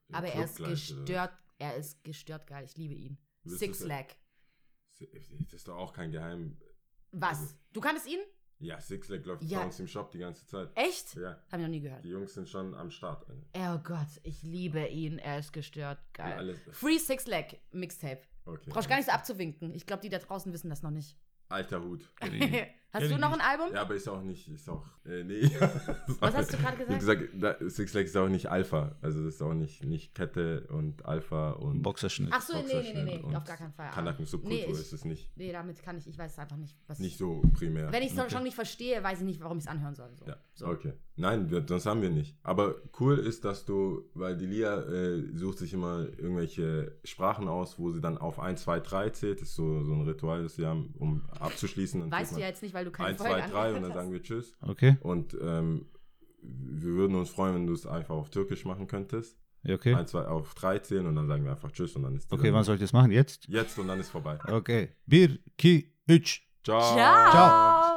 Im 0.09 0.15
Aber 0.15 0.27
er 0.27 0.33
Club 0.33 0.45
ist 0.45 0.57
gleich, 0.57 0.93
oder? 0.93 1.01
gestört. 1.01 1.33
Er 1.59 1.77
ist 1.77 2.03
gestört 2.05 2.47
geil. 2.47 2.65
Ich 2.65 2.77
liebe 2.77 2.95
ihn. 2.95 3.19
Willst 3.45 3.61
Six 3.61 3.81
Lag. 3.81 4.07
Das 4.99 5.53
ist 5.53 5.69
doch 5.69 5.77
auch 5.77 5.93
kein 5.93 6.11
Geheim. 6.13 6.57
Was? 7.13 7.41
Also- 7.41 7.55
Du 7.73 7.81
kanntest 7.81 8.07
ihn? 8.07 8.21
Ja, 8.59 8.81
Six 8.81 9.09
Leg 9.09 9.25
läuft 9.27 9.43
Ja. 9.43 9.59
bei 9.59 9.65
uns 9.67 9.81
im 9.81 9.89
Shop 9.89 10.11
die 10.13 10.19
ganze 10.19 10.47
Zeit. 10.47 10.71
Echt? 10.77 11.17
Ja, 11.17 11.31
Hab 11.51 11.59
ich 11.59 11.63
noch 11.65 11.69
nie 11.69 11.81
gehört. 11.81 12.05
die 12.05 12.11
Jungs 12.11 12.33
sind 12.35 12.49
schon 12.49 12.75
am 12.77 12.91
Start. 12.93 13.27
Oh 13.57 13.79
Gott, 13.79 14.07
ich 14.23 14.43
liebe 14.45 14.87
ihn. 14.87 15.19
Er 15.19 15.39
ist 15.41 15.53
gestört. 15.53 15.99
Ja, 16.19 16.25
Geil. 16.29 16.39
alles- 16.39 16.61
Free 16.71 16.99
Six 16.99 17.27
Lag 17.27 17.47
Mixtape. 17.73 18.23
Okay. 18.45 18.71
Brauchst 18.71 18.89
gar 18.89 18.97
nicht 18.97 19.07
so 19.07 19.13
abzuwinken. 19.13 19.73
Ich 19.75 19.87
glaube, 19.87 20.03
die 20.03 20.09
da 20.09 20.19
draußen 20.19 20.53
wissen 20.53 20.69
das 20.71 20.83
noch 20.83 20.91
nicht. 20.91 21.17
Alter 21.49 21.83
Hut. 21.83 22.09
Hast 22.93 23.11
du 23.11 23.17
noch 23.17 23.33
ein. 23.33 23.41
Album? 23.41 23.75
Ja, 23.75 23.83
aber 23.83 23.95
ist 23.95 24.07
auch 24.07 24.23
nicht, 24.23 24.49
ist 24.49 24.69
auch, 24.69 24.85
äh, 25.07 25.25
nee. 25.25 25.51
Was 26.21 26.35
hast 26.35 26.53
du 26.53 26.59
gerade 26.59 26.83
Ich 26.83 26.89
hab 26.89 26.99
gesagt? 26.99 27.33
gesagt, 27.33 27.61
da, 27.63 27.69
Six 27.71 27.95
Legs 27.95 28.11
ist 28.11 28.17
auch 28.17 28.29
nicht 28.29 28.51
Alpha. 28.51 28.97
Also 29.01 29.25
das 29.25 29.37
ist 29.37 29.43
auch 29.43 29.55
nicht, 29.55 29.83
nicht 29.85 30.15
Kette 30.15 30.67
und 30.69 31.05
Alpha 31.07 31.53
und 31.53 31.81
Boxerschnitt. 31.81 32.29
Ach 32.33 32.43
so, 32.43 32.55
nee, 32.55 32.63
nee, 32.63 32.69
nee, 32.69 32.75
Boxerschnitt 32.75 33.05
nee, 33.07 33.19
und 33.23 33.35
auf 33.37 33.45
gar 33.45 33.57
keinen 33.57 33.73
Fall. 33.73 33.91
Kanaken 33.91 34.27
Subkultur 34.27 34.59
Nee, 34.59 34.65
ich- 34.67 34.79
ist 34.79 34.93
es 34.93 35.05
nicht. 35.07 35.35
Nee, 35.37 35.53
damit 35.53 35.83
kann 35.83 35.97
ich, 35.97 36.07
ich 36.07 36.19
weiß 36.19 36.33
es 36.33 36.39
einfach 36.39 36.59
nicht. 36.59 36.77
Was 36.87 36.99
Nicht 36.99 37.17
so 37.17 37.41
primär. 37.55 37.91
Wenn 37.91 38.03
ich 38.03 38.15
es 38.15 38.33
schon 38.33 38.43
nicht 38.43 38.55
verstehe, 38.55 39.03
weiß 39.03 39.21
ich 39.21 39.25
nicht, 39.25 39.41
warum 39.41 39.57
ich 39.57 39.65
es 39.65 39.69
anhören 39.69 39.95
soll. 39.95 40.11
So. 40.15 40.27
Ja, 40.27 40.37
so. 40.53 40.67
okay. 40.67 40.93
Nein, 41.17 41.51
wir, 41.51 41.65
sonst 41.69 41.87
haben 41.87 42.01
wir 42.01 42.11
nicht. 42.11 42.37
Aber 42.43 42.77
cool 42.99 43.19
ist, 43.19 43.45
dass 43.45 43.65
du, 43.65 44.09
weil 44.15 44.37
die 44.37 44.47
Lia 44.47 44.81
äh, 44.83 45.23
sucht 45.35 45.59
sich 45.59 45.75
immer 45.75 46.07
irgendwelche 46.19 46.99
Sprachen 47.05 47.49
aus, 47.49 47.79
wo 47.79 47.91
sie 47.91 48.01
dann 48.01 48.17
auf 48.17 48.39
1, 48.39 48.63
2, 48.63 48.81
3 48.81 49.11
zählt. 49.11 49.41
Das 49.43 49.51
ist 49.51 49.57
so, 49.57 49.83
so 49.85 49.93
ein 49.93 50.03
Ritual, 50.03 50.43
das 50.43 50.57
sie 50.57 50.67
haben, 50.67 50.95
um 50.99 51.23
abzuschließen. 51.39 52.01
Dann 52.01 52.11
Weißt 52.11 52.35
du 52.35 52.41
ja 52.41 52.47
jetzt 52.47 52.63
nicht, 52.63 52.75
weil 52.75 52.87
du 52.87 52.91
keine 52.91 53.11
1, 53.11 53.19
Folge 53.23 53.43
2, 53.43 53.51
3 53.51 53.75
und 53.75 53.83
dann 53.83 53.93
sagen 53.93 54.13
wir 54.13 54.23
Tschüss. 54.23 54.57
Okay. 54.63 54.97
Und 55.01 55.37
ähm, 55.41 55.87
wir 56.41 56.95
würden 56.95 57.17
uns 57.17 57.29
freuen, 57.29 57.55
wenn 57.55 57.67
du 57.67 57.75
es 57.75 57.87
einfach 57.87 58.15
auf 58.15 58.31
Türkisch 58.31 58.65
machen 58.65 58.87
könntest. 58.87 59.39
Okay. 59.69 59.95
1, 59.95 60.11
2, 60.11 60.27
auf 60.27 60.55
3 60.55 60.79
zählen 60.81 61.07
und 61.07 61.15
dann 61.15 61.29
sagen 61.29 61.45
wir 61.45 61.53
einfach 61.53 61.71
Tschüss 61.71 61.95
und 61.95 62.03
dann 62.03 62.17
ist 62.17 62.31
die 62.31 62.35
Okay, 62.35 62.43
Sendung 62.43 62.57
wann 62.57 62.65
soll 62.65 62.75
ich 62.77 62.81
das 62.81 62.93
machen? 62.93 63.13
Jetzt? 63.13 63.47
Jetzt 63.49 63.79
und 63.79 63.87
dann 63.87 64.01
ist 64.01 64.09
vorbei. 64.09 64.39
Okay. 64.49 64.97
Bir, 65.07 65.39
ki, 65.57 65.95
Hütsch. 66.07 66.41
Ciao. 66.65 66.81
Ciao. 66.81 67.31
Ciao. 67.31 67.92